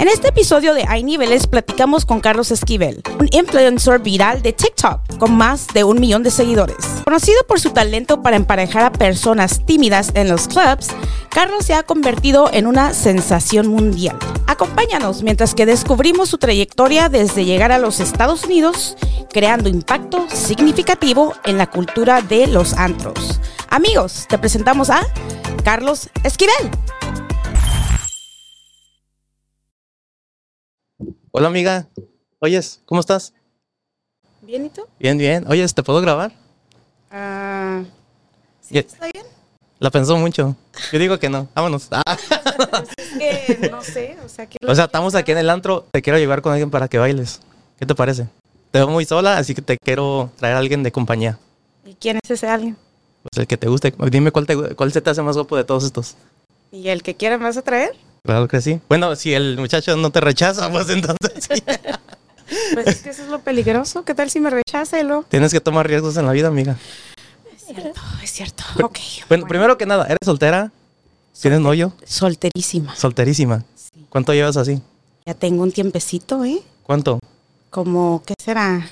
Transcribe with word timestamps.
En 0.00 0.08
este 0.08 0.28
episodio 0.28 0.72
de 0.72 0.86
Hay 0.88 1.02
Niveles 1.02 1.46
platicamos 1.46 2.06
con 2.06 2.22
Carlos 2.22 2.50
Esquivel, 2.50 3.02
un 3.18 3.28
influencer 3.32 4.00
viral 4.00 4.40
de 4.40 4.54
TikTok 4.54 5.18
con 5.18 5.36
más 5.36 5.66
de 5.74 5.84
un 5.84 6.00
millón 6.00 6.22
de 6.22 6.30
seguidores. 6.30 6.78
Conocido 7.04 7.44
por 7.46 7.60
su 7.60 7.72
talento 7.72 8.22
para 8.22 8.36
emparejar 8.36 8.82
a 8.82 8.92
personas 8.92 9.66
tímidas 9.66 10.12
en 10.14 10.30
los 10.30 10.48
clubs, 10.48 10.88
Carlos 11.28 11.66
se 11.66 11.74
ha 11.74 11.82
convertido 11.82 12.48
en 12.50 12.66
una 12.66 12.94
sensación 12.94 13.66
mundial. 13.66 14.16
Acompáñanos 14.46 15.22
mientras 15.22 15.54
que 15.54 15.66
descubrimos 15.66 16.30
su 16.30 16.38
trayectoria 16.38 17.10
desde 17.10 17.44
llegar 17.44 17.70
a 17.70 17.78
los 17.78 18.00
Estados 18.00 18.44
Unidos, 18.44 18.96
creando 19.30 19.68
impacto 19.68 20.26
significativo 20.32 21.34
en 21.44 21.58
la 21.58 21.68
cultura 21.68 22.22
de 22.22 22.46
los 22.46 22.72
antros. 22.72 23.38
Amigos, 23.68 24.24
te 24.30 24.38
presentamos 24.38 24.88
a 24.88 25.06
Carlos 25.62 26.08
Esquivel. 26.24 26.70
Hola 31.32 31.48
amiga, 31.48 31.88
oyes, 32.40 32.80
¿cómo 32.86 33.00
estás? 33.00 33.32
¿Bien 34.42 34.66
y 34.66 34.70
tú? 34.70 34.82
Bien, 34.98 35.16
bien. 35.18 35.44
Oyes, 35.48 35.74
¿te 35.74 35.82
puedo 35.82 36.00
grabar? 36.00 36.32
Ah, 37.10 37.82
¿sí 38.60 38.74
Ya- 38.74 38.80
¿Está 38.80 39.06
bien? 39.12 39.24
La 39.78 39.90
pensó 39.90 40.16
mucho. 40.16 40.56
Yo 40.92 40.98
digo 40.98 41.18
que 41.18 41.28
no. 41.30 41.48
Vámonos. 41.54 41.88
Ah. 41.90 42.02
Es 42.96 43.08
que 43.18 43.68
no 43.70 43.82
sé, 43.82 44.16
o 44.24 44.28
sea, 44.28 44.46
que 44.46 44.56
O 44.66 44.74
sea, 44.74 44.84
estamos 44.84 45.14
aquí 45.14 45.32
en 45.32 45.38
el 45.38 45.50
antro. 45.50 45.86
Te 45.92 46.00
quiero 46.02 46.18
llevar 46.18 46.42
con 46.42 46.52
alguien 46.52 46.70
para 46.70 46.88
que 46.88 46.98
bailes. 46.98 47.40
¿Qué 47.78 47.86
te 47.86 47.94
parece? 47.94 48.28
Te 48.70 48.78
veo 48.78 48.88
muy 48.88 49.04
sola, 49.04 49.38
así 49.38 49.54
que 49.54 49.62
te 49.62 49.76
quiero 49.78 50.30
traer 50.36 50.54
a 50.56 50.58
alguien 50.58 50.82
de 50.82 50.92
compañía. 50.92 51.38
¿Y 51.84 51.94
quién 51.94 52.18
es 52.22 52.30
ese 52.30 52.46
alguien? 52.48 52.76
Pues 53.22 53.38
el 53.40 53.46
que 53.46 53.56
te 53.56 53.68
guste. 53.68 53.92
Dime 54.10 54.30
cuál, 54.32 54.46
te, 54.46 54.74
cuál 54.74 54.92
se 54.92 55.00
te 55.00 55.10
hace 55.10 55.22
más 55.22 55.36
guapo 55.36 55.56
de 55.56 55.64
todos 55.64 55.84
estos. 55.84 56.16
¿Y 56.72 56.88
el 56.88 57.02
que 57.02 57.16
quiera 57.16 57.36
me 57.38 57.44
vas 57.44 57.56
a 57.56 57.62
traer? 57.62 57.94
Claro 58.22 58.48
que 58.48 58.60
sí. 58.60 58.80
Bueno, 58.88 59.16
si 59.16 59.34
el 59.34 59.58
muchacho 59.58 59.96
no 59.96 60.10
te 60.10 60.20
rechaza, 60.20 60.70
pues 60.70 60.88
entonces 60.90 61.32
sí. 61.48 61.62
Pues 62.74 62.86
es 62.88 63.02
que 63.02 63.10
eso 63.10 63.22
es 63.22 63.28
lo 63.28 63.40
peligroso. 63.40 64.04
¿Qué 64.04 64.12
tal 64.12 64.28
si 64.28 64.40
me 64.40 64.50
rechaza, 64.50 64.98
Elo? 64.98 65.24
Tienes 65.28 65.52
que 65.52 65.60
tomar 65.60 65.86
riesgos 65.86 66.16
en 66.16 66.26
la 66.26 66.32
vida, 66.32 66.48
amiga. 66.48 66.76
Es 67.54 67.64
cierto, 67.64 68.00
es 68.22 68.30
cierto. 68.32 68.64
Ok. 68.82 68.98
Bueno, 69.28 69.46
primero 69.46 69.78
que 69.78 69.86
nada, 69.86 70.06
¿eres 70.06 70.18
soltera? 70.24 70.72
¿Tienes 71.40 71.60
novio? 71.60 71.92
Solterísima. 72.04 72.96
Solterísima. 72.96 73.64
¿Cuánto 74.08 74.34
llevas 74.34 74.56
así? 74.56 74.82
Ya 75.26 75.34
tengo 75.34 75.62
un 75.62 75.70
tiempecito, 75.70 76.44
¿eh? 76.44 76.60
¿Cuánto? 76.82 77.20
Como, 77.70 78.22
¿qué 78.26 78.34
será? 78.42 78.90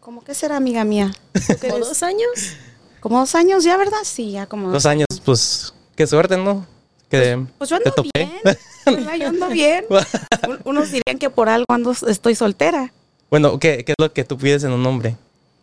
¿Cómo 0.00 0.24
qué 0.24 0.34
será, 0.34 0.56
amiga 0.56 0.82
mía? 0.84 1.12
¿Tú 1.32 1.54
qué 1.60 1.68
¿Como 1.68 1.84
dos 1.84 2.02
años? 2.02 2.56
¿Como 3.00 3.20
dos 3.20 3.34
años 3.36 3.62
ya, 3.62 3.76
verdad? 3.76 3.98
Sí, 4.02 4.32
ya 4.32 4.46
como 4.46 4.72
Dos 4.72 4.84
años, 4.84 5.06
pues, 5.24 5.72
qué 5.94 6.06
suerte, 6.06 6.36
¿no? 6.36 6.66
Que 7.10 7.46
Pues 7.56 7.70
yo 7.70 7.78
te 7.80 7.88
ando 7.88 7.94
topé. 8.02 8.10
bien. 8.14 9.18
Yo 9.20 9.28
ando 9.28 9.48
bien. 9.48 9.84
Un- 10.48 10.60
Unos 10.64 10.90
dirían 10.90 11.18
que 11.18 11.30
por 11.30 11.48
algo 11.48 11.66
ando, 11.68 11.92
estoy 12.06 12.34
soltera. 12.34 12.92
Bueno, 13.30 13.58
¿qué, 13.58 13.84
¿qué 13.84 13.92
es 13.92 13.96
lo 13.98 14.12
que 14.12 14.24
tú 14.24 14.36
pides 14.38 14.64
en 14.64 14.72
un 14.72 14.84
hombre? 14.86 15.16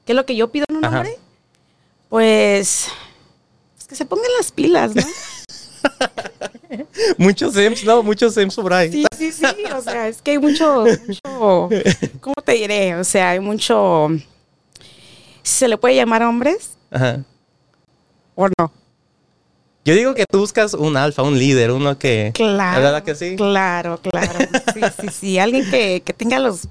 ¿Qué 0.05 0.11
es 0.13 0.15
lo 0.15 0.25
que 0.25 0.35
yo 0.35 0.51
pido 0.51 0.65
en 0.69 0.77
un 0.77 0.85
Ajá. 0.85 0.97
hombre? 0.97 1.17
Pues, 2.09 2.87
pues 3.75 3.87
que 3.87 3.95
se 3.95 4.05
pongan 4.05 4.29
las 4.37 4.51
pilas, 4.51 4.95
¿no? 4.95 5.03
Muchos 7.17 7.53
Sims, 7.53 7.83
no, 7.83 8.03
muchos 8.03 8.33
Sims 8.33 8.55
por 8.55 8.73
ahí. 8.73 8.91
Sí, 8.91 9.05
sí, 9.17 9.31
sí. 9.31 9.45
O 9.75 9.81
sea, 9.81 10.07
es 10.07 10.21
que 10.21 10.31
hay 10.31 10.39
mucho, 10.39 10.85
mucho, 11.07 11.69
¿cómo 12.21 12.35
te 12.43 12.53
diré? 12.53 12.95
O 12.95 13.03
sea, 13.03 13.31
hay 13.31 13.39
mucho, 13.39 14.09
¿se 15.43 15.67
le 15.67 15.77
puede 15.77 15.95
llamar 15.95 16.23
hombres 16.23 16.71
Ajá. 16.91 17.23
o 18.35 18.47
no? 18.47 18.71
Yo 19.85 19.93
digo 19.93 20.15
que 20.15 20.25
tú 20.25 20.39
buscas 20.39 20.73
un 20.73 20.97
alfa, 20.97 21.21
un 21.21 21.37
líder, 21.37 21.71
uno 21.71 21.99
que... 21.99 22.31
Claro. 22.33 22.81
¿Verdad 22.81 23.03
que 23.03 23.13
sí? 23.13 23.35
Claro, 23.35 23.99
claro. 24.01 24.39
Sí, 24.73 24.81
sí, 24.99 25.07
sí. 25.09 25.39
Alguien 25.39 25.69
que, 25.69 26.01
que 26.03 26.11
tenga 26.11 26.39
los 26.39 26.67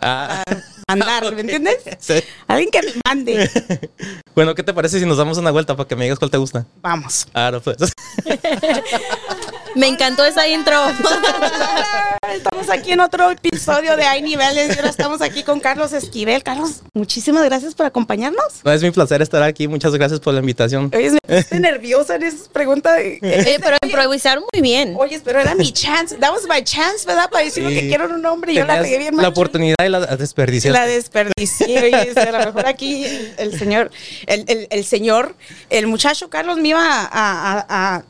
Ah, 0.00 0.42
mandar. 0.88 1.34
¿me 1.34 1.40
entiendes? 1.42 1.76
Sí. 1.98 2.14
Alguien 2.46 2.70
que 2.70 2.82
me 2.82 2.92
mande. 3.06 3.50
Bueno, 4.34 4.56
¿qué 4.56 4.64
te 4.64 4.74
parece 4.74 4.98
si 4.98 5.06
nos 5.06 5.16
damos 5.16 5.38
una 5.38 5.52
vuelta 5.52 5.76
para 5.76 5.86
que 5.86 5.94
me 5.94 6.04
digas 6.06 6.18
cuál 6.18 6.28
te 6.32 6.38
gusta? 6.38 6.66
Vamos. 6.82 7.28
No, 7.32 7.60
pues. 7.60 7.76
Me 9.74 9.88
encantó 9.88 10.24
esa 10.24 10.46
intro. 10.46 10.76
Estamos 12.32 12.68
aquí 12.70 12.92
en 12.92 13.00
otro 13.00 13.30
episodio 13.30 13.96
de 13.96 14.04
Hay 14.04 14.22
Niveles 14.22 14.74
y 14.74 14.78
ahora 14.78 14.90
estamos 14.90 15.20
aquí 15.22 15.42
con 15.44 15.60
Carlos 15.60 15.92
Esquivel. 15.92 16.42
Carlos, 16.42 16.82
muchísimas 16.92 17.44
gracias 17.44 17.74
por 17.74 17.86
acompañarnos. 17.86 18.44
No, 18.64 18.72
es 18.72 18.82
mi 18.82 18.90
placer 18.90 19.22
estar 19.22 19.42
aquí. 19.42 19.68
Muchas 19.68 19.92
gracias 19.94 20.18
por 20.20 20.34
la 20.34 20.40
invitación. 20.40 20.90
Oye, 20.94 21.10
me 21.12 21.18
puse 21.42 21.60
nerviosa 21.60 22.16
en 22.16 22.24
esas 22.24 22.48
preguntas. 22.48 22.96
de- 22.96 23.18
Oye, 23.22 23.58
pero 23.62 23.76
improvisaron 23.84 24.44
muy 24.52 24.62
bien. 24.62 24.94
Oye, 24.98 25.20
pero 25.24 25.40
era 25.40 25.54
mi 25.54 25.72
chance. 25.72 26.16
That 26.16 26.32
was 26.32 26.42
my 26.48 26.62
chance, 26.64 27.06
¿verdad? 27.06 27.30
Para 27.30 27.44
decir 27.44 27.62
lo 27.62 27.68
que 27.70 27.86
quiero 27.88 28.06
un 28.06 28.24
hombre 28.26 28.52
y 28.52 28.56
yo 28.56 28.64
la 28.64 28.80
regué 28.80 28.98
bien 28.98 29.14
La 29.16 29.22
mal. 29.22 29.30
oportunidad 29.32 29.76
y 29.84 29.88
la 29.88 30.00
desperdiciaste. 30.16 30.78
La 30.78 30.86
desperdicié, 30.86 31.78
oye, 31.84 32.20
a 32.20 32.32
lo 32.32 32.38
mejor 32.46 32.66
aquí 32.66 33.04
el, 33.04 33.34
el 33.38 33.58
señor, 33.58 33.90
el, 34.26 34.44
el- 34.48 34.66
el 34.70 34.84
señor, 34.84 35.34
el 35.70 35.86
muchacho 35.86 36.30
Carlos 36.30 36.58
me 36.58 36.68
iba 36.68 36.80
a, 36.84 37.06
a, 37.12 37.64
a, 37.68 38.02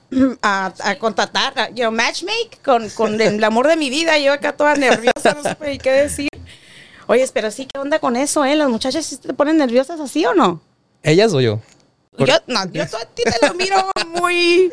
a- 0.42 0.72
a 0.82 0.94
contratar, 0.98 1.53
a, 1.56 1.68
you 1.70 1.76
know, 1.76 1.90
matchmake 1.92 2.58
con, 2.64 2.88
con 2.90 3.20
el 3.20 3.42
amor 3.44 3.66
de 3.68 3.76
mi 3.76 3.90
vida, 3.90 4.18
yo 4.18 4.32
acá 4.32 4.52
toda 4.56 4.74
nerviosa, 4.74 5.34
no 5.34 5.48
supe 5.48 5.70
ni 5.70 5.78
qué 5.78 5.90
decir. 5.92 6.28
Oye, 7.06 7.26
pero 7.32 7.50
sí, 7.50 7.66
¿qué 7.72 7.78
onda 7.78 7.98
con 7.98 8.16
eso, 8.16 8.44
eh? 8.44 8.56
¿Las 8.56 8.68
muchachas 8.70 9.04
sí 9.04 9.16
te 9.18 9.34
ponen 9.34 9.58
nerviosas 9.58 10.00
así 10.00 10.24
o 10.24 10.34
no? 10.34 10.60
¿Ellas 11.02 11.32
o 11.34 11.40
yo? 11.40 11.60
Por- 12.16 12.28
Yo, 12.28 12.34
no, 12.46 12.64
yo 12.72 12.82
a 12.84 12.86
ti 12.86 13.22
te 13.24 13.46
lo 13.46 13.54
miro 13.54 13.76
muy, 14.20 14.70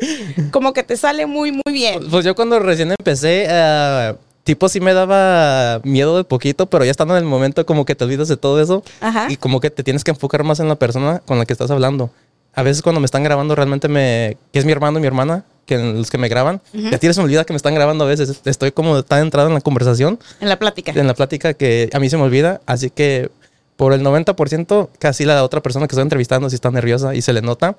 como 0.52 0.72
que 0.72 0.82
te 0.82 0.96
sale 0.96 1.26
muy, 1.26 1.50
muy 1.52 1.72
bien. 1.72 2.08
Pues 2.10 2.24
yo 2.24 2.34
cuando 2.34 2.58
recién 2.60 2.90
empecé, 2.92 3.46
eh, 3.48 4.14
tipo 4.44 4.68
sí 4.68 4.80
me 4.80 4.94
daba 4.94 5.80
miedo 5.84 6.16
de 6.16 6.24
poquito, 6.24 6.66
pero 6.66 6.84
ya 6.84 6.90
estando 6.92 7.16
en 7.16 7.22
el 7.24 7.28
momento 7.28 7.66
como 7.66 7.84
que 7.84 7.94
te 7.96 8.04
olvidas 8.04 8.28
de 8.28 8.36
todo 8.36 8.62
eso 8.62 8.82
Ajá. 9.00 9.26
y 9.28 9.36
como 9.36 9.60
que 9.60 9.70
te 9.70 9.82
tienes 9.82 10.04
que 10.04 10.12
enfocar 10.12 10.44
más 10.44 10.60
en 10.60 10.68
la 10.68 10.76
persona 10.76 11.18
con 11.26 11.38
la 11.38 11.44
que 11.44 11.52
estás 11.52 11.70
hablando. 11.70 12.10
A 12.54 12.62
veces 12.62 12.80
cuando 12.82 13.00
me 13.00 13.06
están 13.06 13.24
grabando 13.24 13.54
realmente 13.54 13.88
me... 13.88 14.36
que 14.52 14.58
es 14.58 14.64
mi 14.64 14.72
hermano 14.72 14.98
y 14.98 15.00
mi 15.00 15.06
hermana, 15.08 15.44
que 15.66 15.78
los 15.78 16.10
que 16.10 16.18
me 16.18 16.28
graban, 16.28 16.60
ya 16.72 16.98
tienes 16.98 17.16
me 17.18 17.24
olvida 17.24 17.44
que 17.44 17.52
me 17.52 17.56
están 17.56 17.74
grabando 17.74 18.04
a 18.04 18.08
veces. 18.08 18.40
Estoy 18.44 18.72
como 18.72 19.02
tan 19.02 19.20
entrado 19.22 19.48
en 19.48 19.54
la 19.54 19.60
conversación, 19.60 20.18
En 20.40 20.48
la 20.48 20.58
plática. 20.58 20.92
en 20.94 21.06
la 21.06 21.14
plática, 21.14 21.54
que 21.54 21.88
a 21.92 21.98
mí 22.00 22.10
se 22.10 22.16
me 22.16 22.24
olvida. 22.24 22.60
Así 22.66 22.90
que 22.90 23.30
por 23.76 23.92
el 23.92 24.02
90% 24.02 24.88
casi 24.98 25.24
la 25.24 25.42
otra 25.44 25.60
persona 25.62 25.86
que 25.86 25.92
estoy 25.94 26.02
entrevistando 26.02 26.48
sí 26.50 26.54
está 26.56 26.70
nerviosa 26.70 27.14
y 27.14 27.22
se 27.22 27.32
le 27.32 27.42
nota. 27.42 27.76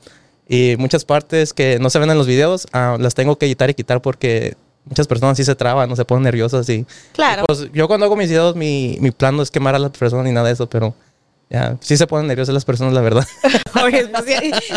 Y 0.48 0.76
muchas 0.78 1.06
partes 1.06 1.54
que 1.54 1.80
no 1.80 1.90
se 1.90 2.00
ven 2.00 2.10
en 2.10 2.18
los 2.18 2.28
videos 2.28 2.68
ah, 2.74 2.98
las 3.00 3.14
tengo 3.16 3.38
que 3.38 3.46
editar 3.46 3.70
y 3.70 3.74
quitar 3.74 4.02
porque 4.02 4.56
muchas 4.86 5.08
personas 5.08 5.38
sí 5.38 5.44
se 5.46 5.56
traban, 5.56 5.88
no 5.90 5.96
se 5.96 6.04
ponen 6.04 6.24
nerviosas. 6.24 6.68
Y, 6.70 6.86
Claro. 7.14 7.44
pues 7.48 7.70
yo 7.74 7.88
cuando 7.88 8.06
hago 8.06 8.16
mis 8.18 8.28
videos, 8.30 8.56
mi, 8.56 8.98
mi 9.00 9.12
plan 9.12 9.38
no 9.38 9.44
es 9.44 9.52
quemar 9.52 9.76
a 9.76 9.80
la 9.80 9.90
persona 9.90 10.24
ni 10.24 10.32
nada 10.32 10.48
de 10.48 10.54
eso, 10.54 10.68
pero 10.68 10.94
ya, 11.50 11.78
sí 11.82 11.98
se 11.98 12.08
ponen 12.08 12.28
nerviosas 12.28 12.54
las 12.54 12.66
personas, 12.66 12.94
la 12.94 13.02
verdad. 13.02 13.28
Oye, 13.84 14.08
pues, 14.08 14.26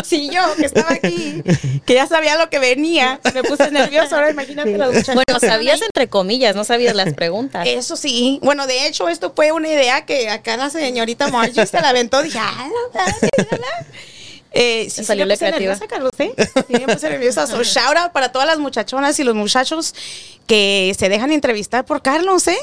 si, 0.05 0.29
yo 0.29 0.41
que 0.55 0.65
estaba 0.65 0.91
aquí, 0.91 1.41
que 1.85 1.93
ya 1.93 2.05
sabía 2.05 2.37
lo 2.37 2.49
que 2.49 2.59
venía, 2.59 3.19
me 3.33 3.43
puse 3.43 3.71
nerviosa, 3.71 4.15
ahora 4.15 4.29
imagínate 4.29 4.77
las 4.77 4.89
muchachas. 4.89 5.15
Bueno, 5.15 5.39
sabías 5.39 5.81
entre 5.81 6.07
comillas, 6.07 6.55
no 6.55 6.63
sabías 6.63 6.95
las 6.95 7.13
preguntas. 7.13 7.67
Eso 7.67 7.95
sí. 7.95 8.39
Bueno, 8.43 8.67
de 8.67 8.87
hecho, 8.87 9.09
esto 9.09 9.33
fue 9.35 9.51
una 9.51 9.69
idea 9.69 10.05
que 10.05 10.29
acá 10.29 10.55
la 10.57 10.69
señorita 10.69 11.29
Margie 11.29 11.65
se 11.65 11.81
la 11.81 11.89
aventó. 11.89 12.21
Dije, 12.21 12.39
ah, 12.39 12.67
no, 12.67 13.01
no, 13.03 13.57
no". 13.57 13.87
Eh, 14.51 14.89
sí, 14.89 15.03
salió 15.03 15.25
sí 15.25 15.27
me 15.27 15.29
la 15.29 15.33
puse 15.35 15.45
creativa. 15.45 15.73
nerviosa, 15.73 15.87
Carlos, 15.87 16.11
¿eh? 16.17 16.33
Sí, 16.67 16.85
me 16.85 16.93
puse 16.93 17.09
nerviosa. 17.09 17.47
So, 17.47 17.63
shout 17.63 17.97
out 17.97 18.11
para 18.11 18.31
todas 18.31 18.47
las 18.47 18.59
muchachonas 18.59 19.19
y 19.19 19.23
los 19.23 19.35
muchachos 19.35 19.93
que 20.47 20.95
se 20.97 21.09
dejan 21.09 21.31
entrevistar 21.31 21.85
por 21.85 22.01
Carlos, 22.01 22.47
¿eh? 22.47 22.57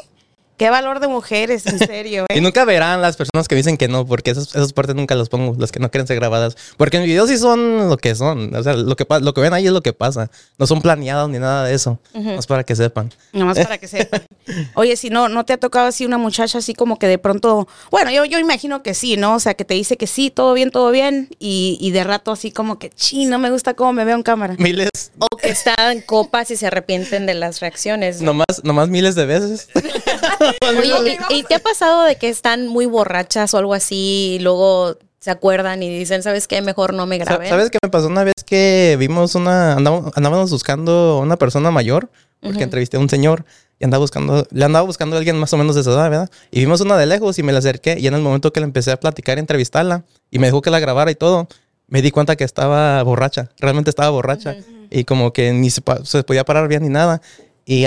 Qué 0.57 0.71
valor 0.71 1.01
de 1.01 1.09
mujeres, 1.09 1.67
en 1.67 1.79
serio, 1.87 2.27
Y 2.33 2.39
¿eh? 2.39 2.41
nunca 2.41 2.65
verán 2.65 3.03
las 3.03 3.17
personas 3.17 3.49
que 3.49 3.55
dicen 3.57 3.77
que 3.77 3.89
no, 3.89 4.07
porque 4.07 4.31
esas, 4.31 4.49
esas 4.55 4.73
partes 4.73 4.95
nunca 4.95 5.15
las 5.17 5.29
pongo, 5.29 5.55
las 5.59 5.73
que 5.73 5.81
no 5.81 5.91
quieren 5.91 6.07
ser 6.07 6.17
grabadas. 6.17 6.57
Porque 6.77 6.97
en 6.99 7.03
mi 7.03 7.09
video 7.09 7.27
sí 7.27 7.39
son 7.39 7.89
lo 7.89 7.97
que 7.97 8.15
son. 8.15 8.55
O 8.55 8.63
sea, 8.63 8.75
lo 8.75 8.95
que, 8.97 9.05
pa- 9.05 9.19
lo 9.21 9.35
que 9.35 9.41
ven 9.41 9.53
ahí 9.53 9.67
es 9.67 9.73
lo 9.73 9.83
que 9.83 9.93
pasa. 9.93 10.31
No 10.59 10.67
son 10.67 10.81
planeados 10.81 11.29
ni 11.31 11.39
nada 11.39 11.65
de 11.65 11.75
eso. 11.75 11.99
No 12.15 12.39
es 12.39 12.47
para 12.47 12.63
que 12.65 12.77
sepan. 12.77 13.13
Nomás 13.33 13.59
para 13.59 13.79
que 13.79 13.89
sepan. 13.89 14.23
Oye, 14.75 14.97
si 14.97 15.11
no, 15.11 15.29
¿no 15.29 15.45
te 15.45 15.53
ha 15.55 15.57
tocado 15.59 15.87
así 15.89 16.05
una 16.07 16.19
muchacha 16.19 16.59
así 16.59 16.75
como 16.75 16.99
que 16.99 17.09
de 17.09 17.19
pronto, 17.19 17.67
bueno, 17.91 18.11
yo, 18.11 18.25
yo 18.25 18.39
imagino 18.39 18.83
que 18.83 18.95
sí, 18.95 19.17
¿no? 19.17 19.35
O 19.35 19.41
sea, 19.41 19.55
que 19.55 19.65
te 19.65 19.75
dice 19.75 19.97
que 19.97 20.07
sí, 20.07 20.31
todo 20.31 20.53
bien, 20.55 20.71
todo 20.71 20.91
bien, 20.91 21.29
y, 21.39 21.79
y 21.81 21.91
de 21.91 22.05
rato 22.05 22.31
así 22.31 22.51
como 22.53 22.79
que, 22.79 22.91
chi, 22.91 23.25
no 23.27 23.39
me 23.39 23.51
gusta 23.51 23.75
cómo 23.75 23.93
me 23.93 24.05
veo 24.05 24.17
en 24.17 24.23
cámara. 24.23 24.55
Miles, 24.59 24.91
O 25.19 25.37
que 25.37 25.49
están 25.49 26.01
copas 26.03 26.51
y 26.51 26.57
se 26.57 26.67
arrepienten 26.67 27.27
de 27.27 27.35
las 27.35 27.61
reacciones. 27.61 28.21
nomás, 28.23 28.45
nomás 28.63 28.89
miles 28.89 29.15
de 29.15 29.27
veces. 29.27 29.69
Oye, 30.69 31.19
¿y, 31.31 31.35
y 31.39 31.43
te 31.45 31.55
ha 31.55 31.59
pasado 31.59 32.05
de 32.05 32.17
que 32.17 32.29
están 32.29 32.67
muy 32.67 32.87
borrachas 32.87 33.55
o 33.55 33.59
algo 33.59 33.75
así 33.75 34.37
y 34.37 34.39
luego 34.41 34.97
se 35.25 35.31
acuerdan 35.31 35.83
y 35.83 35.89
dicen, 35.89 36.23
¿sabes 36.23 36.47
qué? 36.47 36.61
Mejor 36.61 36.93
no 36.93 37.07
me 37.07 37.17
graben. 37.17 37.49
¿Sabes 37.49 37.71
qué 37.71 37.79
me 37.83 37.89
pasó 37.89 38.09
una 38.09 38.25
vez 38.25 38.35
que 38.45 38.97
vimos 38.99 39.35
una, 39.35 39.73
andábamos, 39.73 40.13
andábamos 40.15 40.51
buscando 40.51 40.93
a 40.93 41.21
una 41.21 41.39
persona 41.39 41.71
mayor, 41.71 42.11
porque 42.43 42.63
entrevisté 42.63 42.99
a 42.99 43.01
un 43.01 43.09
señor 43.09 43.47
y 43.79 43.85
andaba 43.85 44.03
buscando, 44.03 44.47
le 44.51 44.65
andaba 44.67 44.85
buscando 44.85 45.17
a 45.17 45.19
alguien 45.19 45.39
más 45.39 45.51
o 45.55 45.57
menos 45.57 45.77
de 45.77 45.81
esa 45.81 45.93
edad, 45.93 46.11
¿verdad? 46.11 46.31
Y 46.51 46.61
vimos 46.61 46.83
una 46.83 46.99
de 46.99 47.07
lejos 47.07 47.39
y 47.39 47.43
me 47.43 47.53
la 47.53 47.61
acerqué 47.61 47.97
y 47.99 48.07
en 48.07 48.13
el 48.13 48.21
momento 48.21 48.53
que 48.53 48.61
le 48.61 48.65
empecé 48.65 48.93
a 48.93 49.01
platicar 49.01 49.39
y 49.39 49.41
entrevistarla 49.41 50.05
y 50.31 50.39
me 50.41 50.49
dejó 50.49 50.61
que 50.61 50.69
la 50.69 50.79
grabara 50.79 51.11
y 51.11 51.15
todo, 51.15 51.49
me 51.87 52.03
di 52.03 52.11
cuenta 52.11 52.37
que 52.37 52.45
estaba 52.45 53.03
borracha, 53.03 53.49
realmente 53.59 53.89
estaba 53.89 54.11
borracha 54.11 54.57
y 54.91 55.05
como 55.05 55.33
que 55.33 55.55
ni 55.55 55.71
se, 55.71 55.81
podía 55.81 56.45
parar 56.45 56.69
bien 56.69 56.83
ni 56.83 56.91
nada. 56.91 57.23
Y 57.65 57.87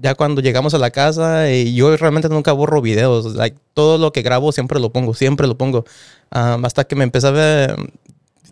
ya 0.00 0.14
cuando 0.14 0.40
llegamos 0.40 0.74
a 0.74 0.78
la 0.78 0.90
casa, 0.90 1.50
y 1.50 1.74
yo 1.74 1.96
realmente 1.96 2.28
nunca 2.28 2.52
borro 2.52 2.80
videos. 2.82 3.34
Like, 3.34 3.56
todo 3.74 3.98
lo 3.98 4.12
que 4.12 4.22
grabo 4.22 4.52
siempre 4.52 4.78
lo 4.80 4.90
pongo, 4.92 5.14
siempre 5.14 5.46
lo 5.46 5.56
pongo. 5.56 5.84
Um, 6.34 6.64
hasta 6.64 6.84
que 6.84 6.96
me 6.96 7.04
empecé 7.04 7.26
a 7.28 7.30
ver. 7.30 7.76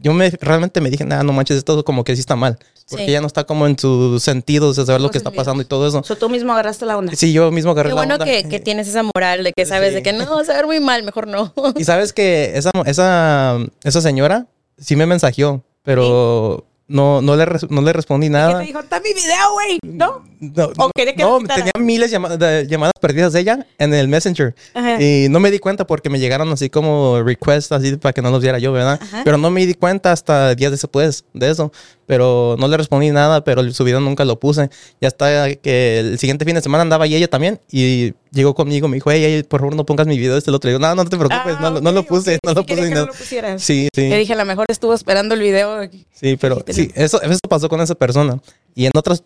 Yo 0.01 0.13
me, 0.13 0.29
realmente 0.31 0.81
me 0.83 0.91
dije, 0.91 1.05
nada, 1.05 1.23
no 1.23 1.33
manches, 1.33 1.57
esto 1.57 1.83
como 1.85 2.05
que 2.05 2.15
sí 2.15 2.21
está 2.21 2.37
mal. 2.37 2.59
Porque 2.91 3.07
Sí. 3.07 3.13
ya 3.13 3.23
no 3.23 3.27
está 3.27 3.45
como 3.45 3.67
en 3.67 3.79
sus 3.79 4.23
sentidos 4.23 4.77
de 4.77 4.85
saber 4.85 5.01
lo 5.01 5.11
que 5.11 5.17
está 5.17 5.31
pasando 5.31 5.63
y 5.63 5.65
todo 5.65 5.89
eso. 5.89 6.03
So, 6.05 6.17
tú 6.17 6.29
mismo 6.29 6.53
agarraste 6.53 6.85
la 6.85 6.99
onda. 6.99 7.15
Sí, 7.17 7.33
yo 7.33 7.51
mismo 7.51 7.71
agarré 7.71 7.89
Qué 7.89 7.95
la 7.95 8.01
bueno 8.03 8.15
onda. 8.17 8.27
que, 8.27 8.47
que 8.47 8.61
tienes 8.61 8.87
esa 8.89 9.03
moral 9.03 9.43
de 9.45 9.53
que 9.55 9.65
sabes 9.65 9.91
Sí. 9.91 9.95
de 9.97 10.03
que 10.03 10.13
no, 10.13 10.43
ver 10.45 10.67
muy 10.67 10.81
mal, 10.81 11.03
mejor 11.05 11.27
no. 11.27 11.55
Y 11.79 11.85
sabes 11.85 12.13
que 12.13 12.53
esa, 12.55 12.71
esa, 12.85 13.57
esa 13.83 14.01
señora 14.03 14.47
sí 14.77 14.95
me 14.97 15.07
mensajeó, 15.07 15.63
pero 15.83 16.67
no, 16.87 17.23
no, 17.23 17.37
le, 17.37 17.47
no 17.71 17.81
le 17.81 17.93
respondí 17.95 18.27
¿Qué 18.27 18.31
nada. 18.33 18.59
te 18.59 18.67
dijo? 18.67 18.81
Está 18.81 19.01
mi 19.01 19.15
video, 19.15 19.53
güey. 19.55 19.79
¿No? 19.83 20.23
No, 20.55 20.71
¿O 20.79 20.91
que 20.95 21.15
no, 21.17 21.41
lo 21.41 21.47
tenía 21.49 21.73
miles 21.79 22.11
llama- 22.11 22.37
de 22.37 22.67
llamadas 22.67 22.93
perdidas 23.01 23.33
de 23.33 23.41
ella 23.41 23.67
en 23.79 23.95
el 23.95 24.09
Messenger. 24.09 24.55
Ajá. 24.75 25.01
Y 25.03 25.29
no 25.31 25.41
me 25.41 25.51
di 25.51 25.59
cuenta 25.59 25.87
porque 25.87 26.11
me 26.11 26.19
llegaron 26.19 26.51
así 26.51 26.71
como 26.71 27.23
requests 27.23 27.73
así 27.73 27.97
para 27.97 28.13
que 28.13 28.23
no 28.23 28.31
los 28.31 28.43
viera 28.43 28.59
yo, 28.59 28.73
¿verdad? 28.73 28.99
Ajá. 29.01 29.23
Pero 29.25 29.39
no 29.39 29.51
me 29.51 29.65
di 29.67 29.75
cuenta 29.75 30.13
hasta 30.13 30.55
días 30.55 30.71
después 30.73 31.25
de 31.33 31.51
eso. 31.51 31.73
Pero 32.07 32.57
no 32.59 32.69
le 32.69 32.77
respondí 32.77 33.11
nada, 33.11 33.43
pero 33.45 33.71
su 33.73 33.83
video 33.83 33.99
nunca 34.01 34.25
lo 34.27 34.39
puse. 34.39 34.69
Ya 35.01 35.09
hasta 35.09 35.55
que 35.55 36.01
el 36.01 36.19
siguiente 36.19 36.45
fin 36.45 36.55
de 36.55 36.61
semana 36.61 36.83
andaba 36.83 37.05
ahí 37.05 37.15
ella 37.15 37.29
también 37.29 37.61
y 37.71 38.13
llegó 38.31 38.55
conmigo, 38.55 38.89
me 38.89 38.97
dijo, 38.97 39.11
hey, 39.11 39.23
hey, 39.25 39.43
por 39.49 39.61
favor 39.61 39.75
no 39.75 39.87
pongas 39.87 40.07
mi 40.07 40.19
video 40.19 40.37
este 40.37 40.51
el 40.51 40.55
otro. 40.57 40.69
Y 40.69 40.75
yo, 40.75 40.79
no, 40.79 40.95
no 40.95 41.05
te 41.05 41.17
preocupes, 41.17 41.55
Ah, 41.57 41.59
no, 41.63 41.71
lo- 41.71 41.81
no 41.81 41.93
lo 41.93 42.03
puse, 42.03 42.35
ok. 42.35 42.41
no 42.45 42.53
lo 42.55 42.67
puse 42.67 42.89
que 42.89 42.95
no 42.95 43.07
lo 43.07 43.13
pusieras. 43.13 43.63
Sí, 43.63 43.89
sí. 43.95 44.11
Yo 44.11 44.17
dije, 44.17 44.33
a 44.35 44.37
lo 44.37 44.45
mejor 44.45 44.67
estuvo 44.69 44.93
esperando 44.93 45.35
el 45.35 45.41
video. 45.41 45.89
Sí, 46.13 46.37
pero 46.39 46.63
Sí, 46.67 46.73
sí, 46.75 46.91
eso, 46.95 47.23
eso 47.23 47.39
pasó 47.49 47.69
con 47.71 47.81
esa 47.81 47.95
persona. 47.95 48.39
Y 48.75 48.85
en 48.85 48.93
otras, 48.97 49.23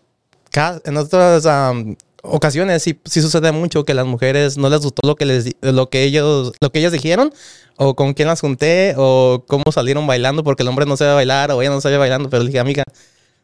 ca- 0.51 0.81
en 0.85 0.97
otras 0.97 1.45
am, 1.45 1.95
ocasiones 2.23 2.83
sí, 2.83 2.99
sí 3.05 3.21
sucede 3.21 3.51
mucho 3.51 3.85
que 3.85 3.93
las 3.93 4.05
mujeres 4.05 4.57
no 4.57 4.69
les 4.69 4.81
gustó 4.81 5.07
lo 5.07 5.15
que 5.15 5.25
les 5.25 5.51
lo 5.61 5.89
que 5.89 6.03
ellos 6.03 6.53
lo 6.59 6.69
que 6.71 6.79
ellas 6.79 6.91
dijeron 6.91 7.33
o 7.77 7.95
con 7.95 8.13
quién 8.13 8.27
las 8.27 8.41
junté 8.41 8.93
o 8.97 9.45
cómo 9.47 9.63
salieron 9.71 10.05
bailando 10.05 10.43
porque 10.43 10.63
el 10.63 10.69
hombre 10.69 10.85
no 10.85 10.97
sabe 10.97 11.13
bailar 11.13 11.51
o 11.51 11.61
ella 11.61 11.71
no 11.71 11.79
sabe 11.79 11.97
bailando, 11.97 12.29
pero 12.29 12.43
le 12.43 12.47
dije, 12.49 12.59
amiga, 12.59 12.83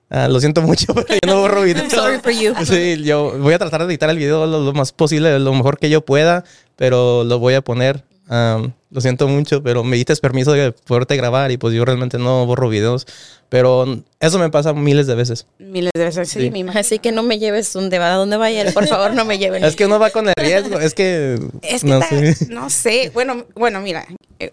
ah, 0.10 0.28
lo 0.28 0.40
siento 0.42 0.62
mucho, 0.62 0.94
pero 0.94 1.08
yo 1.24 1.34
no 1.34 1.40
borro 1.40 1.62
videos. 1.62 1.90
sorry 1.92 2.20
for 2.20 2.32
you. 2.34 2.54
Sí, 2.66 3.02
yo 3.04 3.38
voy 3.40 3.54
a 3.54 3.60
tratar 3.60 3.82
de 3.86 3.94
editar 3.94 4.10
el 4.10 4.18
video 4.18 4.46
lo, 4.46 4.60
lo 4.60 4.74
más 4.74 4.92
posible, 4.92 5.40
lo 5.40 5.54
mejor 5.54 5.78
que 5.80 5.90
yo 5.90 6.02
pueda, 6.04 6.44
pero 6.76 7.24
lo 7.24 7.40
voy 7.40 7.54
a 7.54 7.62
poner. 7.62 8.04
Am, 8.28 8.74
lo 8.92 9.02
siento 9.02 9.28
mucho, 9.28 9.62
pero 9.64 9.84
me 9.84 9.96
diste 9.98 10.16
permiso 10.18 10.54
de 10.54 10.72
poderte 10.72 11.16
grabar 11.18 11.52
y 11.52 11.58
pues 11.58 11.74
yo 11.76 11.84
realmente 11.86 12.18
no 12.18 12.46
borro 12.46 12.70
videos. 12.70 13.06
Pero 13.50 13.86
eso 14.20 14.40
me 14.40 14.50
pasa 14.50 14.74
miles 14.74 15.06
de 15.08 15.16
veces. 15.16 15.46
Miles 15.60 15.92
de 15.96 16.04
veces. 16.06 16.28
Sí, 16.30 16.40
Sí. 16.42 16.50
mi 16.52 16.60
imagino. 16.60 16.80
Así 16.82 16.98
que 17.00 17.12
no 17.12 17.22
me 17.24 17.38
lleves 17.38 17.72
donde 17.74 18.00
va, 18.00 18.14
a 18.14 18.16
donde 18.16 18.38
vaya, 18.38 18.66
por 18.74 18.88
favor, 18.88 19.14
no 19.14 19.24
me 19.26 19.38
lleven. 19.38 19.64
Es 19.64 19.76
que 19.76 19.86
uno 19.86 20.00
va 20.00 20.10
con 20.10 20.28
el 20.28 20.34
riesgo, 20.36 20.80
es 20.80 20.94
que... 20.96 21.40
Es 21.62 21.82
que 21.84 21.88
no 21.88 22.00
ta- 22.00 22.10
sé. 22.10 22.36
no 22.50 22.70
sé. 22.70 23.12
Bueno, 23.14 23.46
bueno, 23.56 23.82
mira. 23.82 24.06
eh, 24.40 24.52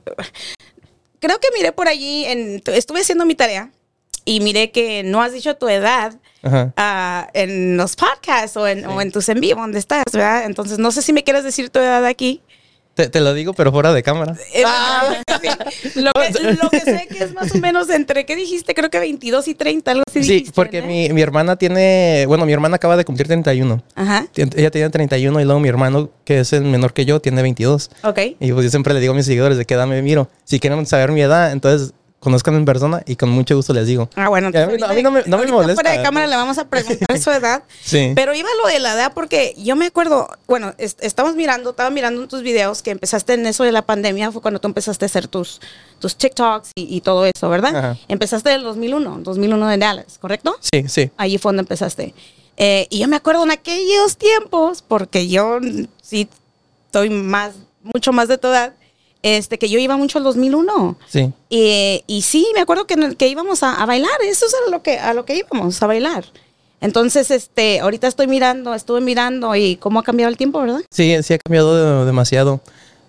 Creo 1.21 1.39
que 1.39 1.49
miré 1.57 1.73
por 1.73 1.89
allí, 1.89 2.25
en, 2.27 2.61
estuve 2.67 3.01
haciendo 3.01 3.25
mi 3.25 3.35
tarea 3.37 3.71
y 4.25 4.41
miré 4.41 4.71
que 4.73 5.03
no 5.05 5.23
has 5.23 5.33
dicho 5.33 5.55
tu 5.57 5.69
edad 5.69 6.15
ah, 6.45 7.29
en 7.33 7.77
los 7.77 7.95
podcasts 7.97 8.57
o 8.57 8.67
en, 8.67 8.85
o 8.87 9.01
en 9.01 9.13
tus 9.13 9.29
en 9.29 9.41
vivo, 9.41 9.61
donde 9.61 9.79
estás, 9.79 10.03
¿verdad? 10.13 10.45
Entonces, 10.47 10.79
no 10.79 10.91
sé 10.91 11.01
si 11.01 11.13
me 11.13 11.23
quieres 11.25 11.45
decir 11.45 11.71
tu 11.71 11.79
edad 11.79 12.05
aquí. 12.07 12.43
Te, 12.95 13.09
te 13.09 13.21
lo 13.21 13.33
digo, 13.33 13.55
pero 13.55 13.73
fuera 13.73 13.93
de 13.93 14.03
cámara. 14.03 14.37
Eh, 14.53 14.63
lo, 15.97 16.13
que, 16.13 16.53
lo 16.63 16.71
que 16.71 16.81
sé 16.81 17.07
que 17.11 17.25
es 17.25 17.33
más 17.33 17.55
o 17.55 17.59
menos 17.59 17.89
entre, 17.91 18.27
¿qué 18.27 18.37
dijiste? 18.37 18.75
Creo 18.75 18.91
que 18.91 18.99
22 18.99 19.49
y 19.49 19.55
30, 19.55 19.91
algo 19.91 20.03
así 20.07 20.23
Sí, 20.23 20.33
dijiste, 20.35 20.53
porque 20.55 20.83
¿no? 20.83 20.89
mi, 20.89 21.09
mi 21.11 21.23
hermana 21.23 21.57
tiene... 21.57 22.25
Bueno, 22.27 22.45
mi 22.45 22.53
hermana 22.53 22.77
acaba 22.77 22.97
de 22.97 23.05
cumplir 23.05 23.27
31. 23.29 23.83
Ajá, 23.95 24.27
Ella 24.37 24.71
tiene 24.71 24.91
31 24.91 25.41
y 25.41 25.45
luego 25.45 25.61
mi 25.61 25.69
hermano, 25.69 26.11
que 26.25 26.41
es 26.41 26.53
el 26.53 26.65
menor 26.65 26.93
que 26.93 27.05
yo, 27.05 27.21
tiene 27.21 27.41
22. 27.43 27.91
ok. 28.05 28.19
Y 28.39 28.53
pues 28.53 28.65
yo 28.65 28.71
siempre 28.71 28.93
le 28.95 29.01
digo 29.01 29.13
a 29.15 29.17
mis 29.17 29.27
seguidores 29.27 29.57
de 29.57 29.65
qué 29.65 29.75
edad 29.75 29.87
me 29.87 30.03
miro. 30.03 30.29
Si 30.45 30.61
quieren 30.61 30.85
saber 30.87 31.13
mi 31.13 31.23
edad, 31.23 31.53
entonces 31.53 31.95
conozcan 32.23 32.55
en 32.55 32.65
persona 32.65 33.03
y 33.05 33.17
con 33.17 33.31
mucho 33.31 33.57
gusto 33.57 33.73
les 33.75 33.87
digo. 33.87 34.09
Ah, 34.15 34.29
bueno, 34.29 34.47
a 34.49 34.51
mí 34.67 34.77
no- 34.79 34.87
a 34.87 34.93
mí 34.95 35.03
no 35.03 35.11
me- 35.11 35.23
no 35.23 35.27
me 35.27 35.37
ahorita 35.39 35.53
molesta. 35.53 35.75
Fuera 35.75 35.91
de 35.97 36.03
cámara 36.03 36.27
le 36.29 36.37
vamos 36.37 36.57
a 36.59 36.69
preguntar 36.69 37.19
su 37.19 37.31
edad. 37.33 37.65
Sí. 37.83 38.13
Pero 38.15 38.33
iba 38.35 38.49
lo 38.63 38.69
de 38.69 38.79
la 38.79 38.95
edad 38.95 39.13
porque 39.13 39.55
yo 39.59 39.75
me 39.75 39.87
acuerdo, 39.87 40.29
bueno, 40.47 40.73
es- 40.79 40.97
estamos 41.01 41.35
mirando, 41.35 41.71
estaba 41.71 41.91
mirando 41.91 42.23
en 42.23 42.29
tus 42.29 42.43
videos 42.43 42.81
que 42.83 42.93
empezaste 42.93 43.35
en 43.35 43.45
eso 43.47 43.65
de 43.65 43.73
la 43.73 43.83
pandemia, 43.83 44.31
fue 44.31 44.41
cuando 44.41 44.61
tú 44.61 44.69
empezaste 44.69 45.05
a 45.05 45.07
hacer 45.07 45.27
tus, 45.27 45.61
tus 45.99 46.15
TikToks 46.17 46.71
y, 46.77 46.97
y 46.97 47.01
todo 47.01 47.27
eso, 47.27 47.49
¿verdad? 47.49 47.75
Ajá. 47.77 47.97
Empezaste 48.07 48.51
en 48.51 48.57
el 48.57 48.63
2001, 48.63 49.19
2001 49.23 49.67
de 49.69 49.79
Dallas, 49.79 50.19
¿correcto? 50.21 50.57
Sí, 50.61 50.85
sí. 50.89 51.11
Allí 51.17 51.39
fue 51.39 51.49
donde 51.51 51.63
empezaste. 51.63 52.15
Eh, 52.57 52.87
y 52.91 53.01
yo 53.01 53.09
me 53.09 53.17
acuerdo 53.17 53.43
en 53.43 53.51
aquellos 53.51 54.17
tiempos, 54.17 54.83
porque 54.87 55.27
yo 55.27 55.59
sí 56.03 56.29
estoy 56.87 57.11
más, 57.11 57.55
mucho 57.83 58.13
más 58.13 58.29
de 58.29 58.39
tu 58.39 58.47
edad, 58.49 58.75
este, 59.23 59.59
que 59.59 59.69
yo 59.69 59.79
iba 59.79 59.97
mucho 59.97 60.19
al 60.19 60.25
2001. 60.25 60.97
Sí. 61.09 61.33
Y, 61.49 62.03
y 62.07 62.23
sí, 62.23 62.47
me 62.55 62.61
acuerdo 62.61 62.87
que, 62.87 63.17
que 63.17 63.29
íbamos 63.29 63.63
a, 63.63 63.81
a 63.83 63.87
bailar, 63.87 64.11
eso 64.25 64.47
es 64.47 64.55
a 64.55 64.71
lo, 64.71 64.83
que, 64.83 64.99
a 64.99 65.15
lo 65.15 65.25
que 65.25 65.37
íbamos, 65.37 65.83
a 65.83 65.87
bailar. 65.87 66.25
Entonces, 66.81 67.31
este, 67.31 67.79
ahorita 67.81 68.09
estoy 68.09 68.27
mirando, 68.27 68.75
estuve 68.75 69.01
mirando 69.01 69.55
y 69.55 69.77
cómo 69.77 70.01
ha 70.01 70.03
cambiado 70.03 70.31
el 70.31 70.37
tiempo, 70.37 70.61
¿verdad? 70.61 70.81
Sí, 70.91 71.17
sí 71.23 71.35
ha 71.35 71.39
cambiado 71.39 72.01
de- 72.01 72.07
demasiado. 72.07 72.61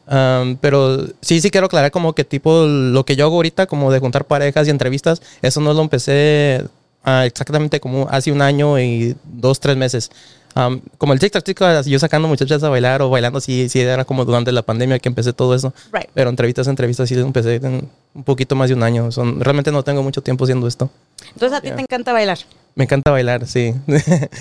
Am, 0.06 0.57
pero 0.57 1.07
sí, 1.21 1.39
sí 1.42 1.50
quiero 1.50 1.68
aclarar 1.68 1.89
como 1.89 2.13
que 2.13 2.24
tipo 2.25 2.66
lo 2.68 3.06
que 3.06 3.16
yo 3.16 3.25
hago 3.25 3.36
ahorita, 3.38 3.66
como 3.68 3.92
de 3.92 4.00
juntar 4.00 4.25
parejas 4.25 4.68
y 4.68 4.69
entrevistas, 4.69 5.21
eso 5.42 5.62
no 5.62 5.74
lo 5.74 5.81
empecé 5.81 6.66
ah, 7.06 7.25
exactamente 7.25 7.80
como 7.80 8.07
hace 8.09 8.31
un 8.31 8.42
año 8.42 8.77
y 8.80 9.16
dos, 9.24 9.59
tres 9.62 9.77
meses. 9.77 10.12
Am, 10.55 10.81
como 10.97 11.13
el 11.13 11.19
TikTok, 11.19 11.44
TikTok, 11.44 11.83
yo 11.85 11.97
sacando 12.00 12.27
muchachas 12.27 12.61
a 12.63 12.69
bailar 12.69 13.01
o 13.01 13.09
bailando, 13.09 13.39
sí, 13.39 13.69
sí, 13.69 13.79
era 13.79 14.05
como 14.05 14.23
durante 14.25 14.51
la 14.51 14.61
pandemia 14.61 15.00
que 15.00 15.09
empecé 15.09 15.33
todo 15.33 15.55
eso. 15.55 15.73
Right. 15.91 16.09
Pero 16.13 16.29
entrevistas, 16.29 16.67
entrevistas, 16.67 17.09
sí 17.09 17.15
empecé 17.15 17.55
en 17.55 17.89
un 18.13 18.23
poquito 18.23 18.55
más 18.55 18.69
de 18.69 18.75
un 18.75 18.83
año. 18.83 19.11
Son, 19.11 19.39
realmente 19.39 19.71
no 19.71 19.83
tengo 19.83 20.03
mucho 20.03 20.21
tiempo 20.21 20.44
haciendo 20.44 20.67
esto. 20.67 20.89
Entonces, 21.33 21.57
a 21.57 21.61
ti 21.61 21.69
Ya. 21.69 21.75
te 21.75 21.81
encanta 21.81 22.13
bailar. 22.13 22.38
Me 22.75 22.83
encanta 22.83 23.11
bailar, 23.11 23.47
sí. 23.47 23.73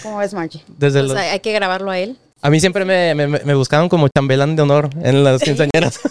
¿Cómo 0.03 0.19
ves, 0.19 0.35
Margie? 0.35 0.63
Desde 0.79 1.01
O 1.01 1.05
los- 1.05 1.17
hay 1.17 1.41
que 1.41 1.53
grabarlo 1.53 1.91
a 1.91 1.99
él. 1.99 2.17
A 2.43 2.51
mí 2.51 2.61
siempre 2.61 2.85
me, 2.85 3.15
me, 3.15 3.27
me 3.29 3.55
buscaban 3.55 3.89
como 3.89 4.09
chambelán 4.09 4.57
de 4.57 4.63
honor 4.63 4.91
en 5.03 5.25
las 5.25 5.41
quinceañeras. 5.43 5.99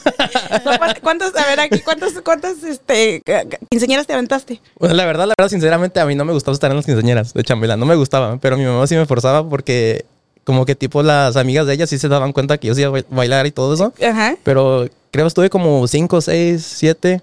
So, 0.63 0.69
¿cuánt- 0.71 0.99
¿Cuántas, 1.01 1.35
a 1.35 1.45
ver 1.47 1.59
aquí, 1.59 1.79
cuántas, 1.79 2.13
cuántas, 2.23 2.63
este, 2.63 3.21
quinceañeras 3.69 4.05
te 4.07 4.13
aventaste? 4.13 4.61
Bueno, 4.79 4.95
la 4.95 5.05
verdad, 5.05 5.25
la 5.27 5.33
verdad, 5.37 5.49
sinceramente, 5.49 5.99
a 5.99 6.05
mí 6.05 6.13
no 6.15 6.23
me 6.25 6.33
gustaba 6.33 6.53
estar 6.53 6.69
en 6.71 6.77
las 6.77 6.85
quinceañeras 6.85 7.33
de 7.33 7.43
chambelán. 7.43 7.79
No 7.79 7.85
me 7.85 7.95
gustaba, 7.95 8.37
pero 8.37 8.57
mi 8.57 8.65
mamá 8.65 8.85
sí 8.87 8.95
me 8.95 9.05
forzaba 9.05 9.47
porque 9.49 10.05
como 10.43 10.65
que 10.65 10.75
tipo 10.75 11.03
las 11.03 11.35
amigas 11.37 11.67
de 11.67 11.73
ella 11.73 11.87
sí 11.87 11.97
se 11.97 12.07
daban 12.09 12.31
cuenta 12.33 12.57
que 12.57 12.67
yo 12.67 12.75
sí 12.75 12.81
iba 12.81 12.97
a 12.99 13.03
bailar 13.09 13.45
y 13.47 13.51
todo 13.51 13.73
eso. 13.73 13.93
Ajá. 14.05 14.35
Pero 14.43 14.87
creo 15.11 15.25
que 15.25 15.27
estuve 15.29 15.49
como 15.49 15.87
cinco, 15.87 16.21
seis, 16.21 16.63
siete, 16.65 17.21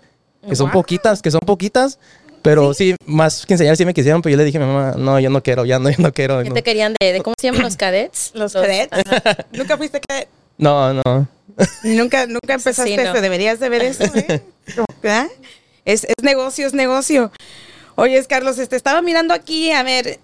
que 0.49 0.57
son 0.57 0.67
Wow. 0.67 0.81
poquitas, 0.83 1.23
que 1.23 1.31
son 1.31 1.41
poquitas. 1.47 1.99
Pero 2.49 2.73
sí, 2.73 2.97
más 3.05 3.45
quinceañeras 3.45 3.77
sí 3.77 3.85
me 3.85 3.93
quisieron, 3.93 4.23
pero 4.23 4.31
yo 4.31 4.39
le 4.39 4.45
dije 4.45 4.57
a 4.57 4.63
mi 4.63 4.67
mamá, 4.67 4.95
no, 4.97 5.21
yo 5.21 5.29
no 5.29 5.43
quiero, 5.43 5.67
ya 5.67 5.79
no, 5.79 5.91
yo 5.91 5.97
no 5.99 6.15
quiero. 6.15 6.43
¿Qué 6.43 6.49
No, 6.49 6.55
te 6.55 6.63
querían 6.63 6.95
de, 6.99 7.13
de 7.13 7.21
cómo 7.21 7.35
se 7.39 7.49
llaman 7.49 7.61
los 7.61 7.77
cadets? 7.77 8.31
Los 8.33 8.55
cadets. 8.55 8.89
¿Nunca 9.53 9.77
fuiste 9.77 10.01
cadet? 10.01 10.29
no. 10.57 10.95
no. 10.95 11.29
Nunca, 11.83 12.27
nunca 12.27 12.55
empezaste 12.55 12.93
Sí, 12.93 12.97
no. 12.97 13.03
eso. 13.03 13.21
Deberías 13.21 13.61
de 13.61 13.69
ver 13.69 13.83
eso, 13.83 14.05
¿eh? 14.15 14.43
¿Verdad? 15.03 15.27
Es, 15.85 16.05
es 16.05 16.15
negocio, 16.23 16.67
es 16.67 16.73
negocio. 16.73 17.31
Oye, 17.97 18.25
Carlos, 18.25 18.59
este, 18.59 18.77
estaba 18.77 19.03
mirando 19.03 19.35
aquí, 19.35 19.71
a 19.73 19.83
ver, 19.83 20.19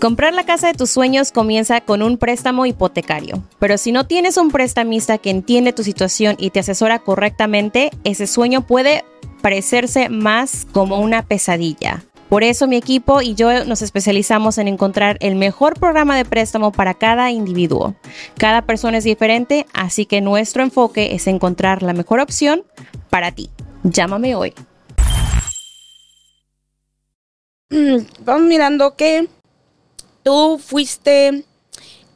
Comprar 0.00 0.32
la 0.32 0.46
casa 0.46 0.68
de 0.68 0.74
tus 0.74 0.90
sueños 0.90 1.32
comienza 1.32 1.80
con 1.80 2.02
un 2.02 2.18
préstamo 2.18 2.66
hipotecario, 2.66 3.42
pero 3.58 3.76
si 3.78 3.90
no 3.90 4.06
tienes 4.06 4.36
un 4.36 4.52
prestamista 4.52 5.18
que 5.18 5.30
entiende 5.30 5.72
tu 5.72 5.82
situación 5.82 6.36
y 6.38 6.50
te 6.50 6.60
asesora 6.60 7.00
correctamente, 7.00 7.90
ese 8.04 8.28
sueño 8.28 8.64
puede 8.64 9.02
parecerse 9.40 10.08
más 10.08 10.66
como 10.72 11.00
una 11.00 11.22
pesadilla. 11.22 12.04
Por 12.28 12.44
eso 12.44 12.66
mi 12.66 12.76
equipo 12.76 13.22
y 13.22 13.34
yo 13.34 13.64
nos 13.64 13.80
especializamos 13.80 14.58
en 14.58 14.68
encontrar 14.68 15.16
el 15.20 15.34
mejor 15.34 15.78
programa 15.78 16.14
de 16.14 16.26
préstamo 16.26 16.72
para 16.72 16.92
cada 16.92 17.30
individuo. 17.30 17.94
Cada 18.36 18.62
persona 18.62 18.98
es 18.98 19.04
diferente, 19.04 19.66
así 19.72 20.04
que 20.04 20.20
nuestro 20.20 20.62
enfoque 20.62 21.14
es 21.14 21.26
encontrar 21.26 21.82
la 21.82 21.94
mejor 21.94 22.20
opción 22.20 22.64
para 23.08 23.32
ti. 23.32 23.48
Llámame 23.82 24.34
hoy. 24.34 24.52
mm, 27.70 27.96
vamos 28.24 28.46
mirando 28.46 28.94
que 28.94 29.26
tú 30.22 30.60
fuiste, 30.62 31.44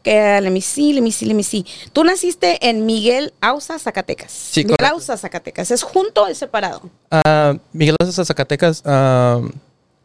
que, 0.02 0.40
let 0.40 0.50
me 0.50 0.61
see, 0.61 0.92
let 0.92 1.00
me 1.02 1.11
see, 1.12 1.26
let 1.26 1.35
me 1.35 1.42
see. 1.42 1.64
Tú 1.92 2.04
naciste 2.04 2.68
en 2.68 2.85
Miguel 2.87 3.32
Ausa, 3.40 3.78
Zacatecas. 3.78 4.30
Sí, 4.32 4.61
Miguel 4.64 4.76
correcto. 4.76 4.94
Ausa, 4.97 5.16
Zacatecas. 5.16 5.71
¿Es 5.71 5.82
junto 5.82 6.25
o 6.25 6.26
es 6.26 6.38
separado? 6.38 6.82
Ah, 7.11 7.54
Miguel 7.73 7.97
Ángel 8.00 8.25
Zacatecas 8.25 8.82
ah, 8.85 9.40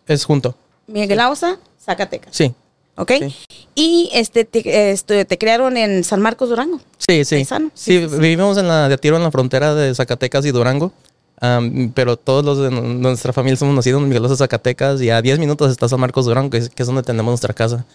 es 0.05 0.23
junto. 0.25 0.55
Miguel 0.87 1.19
Ausa, 1.19 1.59
Zacatecas. 1.83 2.35
Sí, 2.35 2.53
¿Ok? 2.99 3.11
Sí. 3.19 3.35
Y 3.75 4.09
este 4.13 4.43
te, 4.45 4.91
este, 4.91 5.23
te 5.25 5.37
crearon 5.37 5.77
en 5.77 6.03
San 6.03 6.19
Marcos, 6.21 6.49
Durango. 6.49 6.79
sí, 6.97 7.23
sí. 7.25 7.45
Sí, 7.45 7.55
Sí, 7.75 7.99
sí, 8.01 8.09
sí. 8.09 8.17
vivimos 8.19 8.57
en 8.57 8.67
la 8.67 8.89
de 8.89 8.97
tiro 8.97 9.17
en 9.17 9.23
la 9.23 9.29
frontera 9.31 9.75
de 9.75 9.93
Zacatecas 9.93 10.45
y 10.45 10.51
Durango. 10.51 10.91
Pero 11.93 12.17
todos 12.17 12.43
los 12.43 12.57
de 12.57 12.71
nuestra 12.71 13.31
familia 13.33 13.55
somos 13.57 13.75
nacidos 13.75 14.01
en 14.01 14.07
Miguel 14.09 14.23
Ángel 14.23 14.37
Zacatecas 14.37 14.99
y 15.01 15.11
a 15.11 15.21
10 15.21 15.37
minutos 15.37 15.69
está 15.69 15.87
San 15.87 15.99
Marcos 15.99 16.25
Durango, 16.25 16.49
que 16.49 16.57
es, 16.57 16.69
que 16.69 16.81
es 16.81 16.87
donde 16.87 17.03
tenemos 17.03 17.29
nuestra 17.29 17.53
casa. 17.53 17.85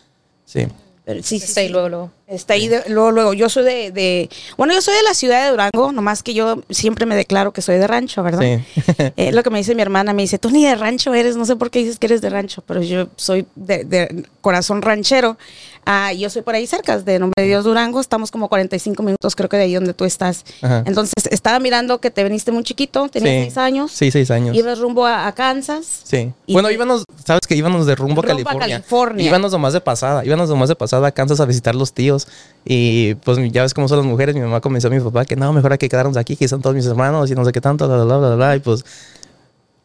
Sí. 0.44 0.68
Pero 1.04 1.20
sí, 1.22 1.38
sí, 1.40 1.46
Está 1.46 1.60
ahí 1.60 1.66
sí. 1.66 1.72
luego, 1.72 1.88
luego. 1.88 2.10
Está 2.28 2.54
ahí 2.54 2.68
de- 2.68 2.84
luego, 2.88 3.10
luego. 3.10 3.34
Yo 3.34 3.48
soy 3.48 3.64
de, 3.64 3.90
de- 3.90 4.30
bueno, 4.56 4.72
yo 4.72 4.80
soy 4.80 4.94
de 4.94 5.02
la 5.02 5.14
ciudad 5.14 5.44
de 5.44 5.50
Durango, 5.50 5.92
nomás 5.92 6.22
que 6.22 6.32
yo 6.32 6.62
siempre 6.70 7.06
me 7.06 7.16
declaro 7.16 7.52
que 7.52 7.60
soy 7.60 7.76
de 7.78 7.86
rancho, 7.88 8.22
¿verdad? 8.22 8.40
Sí. 8.40 8.82
Eh, 9.16 9.32
lo 9.32 9.42
que 9.42 9.50
me 9.50 9.58
dice 9.58 9.74
mi 9.74 9.82
hermana, 9.82 10.12
me 10.12 10.22
dice, 10.22 10.38
tú 10.38 10.50
ni 10.50 10.64
de 10.64 10.74
rancho 10.76 11.12
eres, 11.12 11.36
no 11.36 11.44
sé 11.44 11.56
por 11.56 11.70
qué 11.70 11.80
dices 11.80 11.98
que 11.98 12.06
eres 12.06 12.20
de 12.20 12.30
rancho, 12.30 12.62
pero 12.66 12.80
yo 12.82 13.08
soy 13.16 13.46
de, 13.56 13.84
de 13.84 14.26
corazón 14.40 14.80
ranchero. 14.80 15.36
Ah, 15.84 16.12
yo 16.12 16.30
soy 16.30 16.42
por 16.42 16.54
ahí 16.54 16.66
cerca, 16.66 16.98
de 17.00 17.18
Nombre 17.18 17.42
de 17.42 17.48
Dios 17.48 17.64
Durango, 17.64 18.00
estamos 18.00 18.30
como 18.30 18.48
45 18.48 19.02
minutos 19.02 19.34
creo 19.34 19.48
que 19.48 19.56
de 19.56 19.64
ahí 19.64 19.74
donde 19.74 19.94
tú 19.94 20.04
estás. 20.04 20.44
Ajá. 20.62 20.84
Entonces, 20.86 21.26
estaba 21.30 21.58
mirando 21.58 21.98
que 22.00 22.10
te 22.12 22.22
viniste 22.22 22.52
muy 22.52 22.62
chiquito, 22.62 23.08
tenías 23.08 23.32
Sí. 23.34 23.40
seis 23.42 23.58
años, 23.58 23.90
Sí, 23.90 24.10
seis 24.12 24.30
años. 24.30 24.56
ibas 24.56 24.78
rumbo 24.78 25.04
a, 25.06 25.26
a 25.26 25.32
Kansas. 25.32 26.02
Sí. 26.04 26.32
Bueno, 26.46 26.70
íbamos, 26.70 27.04
sabes 27.24 27.46
que 27.48 27.56
íbamos 27.56 27.86
de 27.86 27.96
rumbo, 27.96 28.20
a 28.20 28.22
Rumbo 28.22 28.40
a 28.40 28.44
California. 28.44 28.76
California. 28.76 29.26
Íbamos 29.26 29.50
nomás 29.52 29.72
de 29.72 29.80
pasada, 29.80 30.24
íbamos 30.24 30.48
nomás 30.48 30.68
de 30.68 30.76
pasada 30.76 31.08
a 31.08 31.10
Kansas 31.10 31.40
a 31.40 31.46
visitar 31.46 31.74
los 31.74 31.92
tíos. 31.92 32.28
Y 32.64 33.14
pues 33.16 33.38
ya 33.52 33.62
ves 33.62 33.74
cómo 33.74 33.88
son 33.88 33.98
las 33.98 34.06
mujeres. 34.06 34.36
Mi 34.36 34.40
mamá 34.40 34.60
convenció 34.60 34.88
a 34.88 34.92
mi 34.92 35.00
papá 35.00 35.24
que 35.24 35.34
no, 35.34 35.52
mejor 35.52 35.72
hay 35.72 35.78
que 35.78 35.88
quedarnos 35.88 36.16
aquí, 36.16 36.36
que 36.36 36.46
son 36.46 36.62
todos 36.62 36.76
mis 36.76 36.86
hermanos 36.86 37.28
y 37.30 37.34
no 37.34 37.44
sé 37.44 37.50
qué 37.50 37.60
tanto, 37.60 37.88
bla, 37.88 37.96
bla, 38.04 38.18
bla, 38.18 38.28
bla, 38.28 38.36
bla. 38.36 38.56
Y 38.56 38.60
pues 38.60 38.84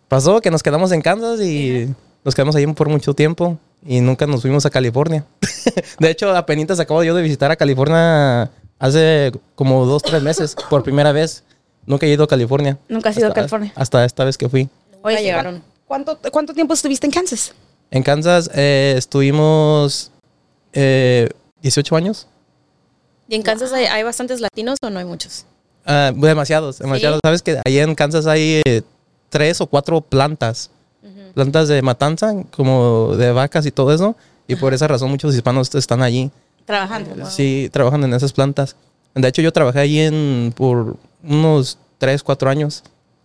pasó 0.07 0.41
que 0.41 0.51
nos 0.51 0.61
quedamos 0.61 0.91
en 0.91 1.01
Kansas 1.01 1.41
y 1.41 1.89
nos 2.27 2.35
quedamos 2.35 2.57
ahí 2.57 2.67
por 2.67 2.89
mucho 2.89 3.13
tiempo 3.13 3.57
y 3.85 4.01
nunca 4.01 4.27
nos 4.27 4.41
fuimos 4.41 4.65
a 4.65 4.69
California. 4.69 5.23
de 5.99 6.09
hecho, 6.09 6.35
apenas 6.35 6.77
acabo 6.77 7.01
yo 7.01 7.15
de 7.15 7.21
visitar 7.21 7.49
a 7.51 7.55
California 7.55 8.51
hace 8.79 9.31
como 9.55 9.85
dos, 9.85 10.03
tres 10.03 10.21
meses 10.21 10.53
por 10.69 10.83
primera 10.83 11.13
vez. 11.13 11.45
Nunca 11.85 12.05
he 12.05 12.09
ido 12.09 12.25
a 12.25 12.27
California. 12.27 12.77
Nunca 12.89 13.11
has 13.11 13.17
ido 13.17 13.29
a 13.29 13.33
California. 13.33 13.71
Hasta 13.75 14.03
esta 14.03 14.25
vez 14.25 14.37
que 14.37 14.49
fui. 14.49 14.67
¿cu- 15.01 15.09
llegaron. 15.09 15.63
¿cuánto, 15.87 16.19
¿Cuánto 16.29 16.53
tiempo 16.53 16.73
estuviste 16.73 17.07
en 17.07 17.13
Kansas? 17.13 17.53
En 17.91 18.03
Kansas 18.03 18.51
eh, 18.53 18.95
estuvimos 18.97 20.11
eh, 20.73 21.29
18 21.61 21.95
años. 21.95 22.27
¿Y 23.29 23.35
en 23.35 23.41
Kansas 23.41 23.71
hay, 23.71 23.85
hay 23.85 24.03
bastantes 24.03 24.41
latinos 24.41 24.77
o 24.81 24.89
no 24.89 24.99
hay 24.99 25.05
muchos? 25.05 25.45
Ah, 25.85 26.11
demasiados, 26.13 26.79
demasiados. 26.79 27.21
Sabes 27.23 27.41
que 27.41 27.61
ahí 27.63 27.79
en 27.79 27.95
Kansas 27.95 28.27
hay 28.27 28.61
eh, 28.65 28.81
tres 29.29 29.61
o 29.61 29.67
cuatro 29.67 30.01
plantas. 30.01 30.71
Plantas 31.37 31.67
de 31.67 31.83
matanza, 31.83 32.33
como 32.49 33.15
de 33.15 33.31
vacas 33.31 33.63
y 33.67 33.71
todo 33.71 33.93
eso. 33.93 34.15
Y 34.47 34.55
por 34.55 34.73
esa 34.73 34.87
razón 34.87 35.11
muchos 35.11 35.35
hispanos 35.35 35.75
están 35.75 36.01
allí. 36.01 36.31
Trabajando. 36.65 37.29
Sí, 37.29 37.69
trabajan 37.71 38.03
en 38.05 38.13
esas 38.15 38.33
plantas. 38.33 38.75
De 39.13 39.27
hecho, 39.27 39.43
yo 39.43 39.53
trabajé 39.53 39.79
allí 39.81 39.99
en, 39.99 40.51
por 40.57 40.95
unos 41.23 41.77
tres, 41.99 42.23
cuatro 42.23 42.49
años. 42.49 42.81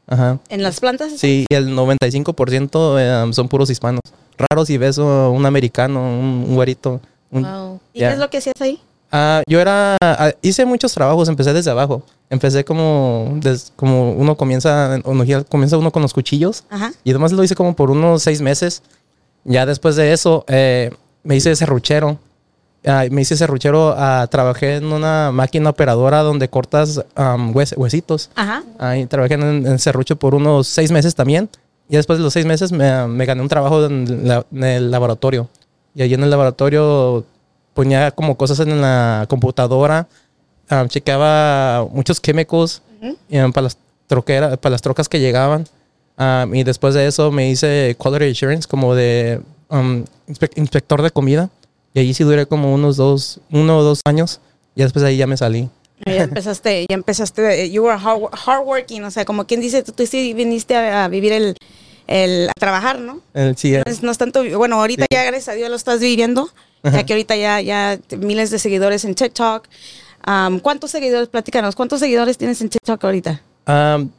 Ajá. 0.07 0.39
¿En 0.51 0.63
las 0.63 0.79
plantas? 0.79 1.13
Sí, 1.17 1.47
y 1.49 1.55
el 1.55 1.75
95% 1.75 2.97
eh, 3.31 3.33
son 3.33 3.49
puros 3.49 3.71
hispanos. 3.71 4.03
Raro 4.37 4.67
si 4.67 4.77
ves 4.77 4.99
uh, 4.99 5.31
un 5.33 5.47
americano, 5.47 6.01
un, 6.03 6.45
un 6.49 6.55
güerito. 6.55 7.01
un- 7.31 7.45
Wow. 7.45 7.81
¿Y 7.95 8.01
qué 8.01 8.09
es 8.09 8.19
lo 8.19 8.29
que 8.29 8.37
hacías 8.37 8.61
ahí? 8.61 8.79
Ah, 9.11 9.43
yo 9.47 9.59
era, 9.59 9.97
ah, 10.03 10.33
hice 10.43 10.67
muchos 10.67 10.93
trabajos, 10.93 11.31
empecé 11.31 11.55
desde 11.55 11.71
abajo. 11.71 12.03
Empecé 12.33 12.65
como, 12.65 13.31
des- 13.43 13.73
como 13.77 14.13
uno 14.13 14.37
comienza, 14.39 14.99
comienza 15.51 15.77
uno 15.77 15.91
con 15.93 16.01
los 16.01 16.15
cuchillos. 16.15 16.65
Ajá. 16.71 16.91
Y 17.05 17.11
además 17.11 17.33
lo 17.33 17.45
hice 17.45 17.55
como 17.55 17.77
por 17.77 17.91
unos 17.91 18.23
seis 18.23 18.41
meses. 18.41 18.83
Ya 19.45 19.67
después 19.67 19.97
de 19.97 20.15
eso, 20.15 20.45
eh, 20.49 20.91
me 21.25 21.37
hice 21.37 21.55
serruchero. 21.55 22.19
Ah, 22.87 23.05
me 23.11 23.21
hice 23.21 23.37
serruchero, 23.37 23.95
ah, 23.97 24.27
trabajé 24.31 24.77
en 24.77 24.87
una 24.87 25.31
máquina 25.31 25.69
operadora 25.71 26.23
donde 26.23 26.49
cortas 26.49 27.05
am, 27.15 27.53
hues- 27.55 27.75
huesitos. 27.77 28.31
Ajá. 28.35 28.65
Ahí 28.79 29.05
trabajé 29.05 29.35
en, 29.35 29.67
en 29.67 29.79
serrucho 29.79 30.17
por 30.17 30.35
unos 30.35 30.67
seis 30.69 30.91
meses 30.91 31.15
también. 31.15 31.51
Y 31.91 31.97
después 31.97 32.19
de 32.19 32.25
los 32.25 32.33
seis 32.33 32.47
meses 32.47 32.73
me, 32.73 33.07
me 33.09 33.27
gané 33.27 33.43
un 33.43 33.49
trabajo 33.49 33.85
en, 33.85 34.27
la- 34.27 34.47
en 34.51 34.65
el 34.65 34.91
laboratorio. 34.91 35.51
Y 35.95 36.01
allí 36.01 36.15
en 36.15 36.23
el 36.23 36.31
laboratorio 36.31 37.27
ponía 37.75 38.11
como 38.13 38.37
cosas 38.39 38.59
en 38.61 38.81
la 38.81 39.27
computadora. 39.29 40.09
Ah, 40.69 40.85
chequeaba 40.89 41.87
muchos 41.91 42.21
químicos 42.21 42.83
eh, 43.31 43.49
para, 43.53 43.63
las 43.65 43.77
troqueras, 44.07 44.59
para 44.59 44.73
las 44.73 44.83
trocas 44.83 45.09
que 45.09 45.21
llegaban. 45.21 45.67
Ah, 46.19 46.47
y 46.53 46.63
después 46.65 46.95
de 46.95 47.07
eso 47.07 47.31
me 47.31 47.51
hice 47.51 47.97
Quality 47.99 48.31
Assurance 48.31 48.69
como 48.69 48.95
de 48.95 49.41
um, 49.69 50.05
inspe- 50.29 50.53
inspector 50.57 51.03
de 51.03 51.11
comida. 51.11 51.51
Y 51.95 52.01
allí 52.01 52.15
sí 52.15 52.25
duré 52.25 52.47
como 52.47 52.73
unos 52.73 52.97
dos, 52.97 53.41
uno 53.51 53.79
o 53.79 53.83
dos 53.83 54.01
años. 54.05 54.41
Y 54.75 54.83
después 54.83 55.03
de 55.03 55.11
ahí 55.11 55.17
ya 55.17 55.27
me 55.27 55.37
salí. 55.37 55.69
Ya 56.07 56.25
empezaste, 56.25 56.87
ya 56.89 56.95
empezaste, 56.95 57.63
eh, 57.63 57.71
you 57.71 57.85
were 57.85 57.97
hard, 57.97 58.23
hardworking, 58.33 59.05
o 59.05 59.11
sea, 59.13 59.25
como 59.25 59.47
quien 59.47 59.61
dice, 59.61 59.85
tú, 59.85 59.93
tú 59.93 60.05
sí 60.05 60.35
viniste 60.35 60.75
a, 60.75 61.05
a 61.05 61.09
vivir 61.09 61.33
el, 61.33 61.55
el, 62.09 62.49
a 62.49 62.53
trabajar, 62.59 62.99
¿no? 62.99 63.21
Eh, 63.35 63.55
sí, 63.57 63.71
No 63.71 63.83
es, 63.87 64.03
no 64.03 64.11
es 64.11 64.19
tanto, 64.19 64.43
bueno, 64.59 64.81
ahorita 64.81 65.03
Sí. 65.05 65.07
ya 65.15 65.23
gracias 65.23 65.51
a 65.51 65.53
Dios 65.53 65.71
lo 65.71 65.77
estás 65.77 66.01
viviendo, 66.01 66.49
ya 66.83 67.07
que 67.07 67.13
ahorita 67.13 67.37
ya, 67.37 67.61
ya 67.61 68.01
miles 68.19 68.51
de 68.51 68.59
seguidores 68.59 69.05
en 69.05 69.15
TikTok. 69.15 69.69
Am, 70.25 70.61
¿Cuántos 70.61 70.91
seguidores, 70.91 71.29
platícanos, 71.29 71.75
cuántos 71.75 72.01
seguidores 72.01 72.39
tienes 72.39 72.61
en 72.61 72.69
TikTok 72.69 73.03
ahorita? 73.05 73.43
Um, 73.67 74.11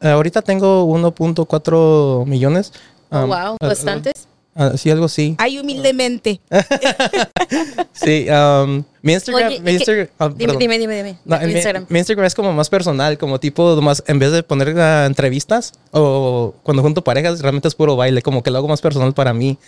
ahorita 0.00 0.42
tengo 0.42 0.84
1.4 0.86 2.26
millones. 2.26 2.72
Oh, 3.10 3.18
Um, 3.24 3.28
wow, 3.28 3.56
ah, 3.60 3.66
bastantes. 3.66 4.26
ah, 4.54 4.72
sí, 4.76 4.90
algo 4.90 5.04
así. 5.04 5.34
Ay, 5.38 5.58
humildemente. 5.58 6.40
Sí, 7.92 8.26
um, 8.30 8.82
mi 9.02 9.12
Instagram. 9.12 9.48
Oye, 9.48 9.60
mi 9.60 9.72
¿y 9.72 9.74
qué- 9.74 9.78
Instagram 9.78 10.08
ah, 10.18 10.30
Dime, 10.34 10.56
dime, 10.56 10.78
dime, 10.78 10.96
dime. 10.96 11.18
No, 11.26 11.38
Tu 11.38 11.46
mi, 11.46 11.52
Instagram. 11.52 11.86
mi 11.90 11.98
Instagram 11.98 12.26
es 12.26 12.34
como 12.34 12.52
más 12.54 12.70
personal, 12.70 13.18
como 13.18 13.38
tipo, 13.38 13.76
más, 13.82 14.02
en 14.06 14.18
vez 14.18 14.32
de 14.32 14.42
poner 14.42 14.74
ah, 14.80 15.04
entrevistas 15.06 15.72
o 15.90 16.54
cuando 16.62 16.82
junto 16.82 17.04
parejas, 17.04 17.40
realmente 17.42 17.68
es 17.68 17.74
puro 17.74 17.94
baile, 17.96 18.22
como 18.22 18.42
que 18.42 18.50
lo 18.50 18.58
hago 18.58 18.68
más 18.68 18.80
personal 18.80 19.12
para 19.12 19.34
mí. 19.34 19.58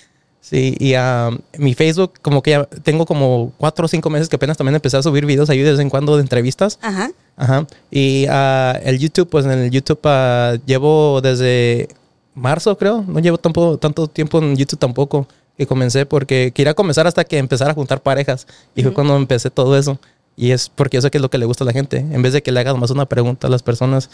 Sí, 0.44 0.76
y 0.78 0.94
um, 0.94 1.38
mi 1.56 1.72
Facebook, 1.72 2.20
como 2.20 2.42
que 2.42 2.50
ya 2.50 2.64
tengo 2.64 3.06
como 3.06 3.54
cuatro 3.56 3.86
o 3.86 3.88
cinco 3.88 4.10
meses 4.10 4.28
que 4.28 4.36
apenas 4.36 4.58
también 4.58 4.74
empecé 4.74 4.98
a 4.98 5.02
subir 5.02 5.24
videos 5.24 5.48
ahí 5.48 5.60
de 5.60 5.70
vez 5.70 5.80
en 5.80 5.88
cuando 5.88 6.16
de 6.16 6.20
entrevistas. 6.20 6.78
Ajá. 6.82 7.10
Ajá. 7.34 7.66
Y 7.90 8.26
ah, 8.28 8.78
el 8.84 8.98
YouTube, 8.98 9.26
pues 9.30 9.46
en 9.46 9.52
el 9.52 9.70
YouTube 9.70 10.00
ah, 10.04 10.58
llevo 10.66 11.22
desde 11.22 11.88
marzo, 12.34 12.76
creo. 12.76 13.02
No 13.08 13.20
llevo 13.20 13.38
tampoco, 13.38 13.78
tanto 13.78 14.06
tiempo 14.06 14.38
en 14.38 14.54
YouTube 14.54 14.78
tampoco 14.78 15.26
que 15.56 15.66
comencé 15.66 16.04
porque 16.04 16.52
quería 16.54 16.74
comenzar 16.74 17.06
hasta 17.06 17.24
que 17.24 17.38
empezara 17.38 17.70
a 17.70 17.74
juntar 17.74 18.02
parejas. 18.02 18.46
Y 18.74 18.82
fue 18.82 18.92
cuando 18.92 19.16
empecé 19.16 19.48
todo 19.48 19.78
eso. 19.78 19.98
Y 20.36 20.50
es 20.50 20.68
porque 20.68 20.98
eso 20.98 21.10
que 21.10 21.16
es 21.16 21.22
lo 21.22 21.30
que 21.30 21.38
le 21.38 21.46
gusta 21.46 21.64
a 21.64 21.66
la 21.66 21.72
gente. 21.72 21.96
En 21.96 22.20
vez 22.20 22.34
de 22.34 22.42
que 22.42 22.52
le 22.52 22.60
haga 22.60 22.74
más 22.74 22.90
una 22.90 23.06
pregunta 23.06 23.46
a 23.46 23.50
las 23.50 23.62
personas, 23.62 24.10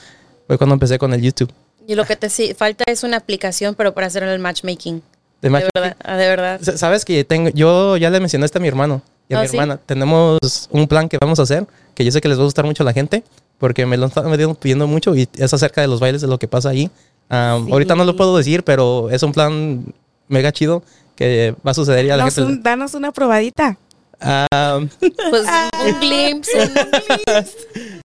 fue 0.46 0.58
cuando 0.58 0.75
empecé 0.75 0.96
con 0.96 1.12
el 1.12 1.22
YouTube. 1.22 1.52
Y 1.88 1.96
lo 1.96 2.04
que 2.04 2.14
te 2.14 2.54
falta 2.54 2.84
es 2.87 3.02
una 3.02 3.16
aplicación, 3.16 3.75
pero 3.75 3.94
para 3.94 4.06
hacer 4.06 4.22
el 4.22 4.38
matchmaking. 4.38 5.02
De 5.42 5.49
De 5.49 5.50
verdad, 5.75 5.97
ah, 6.04 6.16
de 6.16 6.28
verdad. 6.28 6.61
Sabes 6.76 7.04
que 7.04 7.25
tengo, 7.25 7.49
yo 7.50 7.97
ya 7.97 8.11
le 8.11 8.20
mencioné 8.20 8.44
esto 8.47 8.59
a 8.59 8.62
mi 8.62 8.68
hermano 8.68 9.00
y 9.28 9.35
a 9.35 9.38
¿Ah, 9.38 9.42
mi 9.42 9.49
sí? 9.49 9.56
hermana. 9.56 9.78
Tenemos 9.87 10.68
un 10.70 10.87
plan 10.87 11.09
que 11.09 11.16
vamos 11.20 11.38
a 11.38 11.42
hacer, 11.42 11.66
que 11.94 12.04
yo 12.04 12.12
sé 12.12 12.20
que 12.20 12.28
les 12.28 12.37
va 12.38 12.42
a 12.42 12.44
gustar 12.44 12.64
mucho 12.66 12.82
a 12.82 12.87
la 12.87 12.92
gente, 12.92 13.25
porque 13.59 13.87
me 13.87 13.97
lo 13.97 14.06
están 14.06 14.28
metiendo- 14.30 14.54
pidiendo 14.54 14.87
mucho 14.87 15.14
y 15.16 15.28
es 15.37 15.54
acerca 15.54 15.80
de 15.80 15.87
los 15.88 15.99
bailes, 16.00 16.20
de 16.20 16.26
lo 16.28 16.38
que 16.38 16.49
pasa 16.49 16.68
allí. 16.68 16.90
Um, 17.30 17.66
Sí. 17.66 17.73
Ahorita 17.73 17.94
no 17.94 18.04
lo 18.04 18.16
puedo 18.16 18.37
decir, 18.37 18.64
pero 18.64 19.09
es 19.11 19.23
un 19.23 19.32
plan 19.32 19.85
mega 20.28 20.52
chido 20.52 20.82
que 21.16 21.54
va 21.66 21.70
a 21.70 21.75
suceder 21.75 22.04
y 22.04 22.11
a 22.11 22.16
la 22.16 22.25
Danos, 22.25 22.35
gente. 22.35 22.52
un- 22.52 22.62
danos 22.62 22.94
una 22.94 23.12
probadita. 23.12 23.78
Um, 24.23 24.88
Pues 25.30 25.44
un 25.87 26.00
glimpse. 26.00 26.70
pues- 27.25 27.56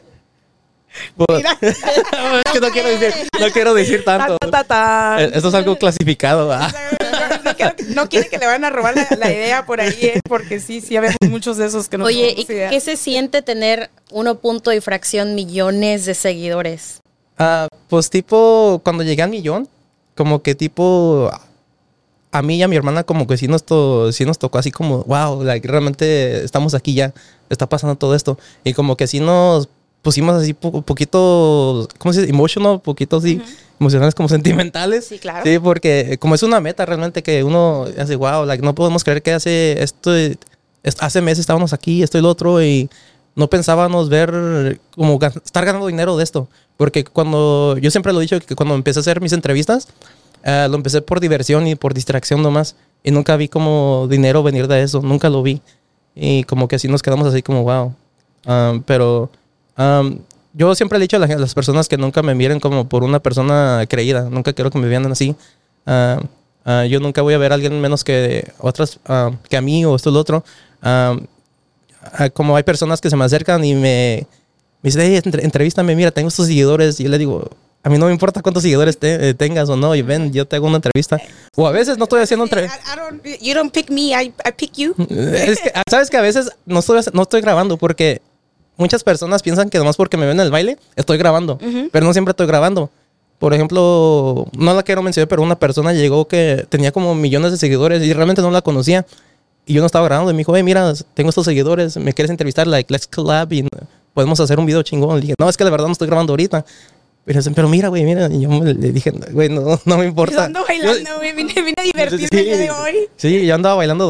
Mira. 1.29 1.57
es 1.61 2.51
que 2.53 2.59
no 2.59 2.69
quiero 2.69 2.89
decir, 2.89 3.13
no 3.39 3.47
quiero 3.51 3.73
decir 3.73 4.03
tanto. 4.05 4.37
Ta, 4.37 4.49
ta, 4.49 4.63
ta, 4.63 4.63
ta. 5.17 5.23
Eh, 5.23 5.31
Esto 5.33 5.49
es 5.49 5.53
algo 5.55 5.75
clasificado. 5.77 6.55
No, 7.43 7.55
quiero 7.55 7.75
que- 7.75 7.83
no 7.85 8.09
quiere 8.09 8.29
que 8.29 8.37
le 8.37 8.45
van 8.45 8.63
a 8.65 8.69
robar 8.69 8.95
la, 8.95 9.07
la 9.17 9.31
idea 9.31 9.65
por 9.65 9.81
ahí, 9.81 9.97
¿eh? 10.01 10.21
porque 10.27 10.59
sí, 10.59 10.81
sí, 10.81 10.95
habemos 10.95 11.17
muchos 11.29 11.57
de 11.57 11.65
esos 11.65 11.89
que 11.89 11.97
no 11.97 12.05
Oye, 12.05 12.29
¿y 12.29 12.45
tenemos 12.45 12.49
idea. 12.49 12.69
qué 12.69 12.79
se 12.79 12.95
siente 12.97 13.41
tener 13.41 13.89
uno 14.11 14.35
punto 14.35 14.71
y 14.71 14.79
fracción 14.81 15.35
millones 15.35 16.05
de 16.05 16.13
seguidores? 16.15 16.99
Ah, 17.37 17.67
pues 17.89 18.09
tipo, 18.09 18.79
cuando 18.83 19.03
llegué 19.03 19.23
al 19.23 19.29
millón, 19.29 19.67
como 20.15 20.41
que 20.43 20.53
tipo, 20.55 21.31
a 22.31 22.41
mí 22.41 22.57
y 22.57 22.63
a 22.63 22.67
mi 22.67 22.75
hermana 22.75 23.03
como 23.03 23.27
que 23.27 23.37
sí 23.37 23.47
nos, 23.47 23.63
to- 23.63 24.11
sí 24.11 24.25
nos 24.25 24.37
tocó 24.39 24.57
así 24.59 24.71
como, 24.71 25.03
wow, 25.03 25.43
like, 25.43 25.67
realmente 25.67 26.43
estamos 26.43 26.73
aquí 26.75 26.93
ya, 26.93 27.13
está 27.49 27.67
pasando 27.67 27.95
todo 27.95 28.15
esto. 28.15 28.37
Y 28.63 28.73
como 28.73 28.95
que 28.95 29.07
sí 29.07 29.19
nos 29.19 29.67
pusimos 30.03 30.35
así 30.35 30.55
un 30.61 30.83
poquito, 30.83 31.87
¿cómo 31.97 32.13
se 32.13 32.21
dice? 32.21 32.31
Emotional, 32.31 32.79
poquito 32.81 33.17
así, 33.17 33.41
emocionales 33.79 34.13
como 34.13 34.29
sentimentales. 34.37 35.05
Sí, 35.07 35.17
claro. 35.17 35.43
Sí, 35.43 35.57
porque 35.57 36.17
como 36.19 36.35
es 36.35 36.43
una 36.43 36.59
meta 36.59 36.85
realmente 36.85 37.23
que 37.23 37.43
uno 37.43 37.87
hace, 37.97 38.15
wow, 38.15 38.45
like, 38.45 38.63
no 38.63 38.75
podemos 38.75 39.03
creer 39.03 39.23
que 39.23 39.33
hace 39.33 39.81
esto, 39.81 40.13
est- 40.15 40.43
hace 40.99 41.21
meses 41.21 41.39
estábamos 41.39 41.73
aquí, 41.73 42.03
esto 42.03 42.19
y 42.19 42.21
lo 42.21 42.29
otro, 42.29 42.61
y 42.63 42.89
no 43.35 43.49
pensábamos 43.49 44.09
ver 44.09 44.79
como 44.95 45.17
gan- 45.17 45.41
estar 45.43 45.65
ganando 45.65 45.87
dinero 45.87 46.15
de 46.17 46.23
esto. 46.23 46.47
Porque 46.77 47.03
cuando, 47.03 47.77
yo 47.79 47.89
siempre 47.91 48.11
lo 48.13 48.19
he 48.19 48.23
dicho, 48.23 48.39
que 48.39 48.55
cuando 48.55 48.75
empecé 48.75 48.99
a 48.99 49.01
hacer 49.01 49.21
mis 49.21 49.31
entrevistas, 49.33 49.87
eh, 50.43 50.67
lo 50.69 50.75
empecé 50.75 51.01
por 51.01 51.19
diversión 51.19 51.65
y 51.67 51.75
por 51.75 51.93
distracción 51.93 52.41
nomás. 52.43 52.75
Y 53.03 53.11
nunca 53.11 53.35
vi 53.37 53.47
como 53.47 54.07
dinero 54.09 54.43
venir 54.43 54.67
de 54.67 54.81
eso, 54.81 55.01
nunca 55.01 55.29
lo 55.29 55.41
vi. 55.43 55.61
Y 56.15 56.43
como 56.43 56.67
que 56.67 56.75
así 56.75 56.87
nos 56.87 57.01
quedamos 57.01 57.27
así 57.27 57.41
como, 57.41 57.63
wow. 57.63 57.93
Um, 58.45 58.81
pero 58.83 59.29
um, 59.77 60.19
yo 60.53 60.75
siempre 60.75 60.97
he 60.97 61.01
dicho 61.01 61.17
a 61.17 61.19
las 61.19 61.53
personas 61.55 61.87
que 61.87 61.97
nunca 61.97 62.21
me 62.21 62.35
miren 62.35 62.59
como 62.59 62.87
por 62.87 63.03
una 63.03 63.19
persona 63.19 63.85
creída. 63.89 64.29
Nunca 64.29 64.53
quiero 64.53 64.69
que 64.69 64.77
me 64.77 64.87
vean 64.87 65.11
así. 65.11 65.35
Ah, 65.85 66.19
ah, 66.63 66.85
yo 66.85 66.99
nunca 66.99 67.21
voy 67.23 67.33
a 67.33 67.37
ver 67.39 67.51
a 67.51 67.55
alguien 67.55 67.81
menos 67.81 68.03
que 68.03 68.51
otras, 68.59 68.99
ah, 69.07 69.31
que 69.49 69.57
a 69.57 69.61
mí 69.61 69.83
o 69.85 69.95
esto 69.95 70.09
o 70.11 70.13
lo 70.13 70.19
otro. 70.19 70.43
Ah, 70.81 71.17
como 72.33 72.55
hay 72.55 72.63
personas 72.63 73.01
que 73.01 73.09
se 73.09 73.15
me 73.15 73.23
acercan 73.25 73.63
y 73.63 73.73
me, 73.75 74.27
me 74.81 74.87
dicen, 74.89 75.01
hey, 75.01 75.21
entre- 75.23 75.43
entrevístame, 75.43 75.95
mira, 75.95 76.11
tengo 76.11 76.27
estos 76.27 76.47
seguidores. 76.47 76.99
Y 76.99 77.03
yo 77.05 77.09
le 77.09 77.17
digo, 77.17 77.49
a 77.81 77.89
mí 77.89 77.97
no 77.97 78.05
me 78.07 78.11
importa 78.11 78.41
cuántos 78.41 78.61
seguidores 78.63 78.97
te- 78.99 79.29
eh, 79.29 79.33
tengas 79.33 79.69
o 79.69 79.75
no, 79.77 79.95
y 79.95 80.01
ven, 80.01 80.31
yo 80.33 80.45
te 80.45 80.57
hago 80.57 80.67
una 80.67 80.75
entrevista. 80.77 81.19
O 81.55 81.65
a 81.65 81.71
veces 81.71 81.97
no 81.97 82.03
estoy 82.03 82.21
haciendo 82.21 82.43
entrevista. 82.43 82.77
You 83.41 83.53
don't 83.55 83.73
pick 83.73 83.89
me, 83.89 84.11
I, 84.11 84.27
I 84.45 84.51
pick 84.55 84.73
you. 84.75 84.93
Es 85.09 85.59
que, 85.61 85.71
ah, 85.73 85.81
sabes 85.89 86.09
que 86.09 86.17
a 86.17 86.21
veces 86.21 86.51
no 86.65 86.79
estoy, 86.79 87.01
no 87.13 87.23
estoy 87.23 87.41
grabando 87.41 87.77
porque 87.77 88.21
muchas 88.77 89.03
personas 89.03 89.41
piensan 89.41 89.69
que 89.69 89.77
nomás 89.77 89.95
porque 89.95 90.17
me 90.17 90.25
ven 90.25 90.39
en 90.39 90.45
el 90.45 90.51
baile 90.51 90.77
estoy 90.95 91.17
grabando, 91.17 91.59
pero 91.91 92.05
no 92.05 92.13
siempre 92.13 92.31
estoy 92.31 92.47
grabando. 92.47 92.89
Por 93.39 93.53
ejemplo, 93.53 94.47
no 94.57 94.73
la 94.73 94.83
quiero 94.83 95.01
mencionar, 95.01 95.27
pero 95.27 95.41
una 95.41 95.59
persona 95.59 95.91
llegó 95.91 96.27
que 96.27 96.65
tenía 96.69 96.91
como 96.91 97.13
millones 97.13 97.51
de 97.51 97.57
seguidores 97.57 98.01
y 98.01 98.13
realmente 98.13 98.41
no 98.41 98.51
la 98.51 98.61
conocía. 98.61 99.05
Y 99.65 99.73
yo 99.73 99.81
no 99.81 99.85
estaba 99.85 100.05
grabando 100.05 100.31
y 100.31 100.33
me 100.33 100.39
dijo, 100.39 100.55
hey, 100.55 100.63
mira, 100.63 100.93
tengo 101.13 101.29
estos 101.29 101.45
seguidores, 101.45 101.97
¿me 101.97 102.13
quieres 102.13 102.29
entrevistar? 102.29 102.67
Like, 102.67 102.91
let's 102.91 103.07
collab 103.07 103.51
y 103.51 103.67
podemos 104.13 104.39
hacer 104.39 104.59
un 104.59 104.65
video 104.65 104.81
chingón. 104.83 105.15
Le 105.15 105.21
dije, 105.21 105.35
no, 105.37 105.49
es 105.49 105.57
que 105.57 105.63
la 105.63 105.69
verdad 105.69 105.87
no 105.87 105.93
estoy 105.93 106.07
grabando 106.07 106.33
ahorita. 106.33 106.65
Pero, 107.25 107.39
dicen, 107.39 107.53
pero 107.53 107.69
mira, 107.69 107.87
güey, 107.87 108.03
mira. 108.03 108.27
Y 108.29 108.41
yo 108.41 108.49
me- 108.49 108.73
le 108.73 108.91
dije, 108.91 109.11
güey, 109.31 109.47
no, 109.49 109.79
no 109.85 109.97
me 109.97 110.05
importa. 110.05 110.35
Yo 110.35 110.41
ando 110.43 110.65
bailando, 110.67 111.09
güey, 111.17 111.33
vine, 111.33 111.53
vine 111.53 111.73
a 111.77 111.83
divertirme 111.83 112.39
el 112.39 112.45
día 112.45 112.57
de 112.57 112.71
hoy. 112.71 112.95
Sí, 113.15 113.45
yo 113.45 113.55
andaba 113.55 113.75
bailando 113.75 114.07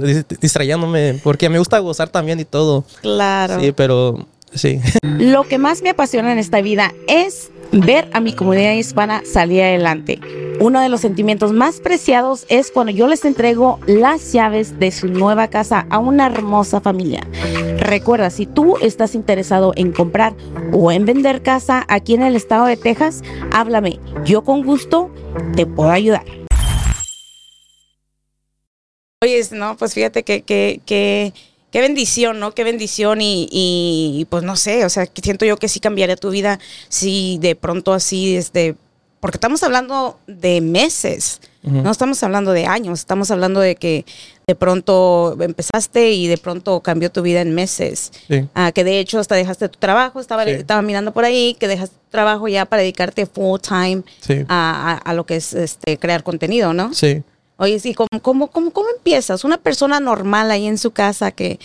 dis- 0.00 0.24
distrayéndome 0.40 1.20
porque 1.22 1.48
me 1.50 1.58
gusta 1.58 1.78
gozar 1.80 2.08
también 2.08 2.40
y 2.40 2.44
todo. 2.46 2.84
Claro. 3.02 3.60
Sí, 3.60 3.72
pero 3.72 4.26
sí. 4.54 4.80
Lo 5.02 5.44
que 5.44 5.58
más 5.58 5.82
me 5.82 5.90
apasiona 5.90 6.32
en 6.32 6.38
esta 6.38 6.62
vida 6.62 6.94
es 7.08 7.50
ver 7.72 8.08
a 8.12 8.20
mi 8.20 8.32
comunidad 8.32 8.72
hispana 8.72 9.22
salir 9.24 9.62
adelante. 9.62 10.20
Uno 10.58 10.80
de 10.80 10.88
los 10.88 11.02
sentimientos 11.02 11.52
más 11.52 11.80
preciados 11.80 12.46
es 12.48 12.70
cuando 12.70 12.92
yo 12.92 13.06
les 13.06 13.24
entrego 13.24 13.78
las 13.86 14.32
llaves 14.32 14.78
de 14.78 14.90
su 14.90 15.08
nueva 15.08 15.48
casa 15.48 15.86
a 15.90 15.98
una 15.98 16.26
hermosa 16.26 16.80
familia. 16.80 17.26
Recuerda, 17.78 18.30
si 18.30 18.46
tú 18.46 18.76
estás 18.80 19.14
interesado 19.14 19.72
en 19.76 19.92
comprar 19.92 20.34
o 20.72 20.90
en 20.92 21.04
vender 21.04 21.42
casa 21.42 21.84
aquí 21.88 22.14
en 22.14 22.22
el 22.22 22.36
estado 22.36 22.66
de 22.66 22.76
Texas, 22.76 23.22
háblame. 23.52 24.00
Yo 24.24 24.44
con 24.44 24.64
gusto 24.64 25.10
te 25.54 25.66
puedo 25.66 25.90
ayudar. 25.90 26.24
Oye, 29.22 29.42
no, 29.52 29.76
pues 29.76 29.94
fíjate 29.94 30.22
que, 30.22 30.42
que, 30.42 30.80
que, 30.84 31.32
qué 31.70 31.80
bendición, 31.80 32.40
¿no? 32.40 32.52
Qué 32.52 32.64
bendición 32.64 33.20
y, 33.20 33.48
y, 33.50 34.20
y, 34.20 34.24
pues 34.26 34.42
no 34.42 34.56
sé, 34.56 34.84
o 34.84 34.88
sea, 34.88 35.06
que 35.06 35.20
siento 35.22 35.44
yo 35.44 35.56
que 35.56 35.68
sí 35.68 35.80
cambiaría 35.80 36.16
tu 36.16 36.30
vida 36.30 36.58
si 36.88 37.38
de 37.40 37.54
pronto 37.56 37.92
así, 37.92 38.36
este, 38.36 38.76
porque 39.20 39.36
estamos 39.36 39.62
hablando 39.62 40.18
de 40.26 40.60
meses, 40.60 41.40
no 41.62 41.90
estamos 41.90 42.22
hablando 42.22 42.52
de 42.52 42.66
años, 42.66 43.00
estamos 43.00 43.28
hablando 43.32 43.58
de 43.58 43.74
que 43.74 44.04
de 44.46 44.54
pronto 44.54 45.36
empezaste 45.40 46.12
y 46.12 46.28
de 46.28 46.38
pronto 46.38 46.80
cambió 46.80 47.10
tu 47.10 47.22
vida 47.22 47.40
en 47.40 47.56
meses. 47.56 48.12
Sí. 48.28 48.46
Ah, 48.54 48.70
que 48.70 48.84
de 48.84 49.00
hecho 49.00 49.18
hasta 49.18 49.34
dejaste 49.34 49.68
tu 49.68 49.78
trabajo, 49.80 50.20
estaba, 50.20 50.44
Sí. 50.44 50.50
estaba 50.50 50.80
mirando 50.82 51.12
por 51.12 51.24
ahí, 51.24 51.56
que 51.58 51.66
dejaste 51.66 51.96
tu 51.96 52.10
trabajo 52.12 52.46
ya 52.46 52.66
para 52.66 52.82
dedicarte 52.82 53.26
full 53.26 53.58
time 53.58 54.04
Sí. 54.20 54.44
a, 54.48 54.92
a- 54.92 54.98
a 54.98 55.14
lo 55.14 55.26
que 55.26 55.34
es 55.36 55.54
este 55.54 55.98
crear 55.98 56.22
contenido, 56.22 56.72
¿no? 56.72 56.94
Sí. 56.94 57.24
Oye, 57.58 57.78
sí, 57.80 57.94
¿cómo, 57.94 58.08
cómo, 58.20 58.48
cómo, 58.48 58.70
cómo 58.70 58.88
empiezas? 58.96 59.44
Una 59.44 59.56
persona 59.58 59.98
normal 60.00 60.50
ahí 60.50 60.66
en 60.66 60.76
su 60.78 60.90
casa 60.90 61.30
que, 61.30 61.58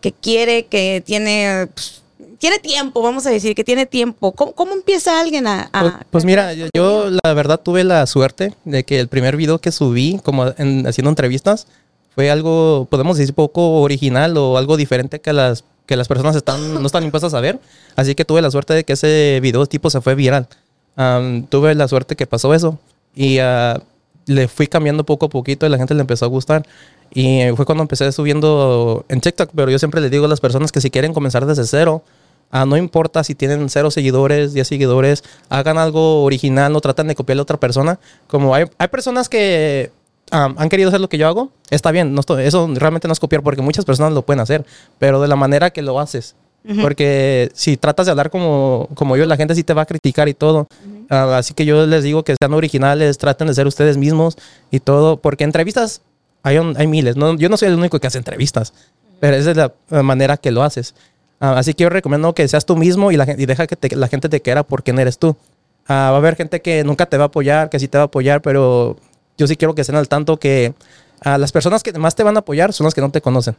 que 0.00 0.12
quiere, 0.12 0.66
que 0.66 1.02
tiene, 1.04 1.68
pues, 1.74 2.02
tiene 2.38 2.58
tiempo, 2.60 3.02
vamos 3.02 3.26
a 3.26 3.30
decir, 3.30 3.54
que 3.54 3.64
tiene 3.64 3.86
tiempo. 3.86 4.32
¿Cómo, 4.32 4.52
cómo 4.52 4.72
empieza 4.72 5.20
alguien 5.20 5.46
a...? 5.48 5.68
a- 5.72 5.80
Pues, 5.80 5.92
pues 6.10 6.24
mira, 6.24 6.52
yo, 6.54 6.66
yo 6.74 7.08
la 7.24 7.34
verdad 7.34 7.58
tuve 7.60 7.82
la 7.82 8.06
suerte 8.06 8.54
de 8.64 8.84
que 8.84 9.00
el 9.00 9.08
primer 9.08 9.36
video 9.36 9.58
que 9.58 9.72
subí, 9.72 10.20
como 10.22 10.46
en- 10.58 10.86
haciendo 10.86 11.10
entrevistas, 11.10 11.66
fue 12.14 12.30
algo, 12.30 12.86
podemos 12.90 13.16
decir, 13.16 13.34
poco 13.34 13.80
original 13.80 14.36
o 14.36 14.58
algo 14.58 14.76
diferente 14.76 15.20
que 15.20 15.32
las, 15.32 15.64
que 15.86 15.96
las 15.96 16.06
personas 16.08 16.36
están, 16.36 16.74
no 16.74 16.86
están 16.86 17.02
impuestas 17.04 17.34
a 17.34 17.40
ver. 17.40 17.58
Así 17.96 18.14
que 18.14 18.24
tuve 18.24 18.42
la 18.42 18.50
suerte 18.50 18.74
de 18.74 18.84
que 18.84 18.92
ese 18.92 19.40
video 19.42 19.66
tipo 19.66 19.90
se 19.90 20.00
fue 20.00 20.14
viral. 20.14 20.46
Am, 20.94 21.46
tuve 21.46 21.74
la 21.74 21.88
suerte 21.88 22.14
que 22.14 22.26
pasó 22.26 22.54
eso. 22.54 22.78
Y 23.14 23.38
ah, 23.38 23.80
le 24.26 24.48
fui 24.48 24.66
cambiando 24.66 25.04
poco 25.04 25.26
a 25.26 25.28
poquito 25.28 25.66
y 25.66 25.68
la 25.68 25.78
gente 25.78 25.94
le 25.94 26.00
empezó 26.00 26.24
a 26.24 26.28
gustar. 26.28 26.64
Y 27.14 27.42
fue 27.56 27.66
cuando 27.66 27.82
empecé 27.82 28.10
subiendo 28.12 29.04
en 29.08 29.20
TikTok, 29.20 29.50
pero 29.54 29.70
yo 29.70 29.78
siempre 29.78 30.00
les 30.00 30.10
digo 30.10 30.24
a 30.24 30.28
las 30.28 30.40
personas 30.40 30.72
que 30.72 30.80
si 30.80 30.90
quieren 30.90 31.12
comenzar 31.12 31.46
desde 31.46 31.64
cero, 31.66 32.02
Ah, 32.54 32.66
no 32.66 32.76
importa 32.76 33.24
si 33.24 33.34
tienen 33.34 33.70
cero 33.70 33.90
seguidores, 33.90 34.52
10 34.52 34.68
seguidores, 34.68 35.24
hagan 35.48 35.78
algo 35.78 36.22
original, 36.22 36.70
no 36.70 36.82
traten 36.82 37.08
de 37.08 37.14
copiarle 37.14 37.40
a 37.40 37.44
otra 37.44 37.56
persona. 37.58 37.98
Como 38.26 38.54
hay, 38.54 38.66
hay 38.76 38.88
personas 38.88 39.30
que 39.30 39.90
han 40.30 40.68
querido 40.68 40.88
hacer 40.90 41.00
lo 41.00 41.08
que 41.08 41.16
yo 41.16 41.26
hago, 41.28 41.48
está 41.70 41.90
bien, 41.92 42.12
no 42.12 42.20
estoy- 42.20 42.44
eso 42.44 42.68
realmente 42.74 43.08
no 43.08 43.12
es 43.12 43.20
copiar 43.20 43.42
porque 43.42 43.62
muchas 43.62 43.86
personas 43.86 44.12
lo 44.12 44.20
pueden 44.20 44.40
hacer, 44.40 44.66
pero 44.98 45.18
de 45.22 45.28
la 45.28 45.36
manera 45.36 45.70
que 45.70 45.80
lo 45.80 45.98
haces. 45.98 46.34
Porque 46.82 47.50
si 47.54 47.78
tratas 47.78 48.04
de 48.04 48.10
hablar 48.12 48.28
como, 48.30 48.86
como 48.94 49.16
yo, 49.16 49.24
la 49.24 49.38
gente 49.38 49.54
sí 49.54 49.64
te 49.64 49.72
va 49.72 49.82
a 49.82 49.86
criticar 49.86 50.28
y 50.28 50.34
todo. 50.34 50.66
Ah, 51.10 51.36
así 51.38 51.54
que 51.54 51.64
yo 51.64 51.86
les 51.86 52.02
digo 52.04 52.22
que 52.24 52.34
sean 52.40 52.54
originales, 52.54 53.18
traten 53.18 53.46
de 53.48 53.54
ser 53.54 53.66
ustedes 53.66 53.96
mismos 53.96 54.36
y 54.70 54.80
todo, 54.80 55.16
porque 55.18 55.44
entrevistas 55.44 56.02
hay, 56.42 56.58
un- 56.58 56.76
hay 56.76 56.86
miles. 56.86 57.16
No, 57.16 57.34
yo 57.36 57.48
no 57.48 57.56
soy 57.56 57.68
el 57.68 57.74
único 57.74 57.98
que 58.00 58.06
hace 58.06 58.18
entrevistas, 58.18 58.72
pero 59.20 59.36
esa 59.36 59.50
es 59.50 59.56
la 59.56 59.72
manera 60.02 60.36
que 60.36 60.50
lo 60.50 60.62
haces. 60.62 60.94
Ah, 61.40 61.54
así 61.58 61.74
que 61.74 61.82
yo 61.84 61.88
recomiendo 61.90 62.34
que 62.34 62.46
seas 62.48 62.64
tú 62.66 62.76
mismo 62.76 63.10
y, 63.12 63.16
la, 63.16 63.26
gen- 63.26 63.40
y 63.40 63.46
deja 63.46 63.66
que 63.66 63.76
te- 63.76 63.94
la 63.96 64.08
gente 64.08 64.28
te 64.28 64.40
quiera 64.40 64.62
por 64.62 64.82
quién 64.82 64.98
eres 64.98 65.18
tú. 65.18 65.36
Ah, 65.88 66.08
va 66.10 66.14
a 66.14 66.16
haber 66.18 66.36
gente 66.36 66.62
que 66.62 66.84
nunca 66.84 67.06
te 67.06 67.16
va 67.16 67.24
a 67.24 67.26
apoyar, 67.26 67.68
que 67.68 67.78
sí 67.80 67.88
te 67.88 67.98
va 67.98 68.02
a 68.02 68.06
apoyar, 68.06 68.40
pero 68.42 68.96
yo 69.36 69.46
sí 69.46 69.56
quiero 69.56 69.74
que 69.74 69.80
estén 69.80 69.96
al 69.96 70.08
tanto 70.08 70.38
que 70.38 70.74
las 71.24 71.52
personas 71.52 71.82
que 71.82 71.92
más 71.94 72.14
te 72.14 72.22
van 72.22 72.36
a 72.36 72.40
apoyar 72.40 72.72
son 72.72 72.84
las 72.84 72.94
que 72.94 73.00
no 73.00 73.10
te 73.10 73.20
conocen. 73.20 73.56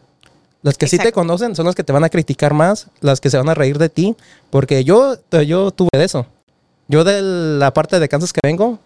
Las 0.61 0.77
que 0.77 0.87
sí 0.87 0.95
te 0.97 1.03
Exacto. 1.03 1.19
conocen 1.19 1.55
son 1.55 1.65
las 1.65 1.75
que 1.75 1.83
te 1.83 1.91
van 1.91 2.05
a 2.05 2.09
criticar 2.09 2.53
más, 2.53 2.87
las 3.01 3.19
que 3.19 3.29
se 3.29 3.37
van 3.37 3.49
a 3.49 3.53
reír 3.53 3.77
de 3.77 3.89
ti, 3.89 4.15
porque 4.49 4.85
yo, 4.85 5.15
yo 5.45 5.71
tuve 5.71 5.89
de 5.93 6.05
eso. 6.05 6.25
Yo 6.93 7.03
de 7.03 7.23
la 7.23 7.73
parte 7.73 7.99
de 7.99 8.07
Kansas 8.07 8.31
que 8.31 8.39
vengo, 8.43 8.77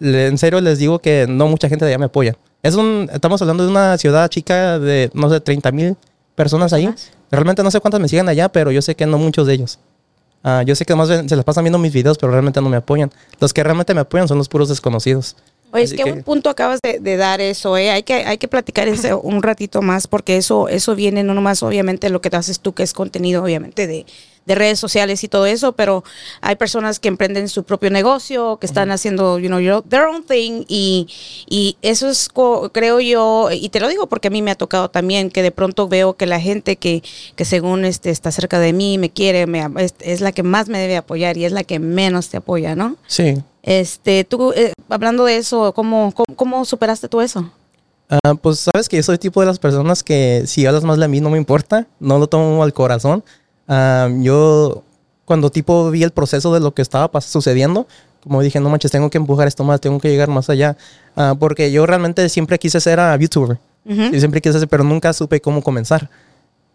le- 0.00 0.26
en 0.26 0.36
serio 0.36 0.60
les 0.60 0.78
digo 0.80 0.98
que 0.98 1.26
no 1.28 1.46
mucha 1.46 1.68
gente 1.68 1.84
de 1.84 1.92
allá 1.92 1.98
me 1.98 2.06
apoya. 2.06 2.34
Es 2.60 2.74
un, 2.74 3.08
estamos 3.12 3.40
hablando 3.40 3.62
de 3.64 3.70
una 3.70 3.96
ciudad 3.98 4.28
chica 4.28 4.80
de, 4.80 5.08
no 5.14 5.30
sé, 5.30 5.38
30 5.40 5.70
mil 5.70 5.96
personas 6.34 6.72
ahí. 6.72 6.92
Realmente 7.30 7.62
no 7.62 7.70
sé 7.70 7.78
cuántas 7.78 8.00
me 8.00 8.08
siguen 8.08 8.28
allá, 8.28 8.48
pero 8.48 8.72
yo 8.72 8.82
sé 8.82 8.96
que 8.96 9.06
no 9.06 9.16
muchos 9.16 9.46
de 9.46 9.54
ellos. 9.54 9.78
Ah, 10.42 10.64
yo 10.66 10.74
sé 10.74 10.84
que 10.84 10.96
más 10.96 11.06
se 11.06 11.36
las 11.36 11.44
pasan 11.44 11.62
viendo 11.62 11.78
mis 11.78 11.92
videos, 11.92 12.18
pero 12.18 12.32
realmente 12.32 12.60
no 12.60 12.68
me 12.68 12.76
apoyan. 12.78 13.12
Los 13.38 13.52
que 13.54 13.62
realmente 13.62 13.94
me 13.94 14.00
apoyan 14.00 14.26
son 14.26 14.38
los 14.38 14.48
puros 14.48 14.68
desconocidos. 14.68 15.36
Oye, 15.70 15.84
es 15.84 15.92
que, 15.92 16.02
que- 16.02 16.12
un 16.12 16.22
punto 16.24 16.50
acabas 16.50 16.80
de, 16.82 16.98
de 16.98 17.16
dar 17.16 17.40
eso, 17.40 17.76
¿eh? 17.76 17.90
Hay 17.90 18.02
que, 18.02 18.14
hay 18.24 18.38
que 18.38 18.48
platicar 18.48 18.88
ese 18.88 19.14
un 19.14 19.40
ratito 19.42 19.82
más 19.82 20.08
porque 20.08 20.36
eso, 20.36 20.66
eso 20.68 20.96
viene 20.96 21.22
no 21.22 21.34
nomás 21.34 21.62
obviamente 21.62 22.08
lo 22.10 22.20
que 22.20 22.34
haces 22.34 22.58
tú, 22.58 22.72
que 22.72 22.82
es 22.82 22.92
contenido 22.92 23.44
obviamente 23.44 23.86
de, 23.86 24.04
de 24.48 24.54
redes 24.54 24.80
sociales 24.80 25.22
y 25.22 25.28
todo 25.28 25.44
eso, 25.44 25.72
pero 25.72 26.02
hay 26.40 26.56
personas 26.56 26.98
que 26.98 27.08
emprenden 27.08 27.50
su 27.50 27.64
propio 27.64 27.90
negocio, 27.90 28.56
que 28.56 28.66
están 28.66 28.90
haciendo, 28.90 29.38
you 29.38 29.48
know, 29.48 29.82
their 29.82 30.04
own 30.04 30.24
thing 30.24 30.64
y, 30.66 31.06
y 31.46 31.76
eso 31.82 32.08
es, 32.08 32.30
creo 32.72 32.98
yo, 32.98 33.50
y 33.52 33.68
te 33.68 33.78
lo 33.78 33.88
digo 33.88 34.08
porque 34.08 34.28
a 34.28 34.30
mí 34.30 34.40
me 34.40 34.50
ha 34.50 34.54
tocado 34.54 34.88
también 34.88 35.30
que 35.30 35.42
de 35.42 35.50
pronto 35.50 35.86
veo 35.86 36.16
que 36.16 36.24
la 36.24 36.40
gente 36.40 36.76
que, 36.76 37.02
que 37.36 37.44
según 37.44 37.84
este 37.84 38.08
está 38.08 38.32
cerca 38.32 38.58
de 38.58 38.72
mí, 38.72 38.96
me 38.96 39.10
quiere, 39.10 39.46
me, 39.46 39.66
es, 39.84 39.94
es 40.00 40.22
la 40.22 40.32
que 40.32 40.42
más 40.42 40.68
me 40.68 40.78
debe 40.78 40.96
apoyar 40.96 41.36
y 41.36 41.44
es 41.44 41.52
la 41.52 41.62
que 41.62 41.78
menos 41.78 42.30
te 42.30 42.38
apoya, 42.38 42.74
¿no? 42.74 42.96
Sí. 43.06 43.36
Este, 43.62 44.24
tú, 44.24 44.52
eh, 44.56 44.72
hablando 44.88 45.26
de 45.26 45.36
eso, 45.36 45.74
¿cómo, 45.74 46.14
cómo, 46.14 46.36
cómo 46.36 46.64
superaste 46.64 47.06
tú 47.08 47.20
eso? 47.20 47.52
Ah, 48.08 48.34
pues 48.34 48.60
sabes 48.60 48.88
que 48.88 48.96
yo 48.96 49.02
soy 49.02 49.18
tipo 49.18 49.40
de 49.40 49.46
las 49.46 49.58
personas 49.58 50.02
que 50.02 50.44
si 50.46 50.64
hablas 50.64 50.84
más 50.84 50.98
de 50.98 51.08
mí 51.08 51.20
no 51.20 51.28
me 51.28 51.36
importa, 51.36 51.86
no 52.00 52.18
lo 52.18 52.26
tomo 52.26 52.62
al 52.62 52.72
corazón. 52.72 53.22
Ah, 53.68 54.08
yo 54.20 54.82
cuando 55.24 55.50
tipo 55.50 55.90
vi 55.90 56.02
el 56.02 56.10
proceso 56.10 56.52
de 56.54 56.60
lo 56.60 56.72
que 56.72 56.82
estaba 56.82 57.20
sucediendo, 57.20 57.86
como 58.22 58.42
dije, 58.42 58.58
no 58.60 58.68
manches, 58.70 58.90
tengo 58.90 59.10
que 59.10 59.18
empujar 59.18 59.46
esto 59.46 59.62
más, 59.64 59.80
tengo 59.80 59.98
que 60.00 60.08
llegar 60.10 60.28
más 60.28 60.48
allá, 60.50 60.76
Ah, 61.16 61.34
porque 61.38 61.70
yo 61.72 61.84
realmente 61.84 62.28
siempre 62.28 62.58
quise 62.58 62.80
ser 62.80 63.00
a 63.00 63.16
YouTuber, 63.16 63.58
Ujú. 63.84 64.02
y 64.14 64.18
siempre 64.20 64.40
quise 64.40 64.58
ser, 64.58 64.68
pero 64.68 64.84
nunca 64.84 65.12
supe 65.12 65.40
cómo 65.40 65.62
comenzar. 65.62 66.08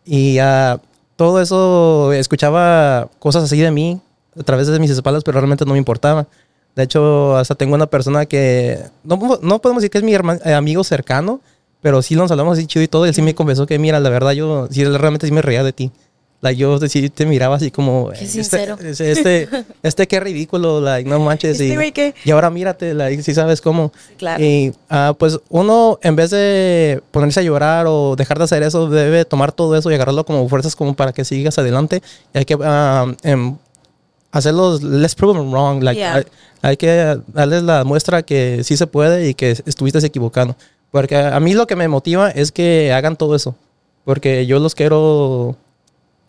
Y 0.06 0.38
ah, 0.40 0.80
todo 1.16 1.42
eso, 1.42 2.12
escuchaba 2.14 3.08
cosas 3.20 3.44
así 3.46 3.58
de 3.60 3.72
mí 3.72 4.02
a 4.38 4.44
través 4.44 4.68
de 4.68 4.80
mis 4.80 4.92
espaldas, 4.92 5.24
pero 5.24 5.40
realmente 5.40 5.66
no 5.66 5.72
me 5.72 5.78
importaba. 5.78 6.28
De 6.76 6.84
hecho, 6.84 7.38
hasta 7.38 7.56
tengo 7.56 7.76
una 7.76 7.86
persona 7.86 8.26
que 8.26 8.80
no, 9.04 9.18
no 9.42 9.60
podemos 9.60 9.82
decir 9.82 9.92
que 9.92 10.00
es 10.00 10.04
mi 10.04 10.14
eh, 10.14 10.54
amigo 10.54 10.84
cercano, 10.84 11.40
pero 11.82 12.02
sí 12.02 12.16
nos 12.16 12.32
hablamos 12.32 12.58
así 12.58 12.66
chido 12.68 12.84
y 12.84 12.88
todo. 12.88 13.06
Y 13.06 13.10
él 13.10 13.16
sí 13.16 13.22
me 13.22 13.36
confesó 13.36 13.66
que, 13.68 13.78
mira, 13.80 14.00
la 14.00 14.10
verdad, 14.10 14.32
yo 14.32 14.68
sí, 14.72 14.84
realmente 14.84 15.28
sí 15.28 15.32
me 15.32 15.42
reía 15.42 15.64
de 15.64 15.72
ti. 15.72 15.92
Like, 16.44 16.60
yo 16.60 16.78
sí 16.90 17.10
te 17.10 17.26
miraba 17.26 17.56
así 17.56 17.72
como. 17.72 18.10
Qué 18.10 18.26
eh, 18.26 18.28
sincero. 18.28 18.78
Este, 18.84 19.12
este, 19.12 19.50
este 19.82 20.08
qué 20.10 20.20
ridículo, 20.20 20.82
like, 20.82 21.10
no 21.10 21.18
manches. 21.20 21.58
Este 21.58 22.14
y, 22.26 22.30
y 22.30 22.32
ahora 22.32 22.50
mírate, 22.50 22.94
like, 22.94 23.24
sí 23.24 23.34
sabes 23.34 23.62
cómo. 23.62 23.94
Claro. 24.18 24.44
Y 24.44 24.74
ah, 24.90 25.16
pues 25.18 25.40
uno, 25.48 26.00
en 26.04 26.18
vez 26.18 26.32
de 26.32 27.02
ponerse 27.12 27.40
a 27.40 27.44
llorar 27.44 27.86
o 27.88 28.18
dejar 28.18 28.40
de 28.40 28.44
hacer 28.44 28.62
eso, 28.62 28.90
debe 28.90 29.24
tomar 29.24 29.54
todo 29.54 29.78
eso 29.78 29.90
y 29.90 29.94
agarrarlo 29.94 30.26
como 30.26 30.50
fuerzas 30.50 30.76
como 30.76 30.94
para 30.96 31.14
que 31.14 31.24
sigas 31.24 31.58
adelante. 31.58 32.02
Y 32.34 32.40
hay 32.40 32.44
que 32.44 32.58
ah, 32.62 33.06
em, 33.24 33.56
hacerlos, 34.34 34.84
let's 34.84 35.16
prove 35.16 35.40
them 35.40 35.50
wrong. 35.50 35.82
Like, 35.82 35.98
Yeah. 35.98 36.16
hay, 36.16 36.24
hay 36.62 36.76
que 36.76 37.20
darles 37.28 37.64
la 37.64 37.86
muestra 37.86 38.22
que 38.22 38.66
sí 38.66 38.76
se 38.76 38.86
puede 38.86 39.30
y 39.30 39.34
que 39.34 39.52
estuviste 39.52 40.06
equivocado. 40.06 40.58
Porque 40.92 41.16
a 41.16 41.40
mí 41.40 41.54
lo 41.54 41.68
que 41.68 41.78
me 41.78 41.88
motiva 41.88 42.32
es 42.32 42.52
que 42.52 42.92
hagan 42.92 43.16
todo 43.16 43.34
eso. 43.34 43.56
Porque 44.04 44.46
yo 44.46 44.60
los 44.60 44.76
quiero. 44.76 45.56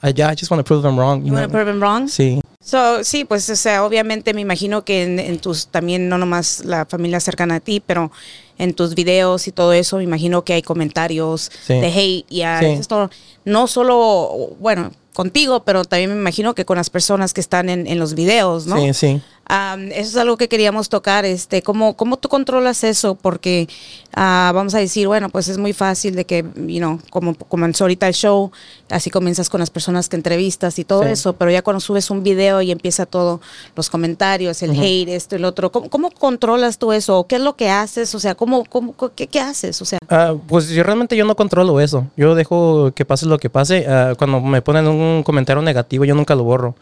I, 0.05 0.11
I 0.11 0.35
just 0.37 0.51
want 0.51 0.61
to 0.61 0.65
prove 0.65 0.83
them 0.83 0.99
wrong. 0.99 1.25
You 1.25 1.33
wanna 1.33 1.49
prove 1.49 1.65
them 1.67 1.81
wrong? 1.81 2.09
Sí. 2.09 2.41
So, 2.61 3.03
sí, 3.05 3.25
pues, 3.25 3.49
o 3.51 3.57
sea, 3.57 3.85
obviamente 3.85 4.33
me 4.35 4.41
imagino 4.41 4.85
que 4.85 5.03
en, 5.03 5.19
en 5.19 5.39
tus, 5.39 5.67
también 5.69 6.09
no 6.09 6.17
nomás 6.19 6.65
la 6.65 6.85
familia 6.87 7.21
cercana 7.21 7.57
a 7.57 7.61
ti, 7.61 7.83
pero 7.85 8.11
en 8.59 8.73
tus 8.75 8.95
videos 8.95 9.47
y 9.49 9.53
todo 9.53 9.73
eso, 9.73 9.99
me 9.99 10.05
imagino 10.05 10.45
que 10.45 10.55
hay 10.55 10.63
comentarios 10.63 11.51
Sí. 11.67 11.75
de 11.75 11.87
hate 11.89 12.27
y 12.31 12.43
a 12.43 12.61
Sí. 12.61 12.67
esto, 12.67 13.11
no 13.45 13.67
solo, 13.67 14.51
bueno, 14.61 14.93
contigo, 15.13 15.63
pero 15.65 15.85
también 15.85 16.11
me 16.11 16.17
imagino 16.17 16.55
que 16.55 16.65
con 16.65 16.77
las 16.79 16.89
personas 16.91 17.35
que 17.35 17.41
están 17.41 17.69
en, 17.69 17.87
en 17.87 17.99
los 17.99 18.15
videos, 18.15 18.67
¿no? 18.67 18.79
Sí, 18.81 18.95
sí. 18.95 19.21
Am, 19.47 19.89
eso 19.93 20.01
es 20.11 20.17
algo 20.17 20.37
que 20.39 20.49
queríamos 20.49 20.89
tocar, 20.89 21.25
este, 21.27 21.61
¿cómo, 21.63 21.97
cómo 21.97 22.17
tú 22.17 22.29
controlas 22.31 22.83
eso? 22.83 23.15
Porque 23.15 23.69
ah, 24.15 24.53
vamos 24.55 24.75
a 24.75 24.79
decir, 24.79 25.07
bueno, 25.07 25.29
pues 25.29 25.49
es 25.49 25.59
muy 25.59 25.73
fácil 25.75 26.15
de 26.15 26.25
que, 26.25 26.45
you 26.67 26.79
know, 26.79 26.99
como 27.11 27.35
comenzó 27.35 27.85
ahorita 27.85 28.09
el 28.09 28.15
show, 28.15 28.51
así 28.89 29.11
comienzas 29.11 29.51
con 29.51 29.61
las 29.61 29.69
personas 29.71 30.09
que 30.09 30.17
entrevistas 30.17 30.79
y 30.79 30.85
todo 30.85 31.03
Sí. 31.03 31.11
eso, 31.11 31.35
pero 31.35 31.51
ya 31.51 31.61
cuando 31.63 31.81
subes 31.81 32.09
un 32.11 32.23
video 32.23 32.63
y 32.63 32.71
empieza 32.71 33.05
todo, 33.05 33.41
los 33.77 33.91
comentarios, 33.91 34.63
el 34.63 34.71
hate, 34.81 35.09
esto, 35.11 35.37
el 35.37 35.45
otro, 35.45 35.71
¿cómo, 35.71 35.91
cómo 35.91 36.11
controlas 36.11 36.79
tú 36.79 36.93
eso? 36.93 37.27
¿Qué 37.29 37.37
es 37.37 37.43
lo 37.43 37.55
que 37.57 37.69
haces? 37.69 38.15
O 38.15 38.21
sea, 38.21 38.35
¿cómo, 38.35 38.65
cómo, 38.65 38.95
qué, 39.15 39.27
qué 39.27 39.41
haces? 39.41 39.81
O 39.83 39.85
sea, 39.85 39.99
Ah, 40.09 40.35
pues 40.49 40.69
yo 40.71 40.83
realmente 40.83 41.17
yo 41.17 41.25
no 41.27 41.37
controlo 41.37 41.81
eso. 41.81 42.07
Yo 42.17 42.35
dejo 42.35 42.93
que 42.95 43.05
pase 43.05 43.27
lo 43.27 43.39
que 43.39 43.51
pase. 43.51 43.85
Ah, 43.89 44.15
cuando 44.17 44.41
me 44.41 44.63
ponen 44.63 44.87
un 44.89 45.23
comentario 45.23 45.61
negativo, 45.63 46.05
yo 46.05 46.15
nunca 46.15 46.35
lo 46.35 46.45
borro. 46.45 46.75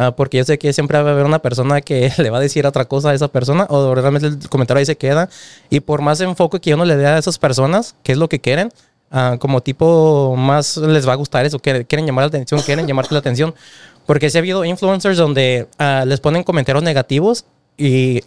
Ah, 0.00 0.12
porque 0.14 0.38
yo 0.38 0.44
sé 0.44 0.60
que 0.60 0.72
siempre 0.72 1.02
va 1.02 1.08
a 1.08 1.12
haber 1.12 1.26
una 1.26 1.40
persona 1.40 1.80
que 1.80 2.12
le 2.18 2.30
va 2.30 2.38
a 2.38 2.40
decir 2.40 2.64
otra 2.68 2.84
cosa 2.84 3.10
a 3.10 3.14
esa 3.14 3.26
persona 3.26 3.66
o 3.68 3.96
realmente 3.96 4.28
el 4.28 4.48
comentario 4.48 4.78
ahí 4.78 4.86
se 4.86 4.96
queda. 4.96 5.28
Y 5.70 5.80
por 5.80 6.02
más 6.02 6.20
enfoque 6.20 6.60
que 6.60 6.70
yo 6.70 6.76
no 6.76 6.84
le 6.84 6.96
dé 6.96 7.04
a 7.04 7.18
esas 7.18 7.36
personas, 7.36 7.96
que 8.04 8.12
es 8.12 8.18
lo 8.18 8.28
que 8.28 8.38
quieren, 8.38 8.72
ah, 9.10 9.38
como 9.40 9.60
tipo 9.60 10.36
más 10.36 10.76
les 10.76 11.06
va 11.06 11.14
a 11.14 11.16
gustar 11.16 11.44
eso, 11.46 11.58
que 11.58 11.84
quieren 11.84 12.06
llamar 12.06 12.22
la 12.22 12.28
atención, 12.28 12.62
quieren 12.62 12.86
llamarte 12.86 13.12
la 13.12 13.18
atención. 13.18 13.56
Porque 14.06 14.30
sí 14.30 14.38
ha 14.38 14.40
habido 14.40 14.64
influencers 14.64 15.18
donde 15.18 15.66
ah, 15.78 16.04
les 16.06 16.20
ponen 16.20 16.44
comentarios 16.44 16.84
negativos 16.84 17.44
y 17.76 18.22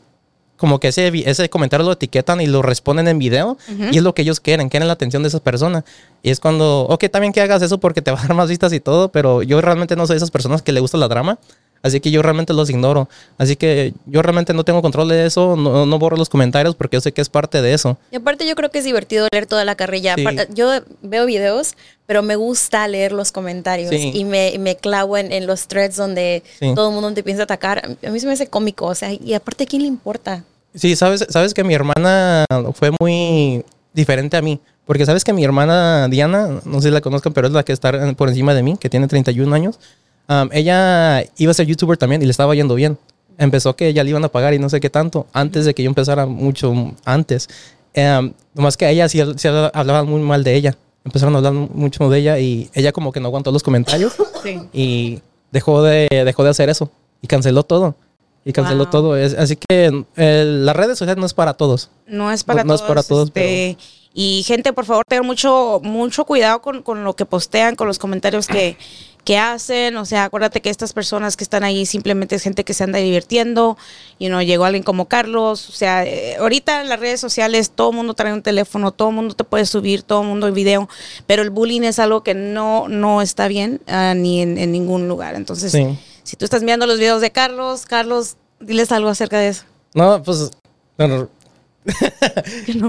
como 0.62 0.80
que 0.80 0.90
ese, 0.90 1.12
ese 1.26 1.50
comentario 1.50 1.86
lo 1.86 1.92
etiquetan 1.92 2.40
y 2.40 2.46
lo 2.48 2.62
responden 2.62 3.08
en 3.10 3.18
video 3.20 3.58
y 3.92 3.98
es 3.98 4.04
lo 4.04 4.14
que 4.16 4.22
ellos 4.22 4.40
quieren, 4.40 4.70
quieren 4.70 4.88
la 4.88 4.94
atención 4.94 5.24
de 5.24 5.28
esas 5.30 5.42
personas. 5.42 5.84
Y 6.24 6.30
es 6.30 6.40
cuando, 6.40 6.82
ok, 6.84 7.06
también 7.12 7.34
que 7.34 7.42
hagas 7.42 7.62
eso 7.64 7.80
porque 7.80 8.02
te 8.02 8.12
va 8.12 8.20
a 8.20 8.22
dar 8.22 8.36
más 8.36 8.48
vistas 8.48 8.72
y 8.72 8.80
todo, 8.80 9.10
pero 9.12 9.42
yo 9.42 9.60
realmente 9.60 9.96
no 9.96 10.06
soy 10.08 10.14
de 10.14 10.18
esas 10.18 10.32
personas 10.32 10.62
que 10.62 10.72
le 10.72 10.80
gusta 10.80 10.98
la 11.00 11.08
drama, 11.08 11.40
así 11.82 12.00
que 12.00 12.12
yo 12.12 12.22
realmente 12.22 12.54
los 12.54 12.70
ignoro. 12.70 13.10
Así 13.40 13.56
que 13.56 13.96
yo 14.06 14.22
realmente 14.22 14.54
no 14.54 14.64
tengo 14.64 14.84
control 14.84 15.10
de 15.10 15.26
eso, 15.26 15.56
no, 15.56 15.88
no 15.88 15.98
borro 16.00 16.16
los 16.16 16.30
comentarios 16.30 16.76
porque 16.76 16.98
yo 16.98 17.02
sé 17.02 17.12
que 17.12 17.22
es 17.22 17.30
parte 17.30 17.60
de 17.64 17.74
eso. 17.74 17.98
Y 18.12 18.18
aparte 18.18 18.48
yo 18.48 18.54
creo 18.56 18.70
que 18.70 18.78
es 18.78 18.86
divertido 18.86 19.28
leer 19.34 19.48
toda 19.48 19.66
la 19.66 19.74
carrilla. 19.74 20.14
Sí. 20.16 20.24
Yo 20.54 20.70
veo 21.02 21.26
videos, 21.26 21.74
pero 22.06 22.22
me 22.22 22.36
gusta 22.36 22.88
leer 22.88 23.14
los 23.14 23.32
comentarios 23.32 23.90
Sí. 23.90 24.12
y 24.14 24.24
me, 24.26 24.56
me 24.60 24.76
clavo 24.76 25.18
en, 25.18 25.32
en 25.32 25.48
los 25.48 25.66
threads 25.68 25.96
donde 25.96 26.44
Sí. 26.60 26.72
todo 26.76 26.90
el 26.90 26.94
mundo 26.94 27.12
te 27.16 27.24
piensa 27.24 27.44
atacar. 27.44 27.98
A 28.06 28.10
mí 28.12 28.20
se 28.20 28.28
me 28.28 28.34
hace 28.34 28.46
cómico, 28.46 28.86
o 28.86 28.94
sea, 28.94 29.12
y 29.12 29.34
aparte, 29.34 29.64
¿a 29.64 29.68
quién 29.68 29.82
le 29.82 29.88
importa? 29.88 30.44
Sí, 30.74 30.96
sabes, 30.96 31.26
sabes 31.30 31.54
que 31.54 31.64
mi 31.64 31.74
hermana 31.74 32.46
fue 32.74 32.92
muy 33.00 33.64
diferente 33.94 34.38
a 34.38 34.42
mí. 34.42 34.60
Porque 34.86 35.06
sabes 35.06 35.24
que 35.24 35.32
mi 35.34 35.44
hermana 35.44 36.08
Diana, 36.10 36.60
no 36.66 36.82
sé 36.82 36.90
si 36.90 36.94
la 36.94 37.02
conozcan, 37.02 37.34
pero 37.34 37.48
es 37.48 37.54
la 37.54 37.64
que 37.64 37.72
está 37.72 38.14
por 38.16 38.30
encima 38.30 38.54
de 38.54 38.64
mí, 38.64 38.78
que 38.78 38.90
tiene 38.90 39.08
31 39.08 39.54
años. 39.56 39.80
Um, 40.28 40.50
ella 40.52 41.24
iba 41.38 41.52
a 41.52 41.54
ser 41.54 41.68
youtuber 41.68 41.98
también 41.98 42.22
y 42.22 42.26
le 42.26 42.32
estaba 42.32 42.56
yendo 42.56 42.76
bien. 42.76 42.98
Empezó 43.38 43.76
que 43.76 43.94
ya 43.94 44.04
le 44.04 44.10
iban 44.10 44.24
a 44.24 44.30
pagar 44.30 44.54
y 44.54 44.60
no 44.60 44.70
sé 44.70 44.80
qué 44.80 44.90
tanto, 44.90 45.28
antes 45.34 45.66
de 45.66 45.74
que 45.74 45.84
yo 45.84 45.90
empezara 45.90 46.26
mucho 46.26 46.94
antes. 47.06 47.48
Um, 47.96 48.34
nomás 48.54 48.78
que 48.78 48.86
a 48.86 48.90
ella 48.92 49.08
sí, 49.08 49.22
sí 49.38 49.48
hablaban 49.48 50.08
muy 50.08 50.22
mal 50.22 50.44
de 50.44 50.56
ella. 50.56 50.78
Empezaron 51.04 51.36
a 51.36 51.38
hablar 51.38 51.54
mucho 51.54 52.10
de 52.10 52.20
ella 52.20 52.40
y 52.40 52.70
ella 52.74 52.92
como 52.92 53.12
que 53.12 53.20
no 53.20 53.28
aguantó 53.28 53.52
los 53.52 53.64
comentarios 53.64 54.14
sí. 54.44 54.60
y 54.72 55.22
dejó 55.52 55.82
de, 55.84 56.08
dejó 56.26 56.44
de 56.44 56.50
hacer 56.50 56.70
eso 56.70 56.92
y 57.22 57.28
canceló 57.28 57.64
todo. 57.64 57.96
Y 58.44 58.54
canceló 58.54 58.86
Wow. 58.86 58.92
todo. 58.92 59.14
Así 59.14 59.56
que 59.56 60.04
eh, 60.16 60.44
las 60.46 60.76
redes 60.76 60.98
sociales 60.98 61.20
no 61.20 61.26
es 61.26 61.34
para 61.34 61.54
todos. 61.54 61.90
No 62.08 62.32
es 62.32 62.44
para 62.44 62.64
No- 62.64 62.70
no 62.70 62.74
es 62.76 62.82
todos. 62.82 62.88
para 62.90 63.04
todos, 63.04 63.28
este, 63.28 63.78
Y 64.14 64.44
gente, 64.46 64.74
por 64.74 64.86
favor, 64.86 65.06
tengan 65.08 65.26
mucho, 65.26 65.80
mucho 65.84 66.26
cuidado 66.26 66.62
con, 66.62 66.82
con 66.82 67.04
lo 67.06 67.16
que 67.16 67.26
postean, 67.26 67.76
con 67.78 67.88
los 67.88 67.98
comentarios 67.98 68.46
que, 68.48 68.76
que 69.24 69.38
hacen. 69.38 69.96
O 69.96 70.04
sea, 70.04 70.26
acuérdate 70.26 70.60
que 70.60 70.70
estas 70.70 70.92
personas 70.92 71.38
que 71.38 71.46
están 71.46 71.64
ahí 71.64 71.86
simplemente 71.86 72.36
es 72.36 72.44
gente 72.44 72.66
que 72.66 72.74
se 72.74 72.84
anda 72.84 73.00
divirtiendo. 73.00 73.78
Y 74.20 74.28
no 74.28 74.42
llegó 74.42 74.66
alguien 74.66 74.84
como 74.84 75.08
Carlos. 75.08 75.70
O 75.70 75.72
sea, 75.72 76.04
eh, 76.06 76.36
ahorita 76.38 76.82
en 76.82 76.90
las 76.90 77.00
redes 77.00 77.22
sociales 77.22 77.72
todo 77.74 77.92
el 77.92 77.96
mundo 77.96 78.14
trae 78.14 78.34
un 78.34 78.42
teléfono, 78.42 78.92
todo 78.92 79.10
el 79.10 79.16
mundo 79.16 79.34
te 79.34 79.44
puede 79.46 79.66
subir, 79.66 80.04
todo 80.04 80.24
el 80.24 80.28
mundo 80.28 80.48
en 80.48 80.56
video. 80.56 80.90
Pero 81.26 81.42
el 81.44 81.50
bullying 81.52 81.84
es 81.84 81.98
algo 82.00 82.22
que 82.22 82.34
no, 82.34 82.90
no 82.90 83.22
está 83.22 83.48
bien 83.48 83.82
ah, 83.88 84.14
ni 84.14 84.42
en, 84.42 84.58
en 84.58 84.74
ningún 84.74 85.08
lugar. 85.08 85.36
Entonces, 85.36 85.72
Sí. 85.72 85.88
Si 86.24 86.36
tú 86.36 86.46
estás 86.46 86.64
mirando 86.64 86.86
los 86.88 87.00
videos 87.00 87.22
de 87.22 87.32
Carlos, 87.32 87.86
Carlos, 87.86 88.36
diles 88.60 88.92
algo 88.92 89.10
acerca 89.10 89.40
de 89.40 89.50
eso. 89.50 89.64
No, 89.94 90.22
pues. 90.24 90.52
No, 90.98 91.08
no. 91.08 91.30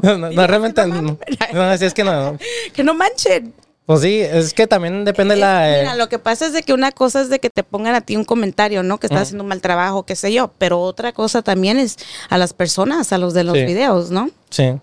no, 0.03 0.19
no, 0.19 0.31
no, 0.31 0.47
realmente 0.47 0.87
no. 0.87 1.19
No, 1.55 1.63
así 1.63 1.85
es 1.87 1.95
que 1.95 2.05
no. 2.05 2.37
Que 2.75 2.85
no 2.85 2.95
manchen. 2.95 3.55
Pues 3.87 4.03
sí, 4.03 4.21
es 4.21 4.53
que 4.55 4.67
también 4.67 5.05
depende 5.05 5.35
Es- 5.35 5.41
la. 5.41 5.77
eh, 5.79 5.81
Mira, 5.83 5.97
lo 5.97 6.09
que 6.09 6.19
pasa 6.19 6.47
es 6.47 6.53
de 6.53 6.63
que 6.63 6.73
una 6.73 6.93
cosa 6.93 7.21
es 7.23 7.29
de 7.31 7.39
que 7.41 7.51
te 7.51 7.65
pongan 7.65 7.95
a 7.95 8.01
ti 8.03 8.17
un 8.17 8.25
comentario, 8.25 8.83
¿no? 8.83 8.99
Que 8.99 9.07
estás 9.07 9.17
Ujú. 9.17 9.23
haciendo 9.23 9.45
un 9.45 9.49
mal 9.49 9.61
trabajo, 9.61 10.05
qué 10.05 10.15
sé 10.15 10.33
yo. 10.33 10.53
Pero 10.59 10.81
otra 10.81 11.13
cosa 11.13 11.43
también 11.43 11.79
es 11.79 11.97
a 12.29 12.39
las 12.39 12.53
personas, 12.53 13.13
a 13.13 13.19
los 13.19 13.35
de 13.35 13.45
los 13.45 13.57
Sí. 13.57 13.65
videos, 13.65 14.11
¿no? 14.11 14.31
Sí. 14.51 14.75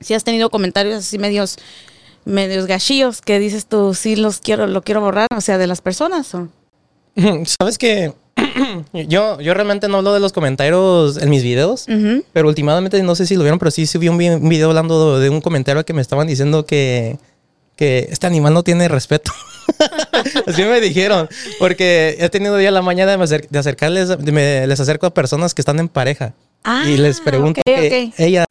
Si 0.00 0.14
has 0.14 0.24
tenido 0.24 0.48
comentarios 0.50 0.96
así 0.98 1.18
medios, 1.18 1.56
medios 2.24 2.66
gachillos 2.66 3.20
que 3.20 3.38
dices 3.38 3.66
tú, 3.66 3.94
sí 3.94 4.16
los 4.16 4.38
quiero, 4.40 4.66
lo 4.66 4.82
quiero 4.82 5.00
borrar, 5.00 5.26
o 5.36 5.40
sea, 5.40 5.58
de 5.58 5.66
las 5.66 5.80
personas. 5.80 6.34
¿o? 6.34 6.48
Sabes 7.60 7.78
que 7.78 8.12
yo, 8.92 9.40
yo 9.40 9.54
realmente 9.54 9.88
no 9.88 9.98
hablo 9.98 10.12
de 10.14 10.20
los 10.20 10.32
comentarios 10.32 11.16
en 11.16 11.30
mis 11.30 11.42
videos. 11.42 11.86
Pero 12.32 12.48
últimamente, 12.48 13.02
no 13.02 13.14
sé 13.14 13.26
si 13.26 13.34
lo 13.36 13.42
vieron, 13.42 13.58
pero 13.58 13.70
sí 13.70 13.86
subí 13.86 14.08
un, 14.08 14.18
vi- 14.18 14.28
un 14.30 14.48
video 14.48 14.68
hablando 14.68 15.18
de 15.18 15.30
un 15.30 15.40
comentario 15.40 15.84
que 15.84 15.92
me 15.92 16.02
estaban 16.02 16.26
diciendo 16.26 16.66
que, 16.66 17.18
que 17.76 18.06
este 18.10 18.26
animal 18.26 18.52
no 18.54 18.62
tiene 18.62 18.88
respeto. 18.88 19.32
Así 20.46 20.62
me 20.62 20.80
dijeron. 20.80 21.28
Porque 21.58 22.16
he 22.20 22.28
tenido 22.28 22.60
ya 22.60 22.70
la 22.70 22.82
mañana 22.82 23.12
de, 23.12 23.18
me 23.18 23.24
acer- 23.24 23.48
de 23.48 23.58
acercarles, 23.58 24.08
de 24.18 24.32
me- 24.32 24.66
les 24.66 24.80
acerco 24.80 25.06
a 25.06 25.14
personas 25.14 25.54
que 25.54 25.62
están 25.62 25.78
en 25.78 25.88
pareja. 25.88 26.34
y 26.86 26.96
les 26.98 27.20
Ah, 27.20 27.22
pregunto, 27.24 27.60
ok, 27.60 27.64
que, 27.74 28.08
ok. 28.08 28.14
ella, 28.18 28.44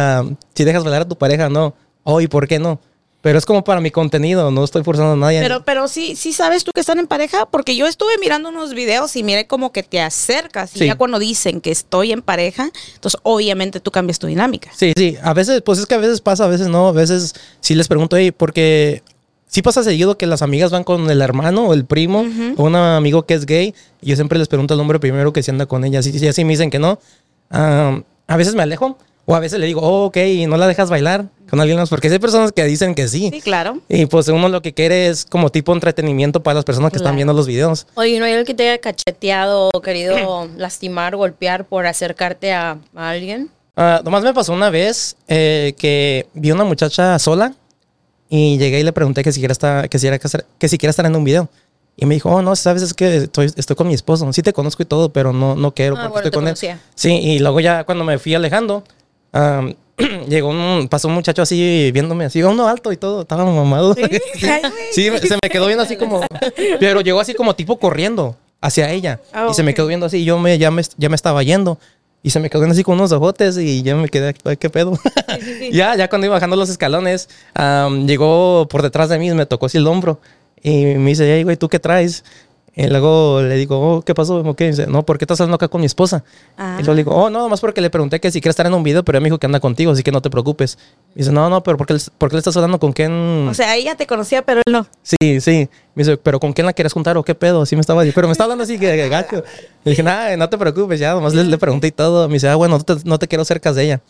si 0.53 0.63
dejas 0.63 0.83
bailar 0.83 1.03
a 1.03 1.07
tu 1.07 1.17
pareja, 1.17 1.49
no. 1.49 1.75
Oh, 2.03 2.21
¿y 2.21 2.27
por 2.27 2.47
qué 2.47 2.59
no? 2.59 2.79
Pero 3.25 3.39
es 3.39 3.45
como 3.47 3.63
para 3.63 3.81
mi 3.81 3.89
contenido, 3.89 4.51
no 4.51 4.63
estoy 4.63 4.83
forzando 4.83 5.13
a 5.13 5.15
nadie. 5.15 5.41
Pero, 5.41 5.63
pero 5.63 5.87
sí, 5.87 6.15
sí 6.15 6.31
sabes 6.31 6.63
tú 6.63 6.71
que 6.71 6.79
están 6.79 6.99
en 6.99 7.07
pareja, 7.07 7.47
porque 7.47 7.75
yo 7.75 7.87
estuve 7.87 8.19
mirando 8.19 8.49
unos 8.49 8.75
videos 8.75 9.15
y 9.15 9.23
miré 9.23 9.47
como 9.47 9.71
que 9.71 9.81
te 9.81 9.99
acercas 9.99 10.75
y 10.75 10.79
Sí. 10.79 10.85
ya 10.85 10.93
cuando 10.95 11.17
dicen 11.17 11.59
que 11.59 11.71
estoy 11.71 12.11
en 12.11 12.21
pareja, 12.21 12.69
entonces 12.93 13.19
obviamente 13.23 13.79
tú 13.79 13.89
cambias 13.89 14.19
tu 14.19 14.27
dinámica. 14.27 14.69
Sí, 14.75 14.93
sí. 14.95 15.17
A 15.23 15.33
veces, 15.33 15.63
pues 15.63 15.79
es 15.79 15.87
que 15.87 15.95
a 15.95 15.97
veces 15.97 16.21
pasa, 16.21 16.45
a 16.45 16.47
veces 16.47 16.67
no. 16.67 16.89
A 16.89 16.91
veces 16.91 17.33
sí 17.61 17.73
les 17.73 17.87
pregunto, 17.87 18.15
"Ey, 18.15 18.29
porque 18.29 19.01
sí 19.47 19.63
pasa 19.63 19.83
seguido 19.83 20.19
que 20.19 20.27
las 20.27 20.43
amigas 20.43 20.69
van 20.69 20.83
con 20.83 21.09
el 21.09 21.19
hermano 21.19 21.65
o 21.65 21.73
el 21.73 21.83
primo 21.83 22.27
o 22.57 22.63
un 22.63 22.75
amigo 22.75 23.25
que 23.25 23.33
es 23.33 23.47
gay. 23.47 23.73
Y 24.03 24.09
yo 24.09 24.15
siempre 24.17 24.37
les 24.37 24.47
pregunto 24.47 24.75
al 24.75 24.79
hombre 24.81 24.99
primero 24.99 25.33
que 25.33 25.41
si 25.41 25.49
anda 25.49 25.65
con 25.65 25.83
ella. 25.83 26.03
Si, 26.03 26.11
si 26.19 26.27
así 26.27 26.43
me 26.45 26.51
dicen 26.51 26.69
que 26.69 26.77
no, 26.77 26.99
ah, 27.49 28.01
a 28.27 28.37
veces 28.37 28.53
me 28.53 28.61
alejo. 28.61 28.99
O 29.27 29.35
a 29.35 29.39
veces 29.39 29.59
le 29.59 29.65
digo, 29.65 29.81
oh, 29.81 30.05
ok, 30.05 30.17
y 30.17 30.45
no 30.45 30.55
la 30.55 30.67
dejas 30.67 30.89
bailar 30.89 31.25
con 31.49 31.59
alguien 31.59 31.79
más. 31.79 31.89
Porque 31.89 32.09
hay 32.09 32.19
personas 32.19 32.51
que 32.51 32.63
dicen 32.65 32.93
que 32.93 33.07
sí. 33.07 33.31
Sí, 33.33 33.41
claro. 33.41 33.79
Y 33.89 34.05
pues 34.05 34.27
uno 34.27 34.49
lo 34.49 34.61
que 34.61 34.73
quiere 34.73 35.07
es 35.07 35.25
como 35.25 35.49
tipo 35.49 35.73
entretenimiento 35.73 36.43
para 36.43 36.55
las 36.55 36.63
personas 36.65 36.91
que 36.91 36.97
están 36.97 37.15
viendo 37.15 37.33
los 37.33 37.47
videos. 37.47 37.87
Oye, 37.95 38.19
¿no 38.19 38.25
hay 38.25 38.31
alguien 38.33 38.45
que 38.45 38.53
te 38.53 38.69
haya 38.69 38.79
cacheteado 38.79 39.69
o 39.73 39.81
querido 39.81 40.47
lastimar, 40.57 41.15
golpear 41.15 41.65
por 41.65 41.87
acercarte 41.87 42.53
a, 42.53 42.77
a 42.95 43.09
alguien? 43.09 43.49
Ah, 43.75 44.01
nomás 44.05 44.23
me 44.23 44.33
pasó 44.33 44.53
una 44.53 44.69
vez 44.69 45.15
eh, 45.27 45.73
que 45.77 46.27
vi 46.35 46.51
una 46.51 46.63
muchacha 46.63 47.17
sola 47.19 47.53
y 48.29 48.57
llegué 48.57 48.79
y 48.79 48.83
le 48.83 48.93
pregunté 48.93 49.23
que 49.23 49.31
si 49.31 49.39
quiera 49.41 49.51
estar, 49.53 49.89
que 49.89 49.99
si 49.99 50.07
era- 50.07 50.19
que 50.19 50.67
si 50.69 50.77
quiera 50.77 50.91
estar 50.91 51.05
en 51.05 51.15
un 51.15 51.23
video. 51.23 51.49
Y 51.97 52.05
me 52.05 52.13
dijo, 52.15 52.29
oh, 52.29 52.41
no, 52.41 52.55
sabes, 52.57 52.83
es 52.83 52.93
que 52.93 53.15
estoy, 53.17 53.51
estoy 53.55 53.75
con 53.75 53.87
mi 53.87 53.93
esposo. 53.93 54.31
Sí 54.33 54.41
te 54.41 54.51
conozco 54.53 54.83
y 54.83 54.85
todo, 54.85 55.09
pero 55.09 55.31
no, 55.31 55.55
no 55.55 55.73
quiero 55.73 55.95
Ah, 55.95 56.09
porque 56.11 56.29
bueno, 56.29 56.49
estoy 56.49 56.67
con 56.69 56.75
él. 56.75 56.81
Sí, 56.93 57.09
y 57.11 57.39
luego 57.39 57.59
ya 57.61 57.85
cuando 57.85 58.03
me 58.03 58.19
fui 58.19 58.35
alejando, 58.35 58.83
am, 59.35 59.75
llegó 60.27 60.49
un, 60.49 60.87
pasó 60.89 61.07
un 61.07 61.13
muchacho 61.13 61.41
así 61.41 61.91
viéndome 61.93 62.25
así, 62.25 62.41
uno 62.43 62.67
alto 62.67 62.91
y 62.91 62.97
todo, 62.97 63.21
estaba 63.21 63.45
mamado. 63.45 63.93
Sí. 63.93 64.01
Sí, 64.91 65.09
se 65.27 65.37
me 65.41 65.49
quedó 65.49 65.65
viendo 65.67 65.83
así 65.83 65.97
como, 65.97 66.21
pero 66.79 67.01
llegó 67.01 67.19
así 67.19 67.33
como 67.33 67.53
tipo 67.53 67.77
corriendo 67.77 68.37
hacia 68.61 68.89
ella. 68.91 69.19
Ah, 69.33 69.47
y 69.51 69.53
se 69.53 69.61
me 69.61 69.73
quedó 69.73 69.87
viendo 69.87 70.05
así, 70.05 70.17
y 70.19 70.25
yo 70.25 70.39
me, 70.39 70.57
ya, 70.57 70.71
me, 70.71 70.81
ya 70.97 71.09
me 71.09 71.15
estaba 71.15 71.43
yendo. 71.43 71.77
Y 72.23 72.29
se 72.31 72.39
me 72.39 72.49
quedó 72.49 72.61
viendo 72.61 72.73
así 72.73 72.83
con 72.83 72.95
unos 72.95 73.11
ojotes 73.11 73.57
y 73.57 73.83
ya 73.83 73.95
me 73.95 74.09
quedé, 74.09 74.33
"Ay, 74.45 74.57
¿qué 74.57 74.69
pedo? 74.69 74.97
ya, 75.71 75.95
ya 75.95 76.09
cuando 76.09 76.25
iba 76.25 76.35
bajando 76.35 76.55
los 76.55 76.69
escalones, 76.69 77.29
am, 77.53 78.07
llegó 78.07 78.67
por 78.69 78.81
detrás 78.81 79.09
de 79.09 79.19
mí 79.19 79.29
me 79.31 79.45
tocó 79.45 79.67
así 79.67 79.77
el 79.77 79.85
hombro. 79.85 80.19
Y 80.63 80.85
me 80.95 81.09
dice, 81.11 81.31
hey, 81.31 81.43
güey, 81.43 81.57
¿tú 81.57 81.69
qué 81.69 81.77
traes? 81.77 82.23
Y 82.77 82.87
luego 82.87 83.41
le 83.41 83.55
digo, 83.55 83.79
oh, 83.79 84.01
¿qué 84.01 84.13
pasó? 84.13 84.35
¿O 84.41 84.53
qué? 84.53 84.67
Dice, 84.67 84.85
no, 84.87 85.05
¿por 85.05 85.17
qué 85.17 85.23
estás 85.23 85.39
hablando 85.39 85.55
acá 85.55 85.69
con 85.69 85.79
mi 85.79 85.85
esposa? 85.87 86.25
Ah. 86.57 86.75
Y 86.77 86.83
luego 86.83 86.93
le 86.93 86.97
digo, 87.03 87.15
oh, 87.15 87.29
no, 87.29 87.39
nomás 87.39 87.61
porque 87.61 87.79
le 87.79 87.89
pregunté 87.89 88.19
que 88.19 88.29
si 88.31 88.41
quiere 88.41 88.49
estar 88.49 88.65
en 88.65 88.73
un 88.73 88.83
video, 88.83 89.01
pero 89.05 89.17
ella 89.17 89.23
me 89.23 89.27
dijo 89.29 89.37
que 89.39 89.45
anda 89.45 89.61
contigo, 89.61 89.93
así 89.93 90.03
que 90.03 90.11
no 90.11 90.21
te 90.21 90.29
preocupes. 90.29 90.77
Y 91.15 91.19
dice, 91.19 91.31
no, 91.31 91.49
no, 91.49 91.63
pero 91.63 91.77
¿por 91.77 91.87
qué, 91.87 91.93
le- 91.93 91.99
por 92.17 92.27
qué 92.29 92.35
le 92.35 92.39
estás 92.39 92.57
hablando 92.57 92.77
con 92.77 92.91
quién? 92.91 93.47
O 93.47 93.53
sea, 93.53 93.77
ella 93.77 93.95
te 93.95 94.05
conocía, 94.05 94.41
pero 94.41 94.61
él 94.65 94.73
no. 94.73 94.85
sí, 95.03 95.39
sí. 95.39 95.69
Me 95.95 96.03
dice, 96.03 96.17
pero 96.17 96.37
¿con 96.41 96.51
quién 96.51 96.65
la 96.67 96.73
quieres 96.73 96.91
juntar 96.91 97.15
o 97.15 97.23
qué 97.23 97.33
pedo? 97.33 97.61
Así 97.61 97.77
me 97.77 97.79
estaba 97.79 98.01
diciendo, 98.01 98.15
pero 98.15 98.27
me 98.27 98.33
estaba 98.33 98.45
hablando 98.51 98.65
así 98.65 98.77
que 98.77 98.93
que 98.93 99.07
gacho. 99.07 99.41
Le 99.85 99.91
dije, 99.91 100.03
nada, 100.03 100.35
no 100.35 100.49
te 100.49 100.57
preocupes, 100.57 100.99
ya, 100.99 101.13
nomás 101.13 101.33
le, 101.33 101.45
le 101.45 101.57
pregunté 101.57 101.87
y 101.87 101.91
todo. 101.91 102.27
Me 102.27 102.33
dice, 102.33 102.49
ah, 102.49 102.55
bueno, 102.55 102.77
no 102.77 102.83
te, 102.83 102.95
no 103.05 103.17
te 103.17 103.29
quiero 103.29 103.45
cerca 103.45 103.71
de 103.71 103.83
ella. 103.83 104.01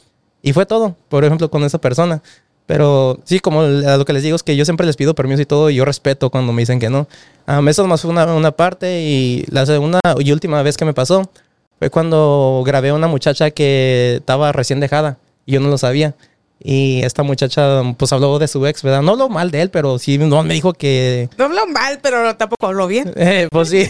Y 0.42 0.54
fue 0.54 0.66
todo, 0.66 0.96
por 1.10 1.24
ejemplo, 1.24 1.52
con 1.52 1.64
esa 1.64 1.80
persona. 1.80 2.24
Pero 2.68 3.20
sí, 3.26 3.40
como 3.40 3.62
lo 3.64 4.06
que 4.06 4.14
les 4.14 4.24
digo 4.24 4.36
es 4.36 4.42
que 4.44 4.56
yo 4.56 4.66
siempre 4.66 4.88
les 4.88 4.96
pido 4.96 5.14
permiso 5.14 5.42
y 5.42 5.46
todo, 5.46 5.70
y 5.70 5.76
yo 5.76 5.86
respeto 5.86 6.30
cuando 6.32 6.52
me 6.52 6.62
dicen 6.64 6.80
que 6.80 6.90
no. 6.90 7.08
Um, 7.48 7.68
eso 7.70 7.84
nomás 7.84 8.02
fue 8.02 8.10
una, 8.10 8.26
una 8.34 8.52
parte, 8.52 9.02
y 9.04 9.46
la 9.50 9.66
segunda 9.68 10.00
y 10.20 10.32
última 10.32 10.64
vez 10.64 10.76
que 10.78 10.86
me 10.86 10.94
pasó 10.94 11.30
fue 11.78 11.90
cuando 11.92 12.64
grabé 12.66 12.90
a 12.90 12.94
una 12.96 13.08
muchacha 13.08 13.52
que 13.52 14.16
estaba 14.18 14.52
recién 14.52 14.80
dejada, 14.80 15.18
y 15.46 15.54
yo 15.54 15.60
no 15.60 15.70
lo 15.70 15.78
sabía. 15.78 16.16
Y 16.68 17.04
esta 17.04 17.22
muchacha, 17.22 17.82
pues 17.98 18.12
habló 18.14 18.40
de 18.40 18.48
su 18.48 18.66
ex, 18.66 18.82
¿verdad? 18.82 19.02
No 19.02 19.12
habló 19.12 19.28
mal 19.30 19.52
de 19.52 19.62
él, 19.62 19.70
pero 19.70 20.00
sí 20.00 20.18
no, 20.18 20.42
me 20.42 20.54
dijo 20.54 20.74
que. 20.74 21.30
No 21.38 21.46
habló 21.46 21.68
mal, 21.68 22.00
pero 22.02 22.36
tampoco 22.38 22.66
habló 22.68 22.88
bien. 22.88 23.14
Eh, 23.18 23.48
pues 23.52 23.70
sí, 23.70 23.86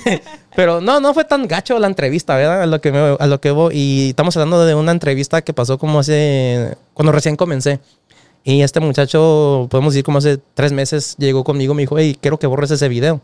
pero 0.55 0.81
no, 0.81 0.99
no 0.99 1.13
fue 1.13 1.23
tan 1.25 1.47
gacho 1.47 1.77
la 1.79 1.87
entrevista, 1.87 2.35
¿verdad? 2.35 2.63
A 2.63 2.65
lo 2.65 2.81
que, 2.81 2.91
me- 2.91 3.15
a 3.17 3.27
lo 3.27 3.39
que 3.39 3.51
voy. 3.51 3.73
Y 3.77 4.09
estamos 4.09 4.35
hablando 4.35 4.65
de 4.65 4.73
una 4.75 4.91
entrevista 4.91 5.43
que 5.43 5.53
pasó 5.53 5.77
como 5.77 5.99
hace, 5.99 6.75
cuando 6.93 7.11
recién 7.13 7.35
comencé. 7.37 7.79
Y 8.47 8.61
este 8.61 8.79
muchacho, 8.79 9.67
podemos 9.71 9.93
decir 9.93 10.05
como 10.05 10.19
hace 10.19 10.37
tres 10.53 10.71
meses, 10.71 11.15
llegó 11.17 11.43
conmigo 11.43 11.73
me 11.73 11.81
dijo, 11.81 11.97
hey, 11.97 12.15
quiero 12.21 12.37
que 12.37 12.45
borres 12.45 12.69
ese 12.69 12.87
video. 12.87 13.19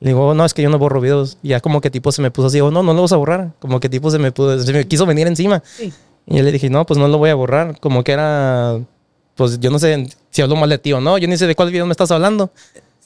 Le 0.00 0.10
digo, 0.10 0.34
no, 0.34 0.44
es 0.44 0.52
que 0.52 0.60
yo 0.60 0.68
no 0.68 0.78
borro 0.78 1.00
videos. 1.00 1.38
Y 1.42 1.48
ya 1.48 1.60
como 1.60 1.80
que 1.80 1.88
tipo 1.88 2.12
se 2.12 2.20
me 2.20 2.30
puso 2.30 2.48
así, 2.48 2.58
digo, 2.58 2.70
no, 2.70 2.82
no 2.82 2.92
lo 2.92 3.00
vas 3.00 3.12
a 3.12 3.16
borrar. 3.16 3.52
Como 3.58 3.80
que 3.80 3.88
tipo 3.88 4.10
se 4.10 4.18
me, 4.18 4.32
puso, 4.32 4.62
se 4.62 4.72
me 4.74 4.86
quiso 4.86 5.06
venir 5.06 5.26
encima. 5.26 5.62
Sí. 5.64 5.94
Y 6.26 6.36
yo 6.36 6.42
le 6.42 6.52
dije, 6.52 6.68
no, 6.68 6.84
pues 6.84 6.98
no 6.98 7.08
lo 7.08 7.16
voy 7.16 7.30
a 7.30 7.34
borrar. 7.34 7.80
Como 7.80 8.04
que 8.04 8.12
era, 8.12 8.78
pues 9.34 9.58
yo 9.60 9.70
no 9.70 9.78
sé 9.78 10.08
si 10.28 10.42
habló 10.42 10.56
mal 10.56 10.68
de 10.68 10.76
ti 10.76 10.92
o 10.92 11.00
no. 11.00 11.16
Yo 11.16 11.26
ni 11.26 11.38
sé 11.38 11.46
de 11.46 11.54
cuál 11.54 11.70
video 11.70 11.86
me 11.86 11.92
estás 11.92 12.10
hablando. 12.10 12.50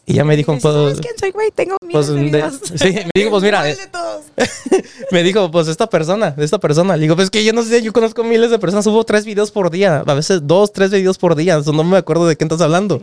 Y 0.06 0.14
ya 0.14 0.24
me 0.24 0.36
dijo, 0.36 0.52
pues, 0.52 0.62
¿Sabes 0.62 1.00
quién 1.00 1.14
soy, 1.18 1.30
güey? 1.30 1.50
Tengo 1.50 1.76
pues, 1.90 2.08
de 2.08 2.14
de- 2.14 2.20
videos. 2.20 2.60
sí, 2.74 2.92
me 2.92 3.10
dijo, 3.14 3.30
pues 3.30 3.42
mira, 3.42 3.64
me 5.10 5.22
dijo, 5.22 5.50
pues 5.50 5.68
esta 5.68 5.88
persona, 5.88 6.34
esta 6.36 6.58
persona. 6.58 6.96
Le 6.96 7.02
digo, 7.02 7.16
pues 7.16 7.30
que 7.30 7.42
yo 7.42 7.54
no 7.54 7.62
sé, 7.62 7.80
yo 7.82 7.92
conozco 7.92 8.22
miles 8.22 8.50
de 8.50 8.58
personas, 8.58 8.84
subo 8.84 9.04
tres 9.04 9.24
videos 9.24 9.50
por 9.50 9.70
día, 9.70 10.04
a 10.06 10.14
veces 10.14 10.46
dos, 10.46 10.72
tres 10.72 10.90
videos 10.90 11.16
por 11.16 11.34
día, 11.36 11.56
eso 11.56 11.72
no 11.72 11.84
me 11.84 11.96
acuerdo 11.96 12.26
de 12.26 12.36
qué 12.36 12.44
estás 12.44 12.60
hablando. 12.60 12.98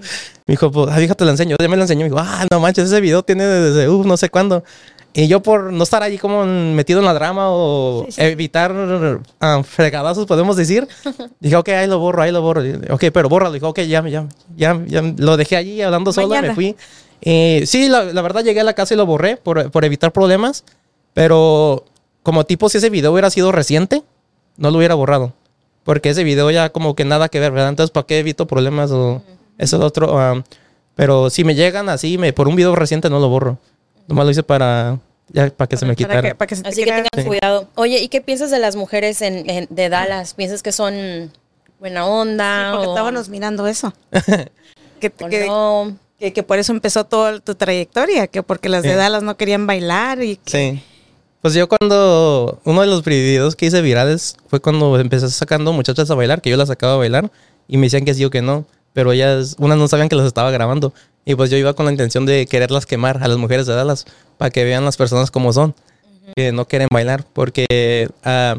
Me 0.46 0.54
dijo, 0.54 0.72
pues, 0.72 0.90
ah, 0.92 0.98
fíjate, 0.98 1.26
la 1.26 1.32
enseño. 1.32 1.56
Ya 1.60 1.68
me 1.68 1.76
lo 1.76 1.84
enseñó, 1.84 2.02
me 2.02 2.10
dijo, 2.10 2.20
ah, 2.20 2.46
no 2.52 2.60
manches, 2.60 2.86
ese 2.86 3.02
video 3.02 3.24
tiene 3.24 3.46
desde, 3.46 3.90
uh, 3.90 4.04
no 4.04 4.16
sé 4.16 4.30
cuándo. 4.30 4.64
Y 5.14 5.28
yo 5.28 5.42
por 5.42 5.74
no 5.74 5.84
estar 5.84 6.02
ahí 6.04 6.18
como 6.18 6.46
metido 6.46 7.00
en 7.00 7.06
la 7.06 7.14
drama 7.14 7.48
o 7.50 8.06
Sí, 8.08 8.14
sí. 8.14 8.22
evitar 8.22 8.74
ah, 9.42 9.62
fregadazos, 9.64 10.26
podemos 10.26 10.56
decir, 10.56 10.88
dije, 11.42 11.56
ok, 11.58 11.70
ahí 11.70 11.88
lo 11.88 12.00
borro, 12.00 12.22
ahí 12.22 12.32
lo 12.32 12.42
borro. 12.42 12.62
Ok, 12.92 13.06
pero 13.14 13.28
bórralo. 13.28 13.54
Dijo, 13.54 13.68
ok, 13.70 13.80
ya, 13.82 14.08
ya, 14.08 14.28
ya, 14.56 14.82
ya, 14.88 15.02
lo 15.18 15.36
dejé 15.36 15.58
allí 15.58 15.82
hablando 15.82 16.14
solo, 16.14 16.30
Mañana. 16.30 16.50
me 16.50 16.56
fui. 16.56 16.76
Eh, 17.22 17.64
sí, 17.68 17.90
la, 17.90 18.06
la 18.06 18.22
verdad 18.22 18.44
llegué 18.44 18.62
a 18.62 18.64
la 18.64 18.74
casa 18.74 18.94
y 18.94 18.98
lo 18.98 19.06
borré 19.06 19.36
por, 19.38 19.70
por 19.70 19.84
evitar 19.86 20.12
problemas, 20.14 20.64
pero 21.14 21.86
como 22.24 22.46
tipo 22.46 22.70
si 22.70 22.78
ese 22.78 22.90
video 22.90 23.12
hubiera 23.12 23.30
sido 23.30 23.52
reciente, 23.52 24.04
no 24.58 24.72
lo 24.72 24.78
hubiera 24.78 24.96
borrado. 24.96 25.34
Porque 25.84 26.10
ese 26.10 26.24
video 26.24 26.50
ya 26.52 26.70
como 26.70 26.96
que 26.96 27.06
nada 27.06 27.28
que 27.30 27.40
ver, 27.40 27.52
¿verdad? 27.52 27.70
Entonces, 27.70 27.92
¿para 27.92 28.06
qué 28.08 28.20
evito 28.20 28.48
problemas 28.48 28.92
o 28.92 29.22
eso 29.58 29.78
es 29.78 29.84
otro? 29.84 30.18
ah, 30.20 30.42
pero 30.96 31.30
si 31.30 31.44
me 31.44 31.56
llegan 31.56 31.90
así, 31.90 32.18
me, 32.18 32.34
por 32.34 32.48
un 32.48 32.56
video 32.56 32.76
reciente 32.76 33.10
no 33.10 33.20
lo 33.20 33.30
borro. 33.30 33.58
Nomás 34.08 34.26
lo 34.26 34.32
hice 34.32 34.44
para, 34.44 35.00
ya, 35.30 35.50
para 35.50 35.68
que 35.68 35.78
se 35.78 35.86
me 35.86 35.94
Para 35.94 35.96
quitara. 35.96 36.22
que, 36.30 36.36
para 36.36 36.48
que 36.48 36.56
se 36.56 36.64
te 36.64 36.70
Así 36.70 36.84
que 36.84 36.92
tengan 36.92 37.26
cuidado. 37.28 37.68
Oye, 37.76 38.00
¿y 38.00 38.08
qué 38.10 38.22
piensas 38.22 38.52
de 38.52 38.60
las 38.60 38.76
mujeres 38.76 39.22
en, 39.22 39.50
en- 39.50 39.68
de 39.70 39.90
Dallas? 39.90 40.34
¿Piensas 40.34 40.62
que 40.64 40.72
son 40.72 41.32
buena 41.80 42.06
onda? 42.06 42.72
Porque 42.74 42.88
o, 42.88 42.92
estábamos 42.92 43.30
mirando 43.30 43.68
eso. 43.68 43.94
que, 45.00 45.10
que, 45.10 45.48
no? 45.48 45.96
que, 46.20 46.34
que 46.34 46.44
por 46.44 46.60
eso 46.60 46.72
empezó 46.74 47.06
toda 47.06 47.40
tu 47.40 47.56
trayectoria, 47.56 48.28
que 48.28 48.44
porque 48.44 48.70
las 48.70 48.84
de. 48.84 48.96
Dallas 48.96 49.24
no 49.24 49.38
querían 49.38 49.66
bailar 49.68 50.22
y 50.24 50.38
que- 50.38 50.52
Sí. 50.52 50.84
Pues 51.42 51.56
yo 51.56 51.68
cuando 51.68 52.60
uno 52.66 52.82
de 52.82 52.88
los 52.88 53.04
videos 53.04 53.56
que 53.56 53.66
hice 53.66 53.82
virales 53.82 54.36
fue 54.48 54.60
cuando 54.60 55.00
empecé 55.00 55.28
sacando 55.32 55.74
muchachas 55.74 56.12
a 56.12 56.14
bailar, 56.16 56.40
que 56.40 56.52
yo 56.52 56.58
las 56.58 56.68
sacaba 56.68 56.94
a 56.94 56.98
bailar 56.98 57.32
y 57.68 57.78
me 57.78 57.88
decían 57.88 58.06
que 58.06 58.14
sí 58.14 58.24
o 58.24 58.30
que 58.30 58.44
no, 58.44 58.66
pero 58.94 59.12
ellas, 59.12 59.56
unas 59.58 59.80
no 59.80 59.88
sabían 59.88 60.08
que 60.08 60.16
las 60.16 60.28
estaba 60.28 60.52
grabando 60.52 60.94
y 61.26 61.36
pues 61.36 61.50
yo 61.50 61.58
iba 61.58 61.74
con 61.74 61.86
la 61.86 61.92
intención 61.92 62.26
de 62.26 62.46
quererlas 62.48 62.86
quemar 62.86 63.24
a 63.24 63.28
las 63.28 63.38
mujeres 63.38 63.66
de 63.66 63.74
Dallas 63.74 64.06
para 64.38 64.50
que 64.52 64.64
vean 64.64 64.86
las 64.86 64.98
personas 64.98 65.32
como 65.32 65.54
son, 65.54 65.76
que 66.36 66.52
no 66.52 66.68
quieren 66.68 66.88
bailar, 66.92 67.26
porque 67.34 68.10
ah, 68.24 68.58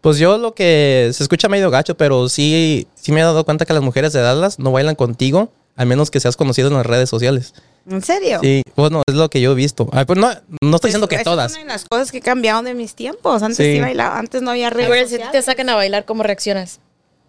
pues 0.00 0.18
yo 0.18 0.38
lo 0.38 0.54
que 0.54 1.10
se 1.12 1.22
escucha 1.22 1.48
medio 1.48 1.70
gacho, 1.70 1.96
pero 1.96 2.28
sí, 2.28 2.86
sí 2.94 3.12
me 3.12 3.20
he 3.20 3.24
dado 3.24 3.44
cuenta 3.44 3.66
que 3.66 3.72
las 3.72 3.82
mujeres 3.82 4.12
de 4.12 4.20
Dallas 4.20 4.58
no 4.58 4.72
bailan 4.72 4.94
contigo, 4.94 5.52
al 5.76 5.86
menos 5.86 6.10
que 6.10 6.20
seas 6.20 6.36
conocido 6.36 6.68
en 6.68 6.74
las 6.74 6.86
redes 6.86 7.08
sociales. 7.08 7.54
¿En 7.88 8.02
serio? 8.02 8.40
Sí, 8.42 8.62
bueno, 8.76 9.02
es 9.06 9.14
lo 9.14 9.30
que 9.30 9.40
yo 9.40 9.52
he 9.52 9.54
visto. 9.54 9.88
Ah, 9.92 10.04
pues 10.04 10.18
no, 10.18 10.30
no 10.62 10.76
estoy 10.76 10.88
diciendo 10.88 11.08
que 11.08 11.18
todas. 11.18 11.52
Es 11.52 11.58
una 11.58 11.66
de 11.66 11.72
las 11.72 11.84
cosas 11.86 12.12
que 12.12 12.18
he 12.18 12.22
cambiado 12.22 12.62
de 12.62 12.74
mis 12.74 12.94
tiempos. 12.94 13.42
Antes 13.42 13.56
Sí. 13.56 13.74
sí, 13.74 13.80
bailaba, 13.80 14.18
antes 14.18 14.42
no 14.42 14.50
había 14.50 14.70
redes 14.70 15.10
si 15.10 15.18
te 15.32 15.42
sacan 15.42 15.68
a 15.70 15.76
bailar, 15.76 16.04
¿cómo 16.04 16.22
reaccionas? 16.22 16.80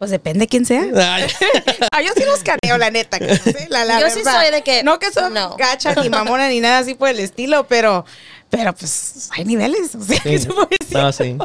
Pues 0.02 0.10
depende 0.10 0.48
quién 0.48 0.66
sea. 0.66 0.82
Ah, 1.92 2.02
yo 2.02 2.10
sí 2.18 2.24
los 2.26 2.40
caneo, 2.42 2.80
la 2.80 2.90
neta. 2.90 3.20
que 3.20 3.28
no 3.28 3.36
sé, 3.36 3.68
la, 3.70 3.86
la 3.86 4.00
Yo 4.00 4.10
sí 4.10 4.22
soy 4.24 4.50
de 4.50 4.64
que- 4.64 4.82
No 4.82 4.98
que 4.98 5.12
son 5.12 5.32
no. 5.32 5.56
gacha 5.58 5.94
ni 5.94 6.10
mamona 6.10 6.48
ni 6.50 6.60
nada 6.60 6.80
así 6.80 6.96
por 6.96 7.10
el 7.10 7.20
estilo, 7.20 7.68
pero, 7.68 8.04
pero 8.50 8.74
pues 8.74 9.30
hay 9.38 9.46
niveles. 9.46 9.94
O 9.94 10.02
sea, 10.04 10.20
¿qué 10.24 10.40
se 10.40 10.48
puede 10.52 10.70
decir? 10.80 10.98
no, 10.98 11.12
sí. 11.12 11.38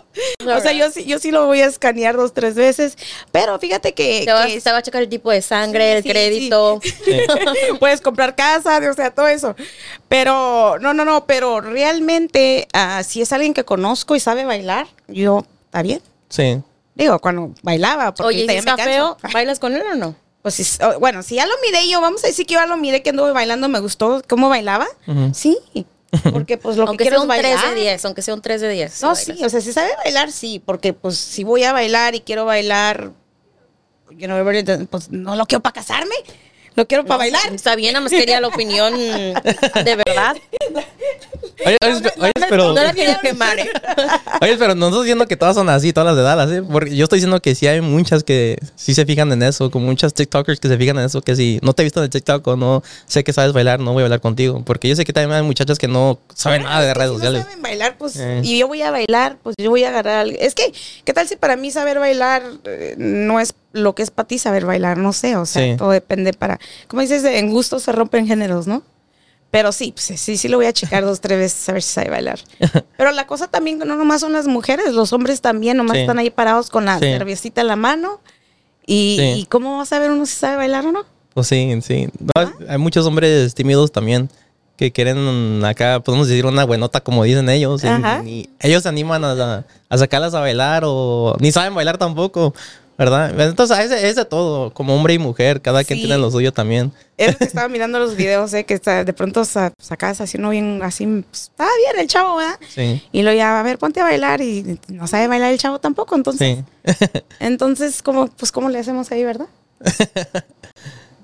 O 0.46 0.60
sea, 0.62 0.72
yo 0.72 0.90
sí, 0.90 1.04
yo 1.04 1.18
sí 1.18 1.32
lo 1.32 1.44
voy 1.44 1.60
a 1.60 1.66
escanear 1.66 2.16
dos, 2.16 2.32
tres 2.32 2.54
veces. 2.54 2.96
Pero 3.30 3.58
fíjate 3.58 3.92
que, 3.92 4.22
Te, 4.24 4.32
vas- 4.32 4.46
que 4.46 4.58
te 4.58 4.72
va 4.72 4.78
a 4.78 4.82
checar 4.82 5.02
el 5.02 5.10
tipo 5.10 5.30
de 5.30 5.42
sangre, 5.42 5.90
Sí, 5.90 5.96
el 5.98 6.02
sí, 6.04 6.08
crédito. 6.08 6.80
puedes 7.78 8.00
comprar 8.00 8.34
casa, 8.36 8.80
o 8.90 8.94
sea, 8.94 9.10
todo 9.10 9.28
eso. 9.28 9.54
Pero, 10.08 10.78
no, 10.80 10.94
no, 10.94 11.04
no, 11.04 11.26
pero 11.26 11.60
realmente, 11.60 12.68
ah, 12.72 13.02
si 13.02 13.20
es 13.20 13.34
alguien 13.34 13.52
que 13.52 13.64
conozco 13.64 14.16
y 14.16 14.20
sabe 14.20 14.46
bailar, 14.46 14.86
yo, 15.08 15.44
está 15.66 15.82
bien. 15.82 16.00
Sí. 16.30 16.62
Digo, 16.96 17.18
cuando 17.20 17.52
bailaba, 17.62 18.12
porque 18.12 18.28
Oye, 18.28 18.38
¿y 18.38 18.40
ahorita 18.48 18.52
si 18.52 18.68
está 18.70 18.76
feo, 18.84 19.16
bailas 19.32 19.60
con 19.60 19.74
él 19.76 19.82
o 19.92 19.94
no? 19.94 20.16
Pues 20.46 20.54
si- 20.54 20.78
bueno, 21.00 21.24
si 21.24 21.34
ya 21.34 21.44
lo 21.46 21.54
miré 21.60 21.88
yo, 21.88 22.00
vamos 22.00 22.22
a 22.22 22.28
decir 22.28 22.46
que 22.46 22.54
yo 22.54 22.60
ya 22.60 22.66
lo 22.66 22.76
miré 22.76 23.02
que 23.02 23.10
anduve 23.10 23.32
bailando, 23.32 23.68
me 23.68 23.80
gustó 23.80 24.22
cómo 24.28 24.48
bailaba. 24.48 24.86
Ujú. 25.08 25.34
Sí, 25.34 25.58
porque 26.32 26.56
pues 26.56 26.76
lo 26.76 26.84
que 26.84 26.88
Aunque 26.90 27.02
quiero 27.04 27.16
sea 27.16 27.24
es 27.24 27.38
un 27.38 27.42
3 27.42 27.54
bailar. 27.56 27.74
de 27.74 27.80
10, 27.80 28.04
aunque 28.04 28.22
sea 28.22 28.34
un 28.34 28.42
3 28.42 28.60
de 28.60 28.68
10. 28.68 29.02
No, 29.02 29.16
si 29.16 29.32
sí, 29.36 29.44
o 29.44 29.48
sea, 29.48 29.60
si 29.60 29.72
sabe 29.72 29.90
bailar, 30.04 30.30
sí, 30.30 30.62
porque 30.64 30.92
pues 30.92 31.16
si 31.18 31.42
voy 31.42 31.64
a 31.64 31.72
bailar 31.72 32.14
y 32.14 32.20
quiero 32.20 32.44
bailar, 32.44 33.10
yo 34.12 34.28
no 34.28 34.86
pues 34.88 35.10
no 35.10 35.34
lo 35.34 35.46
quiero 35.46 35.62
para 35.62 35.72
casarme, 35.72 36.14
lo 36.76 36.86
quiero 36.86 37.04
para 37.04 37.18
bailar. 37.18 37.52
Está 37.54 37.74
bien, 37.74 37.92
nada 37.94 38.02
más 38.04 38.12
quería 38.12 38.40
la 38.40 38.48
opinión 38.48 38.94
de 38.96 39.96
verdad. 40.06 40.36
Oye, 41.64 41.76
oye, 41.82 42.10
oye, 42.18 42.32
pero, 42.48 42.68
No 42.74 42.82
la 42.82 42.92
quería 42.92 43.18
quemar. 43.20 43.58
¿eh? 43.58 43.70
oye, 44.42 44.56
pero 44.58 44.74
no 44.74 44.88
estoy 44.88 45.02
diciendo 45.04 45.26
que 45.26 45.36
todas 45.36 45.54
son 45.54 45.68
así, 45.68 45.92
todas 45.92 46.08
las 46.08 46.16
de 46.16 46.22
Dallas, 46.22 46.50
¿eh? 46.50 46.62
Porque 46.62 46.94
yo 46.94 47.04
estoy 47.04 47.18
diciendo 47.18 47.40
que 47.40 47.54
sí 47.54 47.66
hay 47.66 47.80
muchas 47.80 48.22
que 48.24 48.58
sí 48.74 48.94
se 48.94 49.06
fijan 49.06 49.32
en 49.32 49.42
eso, 49.42 49.70
como 49.70 49.86
muchas 49.86 50.12
TikTokers 50.14 50.60
que 50.60 50.68
se 50.68 50.76
fijan 50.76 50.98
en 50.98 51.06
eso, 51.06 51.22
que 51.22 51.34
si 51.34 51.58
no 51.62 51.72
te 51.72 51.82
he 51.82 51.84
visto 51.84 52.00
en 52.00 52.04
el 52.04 52.10
TikTok 52.10 52.46
o 52.46 52.56
no 52.56 52.82
sé 53.06 53.24
que 53.24 53.32
sabes 53.32 53.52
bailar, 53.52 53.80
no 53.80 53.92
voy 53.92 54.02
a 54.02 54.04
bailar 54.04 54.20
contigo. 54.20 54.62
Porque 54.64 54.88
yo 54.88 54.96
sé 54.96 55.04
que 55.04 55.12
también 55.12 55.32
hay 55.32 55.42
muchachas 55.42 55.78
que 55.78 55.88
no 55.88 56.18
saben 56.34 56.62
nada 56.64 56.82
de 56.82 56.92
redes 56.94 57.10
si 57.10 57.16
sociales. 57.16 57.40
No 57.40 57.44
saben 57.46 57.62
bailar, 57.62 57.96
pues, 57.98 58.16
Eh. 58.16 58.40
y 58.44 58.58
yo 58.58 58.68
voy 58.68 58.82
a 58.82 58.90
bailar, 58.90 59.38
pues 59.42 59.56
yo 59.58 59.70
voy 59.70 59.84
a 59.84 59.88
agarrar. 59.88 60.16
algo. 60.18 60.36
Es 60.38 60.54
que, 60.54 60.72
¿qué 61.04 61.12
tal 61.12 61.26
si 61.26 61.36
para 61.36 61.56
mí 61.56 61.70
saber 61.70 61.98
bailar 61.98 62.42
eh, 62.64 62.94
no 62.98 63.40
es 63.40 63.54
lo 63.76 63.94
que 63.94 64.02
es 64.02 64.10
para 64.10 64.26
ti 64.28 64.38
saber 64.38 64.64
bailar? 64.66 64.98
No 64.98 65.12
sé, 65.12 65.36
o 65.36 65.46
sea, 65.46 65.62
Sí. 65.62 65.76
todo 65.76 65.90
depende 65.90 66.32
para. 66.32 66.58
Como 66.88 67.02
dices, 67.02 67.24
en 67.24 67.50
gustos 67.50 67.82
se 67.84 67.92
rompen 67.92 68.26
géneros, 68.26 68.66
¿no? 68.66 68.82
Pero 69.50 69.70
sí, 69.72 69.92
pues, 69.92 70.20
sí, 70.20 70.36
sí 70.36 70.48
lo 70.48 70.56
voy 70.58 70.66
a 70.66 70.72
checar 70.72 71.04
dos, 71.04 71.20
tres 71.20 71.38
veces 71.38 71.68
a 71.68 71.72
ver 71.72 71.82
si 71.82 71.92
sabe 71.92 72.10
bailar. 72.10 72.40
Pero 72.98 73.12
la 73.12 73.26
cosa 73.26 73.46
también, 73.46 73.78
no 73.78 73.84
nomás 73.96 74.20
son 74.20 74.32
las 74.32 74.46
mujeres, 74.48 74.92
los 74.92 75.12
hombres 75.12 75.40
también, 75.40 75.76
nomás 75.76 75.94
Sí. 75.96 76.00
están 76.00 76.18
ahí 76.18 76.30
parados 76.30 76.68
con 76.68 76.84
la 76.84 76.98
Sí. 76.98 77.04
cervecita 77.06 77.60
en 77.60 77.68
la 77.68 77.76
mano. 77.76 78.20
Y, 78.86 79.16
Sí. 79.18 79.40
y 79.40 79.46
cómo 79.46 79.76
va 79.78 79.82
a 79.82 79.86
saber 79.86 80.10
uno 80.10 80.26
si 80.26 80.34
sabe 80.36 80.56
bailar 80.56 80.86
o 80.86 80.92
no? 80.92 81.04
Pues 81.34 81.46
sí, 81.48 81.78
sí. 81.82 82.08
No, 82.36 82.52
Hay 82.68 82.78
muchos 82.78 83.06
hombres 83.06 83.54
tímidos 83.54 83.92
también 83.92 84.28
que 84.76 84.92
quieren 84.92 85.64
acá, 85.64 86.00
podemos 86.00 86.28
decir, 86.28 86.44
una 86.44 86.64
buenota 86.64 87.00
como 87.00 87.24
dicen 87.24 87.48
ellos. 87.48 87.82
y 87.82 87.88
ni- 88.24 88.50
ellos 88.60 88.82
se 88.82 88.88
animan 88.90 89.24
a, 89.24 89.64
a 89.88 89.98
sacarlas 89.98 90.34
a 90.34 90.40
bailar 90.40 90.82
o 90.84 91.34
ni 91.40 91.50
saben 91.50 91.74
bailar 91.74 91.96
tampoco, 91.98 92.52
¿verdad? 92.98 93.38
Entonces 93.40 93.78
es, 93.78 93.90
de- 93.90 94.08
es 94.08 94.16
de 94.16 94.24
todo, 94.24 94.72
como 94.72 94.94
hombre 94.96 95.14
y 95.14 95.18
mujer, 95.18 95.60
cada 95.60 95.84
quien 95.84 95.98
tiene 95.98 96.16
lo 96.18 96.30
suyo 96.30 96.52
también. 96.52 96.92
Es 97.16 97.32
lo 97.32 97.38
que 97.38 97.44
estaba 97.44 97.68
mirando 97.68 97.98
los 97.98 98.16
videos, 98.16 98.52
¿eh? 98.54 98.64
que 98.64 98.74
está- 98.74 99.04
de 99.04 99.12
pronto 99.12 99.44
sa- 99.44 99.72
sacas 99.78 100.20
así 100.20 100.38
uno 100.38 100.50
bien, 100.50 100.80
así, 100.82 101.06
pues, 101.06 101.42
estaba 101.50 101.70
bien 101.84 101.98
el 102.00 102.06
chavo, 102.08 102.36
¿verdad? 102.36 102.58
Sí, 102.68 103.02
Y 103.12 103.22
lo 103.22 103.32
ya, 103.32 103.60
a 103.60 103.62
ver, 103.62 103.78
ponte 103.78 104.00
a 104.00 104.04
bailar 104.04 104.40
y 104.40 104.78
no 104.88 105.06
sabe 105.06 105.28
bailar 105.28 105.52
el 105.52 105.58
chavo 105.58 105.78
tampoco, 105.78 106.14
entonces, 106.16 106.58
sí. 106.84 106.94
entonces, 107.40 108.02
¿cómo, 108.02 108.28
pues, 108.28 108.50
¿cómo 108.52 108.68
le 108.70 108.78
hacemos 108.78 109.10
ahí, 109.12 109.24
verdad? 109.24 109.46
o 109.80 110.40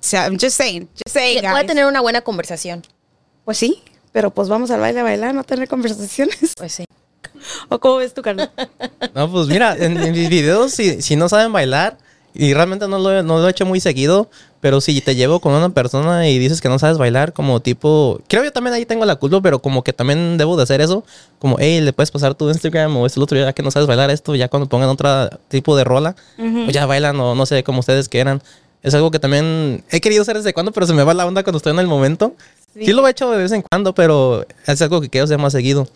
sea, 0.00 0.24
I'm 0.26 0.38
just 0.38 0.56
saying, 0.56 0.88
just 0.94 1.08
saying, 1.14 1.40
Puede 1.40 1.54
guys. 1.54 1.66
tener 1.66 1.86
una 1.86 2.00
buena 2.00 2.20
conversación. 2.22 2.82
Pues 3.44 3.58
sí, 3.58 3.82
pero 4.12 4.30
pues 4.30 4.48
vamos 4.48 4.70
al 4.70 4.80
baile 4.80 5.00
a 5.00 5.04
bailar, 5.04 5.34
no 5.34 5.42
tener 5.44 5.68
conversaciones. 5.68 6.54
Pues 6.56 6.72
sí. 6.72 6.84
¿O 7.68 7.78
cómo 7.78 7.96
ves 7.96 8.14
tú, 8.14 8.22
Carlos? 8.22 8.48
No, 9.14 9.30
pues 9.30 9.46
mira, 9.48 9.76
en, 9.76 9.96
en 10.02 10.12
mis 10.12 10.28
videos, 10.30 10.72
si, 10.72 11.02
si 11.02 11.16
no 11.16 11.28
saben 11.28 11.52
bailar, 11.52 11.98
y 12.34 12.54
realmente 12.54 12.88
no 12.88 12.98
lo, 12.98 13.12
he- 13.12 13.22
no 13.22 13.38
lo 13.40 13.46
he 13.46 13.50
hecho 13.50 13.66
muy 13.66 13.78
seguido, 13.78 14.30
pero 14.60 14.80
si 14.80 15.00
te 15.02 15.14
llevo 15.14 15.40
con 15.40 15.52
una 15.52 15.68
persona 15.70 16.26
y 16.28 16.38
dices 16.38 16.60
que 16.62 16.68
no 16.70 16.78
sabes 16.78 16.96
bailar, 16.96 17.32
como 17.34 17.60
tipo, 17.60 18.20
creo 18.28 18.42
yo 18.42 18.52
también 18.52 18.72
ahí 18.74 18.86
tengo 18.86 19.04
la 19.04 19.16
culpa, 19.16 19.42
pero 19.42 19.58
como 19.58 19.84
que 19.84 19.92
también 19.92 20.38
debo 20.38 20.56
de 20.56 20.62
hacer 20.62 20.80
eso, 20.80 21.04
como, 21.38 21.56
hey, 21.58 21.80
le 21.82 21.92
puedes 21.92 22.10
pasar 22.10 22.34
tu 22.34 22.48
Instagram 22.48 22.96
o 22.96 23.04
este 23.06 23.20
otro 23.20 23.36
ya 23.38 23.52
que 23.52 23.62
no 23.62 23.70
sabes 23.70 23.86
bailar 23.86 24.10
esto, 24.10 24.34
ya 24.34 24.48
cuando 24.48 24.66
pongan 24.68 24.88
otro 24.88 25.28
tipo 25.48 25.76
de 25.76 25.84
rola, 25.84 26.16
pues 26.64 26.72
ya 26.74 26.86
bailan 26.86 27.20
o 27.20 27.34
no 27.34 27.44
sé, 27.44 27.62
como 27.64 27.80
ustedes 27.80 28.08
quieran. 28.08 28.40
Es 28.82 28.94
algo 28.94 29.10
que 29.10 29.18
también 29.18 29.84
he 29.90 30.00
querido 30.00 30.22
hacer 30.22 30.36
desde 30.36 30.54
cuando, 30.54 30.72
pero 30.72 30.86
se 30.86 30.94
me 30.94 31.02
va 31.04 31.12
la 31.14 31.26
onda 31.26 31.42
cuando 31.44 31.58
estoy 31.58 31.72
en 31.74 31.78
el 31.80 31.86
momento. 31.86 32.34
Sí, 32.74 32.92
lo 32.94 33.06
he 33.06 33.10
hecho 33.10 33.30
de 33.30 33.36
vez 33.38 33.52
en 33.52 33.62
cuando, 33.62 33.94
pero 33.94 34.46
es 34.66 34.80
algo 34.80 35.00
que 35.02 35.10
quiero 35.10 35.26
hacer 35.26 35.38
más 35.38 35.52
seguido. 35.52 35.86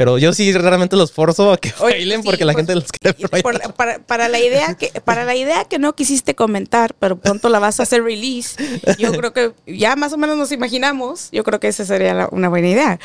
Pero 0.00 0.16
yo 0.16 0.32
sí 0.32 0.50
realmente 0.54 0.96
los 0.96 1.12
forzo 1.12 1.52
a 1.52 1.58
que 1.58 1.74
Oye, 1.78 1.92
bailen 1.96 2.22
sí, 2.22 2.26
porque 2.26 2.46
la 2.46 2.54
pues, 2.54 2.64
gente 2.66 2.74
los 2.74 2.90
quiere 2.90 3.42
por- 3.42 3.74
para, 3.74 3.98
para 3.98 4.30
la 4.30 4.40
idea 4.40 4.74
que 4.74 4.90
para 5.04 5.26
la 5.26 5.36
idea 5.36 5.66
que 5.66 5.78
no 5.78 5.94
quisiste 5.94 6.34
comentar, 6.34 6.94
pero 6.94 7.18
pronto 7.18 7.50
la 7.50 7.58
vas 7.58 7.80
a 7.80 7.82
hacer 7.82 8.02
release, 8.02 8.56
yo 8.98 9.12
creo 9.12 9.34
que 9.34 9.52
ya 9.66 9.96
más 9.96 10.14
o 10.14 10.16
menos 10.16 10.38
nos 10.38 10.52
imaginamos, 10.52 11.28
yo 11.32 11.44
creo 11.44 11.60
que 11.60 11.68
esa 11.68 11.84
sería 11.84 12.14
la- 12.14 12.28
una 12.32 12.48
buena 12.48 12.68
idea. 12.68 12.98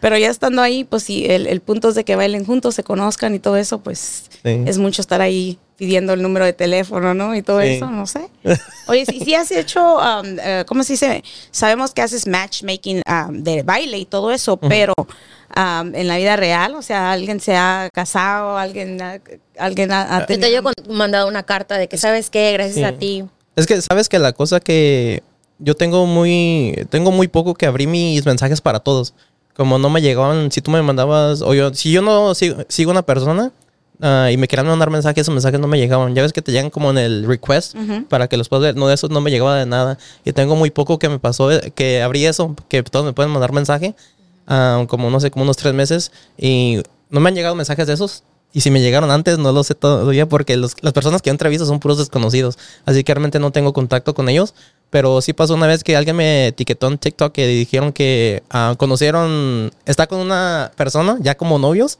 Pero 0.00 0.16
ya 0.16 0.30
estando 0.30 0.62
ahí, 0.62 0.84
pues 0.84 1.02
sí, 1.02 1.26
el, 1.28 1.46
el 1.46 1.60
punto 1.60 1.90
es 1.90 1.94
de 1.94 2.04
que 2.04 2.16
bailen 2.16 2.46
juntos, 2.46 2.74
se 2.76 2.82
conozcan 2.82 3.34
y 3.34 3.40
todo 3.40 3.58
eso, 3.58 3.80
pues 3.80 4.22
Sí. 4.42 4.62
es 4.66 4.78
mucho 4.78 5.02
estar 5.02 5.20
ahí 5.20 5.58
pidiendo 5.76 6.14
el 6.14 6.22
número 6.22 6.46
de 6.46 6.54
teléfono, 6.54 7.12
¿no? 7.12 7.34
Y 7.36 7.42
todo 7.42 7.60
Sí. 7.60 7.68
eso, 7.74 7.90
no 7.90 8.06
sé. 8.06 8.28
Oye, 8.86 9.04
si, 9.04 9.20
si 9.20 9.34
has 9.34 9.50
hecho, 9.50 9.96
um, 9.98 10.38
eh, 10.40 10.64
¿cómo 10.66 10.82
se 10.82 10.94
dice? 10.94 11.22
Sabemos 11.50 11.90
que 11.92 12.00
haces 12.00 12.26
matchmaking 12.26 13.02
um, 13.06 13.42
de 13.42 13.62
baile 13.64 13.98
y 13.98 14.06
todo 14.06 14.30
eso, 14.32 14.56
pero 14.56 14.94
um, 15.56 15.94
en 15.94 16.08
la 16.08 16.16
vida 16.16 16.36
real, 16.36 16.74
o 16.74 16.82
sea, 16.82 17.12
alguien 17.12 17.40
se 17.40 17.56
ha 17.56 17.88
casado, 17.92 18.56
alguien, 18.58 19.00
ha- 19.02 19.20
alguien 19.58 19.92
ha, 19.92 20.16
ha 20.16 20.20
Yo 20.20 20.26
te 20.26 20.38
tenido- 20.38 20.60
he 20.60 20.62
con- 20.62 20.96
mandado 20.96 21.28
una 21.28 21.42
carta 21.44 21.78
de 21.78 21.88
que, 21.88 21.96
¿sabes 21.98 22.30
qué? 22.30 22.52
Gracias 22.52 22.76
Sí. 22.76 22.84
a 22.84 22.98
ti. 22.98 23.24
Es 23.56 23.66
que, 23.66 23.80
¿sabes 23.82 24.08
que 24.08 24.18
La 24.18 24.32
cosa 24.32 24.60
que 24.60 25.22
yo 25.58 25.74
tengo 25.74 26.06
muy, 26.06 26.86
tengo 26.90 27.10
muy 27.10 27.28
poco 27.28 27.54
que 27.54 27.66
abrí 27.66 27.86
mis 27.86 28.24
mensajes 28.26 28.60
para 28.60 28.80
todos. 28.80 29.14
Como 29.56 29.78
no 29.78 29.90
me 29.90 30.00
llegaban, 30.00 30.52
si 30.52 30.60
tú 30.60 30.70
me 30.70 30.80
mandabas, 30.82 31.42
o 31.42 31.52
yo, 31.54 31.74
si 31.74 31.90
yo 31.90 32.00
no 32.00 32.34
sigo, 32.36 32.58
sigo 32.68 32.92
una 32.92 33.02
persona 33.02 33.50
ah, 34.00 34.28
y 34.30 34.36
me 34.36 34.46
querían 34.46 34.68
mandar 34.68 34.90
mensajes, 34.90 35.22
esos 35.22 35.34
mensajes 35.34 35.58
no 35.58 35.66
me 35.66 35.76
llegaban. 35.78 36.14
Ya 36.14 36.22
ves 36.22 36.32
que 36.32 36.40
te 36.42 36.52
llegan 36.52 36.70
como 36.70 36.90
en 36.92 36.98
el 36.98 37.26
request 37.26 37.74
para 38.08 38.28
que 38.28 38.36
los 38.36 38.48
puedas 38.48 38.62
ver. 38.62 38.76
No, 38.76 38.86
de 38.86 38.94
esos 38.94 39.10
no 39.10 39.20
me 39.20 39.32
llegaba 39.32 39.56
de 39.58 39.66
nada. 39.66 39.98
Y 40.24 40.32
tengo 40.32 40.54
muy 40.54 40.70
poco 40.70 41.00
que 41.00 41.08
me 41.08 41.18
pasó, 41.18 41.50
eh, 41.50 41.72
que 41.74 42.00
abrí 42.02 42.24
eso, 42.24 42.54
que 42.68 42.84
todos 42.84 43.04
me 43.04 43.12
pueden 43.12 43.32
mandar 43.32 43.50
mensaje, 43.50 43.96
ah, 44.48 44.84
como 44.88 45.08
no 45.10 45.20
sé, 45.20 45.30
como 45.30 45.44
unos 45.44 45.56
tres 45.56 45.72
meses. 45.74 46.10
Y 46.36 46.82
no 47.10 47.20
me 47.20 47.28
han 47.28 47.34
llegado 47.36 47.54
mensajes 47.54 47.86
de 47.86 47.92
esos. 47.94 48.24
Y 48.52 48.62
si 48.62 48.70
me 48.70 48.80
llegaron 48.80 49.10
antes, 49.10 49.38
no 49.38 49.52
lo 49.52 49.62
sé 49.62 49.74
todavía 49.74 50.26
porque 50.26 50.56
los- 50.56 50.74
las 50.80 50.94
personas 50.94 51.20
que 51.20 51.28
yo 51.28 51.32
entrevisto 51.32 51.66
son 51.66 51.80
puros 51.80 51.98
desconocidos. 51.98 52.58
Así 52.86 53.04
que 53.04 53.12
realmente 53.14 53.38
no 53.38 53.50
tengo 53.52 53.72
contacto 53.74 54.14
con 54.14 54.28
ellos. 54.28 54.54
Pero 54.90 55.20
sí 55.20 55.34
pasó 55.34 55.54
una 55.54 55.66
vez 55.66 55.84
que 55.84 55.96
alguien 55.98 56.16
me 56.16 56.46
etiquetó 56.48 56.86
en 56.88 56.96
TikTok 56.96 57.30
que 57.32 57.46
dijeron 57.46 57.92
que 57.92 58.42
ah, 58.50 58.74
conocieron, 58.78 59.70
está 59.84 60.06
con 60.06 60.18
una 60.20 60.72
persona 60.76 61.18
ya 61.20 61.36
como 61.36 61.58
novios, 61.58 61.98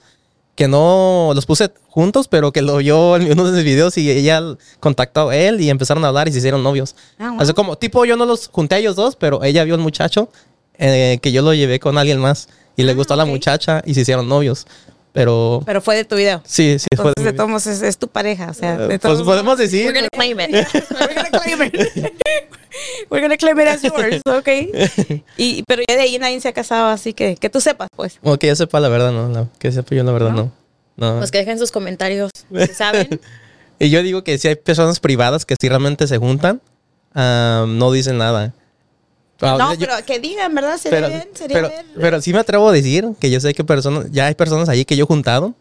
que 0.56 0.68
no 0.68 1.32
los 1.34 1.44
puse 1.46 1.70
juntos, 1.90 2.28
pero 2.28 2.50
que 2.50 2.62
lo 2.62 2.78
vio 2.78 3.16
en 3.16 3.30
uno 3.30 3.44
de 3.44 3.52
mis 3.52 3.64
videos 3.64 3.98
y 3.98 4.10
ella 4.10 4.42
contactó 4.80 5.28
a 5.28 5.36
él 5.36 5.60
y 5.60 5.68
empezaron 5.70 6.04
a 6.04 6.08
hablar 6.08 6.28
y 6.28 6.32
se 6.32 6.38
hicieron 6.38 6.62
novios. 6.62 6.96
Ah, 7.18 7.30
wow. 7.32 7.40
Así 7.42 7.52
como, 7.52 7.76
tipo, 7.76 8.04
yo 8.06 8.16
no 8.16 8.24
los 8.24 8.48
junté 8.48 8.76
a 8.76 8.78
ellos 8.78 8.96
dos, 8.96 9.14
pero 9.16 9.44
ella 9.44 9.64
vio 9.64 9.74
al 9.74 9.80
muchacho 9.82 10.30
eh, 10.78 11.18
que 11.20 11.32
yo 11.32 11.42
lo 11.42 11.52
llevé 11.54 11.80
con 11.80 11.98
alguien 11.98 12.18
más 12.20 12.48
y 12.76 12.84
le 12.84 12.92
Ah, 12.92 12.94
gustó 12.94 13.14
a 13.14 13.16
la 13.16 13.24
muchacha 13.24 13.82
y 13.84 13.94
se 13.94 14.00
hicieron 14.02 14.28
novios. 14.28 14.66
Pero 15.12 15.62
Pero 15.66 15.80
fue 15.80 15.96
de 15.96 16.04
tu 16.04 16.14
video. 16.16 16.42
sí, 16.44 16.78
sí, 16.78 16.86
fue 16.94 17.08
Entonces, 17.08 17.24
de 17.24 17.32
de 17.32 17.36
todos 17.36 17.66
es, 17.66 17.82
es 17.82 17.98
tu 17.98 18.08
pareja. 18.08 18.50
O 18.50 18.54
sea, 18.54 18.76
de 18.76 18.94
Eh, 18.94 18.98
todos 18.98 19.16
Pues 19.18 19.26
podemos 19.26 19.58
decir. 19.58 19.86
We're 19.86 19.94
gonna 19.98 20.08
claim 20.12 20.38
it. 20.38 20.50
We're 20.74 21.14
gonna 21.14 21.30
claim 21.30 21.62
it. 21.62 22.12
We're 23.10 23.22
gonna 23.22 23.36
claim 23.36 23.58
it 23.58 23.66
as 23.68 23.82
yours, 23.82 24.20
¿ok? 24.26 24.48
Y, 25.36 25.62
pero 25.66 25.82
ya 25.88 25.96
de 25.96 26.02
ahí 26.02 26.18
nadie 26.18 26.40
se 26.40 26.48
ha 26.48 26.52
casado, 26.52 26.88
así 26.88 27.14
que 27.14 27.36
que 27.36 27.48
tú 27.50 27.60
sepas, 27.60 27.88
pues. 27.96 28.18
Como 28.22 28.36
que 28.38 28.46
yo 28.46 28.54
sepa 28.54 28.78
la 28.80 28.88
verdad, 28.88 29.10
no. 29.12 29.28
la- 29.28 29.48
que 29.58 29.72
sepa 29.72 29.94
yo 29.94 30.04
la 30.04 30.12
verdad, 30.12 30.30
no. 30.32 30.52
No. 30.96 31.18
Pues 31.18 31.30
que 31.30 31.38
dejen 31.38 31.58
sus 31.58 31.72
comentarios. 31.72 32.30
si 32.34 32.66
¿Saben? 32.74 33.20
Y 33.80 33.90
yo 33.90 34.02
digo 34.02 34.22
que 34.24 34.36
si 34.38 34.48
hay 34.48 34.56
personas 34.56 35.00
privadas 35.00 35.44
que 35.46 35.54
sí 35.60 35.68
realmente 35.68 36.06
se 36.06 36.18
juntan, 36.18 36.60
ah, 37.14 37.64
no 37.66 37.90
dicen 37.92 38.18
nada. 38.18 38.52
Ah, 39.40 39.56
No, 39.58 39.72
yo- 39.74 39.80
pero 39.86 40.04
que 40.04 40.18
digan, 40.18 40.54
¿verdad? 40.54 40.78
Sería 40.78 40.98
pero, 40.98 41.08
bien, 41.08 41.28
sería 41.34 41.56
pero, 41.56 41.68
bien. 41.68 41.86
pero 42.00 42.20
sí 42.20 42.32
me 42.32 42.40
atrevo 42.40 42.68
a 42.68 42.72
decir 42.72 43.08
que 43.20 43.30
yo 43.30 43.38
sé 43.40 43.54
que 43.54 43.62
personas, 43.64 44.06
ya 44.10 44.26
hay 44.26 44.34
personas 44.34 44.68
allí 44.68 44.84
que 44.84 44.96
yo 44.96 45.04
he 45.04 45.06
juntado 45.06 45.54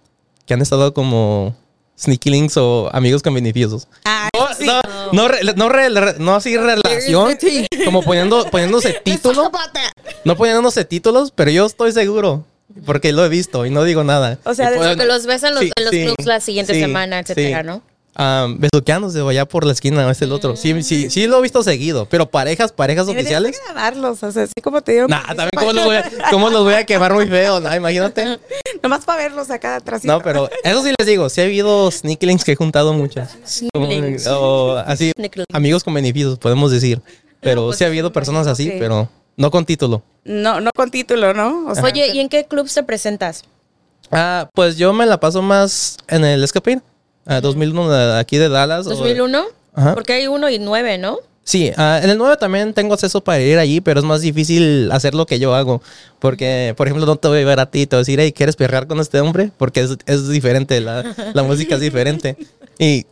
que 0.46 0.54
han 0.54 0.62
estado 0.62 0.94
como 0.94 1.56
sneaky 2.00 2.30
links 2.30 2.58
o 2.58 2.90
amigos 2.94 3.22
con 3.22 3.34
beneficios. 3.34 3.88
Ah, 4.06 4.30
No, 4.36 4.48
sí. 4.58 4.66
no, 4.66 4.82
no, 5.14 5.28
re- 5.28 5.42
no, 5.56 5.70
re- 5.70 6.16
no 6.20 6.36
así 6.36 6.56
relación, 6.58 7.38
como 7.86 8.02
poniendo, 8.04 8.46
poniéndose 8.50 8.94
título, 9.04 9.52
no 10.24 10.36
poniéndose 10.38 10.86
títulos, 10.86 11.32
pero 11.36 11.52
yo 11.52 11.66
estoy 11.66 11.92
seguro, 11.92 12.46
porque 12.86 13.12
lo 13.12 13.26
he 13.26 13.30
visto 13.30 13.66
y 13.66 13.70
no 13.72 13.84
digo 13.84 14.04
nada. 14.04 14.40
O 14.44 14.54
sea, 14.54 14.68
Y 14.70 14.72
de- 14.72 14.78
pueden- 14.78 14.98
Que 15.00 15.06
los 15.06 15.26
ves 15.26 15.44
en 15.44 15.54
los, 15.56 15.62
Sí, 15.64 15.72
en 15.76 15.84
los 15.86 15.92
sí, 15.94 16.04
clubs 16.06 16.26
la 16.26 16.40
siguiente 16.40 16.74
sí, 16.74 16.80
semana, 16.80 17.20
etcétera, 17.20 17.62
sí. 17.62 17.68
¿no? 17.68 17.82
Ah, 18.20 18.48
besuqueándose 18.50 19.22
o 19.22 19.30
allá 19.30 19.46
por 19.46 19.64
la 19.64 19.74
esquina 19.74 20.10
este 20.10 20.26
el 20.26 20.32
otro. 20.32 20.56
Sí, 20.56 20.82
sí, 20.82 21.12
sí 21.12 21.28
lo 21.28 21.38
he 21.38 21.42
visto 21.44 21.62
seguido, 21.62 22.08
pero 22.10 22.28
parejas, 22.28 22.72
parejas 22.72 23.08
oficiales. 23.08 23.52
de 23.52 23.64
grabarlos, 23.64 24.24
o 24.24 24.32
sea, 24.32 24.44
así 24.44 24.54
como 24.64 24.82
te 24.82 24.94
digo. 24.94 25.08
Nah, 25.08 25.24
también 25.28 25.52
cómo 25.56 25.72
los, 25.72 25.86
voy 25.86 25.96
a, 25.98 26.12
cómo 26.32 26.50
los 26.50 26.64
voy 26.64 26.74
a 26.74 26.84
quemar 26.84 27.14
muy 27.14 27.28
feo, 27.28 27.60
nah, 27.60 27.76
imagínate. 27.76 28.40
Nomás 28.82 29.06
para 29.06 29.22
verlos 29.22 29.52
acá 29.52 29.76
atrás. 29.76 30.04
No, 30.04 30.20
pero 30.20 30.50
eso 30.64 30.84
sí 30.84 30.92
les 30.98 31.08
digo, 31.08 31.30
sí 31.30 31.42
ha 31.42 31.44
habido 31.44 31.92
sneaky 31.92 32.26
links 32.26 32.44
que 32.44 32.54
he 32.54 32.56
juntado 32.56 32.92
muchas. 32.92 33.38
Como-. 33.72 33.88
O 34.32 34.78
así, 34.78 35.12
amigos 35.54 35.84
con 35.84 35.94
beneficios, 35.94 36.40
podemos 36.40 36.72
decir. 36.72 37.00
Pero 37.40 37.72
sí 37.72 37.84
ha 37.84 37.88
habido 37.88 38.12
personas 38.12 38.48
así, 38.48 38.74
pero 38.80 39.10
no 39.36 39.52
con 39.52 39.64
título. 39.64 40.02
No, 40.26 40.60
no 40.60 40.72
con 40.76 40.90
título, 40.90 41.36
¿no? 41.36 41.68
O 41.68 41.76
sea, 41.76 41.84
Oye, 41.84 42.08
¿y 42.16 42.20
en 42.20 42.30
qué 42.30 42.46
clubs 42.46 42.74
te 42.74 42.82
presentas? 42.82 43.44
Ah, 44.12 44.50
pues 44.56 44.76
yo 44.76 44.92
me 44.92 45.06
la 45.06 45.20
paso 45.20 45.44
más 45.44 45.98
en 46.08 46.26
el 46.26 46.44
Escapade. 46.44 46.82
Ah, 47.28 47.42
2001 47.42 47.90
de 47.90 48.20
aquí 48.20 48.38
de 48.38 48.50
Dallas. 48.50 48.88
o- 48.88 48.92
¿2001? 48.92 49.44
Ajá. 49.76 49.94
Porque 49.94 50.14
hay 50.14 50.28
uno 50.28 50.50
y 50.50 50.58
nueve, 50.60 50.98
¿no? 50.98 51.20
Sí, 51.44 51.72
ah, 51.78 52.02
en 52.04 52.10
el 52.10 52.18
9 52.18 52.36
también 52.38 52.74
tengo 52.74 52.94
acceso 52.94 53.22
para 53.24 53.40
ir 53.40 53.58
allí, 53.58 53.80
pero 53.80 54.02
es 54.02 54.06
más 54.06 54.20
difícil 54.20 54.90
hacer 54.92 55.16
lo 55.16 55.26
que 55.26 55.40
yo 55.40 55.56
hago. 55.56 55.82
Porque, 56.20 56.74
por 56.76 56.88
ejemplo, 56.88 57.06
no 57.06 57.16
te 57.16 57.30
voy 57.30 57.42
a 57.42 57.46
ver 57.46 57.60
a 57.62 57.68
ti, 57.72 57.86
te 57.88 57.96
voy 57.96 58.00
a 58.00 58.04
decir, 58.04 58.20
hey, 58.20 58.34
¿quieres 58.34 58.58
perrear 58.58 58.86
con 58.86 59.00
este 59.00 59.22
hombre? 59.22 59.52
Porque 59.58 59.80
es, 59.80 59.92
es 60.08 60.28
diferente, 60.28 60.82
la, 60.82 61.06
la 61.34 61.44
música 61.44 61.76
es 61.76 61.82
diferente. 61.82 62.36
Y 62.78 63.06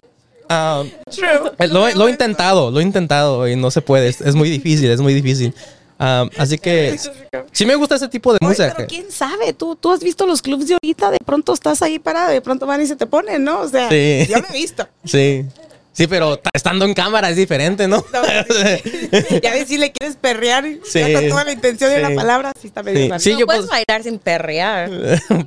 true. 1.12 1.51
eh, 1.60 1.67
lo, 1.69 1.89
lo 1.91 2.08
he 2.08 2.12
intentado, 2.12 2.71
lo 2.71 2.80
he 2.82 2.84
intentado 2.84 3.47
y 3.47 3.56
no 3.56 3.71
se 3.71 3.82
puede, 3.82 4.10
es, 4.10 4.19
es 4.21 4.36
muy 4.36 4.49
difícil, 4.49 4.89
es 4.89 4.99
muy 4.99 5.13
difícil. 5.13 5.54
Ah, 5.97 6.25
así 6.38 6.58
que 6.58 6.97
sí 7.53 7.65
me 7.65 7.75
gusta 7.75 7.95
ese 7.95 8.08
tipo 8.10 8.34
de 8.34 8.39
Oye, 8.41 8.49
música. 8.49 8.73
pero 8.75 8.88
quién 8.88 9.10
sabe, 9.12 9.53
tú, 9.53 9.75
tú 9.75 9.91
has 9.91 10.01
visto 10.01 10.25
los 10.25 10.41
clubs 10.41 10.67
de 10.67 10.73
ahorita, 10.73 11.12
de 11.12 11.17
pronto 11.25 11.53
estás 11.53 11.81
ahí 11.81 11.99
parado, 11.99 12.31
de 12.31 12.41
pronto 12.41 12.65
van 12.65 12.81
y 12.81 12.86
se 12.88 12.95
te 12.95 13.05
ponen, 13.05 13.43
¿no? 13.43 13.62
O 13.62 13.69
sea, 13.69 13.89
Sí. 13.89 14.25
yo 14.29 14.38
lo 14.39 14.45
he 14.49 14.53
visto. 14.53 14.88
Sí, 15.05 15.45
sí, 15.93 16.08
pero 16.08 16.38
ta- 16.38 16.49
estando 16.53 16.84
en 16.84 16.93
cámara 16.93 17.29
es 17.29 17.38
diferente, 17.38 17.88
¿no? 17.88 18.03
No, 18.12 18.21
ya 19.41 19.51
ves 19.53 19.67
si 19.69 19.77
le 19.77 19.91
quieres 19.93 20.17
perrear 20.17 20.65
y 20.65 20.81
Sí. 20.84 20.99
ya 20.99 21.13
con 21.13 21.29
toda 21.29 21.43
la 21.45 21.51
intención 21.53 21.89
de 21.89 21.95
Sí. 21.97 22.01
la 22.01 22.13
palabra, 22.13 22.51
sí 22.60 22.67
está 22.67 22.84
medio 22.84 23.03
Sí. 23.03 23.10
mal. 23.10 23.19
Sí, 23.21 23.31
no 23.34 23.39
yo 23.39 23.45
puedes 23.45 23.65
pues- 23.67 23.71
bailar 23.88 24.03
sin 24.03 24.19
perrear, 24.19 24.89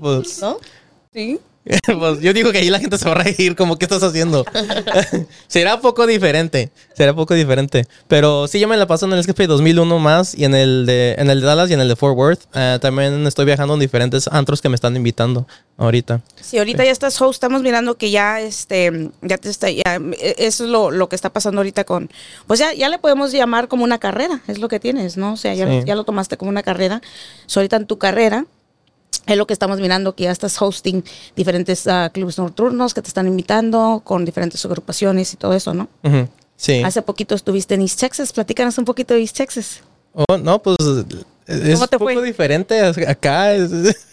pues, 0.00 0.40
¿no? 0.40 0.58
Sí. 1.12 1.40
pues 1.98 2.20
yo 2.20 2.32
digo 2.32 2.50
que 2.52 2.58
ahí 2.58 2.70
la 2.70 2.78
gente 2.80 2.98
se 2.98 3.04
va 3.04 3.12
a 3.12 3.22
reír, 3.24 3.54
como, 3.56 3.76
¿qué 3.78 3.84
estás 3.84 4.02
haciendo? 4.02 4.44
será 5.46 5.80
poco 5.80 6.06
diferente, 6.06 6.70
será 6.94 7.14
poco 7.14 7.34
diferente. 7.34 7.86
Pero 8.06 8.46
sí, 8.48 8.58
yo 8.60 8.68
me 8.68 8.76
la 8.76 8.86
paso 8.86 9.06
en 9.06 9.12
el 9.12 9.18
Escape 9.18 9.46
2001 9.46 9.98
más 9.98 10.34
y 10.34 10.44
en 10.44 10.54
el 10.54 10.86
de, 10.86 11.14
en 11.18 11.30
el 11.30 11.40
de 11.40 11.46
Dallas 11.46 11.70
y 11.70 11.74
en 11.74 11.80
el 11.80 11.88
de 11.88 11.96
Fort 11.96 12.16
Worth. 12.16 12.40
Eh, 12.54 12.78
también 12.80 13.26
estoy 13.26 13.44
viajando 13.44 13.74
en 13.74 13.80
diferentes 13.80 14.28
antros 14.28 14.60
que 14.62 14.68
me 14.68 14.74
están 14.74 14.96
invitando 14.96 15.46
ahorita. 15.76 16.20
Sí, 16.40 16.58
ahorita 16.58 16.84
ya 16.84 16.90
estás 16.90 17.20
host, 17.20 17.34
estamos 17.34 17.62
mirando 17.62 17.96
que 17.96 18.10
ya 18.10 18.40
este 18.40 19.10
ya 19.22 19.38
te 19.38 19.48
está 19.50 19.70
ya, 19.70 20.00
eh, 20.20 20.34
eso 20.38 20.64
es 20.64 20.70
lo, 20.70 20.90
lo 20.90 21.08
que 21.08 21.16
está 21.16 21.30
pasando 21.30 21.60
ahorita 21.60 21.84
con 21.84 22.10
pues 22.46 22.58
ya 22.58 22.72
ya 22.72 22.88
le 22.88 22.98
podemos 22.98 23.32
llamar 23.32 23.68
como 23.68 23.84
una 23.84 23.98
carrera, 23.98 24.40
es 24.48 24.58
lo 24.58 24.68
que 24.68 24.80
tienes, 24.80 25.16
¿no? 25.16 25.34
O 25.34 25.36
sea, 25.36 25.54
ya, 25.54 25.68
Sí. 25.68 25.82
ya 25.86 25.94
lo 25.94 26.04
tomaste 26.04 26.36
como 26.36 26.50
una 26.50 26.62
carrera. 26.62 27.02
So, 27.46 27.60
ahorita 27.60 27.76
en 27.76 27.86
tu 27.86 27.98
carrera 27.98 28.46
es 29.26 29.36
lo 29.36 29.46
que 29.46 29.52
estamos 29.52 29.78
mirando 29.80 30.14
que 30.14 30.24
ya 30.24 30.30
estás 30.30 30.60
hosting 30.60 31.04
diferentes 31.36 31.86
ah, 31.86 32.10
clubes 32.12 32.38
nocturnos 32.38 32.94
que 32.94 33.02
te 33.02 33.08
están 33.08 33.26
invitando 33.26 34.00
con 34.04 34.24
diferentes 34.24 34.64
agrupaciones 34.64 35.32
y 35.34 35.36
todo 35.36 35.52
eso, 35.52 35.74
¿no? 35.74 35.88
Sí. 36.56 36.82
Hace 36.82 37.02
poquito 37.02 37.34
estuviste 37.34 37.74
en 37.74 37.82
East 37.82 38.00
Texas, 38.00 38.32
platícanos 38.32 38.78
un 38.78 38.84
poquito 38.84 39.14
de 39.14 39.20
East 39.20 39.36
Texas. 39.36 39.80
Oh, 40.12 40.38
no, 40.38 40.60
pues 40.60 40.76
Es 41.46 41.74
¿Cómo 41.74 41.86
te 41.86 41.96
un 41.96 42.00
poco 42.00 42.12
fue? 42.14 42.24
diferente. 42.24 42.80
Acá 43.06 43.52
es... 43.52 43.70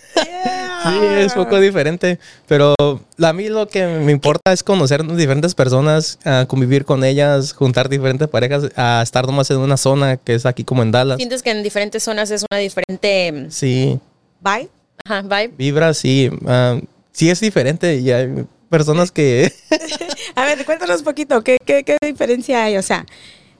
Sí, 0.85 0.99
es 1.17 1.33
poco 1.33 1.59
diferente. 1.59 2.19
Pero 2.47 2.75
a 2.77 3.33
mí 3.33 3.49
lo 3.49 3.67
que 3.67 3.85
me 3.87 4.11
importa 4.11 4.53
es 4.53 4.63
conocer 4.63 5.03
diferentes 5.15 5.55
personas, 5.55 6.19
a 6.23 6.45
convivir 6.47 6.85
con 6.85 7.03
ellas, 7.03 7.53
juntar 7.53 7.89
diferentes 7.89 8.27
parejas, 8.27 8.69
a 8.75 9.01
estar 9.01 9.25
nomás 9.25 9.49
en 9.49 9.57
una 9.57 9.77
zona 9.77 10.17
que 10.17 10.35
es 10.35 10.45
aquí 10.45 10.63
como 10.63 10.83
en 10.83 10.91
Dallas. 10.91 11.17
Sientes 11.17 11.41
que 11.41 11.51
en 11.51 11.63
diferentes 11.63 12.03
zonas 12.03 12.29
es 12.29 12.45
una 12.49 12.59
diferente 12.59 13.47
Sí, 13.49 13.99
Bye. 14.41 14.69
Ajá, 15.03 15.21
vibe. 15.21 15.53
vibra, 15.57 15.93
sí. 15.93 16.29
ah, 16.47 16.79
sí 17.11 17.29
es 17.29 17.39
diferente 17.39 17.95
y 17.95 18.11
hay 18.11 18.45
personas 18.69 19.11
que, 19.11 19.51
A 20.35 20.45
ver, 20.45 20.65
cuéntanos 20.65 20.99
un 20.99 21.05
poquito, 21.05 21.43
¿qué, 21.43 21.57
qué, 21.65 21.83
qué 21.83 21.97
diferencia 22.01 22.63
hay? 22.63 22.77
O 22.77 22.81
sea, 22.81 23.05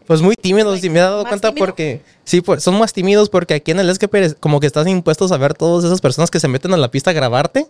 pues 0.06 0.22
muy 0.22 0.36
tímidos 0.36 0.84
y 0.84 0.90
me 0.90 1.00
he 1.00 1.02
dado 1.02 1.24
¿Más 1.24 1.30
cuenta 1.30 1.50
tímido? 1.50 1.66
porque, 1.66 2.02
sí, 2.24 2.42
pues 2.42 2.64
son 2.64 2.78
más 2.78 2.94
tímidos 2.94 3.30
porque 3.30 3.56
aquí 3.56 3.72
en 3.72 3.80
el 3.80 3.90
Escape 3.90 4.36
como 4.40 4.60
que 4.60 4.68
estás 4.68 4.88
impuestos 4.88 5.32
a 5.32 5.38
ver 5.38 5.54
todas 5.54 5.84
esas 5.86 6.02
personas 6.02 6.30
que 6.30 6.40
se 6.40 6.48
meten 6.48 6.74
a 6.74 6.78
la 6.78 6.92
pista 6.92 7.12
a 7.12 7.14
grabarte. 7.14 7.68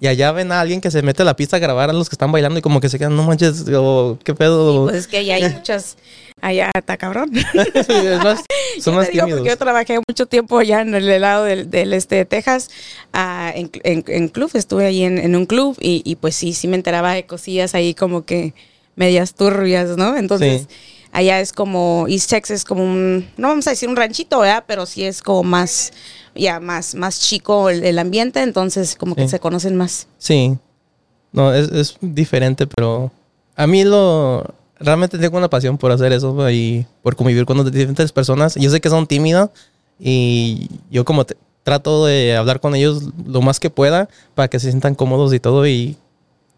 Y 0.00 0.08
allá 0.08 0.32
ven 0.32 0.50
a 0.50 0.60
alguien 0.60 0.80
que 0.80 0.90
se 0.90 1.00
mete 1.02 1.22
a 1.22 1.24
la 1.24 1.36
pista 1.36 1.56
a 1.56 1.60
grabar 1.60 1.88
a 1.88 1.92
los 1.92 2.08
que 2.08 2.14
están 2.14 2.32
bailando 2.32 2.58
y 2.58 2.62
como 2.62 2.80
que 2.80 2.88
se 2.88 2.98
quedan, 2.98 3.14
no 3.14 3.22
manches, 3.22 3.64
o 3.72 4.18
qué 4.24 4.34
pedo. 4.34 4.84
pues 4.86 4.96
es 4.96 5.06
que 5.06 5.18
allá 5.18 5.36
hay 5.36 5.48
muchas, 5.50 5.96
allá 6.42 6.70
está 6.74 6.98
cabrón. 6.98 7.30
Es 7.74 7.88
más- 8.22 8.44
son 8.80 8.92
Yo 8.94 9.00
más 9.00 9.08
digo 9.10 9.24
tímidos. 9.26 9.46
yo 9.46 9.56
trabajé 9.56 9.98
mucho 10.06 10.26
tiempo 10.26 10.58
allá 10.58 10.82
en 10.82 10.94
el 10.94 11.20
lado 11.20 11.44
del, 11.44 11.70
del 11.70 11.92
este 11.94 12.16
de 12.16 12.24
Texas, 12.26 12.68
ah, 13.14 13.50
en, 13.54 13.70
en- 13.84 14.04
en 14.06 14.28
club, 14.28 14.50
estuve 14.54 14.84
ahí 14.86 15.02
en, 15.04 15.16
en 15.18 15.34
un 15.36 15.46
club 15.46 15.76
y, 15.80 16.02
y 16.04 16.16
pues 16.16 16.34
sí, 16.34 16.52
sí 16.52 16.68
me 16.68 16.76
enteraba 16.76 17.12
de 17.14 17.24
cosillas 17.26 17.74
ahí 17.74 17.94
como 17.94 18.24
que 18.26 18.52
medias 18.96 19.34
turbias, 19.34 19.96
¿no? 19.96 20.16
Entonces, 20.18 20.62
Sí. 20.62 20.66
allá 21.12 21.40
es 21.40 21.52
como, 21.52 22.06
East 22.08 22.28
Texas 22.30 22.56
es 22.60 22.64
como 22.64 22.82
un, 22.84 23.28
no 23.36 23.48
vamos 23.48 23.66
a 23.66 23.70
decir 23.70 23.88
un 23.88 23.96
ranchito, 23.96 24.40
¿verdad? 24.40 24.64
Pero 24.66 24.84
sí 24.86 25.04
es 25.04 25.22
como 25.22 25.42
más, 25.44 25.92
ya, 26.34 26.60
más, 26.60 26.94
más 26.94 27.20
chico 27.20 27.70
el, 27.70 27.84
el 27.84 27.98
ambiente, 27.98 28.40
entonces 28.42 28.96
como 28.96 29.14
que 29.14 29.22
Sí. 29.24 29.28
se 29.28 29.40
conocen 29.40 29.76
más. 29.76 30.06
Sí. 30.18 30.56
No, 31.32 31.54
es, 31.54 31.70
es 31.70 31.96
diferente, 32.00 32.66
pero 32.66 33.10
a 33.56 33.66
mí 33.66 33.84
lo... 33.84 34.54
Realmente 34.82 35.18
tengo 35.18 35.36
una 35.38 35.48
pasión 35.48 35.78
por 35.78 35.92
hacer 35.92 36.12
eso 36.12 36.50
y 36.50 36.86
por 37.02 37.16
convivir 37.16 37.44
con 37.46 37.64
diferentes 37.70 38.12
personas. 38.12 38.54
Yo 38.56 38.70
sé 38.70 38.80
que 38.80 38.90
son 38.90 39.06
tímidas 39.06 39.50
y 39.98 40.68
yo 40.90 41.04
como 41.04 41.24
te- 41.24 41.36
trato 41.62 42.06
de 42.06 42.36
hablar 42.36 42.60
con 42.60 42.74
ellos 42.74 43.02
lo 43.26 43.40
más 43.40 43.60
que 43.60 43.70
pueda 43.70 44.08
para 44.34 44.48
que 44.48 44.58
se 44.58 44.70
sientan 44.70 44.94
cómodos 44.96 45.32
y 45.32 45.38
todo 45.40 45.66
y 45.66 45.96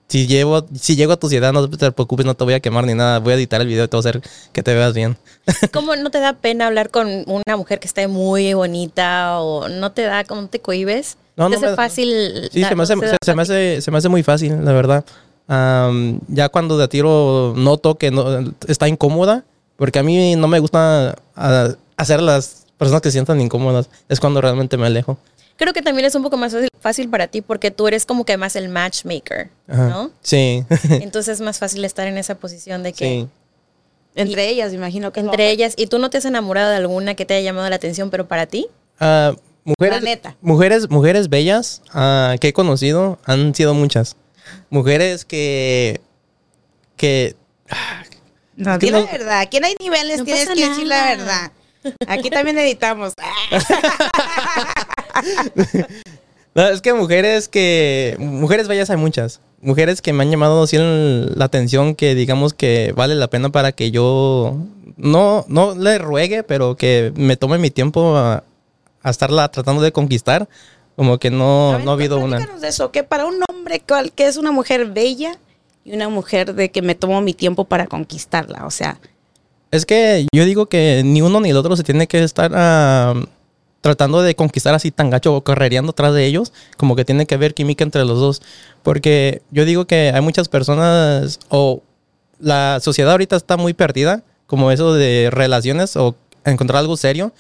si 0.09 0.27
llevo 0.27 0.65
si 0.75 0.97
llego 0.97 1.13
a 1.13 1.17
tu 1.19 1.29
ciudad 1.29 1.53
no 1.53 1.69
te 1.69 1.91
preocupes, 1.93 2.25
no 2.27 2.35
te 2.35 2.45
voy 2.45 2.55
a 2.55 2.61
quemar 2.61 2.85
ni 2.87 2.95
nada, 2.95 3.19
voy 3.19 3.33
a 3.33 3.37
editar 3.37 3.61
el 3.61 3.67
video 3.67 3.85
y 3.85 3.89
te 3.89 3.97
voy 3.97 4.07
a 4.07 4.09
hacer 4.09 4.23
que 4.53 4.63
te 4.63 4.75
veas 4.75 4.95
bien. 4.95 5.17
¿Cómo 5.73 5.95
no 5.97 6.11
te 6.11 6.21
da 6.21 6.33
pena 6.35 6.67
hablar 6.67 6.91
con 6.91 7.09
una 7.27 7.57
mujer 7.57 7.81
que 7.81 7.87
esté 7.87 8.07
muy 8.09 8.55
bonita 8.55 9.41
o 9.41 9.69
no 9.69 9.93
te 9.93 10.03
da, 10.03 10.25
como 10.25 10.47
te 10.49 10.61
cohibes? 10.61 11.17
No, 11.37 11.47
¿Te 11.51 11.53
no 11.53 11.57
hace 11.59 11.71
me- 11.71 11.77
fácil? 11.77 12.49
Sí, 12.53 12.65
se 12.65 12.75
me, 12.77 12.83
hace, 12.85 12.95
no 12.97 13.01
se, 13.03 13.07
da 13.09 13.17
se 13.23 13.33
me 13.35 13.37
fácil? 13.43 13.55
hace, 13.57 13.81
se 13.83 13.91
me 13.91 13.99
hace 13.99 14.09
muy 14.09 14.23
fácil, 14.23 14.65
la 14.65 14.73
verdad. 14.73 15.05
Am, 15.47 16.21
ya 16.29 16.49
cuando 16.49 16.79
de 16.79 16.85
a 16.85 16.89
tiro 16.89 17.53
noto 17.57 17.97
que 17.97 18.11
no, 18.11 18.53
está 18.67 18.89
incómoda, 18.89 19.45
porque 19.77 19.99
a 19.99 20.03
mí 20.03 20.37
no 20.37 20.49
me 20.49 20.59
gusta 20.59 21.17
ah, 21.37 21.69
hacer 21.97 22.21
a 22.21 22.23
las 22.23 22.67
personas 22.79 23.03
que 23.03 23.09
se 23.09 23.13
sientan 23.13 23.41
incómodas, 23.41 23.89
es 24.09 24.21
cuando 24.21 24.41
realmente 24.41 24.77
me 24.77 24.87
alejo. 24.87 25.19
Creo 25.57 25.73
que 25.73 25.83
también 25.83 26.05
es 26.07 26.15
un 26.15 26.23
poco 26.23 26.37
más 26.37 26.53
fácil, 26.53 26.69
fácil 26.81 27.09
para 27.09 27.29
ti 27.29 27.41
porque 27.41 27.71
tú 27.71 27.87
eres 27.87 28.07
como 28.07 28.25
que 28.25 28.37
más 28.37 28.57
el 28.57 28.69
matchmaker, 28.69 29.51
Ajá. 29.69 29.89
¿no? 29.89 30.11
Sí, 30.23 30.65
Entonces 30.91 31.35
es 31.35 31.41
más 31.41 31.59
fácil 31.59 31.85
estar 31.85 32.07
en 32.09 32.19
esa 32.19 32.35
posición 32.37 32.83
de 32.83 32.93
que 32.93 33.05
sí. 33.05 33.29
Entre 34.17 34.49
ellas, 34.49 34.71
me 34.71 34.77
imagino 34.77 35.13
que 35.13 35.21
entre 35.21 35.51
ellas 35.51 35.75
y 35.77 35.89
tú 35.89 35.99
no 35.99 36.09
te 36.09 36.19
has 36.19 36.25
enamorado 36.25 36.71
de 36.71 36.77
alguna 36.77 37.15
que 37.15 37.25
te 37.25 37.35
haya 37.35 37.45
llamado 37.45 37.69
la 37.69 37.77
atención, 37.77 38.11
pero 38.11 38.27
para 38.29 38.47
ti 38.47 38.69
Ah, 39.01 39.35
mujeres, 39.65 39.99
La 39.99 40.05
neta. 40.05 40.37
mujeres, 40.41 40.89
mujeres 40.91 41.29
bellas 41.29 41.83
ah, 41.93 42.37
que 42.41 42.49
he 42.49 42.53
conocido 42.53 43.19
han 43.25 43.55
sido 43.55 43.75
muchas. 43.75 44.17
Mujeres 44.71 45.25
que, 45.25 46.01
que 46.97 47.37
No, 48.57 48.75
Es 48.75 48.79
que 48.79 48.87
di 48.87 48.93
no- 48.93 49.01
la 49.01 49.11
verdad. 49.13 49.41
Aquí 49.41 49.61
no 49.61 49.67
hay 49.67 49.75
niveles, 49.81 50.19
No 50.19 50.25
tienes 50.25 50.49
que 50.49 50.69
decir 50.69 50.87
la 50.87 51.05
verdad. 51.17 51.53
Aquí 52.07 52.31
también 52.31 52.59
editamos. 52.59 53.13
No, 56.57 56.69
es 56.69 56.81
que 56.83 56.95
mujeres 56.95 57.49
que. 57.49 58.15
Mujeres 58.21 58.69
bellas 58.69 58.89
hay 58.89 58.97
muchas. 58.97 59.41
Mujeres 59.61 60.01
que 60.01 60.13
me 60.13 60.23
han 60.23 60.31
llamado 60.31 60.63
así 60.63 60.77
la 60.79 61.47
atención, 61.47 61.97
que 61.97 62.15
digamos 62.15 62.55
que 62.55 62.93
vale 62.95 63.17
la 63.17 63.29
pena 63.29 63.49
para 63.51 63.73
que 63.73 63.91
yo. 63.91 64.57
No, 64.97 65.45
no 65.49 65.75
le 65.75 65.99
ruegue, 65.99 66.45
pero 66.45 66.77
que 66.77 67.13
me 67.17 67.37
tome 67.37 67.59
mi 67.59 67.71
tiempo 67.73 68.17
a, 68.17 68.45
a 69.03 69.11
estarla 69.11 69.51
tratando 69.51 69.83
de 69.83 69.91
conquistar. 69.91 70.49
Como 70.97 71.19
que 71.19 71.31
no, 71.31 71.73
ver, 71.77 71.85
no 71.85 71.91
ha 71.91 71.95
habido 71.95 72.19
una. 72.19 72.39
de 72.39 72.69
eso, 72.69 72.91
que 72.93 73.03
para 73.03 73.27
un 73.27 73.41
hombre 73.51 73.81
cual- 73.81 74.13
que 74.13 74.27
es 74.27 74.37
una 74.37 74.53
mujer 74.53 74.87
bella 74.87 75.37
y 75.85 75.93
una 75.93 76.09
mujer 76.09 76.55
de 76.55 76.71
que 76.71 76.83
me 76.83 76.95
tomo 76.95 77.21
mi 77.21 77.35
tiempo 77.35 77.65
para 77.65 77.87
conquistarla, 77.87 78.65
o 78.67 78.71
sea, 78.71 78.99
Es 79.71 79.85
que 79.87 80.27
yo 80.33 80.45
digo 80.45 80.67
que 80.67 81.03
ni 81.05 81.21
uno 81.21 81.41
ni 81.41 81.51
el 81.51 81.57
otro 81.57 81.77
se 81.77 81.83
tiene 81.83 82.07
que 82.07 82.23
estar 82.23 82.53
tratando 83.81 84.23
de 84.23 84.35
conquistar 84.35 84.73
así 84.75 84.91
tan 84.91 85.11
gacho 85.11 85.35
o 85.35 85.43
carrereando 85.43 85.91
atrás 85.91 86.15
de 86.15 86.25
ellos, 86.27 86.53
como 86.77 86.97
que 86.97 87.05
tiene 87.05 87.27
que 87.27 87.35
haber 87.35 87.55
química 87.55 87.85
entre 87.85 88.05
los 88.05 88.19
dos. 88.19 88.41
Porque 88.83 89.43
yo 89.51 89.65
digo 89.65 89.85
que 89.87 90.13
hay 90.15 90.21
muchas 90.21 90.49
personas 90.49 91.39
o 91.49 91.83
la 92.39 92.79
sociedad 92.81 93.11
ahorita 93.13 93.37
está 93.37 93.57
muy 93.57 93.75
perdida, 93.75 94.23
como 94.47 94.71
eso 94.71 94.95
de 94.95 95.29
relaciones 95.33 95.97
o 95.97 96.15
encontrar 96.45 96.79
algo 96.79 96.97
serio, 96.97 97.33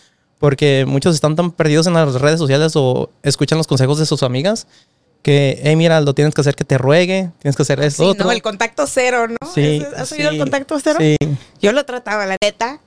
porque 0.44 0.84
muchos 0.86 1.14
están 1.14 1.36
tan 1.36 1.50
perdidos 1.52 1.86
en 1.86 1.94
las 1.94 2.20
redes 2.20 2.38
sociales 2.38 2.72
o 2.76 3.08
escuchan 3.22 3.56
los 3.56 3.66
consejos 3.66 3.98
de 3.98 4.04
sus 4.04 4.22
amigas 4.22 4.66
que, 5.22 5.58
hey, 5.62 5.74
mira, 5.74 6.02
lo 6.02 6.12
tienes 6.12 6.34
que 6.34 6.42
hacer 6.42 6.54
que 6.54 6.64
te 6.64 6.76
ruegue, 6.76 7.30
tienes 7.40 7.56
que 7.56 7.62
hacer 7.62 7.80
esto. 7.80 8.02
sí, 8.04 8.08
otro. 8.10 8.26
no, 8.26 8.32
el 8.32 8.42
contacto 8.42 8.86
cero, 8.86 9.26
¿no? 9.26 9.36
Sí, 9.54 9.82
¿Has- 9.94 10.00
¿Has 10.02 10.12
oído 10.12 10.28
sí, 10.28 10.36
el 10.36 10.40
contacto 10.42 10.78
cero? 10.84 10.98
Sí. 11.00 11.16
Yo 11.62 11.72
lo 11.72 11.82
trataba, 11.86 12.26
la 12.26 12.36
neta. 12.42 12.78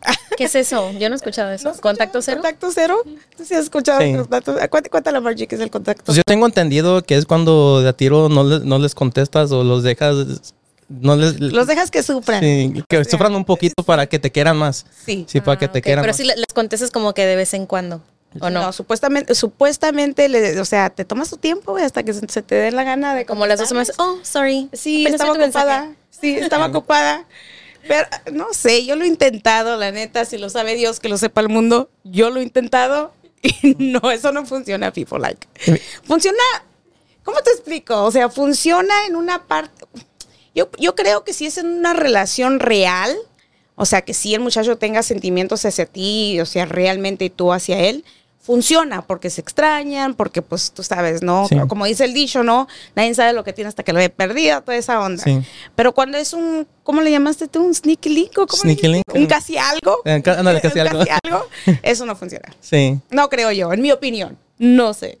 ¿Qué 0.38 0.44
es 0.44 0.54
eso? 0.54 0.90
Yo 0.92 1.10
no 1.10 1.14
he 1.14 1.16
escuchado 1.16 1.50
eso. 1.52 1.70
¿Contacto 1.82 2.22
cero? 2.22 2.38
¿Contacto 2.40 2.70
cero? 2.72 2.96
¿Tú 3.36 3.44
sí 3.44 3.52
has 3.54 3.64
escuchado 3.64 4.00
Sí. 4.00 4.14
contacto? 4.14 4.56
Cuéntale, 4.90 5.18
a 5.18 5.20
Margie 5.20 5.46
qué 5.46 5.56
es 5.56 5.60
el 5.60 5.70
contacto 5.70 6.04
Pues 6.06 6.16
yo 6.16 6.22
tengo 6.24 6.46
entendido 6.46 7.02
que 7.02 7.16
es 7.18 7.26
cuando 7.26 7.82
de 7.82 7.88
a 7.90 7.92
tiro 7.92 8.30
no, 8.30 8.42
les- 8.42 8.62
no 8.62 8.78
les 8.78 8.94
contestas 8.94 9.52
o 9.52 9.62
los 9.62 9.82
dejas, 9.82 10.54
no 11.00 11.16
les... 11.16 11.40
Los 11.40 11.66
dejas 11.66 11.90
que 11.90 12.02
sufran. 12.02 12.40
sí, 12.40 12.82
que 12.88 13.04
sufran 13.04 13.34
un 13.34 13.44
poquito 13.44 13.82
para 13.82 14.06
que 14.06 14.18
te 14.18 14.30
quieran 14.30 14.56
más. 14.56 14.84
Sí. 15.04 15.24
Sí, 15.28 15.40
para 15.40 15.58
que 15.58 15.66
Ah, 15.66 15.72
te 15.72 15.78
ok. 15.78 15.84
quieran 15.84 16.02
Pero 16.02 16.10
más. 16.12 16.16
sí 16.16 16.24
le- 16.24 16.36
les 16.36 16.46
contestas 16.54 16.90
como 16.90 17.14
que 17.14 17.24
de 17.26 17.36
vez 17.36 17.54
en 17.54 17.66
cuando. 17.66 18.02
¿O 18.40 18.48
no? 18.48 18.62
No, 18.62 18.72
supuestamente, 18.72 19.34
supuestamente, 19.34 20.28
le- 20.28 20.58
o 20.58 20.64
sea, 20.64 20.88
te 20.90 21.04
tomas 21.04 21.28
tu 21.28 21.36
tiempo 21.36 21.72
güey, 21.72 21.84
hasta 21.84 22.02
que 22.02 22.14
se, 22.14 22.26
se 22.28 22.40
te 22.42 22.54
dé 22.54 22.70
la 22.72 22.82
gana 22.84 23.14
de 23.14 23.26
Como 23.26 23.46
las 23.46 23.58
dos 23.58 23.68
semanas. 23.68 23.92
Oh, 23.98 24.18
sorry. 24.22 24.68
Sí, 24.72 25.02
Apenas 25.02 25.20
estaba 25.20 25.38
mensaje. 25.38 25.66
ocupada. 25.66 25.92
Sí, 26.10 26.36
estaba 26.36 26.66
ocupada. 26.66 27.26
Pero 27.86 28.06
no 28.32 28.46
sé, 28.54 28.86
yo 28.86 28.94
lo 28.96 29.04
he 29.04 29.08
intentado, 29.08 29.76
la 29.76 29.90
neta, 29.90 30.24
si 30.24 30.38
lo 30.38 30.48
sabe 30.50 30.76
Dios, 30.76 31.00
que 31.00 31.08
lo 31.08 31.18
sepa 31.18 31.40
el 31.40 31.48
mundo. 31.48 31.90
Yo 32.04 32.30
lo 32.30 32.40
he 32.40 32.42
intentado 32.44 33.12
y 33.42 33.74
no, 33.78 34.10
eso 34.10 34.30
no 34.32 34.46
funciona, 34.46 34.92
people 34.92 35.18
like. 35.18 35.46
Funciona, 36.04 36.38
¿cómo 37.24 37.40
te 37.40 37.50
explico? 37.50 38.04
O 38.04 38.10
sea, 38.12 38.28
funciona 38.30 38.94
en 39.08 39.16
una 39.16 39.46
parte. 39.46 39.84
Yo, 40.54 40.68
yo 40.78 40.94
creo 40.94 41.24
que 41.24 41.32
si 41.32 41.46
es 41.46 41.58
en 41.58 41.66
una 41.66 41.94
relación 41.94 42.60
real, 42.60 43.16
o 43.74 43.86
sea, 43.86 44.02
que 44.02 44.14
si 44.14 44.34
el 44.34 44.40
muchacho 44.40 44.76
tenga 44.76 45.02
sentimientos 45.02 45.64
hacia 45.64 45.86
ti, 45.86 46.40
o 46.40 46.46
sea, 46.46 46.66
realmente 46.66 47.30
tú 47.30 47.52
hacia 47.52 47.78
él, 47.80 48.04
funciona 48.42 49.02
porque 49.02 49.30
se 49.30 49.40
extrañan, 49.40 50.14
porque 50.14 50.42
pues 50.42 50.72
tú 50.72 50.82
sabes, 50.82 51.22
¿no? 51.22 51.46
Sí. 51.48 51.56
Como 51.68 51.86
dice 51.86 52.04
el 52.04 52.12
dicho, 52.12 52.42
¿no? 52.42 52.66
Nadie 52.96 53.14
sabe 53.14 53.32
lo 53.32 53.44
que 53.44 53.52
tiene 53.52 53.68
hasta 53.68 53.84
que 53.84 53.92
lo 53.92 54.00
he 54.00 54.08
perdido, 54.10 54.60
toda 54.62 54.76
esa 54.76 55.00
onda. 55.00 55.22
Sí. 55.22 55.40
Pero 55.76 55.94
cuando 55.94 56.18
es 56.18 56.32
un, 56.32 56.66
¿cómo 56.82 57.00
le 57.00 57.10
llamaste 57.12 57.46
tú? 57.46 57.64
¿Un 57.64 57.74
sneaky 57.74 58.08
link? 58.08 58.38
¿O 58.38 58.46
cómo 58.46 58.62
Sneaky 58.62 58.88
link. 58.88 59.04
Un 59.14 59.26
casi 59.26 59.56
algo. 59.56 60.00
Eh, 60.04 60.20
casi 60.24 60.40
Un 60.80 60.88
algo. 60.88 61.04
algo. 61.22 61.48
Eso 61.82 62.04
no 62.04 62.16
funciona. 62.16 62.52
Sí. 62.60 62.98
No 63.10 63.28
creo 63.28 63.52
yo, 63.52 63.72
en 63.72 63.80
mi 63.80 63.92
opinión. 63.92 64.36
No 64.58 64.92
sé. 64.92 65.18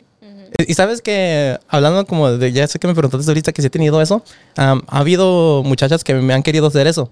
Y 0.66 0.74
sabes 0.74 1.02
que, 1.02 1.58
hablando 1.68 2.06
como 2.06 2.30
de, 2.30 2.52
ya 2.52 2.66
sé 2.66 2.78
que 2.78 2.86
me 2.86 2.94
preguntaste 2.94 3.30
ahorita 3.30 3.52
que 3.52 3.62
si 3.62 3.66
he 3.68 3.70
tenido 3.70 4.00
eso, 4.00 4.22
am, 4.56 4.82
ha 4.86 4.98
habido 4.98 5.62
muchachas 5.64 6.04
que 6.04 6.14
me 6.14 6.34
han 6.34 6.42
querido 6.42 6.66
hacer 6.66 6.86
eso. 6.86 7.10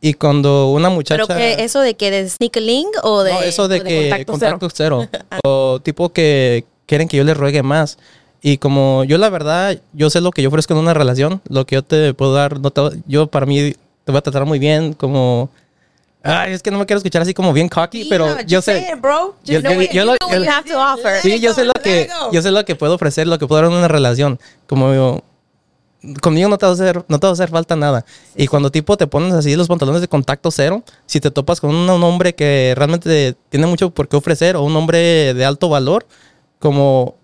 Y 0.00 0.14
cuando 0.14 0.70
una 0.72 0.88
muchacha... 0.90 1.24
¿Pero 1.26 1.38
que 1.38 1.62
eso 1.62 1.80
de 1.80 1.94
que 1.94 2.10
de 2.10 2.28
sneak 2.28 2.56
link 2.56 2.88
o 3.04 3.22
de...? 3.22 3.32
No, 3.32 3.42
eso 3.42 3.68
de, 3.68 3.78
de 3.80 3.84
que 3.84 4.24
contacto 4.26 4.32
contacto, 4.32 4.68
cero. 4.74 5.08
o 5.44 5.80
tipo 5.82 6.12
que 6.12 6.64
quieren 6.86 7.06
que 7.08 7.16
yo 7.16 7.24
les 7.24 7.36
ruegue 7.36 7.62
más. 7.62 7.98
Y 8.42 8.58
como 8.58 9.04
yo 9.04 9.16
la 9.18 9.30
verdad, 9.30 9.80
yo 9.92 10.10
sé 10.10 10.20
lo 10.20 10.32
que 10.32 10.42
yo 10.42 10.48
ofrezco 10.48 10.72
en 10.74 10.80
una 10.80 10.92
relación, 10.94 11.40
lo 11.48 11.64
que 11.66 11.76
yo 11.76 11.82
te 11.84 12.12
puedo 12.14 12.34
dar, 12.34 12.58
no 12.58 12.70
te- 12.72 12.98
yo 13.06 13.28
para 13.28 13.46
mí 13.46 13.74
te 14.04 14.10
voy 14.12 14.16
a 14.18 14.22
tratar 14.22 14.44
muy 14.44 14.58
bien, 14.58 14.92
como... 14.94 15.50
Ay, 16.24 16.52
es 16.52 16.62
que 16.62 16.70
no 16.70 16.78
me 16.78 16.86
quiero 16.86 16.98
escuchar 16.98 17.22
así 17.22 17.34
como 17.34 17.52
bien 17.52 17.68
cocky, 17.68 18.04
pero 18.08 18.26
No, 18.26 18.40
yo 18.42 18.62
sé... 18.62 18.90
it, 18.94 19.00
bro. 19.00 19.34
Yo- 19.44 19.58
it. 19.58 19.92
lo-. 19.92 20.16
Sí, 21.22 21.40
yo 21.40 21.52
sé 21.52 21.64
lo 21.64 21.72
que 21.82 22.08
yo 22.32 22.42
sé 22.42 22.50
lo 22.52 22.64
que 22.64 22.76
puedo 22.76 22.94
ofrecer, 22.94 23.26
lo 23.26 23.38
que 23.38 23.46
puedo 23.46 23.60
dar 23.62 23.70
en 23.70 23.76
una 23.76 23.88
relación. 23.88 24.38
Como 24.68 24.94
yo, 24.94 25.22
conmigo 26.20 26.48
no 26.48 26.58
te 26.58 26.66
va 26.66 26.70
a 26.70 26.74
hacer, 26.74 27.04
no 27.08 27.18
te 27.18 27.26
va 27.26 27.30
a 27.30 27.32
hacer 27.32 27.48
falta 27.48 27.76
nada. 27.76 28.04
y 28.36 28.46
cuando 28.46 28.70
tipo 28.70 28.96
te 28.96 29.06
pones 29.06 29.32
así 29.34 29.54
los 29.56 29.68
pantalones 29.68 30.00
de 30.00 30.08
contacto 30.08 30.50
cero, 30.50 30.82
si 31.06 31.20
te 31.20 31.30
topas 31.30 31.60
con 31.60 31.70
un, 31.74 31.88
un 31.90 32.02
hombre 32.04 32.34
que 32.34 32.72
realmente 32.76 33.34
tiene 33.48 33.66
mucho 33.66 33.90
por 33.90 34.08
qué 34.08 34.16
ofrecer 34.16 34.56
o 34.56 34.62
un 34.62 34.76
hombre 34.76 35.34
de 35.34 35.44
alto 35.44 35.68
valor, 35.68 36.06
como 36.58 37.16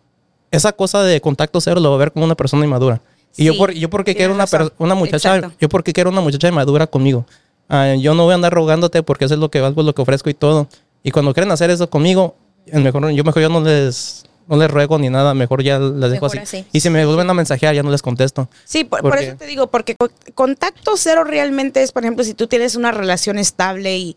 esa 0.50 0.72
cosa 0.72 1.02
de 1.02 1.20
contacto 1.20 1.60
cero 1.60 1.80
lo 1.80 1.90
va 1.90 1.96
a 1.96 1.98
ver 1.98 2.12
como 2.12 2.24
una 2.24 2.34
persona 2.34 2.64
inmadura. 2.64 3.00
Y 3.36 3.44
yo, 3.44 3.52
Sí, 3.52 3.58
por, 3.58 3.72
yo 3.72 3.90
porque 3.90 4.16
quiero 4.16 4.34
una, 4.34 4.46
una 4.78 4.94
muchacha, 4.94 5.36
Exacto. 5.36 5.56
yo 5.60 5.68
porque 5.68 5.92
quiero 5.92 6.10
una 6.10 6.20
muchacha 6.20 6.50
madura 6.50 6.86
conmigo. 6.86 7.24
Ah, 7.68 7.94
yo 7.94 8.14
no 8.14 8.24
voy 8.24 8.32
a 8.32 8.34
andar 8.36 8.52
rogándote 8.52 9.02
porque 9.02 9.26
eso 9.26 9.34
es 9.34 9.40
lo 9.40 9.50
que 9.50 9.60
valgo, 9.60 9.82
lo 9.82 9.94
que 9.94 10.02
ofrezco 10.02 10.30
y 10.30 10.34
todo. 10.34 10.68
Y 11.02 11.10
cuando 11.10 11.34
quieren 11.34 11.50
hacer 11.52 11.70
eso 11.70 11.88
conmigo, 11.90 12.34
el 12.66 12.82
mejor, 12.82 13.10
yo 13.10 13.24
mejor 13.24 13.42
yo 13.42 13.48
no 13.48 13.60
les, 13.60 14.24
no 14.46 14.56
les 14.56 14.70
ruego 14.70 14.98
ni 14.98 15.10
nada, 15.10 15.34
mejor 15.34 15.62
ya 15.62 15.78
las 15.78 16.10
dejo 16.10 16.26
así. 16.26 16.38
así. 16.38 16.64
Y 16.72 16.80
si 16.80 16.90
me 16.90 17.04
vuelven 17.04 17.28
a 17.30 17.34
mensajear, 17.34 17.74
ya 17.74 17.82
no 17.82 17.90
les 17.90 18.02
contesto. 18.02 18.48
Sí, 18.64 18.84
por, 18.84 19.16
eso 19.18 19.36
te 19.36 19.46
digo, 19.46 19.66
porque 19.68 19.94
co- 19.96 20.08
contacto 20.34 20.92
cero 20.96 21.24
realmente 21.24 21.82
es, 21.82 21.92
por 21.92 22.02
ejemplo, 22.04 22.24
si 22.24 22.34
tú 22.34 22.46
tienes 22.46 22.74
una 22.74 22.90
relación 22.90 23.38
estable 23.38 23.96
y 23.98 24.16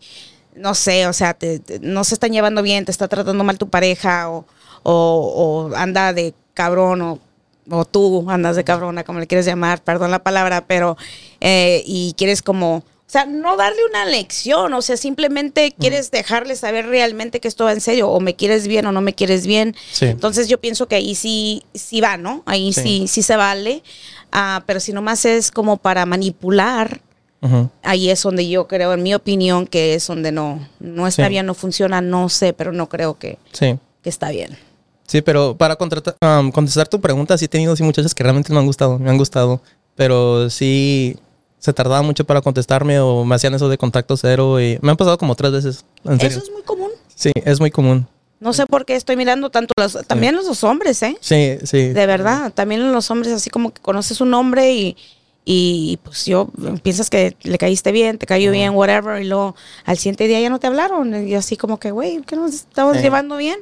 no 0.56 0.74
sé, 0.74 1.06
o 1.06 1.12
sea, 1.12 1.34
te- 1.34 1.58
te- 1.60 1.78
no 1.80 2.04
se 2.04 2.14
están 2.14 2.32
llevando 2.32 2.62
bien, 2.62 2.84
te 2.84 2.90
está 2.90 3.08
tratando 3.08 3.44
mal 3.44 3.58
tu 3.58 3.68
pareja 3.68 4.28
o, 4.30 4.44
o- 4.82 5.68
o 5.70 5.76
anda 5.76 6.12
de 6.12 6.34
cabrón 6.54 7.00
o, 7.02 7.18
o 7.70 7.84
tú 7.84 8.28
andas 8.30 8.56
de 8.56 8.64
cabrona, 8.64 9.04
como 9.04 9.20
le 9.20 9.26
quieres 9.26 9.46
llamar, 9.46 9.82
perdón 9.82 10.10
la 10.10 10.22
palabra, 10.22 10.64
pero 10.66 10.96
eh, 11.40 11.82
y 11.86 12.14
quieres 12.18 12.42
como, 12.42 12.82
o 13.06 13.10
sea, 13.12 13.26
no 13.26 13.56
darle 13.58 13.84
una 13.90 14.06
lección, 14.06 14.72
o 14.72 14.80
sea, 14.80 14.96
simplemente 14.96 15.74
quieres 15.78 16.10
dejarle 16.10 16.56
saber 16.56 16.86
realmente 16.86 17.40
que 17.40 17.48
esto 17.48 17.64
va 17.64 17.72
en 17.72 17.82
serio, 17.82 18.08
o 18.08 18.20
me 18.20 18.36
quieres 18.36 18.66
bien 18.66 18.86
o 18.86 18.92
no 18.92 19.02
me 19.02 19.14
quieres 19.14 19.46
bien. 19.46 19.76
Sí. 19.92 20.06
Entonces 20.06 20.48
yo 20.48 20.58
pienso 20.60 20.88
que 20.88 20.94
ahí 20.94 21.14
sí, 21.14 21.62
sí 21.74 22.00
va, 22.00 22.16
¿no? 22.16 22.42
Ahí 22.46 22.72
sí, 22.72 22.82
Sí. 23.02 23.08
sí, 23.08 23.22
se 23.22 23.36
vale. 23.36 23.82
Ah, 24.30 24.62
pero 24.66 24.80
si 24.80 24.94
nomás 24.94 25.26
es 25.26 25.50
como 25.50 25.76
para 25.76 26.06
manipular, 26.06 27.00
ahí 27.82 28.08
es 28.08 28.22
donde 28.22 28.48
yo 28.48 28.66
creo, 28.68 28.94
en 28.94 29.02
mi 29.02 29.14
opinión, 29.14 29.66
que 29.66 29.94
es 29.94 30.06
donde 30.06 30.32
no, 30.32 30.66
no 30.80 31.06
está 31.06 31.24
Sí. 31.24 31.30
bien, 31.30 31.44
no 31.44 31.54
funciona, 31.54 32.00
no 32.00 32.28
sé, 32.28 32.52
pero 32.54 32.72
no 32.72 32.88
creo 32.88 33.18
que, 33.18 33.36
Sí. 33.52 33.76
que 34.02 34.08
está 34.08 34.30
bien. 34.30 34.56
Sí, 35.06 35.20
pero 35.20 35.54
para 35.58 35.76
um, 36.40 36.50
contestar 36.52 36.88
tu 36.88 37.00
pregunta, 37.00 37.36
sí 37.36 37.44
he 37.44 37.48
tenido 37.48 37.76
sí, 37.76 37.82
muchachas 37.82 38.14
que 38.14 38.22
realmente 38.22 38.52
me 38.52 38.58
han 38.60 38.64
gustado, 38.66 38.98
me 38.98 39.10
han 39.10 39.18
gustado. 39.18 39.60
Pero 39.96 40.48
sí 40.48 41.16
se 41.62 41.72
tardaba 41.72 42.02
mucho 42.02 42.24
para 42.24 42.40
contestarme 42.40 42.98
o 42.98 43.24
me 43.24 43.36
hacían 43.36 43.54
eso 43.54 43.68
de 43.68 43.78
contacto 43.78 44.16
cero 44.16 44.60
y 44.60 44.78
me 44.82 44.90
han 44.90 44.96
pasado 44.96 45.16
como 45.16 45.36
tres 45.36 45.52
veces. 45.52 45.84
En 46.04 46.18
serio. 46.18 46.38
Eso 46.38 46.46
es 46.46 46.50
muy 46.52 46.62
común. 46.62 46.90
Sí, 47.14 47.30
es 47.36 47.60
muy 47.60 47.70
común. 47.70 48.08
No 48.40 48.52
sé 48.52 48.66
por 48.66 48.84
qué 48.84 48.96
estoy 48.96 49.14
mirando 49.16 49.48
tanto 49.50 49.72
los, 49.76 49.96
también 50.08 50.34
los 50.34 50.64
hombres, 50.64 51.00
¿eh? 51.04 51.16
Sí, 51.20 51.58
sí. 51.62 51.90
De 51.90 52.06
verdad, 52.06 52.52
también 52.52 52.90
los 52.90 53.08
hombres 53.12 53.32
así 53.32 53.48
como 53.50 53.72
que 53.72 53.80
conoces 53.80 54.20
un 54.20 54.34
hombre 54.34 54.72
y, 54.72 54.96
y 55.44 55.98
pues 56.02 56.26
yo 56.26 56.48
piensas 56.82 57.08
que 57.10 57.36
le 57.44 57.58
caíste 57.58 57.92
bien, 57.92 58.18
te 58.18 58.26
cayó 58.26 58.50
bien, 58.50 58.74
whatever, 58.74 59.22
y 59.22 59.28
luego 59.28 59.54
al 59.84 59.96
siguiente 59.96 60.26
día 60.26 60.40
ya 60.40 60.50
no 60.50 60.58
te 60.58 60.66
hablaron 60.66 61.28
y 61.28 61.36
así 61.36 61.56
como 61.56 61.78
que, 61.78 61.92
güey, 61.92 62.20
¿qué 62.22 62.34
nos 62.34 62.52
estamos 62.52 62.96
Sí. 62.96 63.02
llevando 63.04 63.36
bien? 63.36 63.60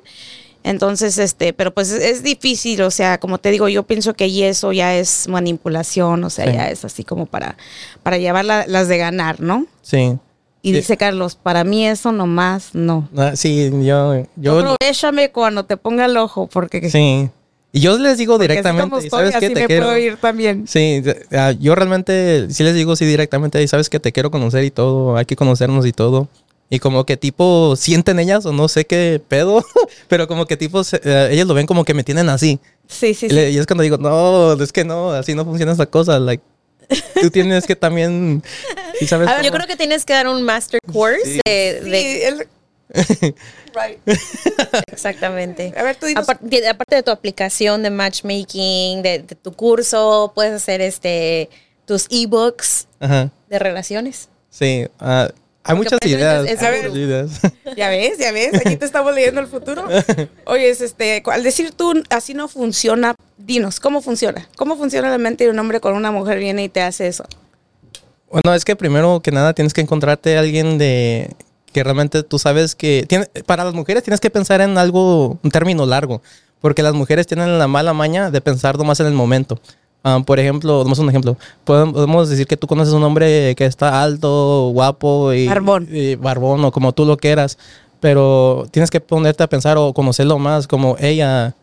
Entonces, 0.63 1.17
este, 1.19 1.53
pero 1.53 1.73
pues 1.73 1.91
es, 1.91 2.03
es 2.05 2.23
difícil, 2.23 2.83
o 2.83 2.91
sea, 2.91 3.19
como 3.19 3.39
te 3.39 3.51
digo, 3.51 3.69
yo 3.69 3.83
pienso 3.85 4.13
que 4.15 4.27
y 4.27 4.43
eso 4.43 4.73
ya 4.73 4.95
es 4.97 5.27
manipulación, 5.29 6.23
o 6.25 6.31
sea, 6.31 6.47
Sí. 6.47 6.53
ya 6.53 6.71
es 6.71 6.85
así 6.85 7.03
como 7.05 7.27
para, 7.27 7.57
para 8.03 8.19
llevar 8.19 8.45
la- 8.45 8.67
las 8.67 8.87
de 8.89 8.99
ganar, 8.99 9.41
¿no? 9.41 9.67
Sí. 9.83 10.19
Y 10.63 10.73
dice 10.73 10.99
Carlos, 10.99 11.37
para 11.37 11.65
mí 11.65 11.87
eso 11.87 12.13
nomás 12.13 12.75
no. 12.75 13.09
Ah, 13.17 13.33
sí, 13.35 13.71
yo, 13.83 14.27
yo, 14.37 14.59
Aprovechame 14.59 15.31
cuando 15.33 15.65
te 15.65 15.79
ponga 15.79 16.05
el 16.05 16.17
ojo, 16.19 16.47
porque, 16.47 16.91
sí. 16.91 17.31
Y 17.73 17.81
yo 17.81 17.97
les 17.99 18.19
digo 18.19 18.35
porque 18.35 18.47
así 18.47 18.49
directamente, 18.59 18.91
como 18.91 19.01
¿y 19.01 19.05
estoy, 19.05 19.19
¿sabes 19.21 19.37
qué? 19.39 19.47
así 19.47 19.55
Te 19.55 19.61
me 19.61 19.67
quiero. 19.67 19.87
puedo 19.87 19.99
ir 19.99 20.17
también. 20.17 20.67
Sí, 20.69 21.03
ah, 21.33 21.53
yo 21.53 21.75
realmente 21.77 22.49
sí 22.51 22.63
les 22.65 22.75
digo 22.75 22.97
sí 22.97 23.07
directamente, 23.07 23.63
"Y 23.63 23.69
sabes 23.69 23.89
que 23.89 24.01
te 24.01 24.13
quiero 24.13 24.31
conocer 24.31 24.65
y 24.65 24.71
todo, 24.71 25.17
hay 25.17 25.25
que 25.25 25.37
conocernos 25.37 25.87
y 25.87 25.93
todo. 25.93 26.29
Y 26.73 26.79
como 26.79 27.05
que 27.05 27.17
tipo 27.17 27.75
sienten 27.77 28.21
ellas 28.21 28.47
o 28.47 28.53
no 28.53 28.69
sé 28.69 28.85
qué 28.87 29.21
pedo, 29.27 29.65
pero 30.09 30.29
como 30.29 30.47
que 30.47 30.57
tipo 30.57 30.85
se- 30.85 31.01
eh, 31.05 31.29
ellas 31.33 31.47
lo 31.49 31.55
ven 31.55 31.67
como 31.67 31.85
que 31.85 31.95
me 31.95 32.05
tienen 32.05 32.29
así. 32.29 32.61
Sí, 32.87 33.13
sí, 33.15 33.27
Y, 33.27 33.31
sí. 33.31 33.37
y 33.37 33.59
es 33.59 33.67
cuando 33.67 33.83
digo, 33.83 33.97
no, 33.99 34.53
es 34.55 34.73
que 34.73 34.85
no, 34.85 35.11
así 35.11 35.35
no 35.35 35.45
funciona 35.45 35.73
esta 35.73 35.87
cosa. 35.87 36.19
Like, 36.21 36.43
tú 37.21 37.31
tienes 37.33 37.67
que 37.67 37.75
también, 37.77 38.43
¿sí 38.99 39.07
sabes? 39.09 39.29
A 39.29 39.35
ver, 39.37 39.45
Yo 39.45 39.51
creo 39.51 39.67
que 39.67 39.77
tienes 39.77 40.05
que 40.05 40.13
dar 40.13 40.29
un 40.29 40.43
master 40.43 40.81
course 40.93 41.25
Sí. 41.25 41.41
de, 41.45 41.81
Sí, 41.83 41.91
de- 41.91 42.29
el- 42.29 42.49
Right. 43.75 43.99
exactamente. 44.93 45.73
A 45.77 45.83
ver, 45.83 45.97
tú 45.97 46.07
dinos. 46.07 46.27
Apar- 46.29 46.41
de- 46.41 46.69
aparte 46.69 46.97
de 46.97 47.03
tu 47.03 47.11
aplicación 47.11 47.83
de 47.83 47.91
matchmaking, 47.91 49.03
de, 49.03 49.21
de 49.21 49.35
tu 49.37 49.53
curso, 49.53 50.33
puedes 50.35 50.53
hacer 50.55 50.81
este 50.81 51.51
tus 51.85 52.07
ebooks 52.11 52.87
de 53.49 53.59
relaciones. 53.59 54.29
sí. 54.51 54.87
ah, 55.01 55.29
hay 55.65 55.77
ideas. 56.05 56.45
es- 56.47 56.63
es 56.63 56.83
muchas 56.85 56.97
ideas. 56.97 57.31
Ya 57.77 57.89
ves, 57.89 58.19
ya 58.19 58.33
ves, 58.33 58.55
aquí 58.55 58.77
te 58.77 58.85
estamos 58.85 59.15
leyendo 59.15 59.41
el 59.41 59.47
futuro. 59.47 59.87
Oye, 60.47 60.71
es 60.71 60.81
este, 60.81 61.23
al 61.27 61.43
decir 61.43 61.73
tú 61.73 61.93
así 62.11 62.35
no 62.35 62.49
funciona, 62.49 63.15
dinos, 63.39 63.79
¿cómo 63.79 64.03
funciona? 64.03 64.49
¿Cómo 64.57 64.77
funciona 64.77 65.09
la 65.11 65.19
mente 65.19 65.45
de 65.45 65.51
un 65.51 65.59
hombre 65.59 65.81
con 65.81 65.95
una 65.95 66.11
mujer 66.11 66.39
viene 66.39 66.65
y 66.65 66.69
te 66.69 66.81
hace 66.83 67.07
eso? 67.07 67.25
Bueno, 68.31 68.55
es 68.55 68.65
que 68.65 68.75
primero 68.77 69.21
que 69.21 69.31
nada 69.33 69.55
tienes 69.55 69.73
que 69.73 69.81
encontrarte 69.81 70.37
a 70.37 70.41
alguien 70.41 70.79
de 70.79 71.31
que 71.73 71.85
realmente 71.85 72.23
tú 72.25 72.39
sabes 72.39 72.75
que 72.75 73.05
tiene, 73.09 73.27
para 73.47 73.65
las 73.65 73.75
mujeres 73.75 74.03
tienes 74.03 74.21
que 74.21 74.31
pensar 74.31 74.61
en 74.61 74.77
algo, 74.79 75.39
un 75.43 75.51
término 75.53 75.87
largo, 75.87 76.21
porque 76.61 76.83
las 76.83 76.95
mujeres 76.95 77.27
tienen 77.29 77.59
la 77.59 77.69
mala 77.69 77.93
maña 77.93 78.31
de 78.31 78.41
pensar 78.41 78.77
nomás 78.79 78.99
en 79.01 79.07
el 79.07 79.13
momento. 79.15 79.61
Ah, 80.03 80.21
por 80.25 80.39
ejemplo, 80.41 80.83
damos 80.83 80.99
un 80.99 81.09
ejemplo. 81.09 81.37
Podem- 81.67 81.93
Podemos 81.93 82.29
decir 82.29 82.47
que 82.47 82.57
tú 82.57 82.67
conoces 82.67 82.95
un 82.95 83.03
hombre 83.03 83.55
que 83.55 83.67
está 83.67 84.03
alto, 84.03 84.71
guapo 84.73 85.33
y 85.33 85.47
Barbón. 85.47 85.89
y 85.93 86.15
barbón 86.15 86.65
o 86.65 86.73
como 86.73 86.93
tú 86.93 87.05
lo 87.05 87.17
quieras, 87.19 87.59
pero 88.01 88.67
tienes 88.71 88.91
que 88.91 89.01
ponerte 89.01 89.43
a 89.43 89.47
pensar 89.47 89.77
o 89.77 89.93
conocerlo 89.93 90.39
más, 90.39 90.67
como 90.67 90.97
ella, 91.01 91.55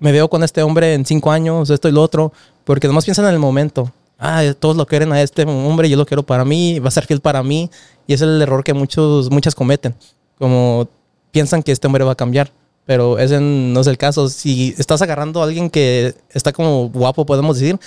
me 0.00 0.10
veo 0.12 0.28
con 0.28 0.42
este 0.42 0.62
hombre 0.62 0.94
en 0.94 1.06
cinco 1.06 1.30
años, 1.30 1.70
esto 1.70 1.88
y 1.88 1.92
lo 1.92 2.02
otro, 2.02 2.32
porque 2.64 2.88
nomás 2.88 3.04
piensan 3.04 3.26
en 3.26 3.34
el 3.34 3.38
momento. 3.38 3.90
Ah, 4.18 4.42
todos 4.58 4.76
lo 4.76 4.86
quieren 4.86 5.12
a 5.12 5.22
este 5.22 5.44
hombre, 5.44 5.88
yo 5.88 5.96
lo 5.96 6.06
quiero 6.06 6.22
para 6.24 6.44
mí, 6.44 6.78
va 6.80 6.88
a 6.88 6.90
ser 6.90 7.06
fiel 7.06 7.20
para 7.20 7.42
mí. 7.42 7.70
Y 8.08 8.14
es 8.14 8.20
el 8.22 8.40
error 8.42 8.64
que 8.64 8.72
muchos, 8.72 9.30
muchas 9.30 9.54
cometen. 9.54 9.94
Como 10.38 10.88
piensan 11.30 11.62
que 11.62 11.70
este 11.70 11.86
hombre 11.86 12.02
va 12.04 12.12
a 12.12 12.16
cambiar, 12.16 12.50
pero 12.86 13.18
ese 13.18 13.40
no 13.40 13.80
es 13.80 13.86
el 13.88 13.98
caso. 13.98 14.28
Si 14.28 14.74
estás 14.78 15.02
agarrando 15.02 15.42
a 15.42 15.44
alguien 15.44 15.68
que 15.70 16.14
está 16.30 16.52
como 16.52 16.88
guapo, 16.88 17.26
podemos 17.26 17.58
decir, 17.58 17.78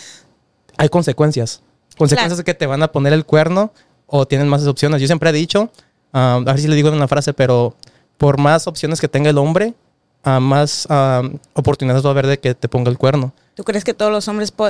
hay 0.78 0.90
consecuencias. 0.90 1.62
Consecuencias 1.98 2.36
Claro. 2.38 2.46
que 2.46 2.54
te 2.54 2.66
van 2.68 2.84
a 2.84 2.90
poner 2.92 3.14
el 3.14 3.26
cuerno 3.26 3.72
o 4.08 4.26
tienen 4.28 4.48
más 4.48 4.66
opciones. 4.68 5.02
Yo 5.02 5.08
siempre 5.08 5.30
he 5.30 5.34
dicho, 5.34 5.72
ah, 6.14 6.36
a 6.46 6.52
ver 6.52 6.60
si 6.60 6.68
le 6.68 6.76
digo 6.76 6.90
en 6.90 6.96
una 6.96 7.08
frase, 7.08 7.34
pero 7.34 7.76
por 8.18 8.38
más 8.38 8.68
opciones 8.68 9.00
que 9.02 9.08
tenga 9.08 9.30
el 9.30 9.38
hombre, 9.38 9.74
ah, 10.24 10.40
más 10.40 10.86
ah, 10.90 11.22
oportunidades 11.54 12.04
va 12.04 12.10
a 12.10 12.12
haber 12.12 12.28
de 12.28 12.40
que 12.40 12.54
te 12.54 12.68
ponga 12.70 12.90
el 12.92 12.98
cuerno. 12.98 13.34
¿Tú 13.56 13.64
crees 13.64 13.84
que 13.84 13.94
todos 13.94 14.12
los 14.12 14.28
hombres 14.28 14.52
po- 14.52 14.68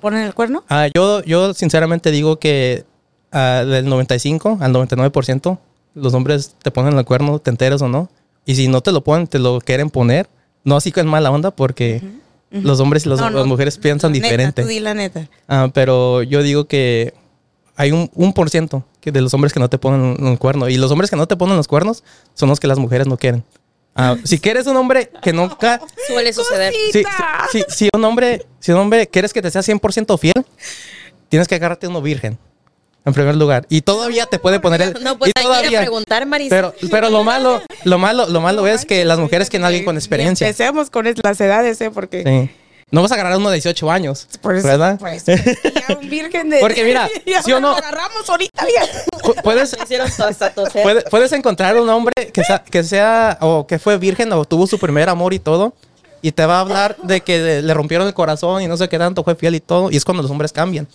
ponen 0.00 0.22
el 0.22 0.34
cuerno? 0.34 0.64
Yo, 0.94 1.22
yo 1.24 1.54
sinceramente 1.54 2.10
digo 2.10 2.38
que 2.38 2.84
del 3.32 3.88
95 3.88 4.58
al 4.60 4.72
99% 4.72 5.58
los 5.94 6.14
hombres 6.14 6.54
te 6.62 6.70
ponen 6.70 6.96
el 6.98 7.04
cuerno, 7.04 7.38
te 7.40 7.50
enteras 7.50 7.82
o 7.82 7.88
no. 7.88 8.08
Y 8.46 8.54
si 8.56 8.68
no 8.68 8.80
te 8.80 8.92
lo 8.92 9.02
ponen, 9.02 9.26
te 9.26 9.38
lo 9.38 9.60
quieren 9.60 9.90
poner. 9.90 10.28
No 10.64 10.76
así 10.76 10.92
con 10.92 11.06
mala 11.06 11.30
onda 11.30 11.50
porque 11.50 12.02
los 12.50 12.80
hombres 12.80 13.04
y 13.06 13.08
los- 13.08 13.20
No, 13.20 13.30
no, 13.30 13.38
las 13.38 13.46
mujeres 13.46 13.78
piensan 13.78 14.12
la 14.12 14.16
neta, 14.18 14.26
diferente. 14.28 14.62
tú 14.62 14.68
di 14.68 14.80
la 14.80 14.94
neta. 14.94 15.28
Ah, 15.48 15.68
pero 15.72 16.22
yo 16.22 16.42
digo 16.42 16.66
que 16.66 17.12
hay 17.76 17.90
un, 17.92 18.10
un 18.14 18.32
por 18.32 18.48
ciento 18.50 18.84
que 19.00 19.10
de 19.12 19.20
los 19.20 19.34
hombres 19.34 19.52
que 19.52 19.60
no 19.60 19.68
te 19.68 19.78
ponen 19.78 20.16
el 20.26 20.38
cuerno. 20.38 20.68
Y 20.68 20.76
los 20.76 20.90
hombres 20.90 21.10
que 21.10 21.16
no 21.16 21.26
te 21.26 21.36
ponen 21.36 21.56
los 21.56 21.68
cuernos 21.68 22.04
son 22.34 22.48
los 22.48 22.60
que 22.60 22.66
las 22.66 22.78
mujeres 22.78 23.06
no 23.06 23.16
quieren. 23.16 23.44
Ah, 23.94 24.16
si 24.24 24.38
quieres 24.38 24.66
un 24.66 24.76
hombre 24.76 25.10
que 25.22 25.32
nunca... 25.32 25.80
Suele 26.06 26.32
suceder. 26.32 26.72
Si- 27.52 27.64
si 27.68 27.88
un 27.94 28.04
hombre, 28.04 28.46
si 28.60 28.72
un 28.72 28.78
hombre 28.78 29.06
quieres 29.08 29.32
que 29.32 29.42
te 29.42 29.50
sea 29.50 29.62
100% 29.62 30.18
fiel, 30.18 30.34
tienes 31.28 31.48
que 31.48 31.54
agarrarte 31.56 31.88
uno 31.88 32.00
virgen. 32.00 32.38
En 33.06 33.12
primer 33.12 33.36
lugar. 33.36 33.66
Y 33.68 33.82
todavía 33.82 34.26
te 34.26 34.38
puede 34.38 34.60
poner 34.60 34.80
el... 34.80 35.02
No, 35.04 35.18
pues 35.18 35.30
y 35.34 35.38
hay 35.38 35.44
que 35.44 35.48
ir 35.50 35.54
a 35.54 35.58
todavía, 35.60 35.80
preguntar, 35.80 36.24
Marisa. 36.26 36.48
pero, 36.56 36.74
pero 36.90 37.10
lo 37.10 37.22
malo, 37.22 37.60
lo 37.84 37.98
malo, 37.98 38.26
lo 38.28 38.40
malo 38.40 38.66
es 38.66 38.86
que 38.86 39.04
las 39.04 39.18
mujeres 39.18 39.50
quieren 39.50 39.64
a 39.64 39.68
alguien 39.68 39.84
con 39.84 39.96
experiencia. 39.96 40.46
Empecemos 40.46 40.88
con 40.90 41.06
las 41.22 41.40
edades, 41.40 41.80
¿eh? 41.80 41.90
Porque... 41.90 42.22
Sí. 42.24 42.56
No 42.90 43.02
vas 43.02 43.10
a 43.10 43.14
agarrar 43.14 43.32
a 43.32 43.38
uno 43.38 43.48
de 43.50 43.56
18 43.56 43.90
años. 43.90 44.28
Por 44.40 44.54
eso- 44.56 44.68
¿Verdad? 44.68 44.98
Pues, 45.00 45.24
ya 45.24 45.98
un 46.00 46.08
virgen 46.08 46.48
de... 46.48 46.60
Porque 46.60 46.84
mira, 46.84 47.08
¿sí 47.44 47.52
o 47.52 47.58
no? 47.58 47.74
agarramos 47.74 48.28
ahorita, 48.28 48.64
bien. 48.64 48.84
Pu- 49.22 49.42
Puedes, 49.42 49.74
hicieron 49.82 50.06
hasta 50.06 50.50
toser. 50.50 50.82
Puede- 50.82 51.02
puedes 51.02 51.32
encontrar 51.32 51.76
un 51.76 51.88
hombre 51.88 52.12
que 52.32 52.44
sea, 52.44 52.62
que 52.62 52.84
sea 52.84 53.36
o 53.40 53.66
que 53.66 53.78
fue 53.78 53.98
virgen 53.98 54.32
o 54.32 54.44
tuvo 54.44 54.66
su 54.66 54.78
primer 54.78 55.08
amor 55.08 55.34
y 55.34 55.40
todo 55.40 55.74
y 56.22 56.32
te 56.32 56.46
va 56.46 56.58
a 56.58 56.60
hablar 56.60 56.96
de 57.02 57.20
que 57.22 57.60
le 57.62 57.74
rompieron 57.74 58.06
el 58.06 58.14
corazón 58.14 58.62
y 58.62 58.66
no 58.68 58.76
sé 58.76 58.88
qué 58.88 58.98
tanto 58.98 59.24
fue 59.24 59.34
fiel 59.34 59.56
y 59.56 59.60
todo 59.60 59.90
y 59.90 59.96
es 59.96 60.04
cuando 60.04 60.22
los 60.22 60.30
hombres 60.30 60.52
cambian. 60.52 60.86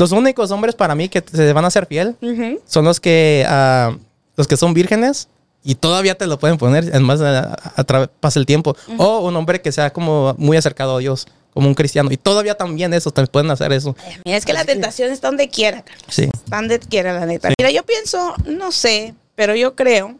Los 0.00 0.12
únicos 0.12 0.50
hombres 0.50 0.74
para 0.74 0.94
mí 0.94 1.10
que 1.10 1.22
se 1.30 1.52
van 1.52 1.64
a 1.66 1.68
hacer 1.68 1.84
fiel 1.84 2.16
son 2.66 2.86
los 2.86 3.00
que 3.00 3.44
ah, 3.46 3.94
los 4.34 4.48
que 4.48 4.56
son 4.56 4.72
vírgenes 4.72 5.28
y 5.62 5.74
todavía 5.74 6.14
te 6.16 6.26
lo 6.26 6.38
pueden 6.38 6.56
poner 6.56 6.84
además 6.84 7.20
a, 7.20 7.52
a 7.52 7.84
tra- 7.84 8.08
pasa 8.18 8.40
el 8.40 8.46
tiempo 8.46 8.74
o 8.96 9.18
un 9.28 9.36
hombre 9.36 9.60
que 9.60 9.72
sea 9.72 9.92
como 9.92 10.34
muy 10.38 10.56
acercado 10.56 10.96
a 10.96 10.98
Dios 11.00 11.26
como 11.52 11.68
un 11.68 11.74
cristiano. 11.74 12.08
Y 12.10 12.16
todavía 12.16 12.54
también 12.54 12.94
eso, 12.94 13.10
te 13.10 13.26
pueden 13.26 13.50
hacer 13.50 13.72
eso. 13.74 13.94
Mira, 14.24 14.38
es 14.38 14.46
que 14.46 14.54
la 14.54 14.64
tentación 14.64 15.10
está 15.10 15.28
donde 15.28 15.50
quiera. 15.50 15.84
Sí. 16.08 16.30
Está 16.32 16.56
donde 16.56 16.78
quiera, 16.78 17.12
la 17.12 17.26
neta. 17.26 17.50
Mira, 17.58 17.70
yo 17.70 17.82
pienso, 17.82 18.34
no 18.46 18.72
sé, 18.72 19.14
pero 19.34 19.54
yo 19.54 19.74
creo 19.76 20.16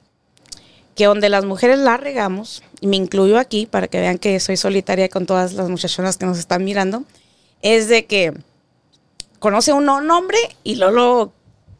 que 0.95 1.07
donde 1.07 1.31
las 1.31 1.47
mujeres 1.47 1.79
la 1.79 1.97
regamos, 1.97 2.63
y 2.83 2.87
me 2.87 2.97
incluyo 2.97 3.39
aquí 3.39 3.65
para 3.65 3.89
que 3.89 3.99
vean 4.01 4.19
que 4.19 4.41
soy 4.41 4.59
solitaria 4.59 5.09
con 5.09 5.25
todas 5.25 5.55
las 5.55 5.71
muchachonas 5.71 6.19
que 6.19 6.27
nos 6.27 6.37
están 6.37 6.65
mirando, 6.65 7.05
es 7.63 7.89
de 7.89 8.05
que 8.05 8.35
conoce 9.41 9.73
uno 9.73 9.97
un 9.97 10.11
hombre 10.13 10.39
y 10.63 10.77
luego 10.77 11.33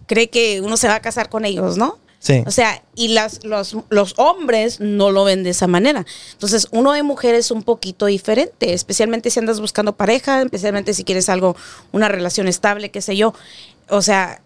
cree 0.07 0.29
que 0.29 0.61
uno 0.61 0.77
se 0.77 0.89
va 0.89 0.97
a 0.97 1.01
casar 1.01 1.29
con 1.29 1.45
ellos, 1.45 1.77
¿no? 1.77 1.99
Sí. 2.19 2.43
O 2.47 2.51
sea, 2.51 2.83
y 2.95 3.09
las, 3.09 3.45
los, 3.45 3.77
los 3.89 4.15
hombres 4.19 4.81
no 4.81 5.11
lo 5.11 5.25
ven 5.25 5.43
de 5.43 5.51
esa 5.51 5.67
manera. 5.67 6.05
Entonces, 6.33 6.69
uno 6.71 6.93
de 6.93 7.03
mujer 7.03 7.35
es 7.35 7.51
un 7.51 7.63
poquito 7.63 8.07
diferente, 8.07 8.75
especialmente 8.75 9.31
si 9.31 9.39
andas 9.39 9.61
buscando 9.61 9.97
pareja, 9.97 10.43
especialmente 10.43 10.93
si 10.93 11.05
quieres 11.05 11.29
algo, 11.29 11.57
una 11.93 12.09
relación 12.09 12.49
estable, 12.49 12.91
qué 12.91 13.01
sé 13.01 13.17
yo. 13.17 13.33
O 13.89 14.03
sea, 14.03 14.43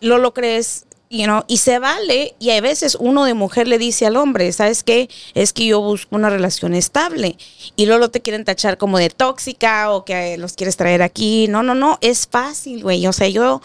lo 0.00 0.18
lo 0.18 0.32
crees, 0.32 0.86
you 1.14 1.24
know, 1.24 1.44
y 1.46 1.58
se 1.58 1.78
vale. 1.78 2.34
Y 2.38 2.50
a 2.50 2.60
veces 2.60 2.96
uno 2.98 3.24
de 3.24 3.34
mujer 3.34 3.68
le 3.68 3.78
dice 3.78 4.06
al 4.06 4.16
hombre, 4.16 4.50
¿sabes 4.52 4.82
qué? 4.82 5.08
Es 5.34 5.52
que 5.52 5.66
yo 5.66 5.80
busco 5.80 6.16
una 6.16 6.30
relación 6.30 6.74
estable. 6.74 7.36
Y 7.76 7.86
luego 7.86 8.10
te 8.10 8.20
quieren 8.20 8.44
tachar 8.44 8.78
como 8.78 8.98
de 8.98 9.10
tóxica 9.10 9.90
o 9.90 10.04
que 10.04 10.36
los 10.38 10.54
quieres 10.54 10.76
traer 10.76 11.02
aquí. 11.02 11.46
No, 11.48 11.62
no, 11.62 11.74
no, 11.74 11.98
es 12.00 12.26
fácil, 12.26 12.82
güey. 12.82 13.06
O 13.06 13.12
sea, 13.12 13.28
yo 13.28 13.62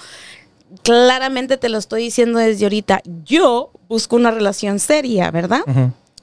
claramente 0.83 1.57
te 1.57 1.69
lo 1.69 1.77
estoy 1.77 2.03
diciendo 2.03 2.39
desde 2.39 2.65
ahorita. 2.65 3.01
Yo 3.25 3.71
busco 3.87 4.15
una 4.15 4.31
relación 4.31 4.79
seria, 4.79 5.31
¿verdad? 5.31 5.61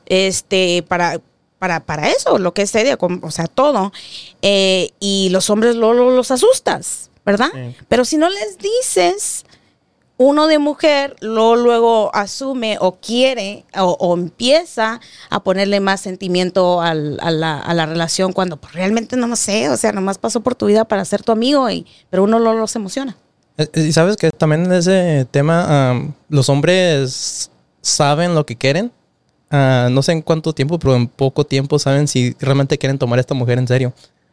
Este, 0.06 0.84
para, 0.86 1.20
para, 1.58 1.80
para 1.80 2.08
eso, 2.10 2.38
lo 2.38 2.54
que 2.54 2.62
es 2.62 2.70
seria, 2.70 2.96
o 3.00 3.30
sea, 3.30 3.46
todo. 3.46 3.92
Eh, 4.42 4.90
y 5.00 5.28
los 5.30 5.50
hombres 5.50 5.76
luego 5.76 6.10
los 6.10 6.30
asustas, 6.30 7.10
¿verdad? 7.24 7.50
Sí. 7.52 7.76
Pero 7.88 8.04
si 8.04 8.16
no 8.16 8.28
les 8.28 8.58
dices, 8.58 9.44
uno 10.18 10.46
de 10.46 10.58
mujer 10.58 11.14
lo 11.20 11.56
luego 11.56 12.14
asume 12.14 12.78
o 12.80 12.96
quiere 12.96 13.64
o, 13.78 14.14
empieza 14.16 15.00
a 15.28 15.40
ponerle 15.42 15.80
más 15.80 16.00
sentimiento 16.00 16.80
a, 16.80 16.94
la, 16.94 17.86
relación 17.86 18.32
cuando 18.32 18.56
pues, 18.56 18.72
realmente 18.72 19.16
no 19.16 19.34
sé, 19.36 19.68
o 19.68 19.76
sea, 19.76 19.92
nomás 19.92 20.18
pasó 20.18 20.40
por 20.40 20.54
tu 20.54 20.66
vida 20.66 20.84
para 20.86 21.04
ser 21.04 21.22
tu 21.22 21.32
amigo, 21.32 21.68
y, 21.68 21.86
pero 22.08 22.24
uno 22.24 22.38
lo 22.38 22.54
los 22.54 22.74
emociona. 22.76 23.16
Eh, 23.58 23.68
Y 23.74 23.92
sabes 23.92 24.16
que 24.16 24.30
también 24.30 24.64
en 24.64 24.72
ese 24.72 25.26
tema 25.30 26.12
los 26.28 26.48
hombres 26.48 27.50
saben 27.82 28.34
lo 28.34 28.46
que 28.46 28.56
quieren. 28.56 28.92
Ah, 29.50 29.88
no 29.90 30.02
sé 30.02 30.12
en 30.12 30.22
cuánto 30.22 30.52
tiempo, 30.52 30.78
pero 30.78 30.96
en 30.96 31.06
poco 31.06 31.44
tiempo 31.44 31.78
saben 31.78 32.08
si 32.08 32.34
realmente 32.40 32.78
quieren 32.78 32.98
tomar 32.98 33.18
a 33.18 33.20
esta 33.20 33.34
mujer 33.34 33.58
en 33.58 33.68
serio. 33.68 33.92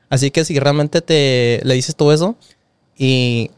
Así 0.10 0.32
que 0.32 0.46
si 0.46 0.58
realmente 0.60 1.02
te 1.02 1.62
le 1.64 1.74
dices 1.76 1.96
todo 1.96 2.14
eso 2.14 2.36
y 2.98 3.52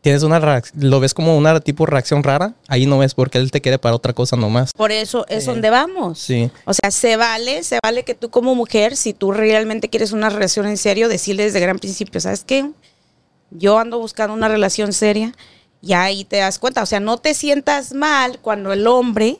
tienes 0.00 0.22
una 0.22 0.62
lo 0.78 1.00
ves 1.00 1.12
como 1.14 1.36
una 1.36 1.60
tipo 1.60 1.86
reacción 1.86 2.22
rara, 2.22 2.54
ahí 2.68 2.86
no 2.86 3.02
es 3.02 3.14
porque 3.14 3.38
él 3.38 3.50
te 3.50 3.60
quiere 3.60 3.78
para 3.78 3.94
otra 3.94 4.12
cosa 4.12 4.36
nomás. 4.36 4.72
Por 4.72 4.92
eso 4.92 5.26
es 5.28 5.44
Sí. 5.44 5.50
donde 5.50 5.70
vamos. 5.70 6.18
Sí. 6.18 6.50
O 6.64 6.72
sea, 6.74 6.90
se 6.90 7.16
vale, 7.16 7.62
se 7.62 7.78
vale 7.82 8.04
que 8.04 8.14
tú 8.14 8.30
como 8.30 8.54
mujer, 8.54 8.96
si 8.96 9.12
tú 9.12 9.32
realmente 9.32 9.88
quieres 9.88 10.12
una 10.12 10.30
relación 10.30 10.66
en 10.66 10.76
serio, 10.76 11.08
decirle 11.08 11.44
desde 11.44 11.60
gran 11.60 11.78
principio, 11.78 12.20
¿sabes 12.20 12.44
qué? 12.44 12.70
Yo 13.50 13.78
ando 13.78 13.98
buscando 13.98 14.32
una 14.34 14.48
relación 14.48 14.92
seria 14.92 15.32
y 15.82 15.92
ahí 15.94 16.24
te 16.24 16.36
das 16.36 16.58
cuenta. 16.58 16.82
O 16.82 16.86
sea, 16.86 17.00
no 17.00 17.18
te 17.18 17.34
sientas 17.34 17.92
mal 17.92 18.38
cuando 18.40 18.72
el 18.72 18.86
hombre 18.86 19.38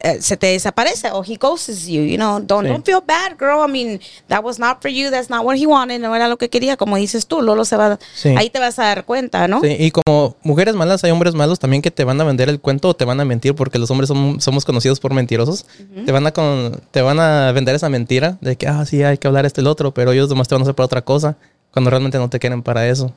eh, 0.00 0.18
se 0.20 0.36
te 0.36 0.48
desaparece 0.48 1.10
o 1.10 1.24
he 1.24 1.36
ghosts 1.36 1.86
you, 1.86 2.02
you 2.02 2.16
know. 2.16 2.38
Don't, 2.40 2.66
Sí. 2.66 2.72
don't 2.72 2.84
feel 2.84 3.00
bad, 3.06 3.32
girl. 3.38 3.66
I 3.66 3.70
mean, 3.72 4.00
that 4.28 4.44
was 4.44 4.58
not 4.58 4.82
for 4.82 4.90
you, 4.90 5.10
that's 5.10 5.30
not 5.30 5.44
what 5.44 5.56
he 5.56 5.66
wanted, 5.66 6.00
no 6.00 6.14
era 6.14 6.28
lo 6.28 6.36
que 6.36 6.50
quería, 6.50 6.76
como 6.76 6.96
dices 6.96 7.26
tú, 7.26 7.40
Lolo 7.40 7.64
se 7.64 7.76
va, 7.76 7.98
Sí. 8.14 8.28
ahí 8.36 8.50
te 8.50 8.58
vas 8.58 8.78
a 8.78 8.84
dar 8.84 9.04
cuenta, 9.06 9.48
¿no? 9.48 9.60
Sí, 9.62 9.74
y 9.78 9.90
como 9.90 10.36
mujeres 10.42 10.74
malas, 10.74 11.02
hay 11.02 11.10
hombres 11.10 11.34
malos 11.34 11.58
también 11.58 11.80
que 11.82 11.90
te 11.90 12.04
van 12.04 12.20
a 12.20 12.24
vender 12.24 12.48
el 12.50 12.60
cuento 12.60 12.88
o 12.90 12.94
te 12.94 13.04
van 13.06 13.20
a 13.20 13.24
mentir 13.24 13.54
porque 13.54 13.78
los 13.78 13.90
hombres 13.90 14.08
son- 14.08 14.40
somos 14.40 14.64
conocidos 14.66 15.00
por 15.00 15.14
mentirosos. 15.14 15.64
te, 16.04 16.12
van 16.12 16.26
a 16.26 16.32
con, 16.32 16.80
te 16.90 17.00
van 17.02 17.18
a 17.18 17.52
vender 17.52 17.74
esa 17.74 17.88
mentira 17.88 18.36
de 18.42 18.56
que, 18.56 18.66
ah, 18.68 18.84
sí, 18.84 19.02
hay 19.02 19.16
que 19.18 19.26
hablar 19.26 19.46
este 19.46 19.60
el 19.62 19.66
otro, 19.66 19.92
pero 19.94 20.12
ellos 20.12 20.28
nomás 20.28 20.46
te 20.48 20.54
van 20.54 20.62
a 20.62 20.64
hacer 20.64 20.74
para 20.74 20.84
otra 20.86 21.02
cosa 21.02 21.36
cuando 21.72 21.90
realmente 21.90 22.18
no 22.18 22.28
te 22.28 22.38
quieren 22.38 22.62
para 22.62 22.86
eso. 22.88 23.12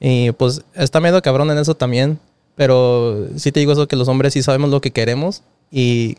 Y 0.00 0.30
pues 0.32 0.62
está 0.74 1.00
medio 1.00 1.20
cabrón 1.22 1.50
en 1.50 1.58
eso 1.58 1.74
también, 1.74 2.18
pero 2.54 3.26
sí 3.36 3.52
te 3.52 3.60
digo 3.60 3.72
eso 3.72 3.86
que 3.88 3.96
los 3.96 4.08
hombres 4.08 4.32
sí 4.32 4.42
sabemos 4.42 4.70
lo 4.70 4.80
que 4.80 4.90
queremos 4.92 5.42
y 5.72 6.16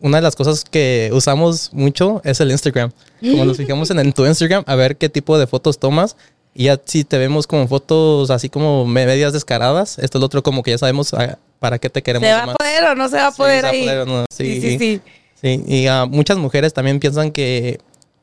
una 0.00 0.18
de 0.18 0.22
las 0.22 0.34
cosas 0.34 0.64
que 0.64 1.10
usamos 1.12 1.70
mucho 1.72 2.20
es 2.24 2.40
el 2.40 2.50
Instagram. 2.50 2.90
Como 3.20 3.44
nos 3.44 3.56
fijamos 3.58 3.90
en, 3.90 3.98
en 4.00 4.12
tu 4.12 4.26
Instagram 4.26 4.64
a 4.66 4.74
ver 4.74 4.96
qué 4.96 5.08
tipo 5.08 5.38
de 5.38 5.46
fotos 5.46 5.78
tomas 5.78 6.16
y 6.54 6.64
ya 6.64 6.80
si 6.84 7.04
te 7.04 7.18
vemos 7.18 7.46
como 7.46 7.66
fotos 7.68 8.30
así 8.30 8.48
como 8.48 8.84
me- 8.86 9.06
medias 9.06 9.32
descaradas, 9.32 9.98
esto 9.98 10.18
es 10.18 10.20
lo 10.20 10.26
otro 10.26 10.42
como 10.42 10.62
que 10.62 10.70
ya 10.72 10.78
sabemos 10.78 11.12
ah, 11.14 11.38
para 11.58 11.78
qué 11.78 11.88
te 11.90 12.02
queremos. 12.02 12.28
¿Se 12.28 12.34
va 12.34 12.42
a 12.52 12.54
poder 12.54 12.84
o 12.84 12.94
no 12.94 13.08
se 13.08 13.16
va 13.16 13.26
a 13.28 13.30
Sí, 13.32 13.36
poder 13.38 13.60
se 13.60 13.62
va 13.62 13.68
a 13.68 13.72
ahí? 13.72 13.80
poder 13.82 13.98
o 14.00 14.06
no, 14.06 14.24
sí, 14.30 14.60
sí. 14.60 14.60
sí, 14.60 14.78
sí. 14.78 15.00
Sí, 15.42 15.64
y 15.66 15.86
ah, 15.88 16.06
muchas 16.06 16.38
mujeres 16.38 16.72
también 16.72 17.00
piensan 17.00 17.30
que, 17.30 17.78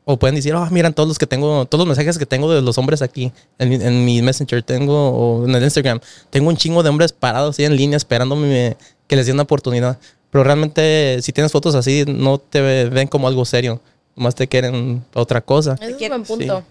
o 0.06 0.18
pueden 0.18 0.36
decir, 0.36 0.56
oh, 0.56 0.66
miran 0.72 0.94
todos 0.94 1.08
los 1.10 1.20
que 1.20 1.28
tengo, 1.28 1.66
todos 1.66 1.80
los 1.86 1.88
mensajes 1.96 2.18
que 2.18 2.26
tengo 2.26 2.52
de 2.52 2.62
los 2.62 2.78
hombres 2.80 3.02
aquí 3.04 3.32
en, 3.60 3.70
mi- 3.70 3.76
en 3.76 4.06
mi 4.06 4.22
Messenger, 4.24 4.64
tengo, 4.64 5.10
o 5.10 5.46
en 5.48 5.54
el 5.54 5.62
Instagram, 5.64 6.00
tengo 6.32 6.50
un 6.50 6.58
chingo 6.58 6.82
de 6.84 6.90
hombres 6.90 7.12
parados 7.12 7.60
ahí 7.60 7.66
en 7.66 7.76
línea 7.76 7.98
esperándome 7.98 8.76
que 9.08 9.16
les 9.16 9.26
dé 9.28 9.34
una 9.34 9.44
oportunidad. 9.44 10.00
Pero 10.32 10.44
realmente, 10.44 11.20
si 11.22 11.32
tienes 11.34 11.52
fotos 11.52 11.76
así, 11.76 12.06
no 12.08 12.38
te 12.38 12.62
ve- 12.62 12.90
ven 12.90 13.08
como 13.08 13.28
algo 13.28 13.44
serio, 13.46 13.82
nomás 14.16 14.34
te 14.34 14.48
quieren 14.48 15.04
otra 15.14 15.42
cosa. 15.42 15.76
Ese 15.82 15.92
es 15.92 16.02
un 16.02 16.08
buen 16.08 16.24
punto. 16.24 16.64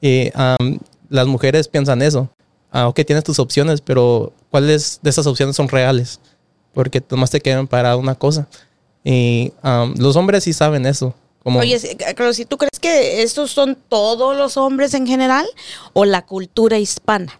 Y 0.00 0.30
las 1.08 1.26
mujeres 1.26 1.68
piensan 1.68 2.02
eso. 2.02 2.28
Ah, 2.70 2.88
ok, 2.88 3.00
tienes 3.06 3.22
tus 3.24 3.38
opciones, 3.38 3.80
pero 3.80 4.32
¿cuáles 4.50 4.98
de 5.02 5.10
esas 5.10 5.26
opciones 5.28 5.54
son 5.54 5.68
reales? 5.68 6.18
Porque 6.72 7.00
nomás 7.08 7.30
te 7.30 7.40
quedan 7.40 7.68
para 7.68 7.96
una 7.96 8.16
cosa. 8.16 8.48
Y 9.04 9.52
los 9.96 10.16
hombres 10.16 10.42
sí 10.44 10.52
saben 10.52 10.84
eso. 10.86 11.14
Como, 11.44 11.60
Oye, 11.60 11.78
Carlos, 12.16 12.38
¿y 12.38 12.46
tú 12.46 12.56
crees 12.56 12.80
que 12.80 13.22
estos 13.22 13.50
son 13.52 13.76
todos 13.88 14.34
los 14.36 14.56
hombres 14.56 14.94
en 14.94 15.06
general 15.06 15.46
o 15.92 16.04
la 16.04 16.22
cultura 16.26 16.78
hispana? 16.78 17.38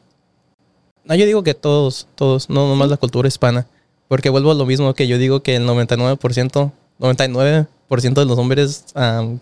no, 1.04 1.14
yo 1.14 1.26
digo 1.26 1.42
que 1.42 1.52
todos, 1.54 2.06
todos, 2.14 2.48
no 2.48 2.68
nomás 2.68 2.88
la 2.90 2.96
cultura 2.96 3.28
hispana. 3.28 3.66
Porque 4.14 4.30
vuelvo 4.30 4.52
a 4.52 4.54
lo 4.54 4.64
mismo 4.64 4.94
que 4.94 5.08
yo 5.08 5.18
digo 5.18 5.42
que 5.42 5.56
el 5.56 5.66
99%, 5.66 6.70
99% 7.00 8.14
de 8.14 8.24
los 8.26 8.38
hombres 8.38 8.84
am, 8.94 9.40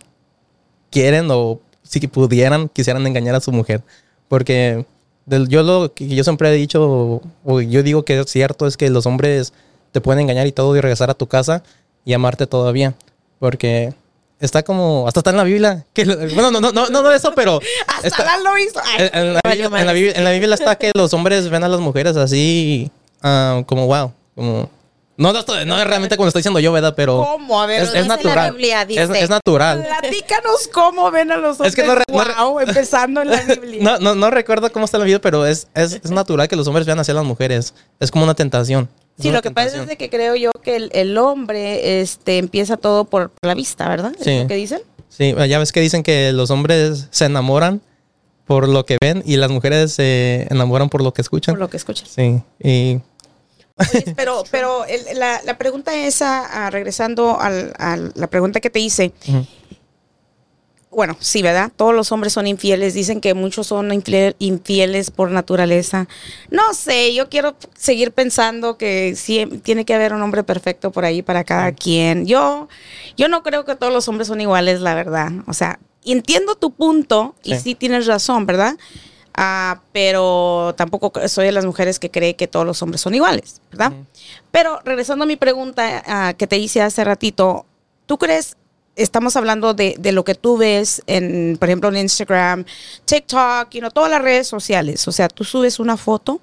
quieren 0.91 1.29
o 1.31 1.61
si 1.83 2.01
pudieran, 2.09 2.71
quisieran 2.71 3.07
engañar 3.07 3.35
a 3.35 3.41
su 3.43 3.53
mujer. 3.53 3.83
Porque 4.29 4.87
del- 5.27 5.49
yo 5.51 5.63
lo 5.63 5.93
que 5.93 6.09
yo 6.09 6.25
siempre 6.25 6.49
he 6.49 6.55
dicho, 6.55 6.83
o, 6.91 7.23
o 7.45 7.61
yo 7.61 7.83
digo 7.83 8.07
que 8.07 8.19
es 8.21 8.31
cierto, 8.31 8.67
es 8.67 8.79
que 8.79 8.89
los 8.89 9.05
hombres 9.05 9.53
te 9.91 10.01
pueden 10.01 10.21
engañar 10.23 10.47
y 10.47 10.53
todo 10.53 10.75
y 10.75 10.81
regresar 10.81 11.11
a 11.11 11.15
tu 11.15 11.27
casa 11.27 11.63
y 12.07 12.15
amarte 12.15 12.47
todavía. 12.47 12.95
Porque 13.41 13.93
está 14.41 14.63
como, 14.63 15.07
hasta 15.07 15.21
está 15.21 15.33
en 15.33 15.37
la 15.37 15.45
Biblia. 15.45 15.85
Que, 15.93 16.07
bueno, 16.07 16.51
no, 16.51 16.63
no, 16.63 16.73
no, 16.73 16.89
no, 16.89 17.03
no 17.03 17.13
eso, 17.13 17.35
pero... 17.37 17.61
Hasta 17.89 18.09
está- 18.09 18.39
lo 18.39 18.57
hizo. 18.57 18.81
Ay, 18.83 19.11
en, 19.13 19.19
en 19.29 19.35
la, 19.35 19.41
Biblia, 19.45 19.67
en, 19.67 19.87
la. 19.87 19.93
Biblia, 19.93 20.13
en 20.17 20.25
la 20.25 20.31
Biblia 20.31 20.55
está 20.55 20.77
que 20.77 20.93
los 20.95 21.13
hombres 21.13 21.51
ven 21.51 21.63
a 21.63 21.69
las 21.69 21.81
mujeres 21.81 22.17
así 22.17 22.91
ah, 23.23 23.63
como 23.67 23.87
wow, 23.87 24.13
como 24.35 24.71
no, 25.19 25.33
no, 25.33 25.39
estoy- 25.41 25.67
no 25.67 25.79
es 25.79 25.87
realmente 25.87 26.17
como 26.17 26.29
estoy 26.29 26.41
diciendo 26.41 26.59
yo, 26.59 26.73
¿verdad? 26.73 26.95
Pero 26.97 27.23
¿Cómo? 27.23 27.61
A 27.63 27.67
ver, 27.67 27.83
es, 27.83 27.95
es 27.95 28.07
la 28.07 28.17
natural. 28.17 28.53
Biblia, 28.53 28.83
es, 28.83 28.89
dice. 28.89 29.21
es 29.23 29.29
natural. 29.31 29.87
platícanos 29.87 30.69
cómo 30.73 31.11
ven 31.11 31.31
a 31.31 31.37
los 31.37 31.61
hombres. 31.61 31.69
Es 31.69 31.77
que 31.77 31.87
no 31.87 31.95
wow, 32.09 32.59
empezando 32.61 33.21
en 33.23 33.31
la 33.31 33.43
Biblia. 33.43 33.79
No, 33.83 33.99
no, 33.99 34.15
no 34.15 34.31
recuerdo 34.31 34.73
cómo 34.73 34.87
está 34.87 34.97
en 34.97 35.01
la 35.03 35.05
Biblia, 35.05 35.21
pero 35.21 35.45
es, 35.47 35.69
es, 35.75 36.01
es 36.03 36.11
natural 36.11 36.49
que 36.49 36.57
los 36.57 36.67
hombres 36.67 36.87
vean 36.87 36.99
hacia 36.99 37.13
las 37.15 37.25
mujeres. 37.25 37.75
Es 38.01 38.11
como 38.11 38.25
una 38.25 38.35
tentación. 38.35 38.89
Es 39.19 39.23
Sí, 39.25 39.29
una 39.29 39.39
lo 39.39 39.43
que 39.43 39.51
pasa 39.51 39.83
es 39.83 39.87
de 39.87 39.97
que 39.99 40.09
creo 40.09 40.35
yo 40.35 40.51
que 40.63 40.77
el, 40.77 40.91
el 40.95 41.17
hombre 41.19 42.01
este, 42.01 42.39
empieza 42.39 42.79
todo 42.79 43.05
por 43.05 43.31
la 43.43 43.55
vista, 43.55 43.87
¿verdad? 43.89 44.13
¿Es 44.19 44.25
Sí. 44.25 44.41
lo 44.41 44.47
que 44.49 44.55
dicen? 44.55 44.81
Sí, 45.11 45.35
ya 45.47 45.59
ves 45.59 45.73
que 45.73 45.81
dicen 45.83 46.03
que 46.03 46.33
los 46.33 46.51
hombres 46.51 47.09
se 47.11 47.27
enamoran 47.27 47.83
por 48.47 48.67
lo 48.67 48.87
que 48.87 48.97
ven 49.01 49.23
y 49.27 49.37
las 49.37 49.51
mujeres 49.51 49.93
se 49.93 50.47
enamoran 50.51 50.89
por 50.89 51.03
lo 51.03 51.13
que 51.13 51.21
escuchan. 51.21 51.53
Por 51.55 51.61
lo 51.61 51.69
que 51.71 51.77
escuchas. 51.77 52.09
Sí, 52.09 52.43
y 52.59 53.01
Pero 54.17 54.45
pero 54.51 54.85
el- 54.85 55.19
la, 55.19 55.41
la 55.45 55.59
pregunta 55.59 55.95
esa, 55.95 56.67
ah, 56.67 56.71
regresando 56.71 57.41
al- 57.41 57.73
a 57.79 57.97
la 57.97 58.27
pregunta 58.29 58.61
que 58.61 58.71
te 58.71 58.81
hice, 58.81 59.13
bueno, 60.91 61.17
sí, 61.21 61.41
¿verdad? 61.41 61.73
Todos 61.75 61.95
los 61.95 62.13
hombres 62.13 62.35
son 62.35 62.47
infieles, 62.47 62.93
dicen 62.93 63.23
que 63.23 63.33
muchos 63.33 63.67
son 63.69 63.91
infiel- 63.93 64.37
infieles 64.39 65.11
por 65.11 65.31
naturaleza. 65.31 66.07
No 66.51 66.75
sé, 66.75 67.15
yo 67.15 67.31
quiero 67.31 67.57
seguir 67.75 68.13
pensando 68.13 68.77
que 68.77 69.15
sí, 69.17 69.47
tiene 69.63 69.87
que 69.87 69.95
haber 69.95 70.13
un 70.13 70.21
hombre 70.21 70.43
perfecto 70.43 70.93
por 70.93 71.07
ahí 71.07 71.23
para 71.23 71.45
cada 71.45 71.73
quien. 71.73 72.27
Yo, 72.27 72.69
yo 73.17 73.29
no 73.29 73.43
creo 73.43 73.65
que 73.65 73.75
todos 73.75 73.91
los 73.93 74.07
hombres 74.09 74.29
son 74.29 74.43
iguales, 74.43 74.83
la 74.83 74.95
verdad. 74.95 75.33
O 75.47 75.55
sea, 75.55 75.79
entiendo 76.05 76.57
tu 76.57 76.73
punto 76.73 77.35
y 77.43 77.55
Sí. 77.55 77.61
sí 77.61 77.75
tienes 77.75 78.05
razón, 78.07 78.45
¿verdad? 78.45 78.77
Ah, 79.35 79.81
pero 79.93 80.75
tampoco 80.77 81.13
soy 81.29 81.47
de 81.47 81.53
las 81.53 81.65
mujeres 81.65 81.99
que 81.99 82.11
cree 82.11 82.37
que 82.37 82.49
todos 82.49 82.67
los 82.67 82.83
hombres 82.83 83.01
son 83.01 83.15
iguales, 83.15 83.63
¿verdad? 83.71 83.93
Pero 84.51 84.81
regresando 84.85 85.25
a 85.25 85.27
mi 85.27 85.37
pregunta 85.37 86.03
ah, 86.07 86.35
que 86.35 86.47
te 86.47 86.59
hice 86.59 86.83
hace 86.83 87.03
ratito, 87.03 87.65
¿tú 88.07 88.19
crees 88.19 88.57
estamos 88.97 89.37
hablando 89.37 89.75
de, 89.75 89.97
de 89.99 90.13
lo 90.13 90.25
que 90.25 90.35
tú 90.35 90.57
ves 90.57 91.03
en, 91.07 91.57
por 91.59 91.69
ejemplo, 91.69 91.89
en 91.89 91.97
Instagram, 91.97 92.65
TikTok, 93.05 93.71
you 93.71 93.81
know, 93.81 93.91
todas 93.91 94.11
las 94.11 94.23
redes 94.23 94.47
sociales. 94.47 95.07
O 95.09 95.13
sea, 95.13 95.29
tú 95.29 95.45
subes 95.45 95.79
una 95.79 95.97
foto, 95.97 96.41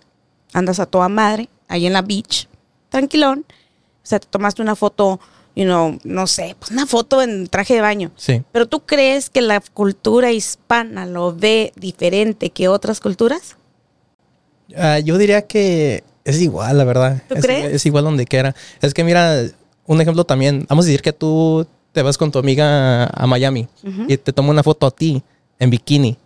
andas 0.54 0.80
a 0.80 0.86
toda 0.86 1.10
madre, 1.10 1.50
ahí 1.68 1.86
en 1.86 1.94
la 1.94 2.02
beach, 2.02 2.48
tranquilón. 2.90 3.46
O 4.04 4.08
sea, 4.10 4.20
te 4.20 4.28
tomaste 4.28 4.62
una 4.62 4.76
foto, 4.76 5.20
you 5.60 5.66
know, 5.66 6.00
no 6.06 6.26
sé, 6.26 6.56
pues 6.58 6.72
una 6.72 6.88
foto 6.88 7.22
en 7.22 7.48
traje 7.48 7.74
de 7.74 7.82
baño. 7.82 8.12
Sí. 8.16 8.44
Pero 8.54 8.66
tú 8.66 8.80
crees 8.86 9.30
que 9.30 9.42
la 9.42 9.60
cultura 9.60 10.32
hispana 10.32 11.06
lo 11.06 11.36
ve 11.36 11.74
diferente 11.76 12.50
que 12.50 12.70
otras 12.70 13.02
culturas? 13.02 13.58
Ah, 14.78 15.00
yo 15.00 15.18
diría 15.18 15.48
que 15.48 16.06
es 16.24 16.40
igual, 16.40 16.78
la 16.78 16.86
verdad. 16.86 17.22
¿Tú 17.28 17.36
es, 17.36 17.42
crees? 17.42 17.74
Es 17.74 17.86
igual 17.86 18.06
donde 18.06 18.26
quiera. 18.26 18.56
Es 18.82 18.94
que 18.94 19.04
mira, 19.04 19.44
un 19.86 20.00
ejemplo 20.00 20.24
también. 20.24 20.66
Vamos 20.70 20.86
a 20.86 20.88
decir 20.88 21.02
que 21.02 21.12
tú 21.12 21.68
te 21.92 22.04
vas 22.04 22.18
con 22.18 22.32
tu 22.32 22.40
amiga 22.40 23.08
a 23.08 23.28
Miami 23.28 23.68
y 24.08 24.16
te 24.16 24.32
tomo 24.32 24.52
una 24.52 24.64
foto 24.64 24.88
a 24.88 24.92
ti 24.92 25.22
en 25.60 25.70
bikini. 25.70 26.18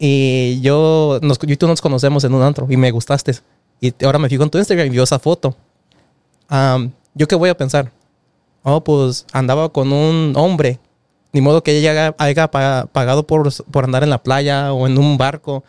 Y 0.00 0.60
yo, 0.60 1.20
nos, 1.22 1.38
yo 1.38 1.52
y 1.52 1.56
tú 1.56 1.68
nos 1.68 1.80
conocemos 1.80 2.24
en 2.24 2.34
un 2.34 2.42
antro 2.42 2.66
y 2.68 2.76
me 2.76 2.90
gustaste. 2.90 3.36
Y 3.80 3.94
ahora 4.04 4.18
me 4.18 4.28
fijo 4.28 4.42
en 4.42 4.50
tu 4.50 4.58
Instagram 4.58 4.88
y 4.88 4.90
vio 4.90 5.04
esa 5.04 5.20
foto. 5.20 5.54
¿Yo 7.14 7.28
qué 7.28 7.36
voy 7.36 7.48
a 7.48 7.56
pensar? 7.56 7.92
Oh, 8.62 8.82
pues 8.84 9.26
andaba 9.32 9.68
con 9.70 9.92
un 9.92 10.34
hombre. 10.36 10.78
Ni 11.32 11.40
modo 11.40 11.62
que 11.62 11.76
ella 11.78 11.90
haya, 11.92 12.14
haya 12.18 12.50
pa- 12.50 12.86
pagado 12.92 13.26
por, 13.26 13.48
por 13.70 13.84
andar 13.84 14.02
en 14.02 14.10
la 14.10 14.22
playa 14.22 14.72
o 14.72 14.86
en 14.86 14.98
un 14.98 15.16
barco. 15.18 15.64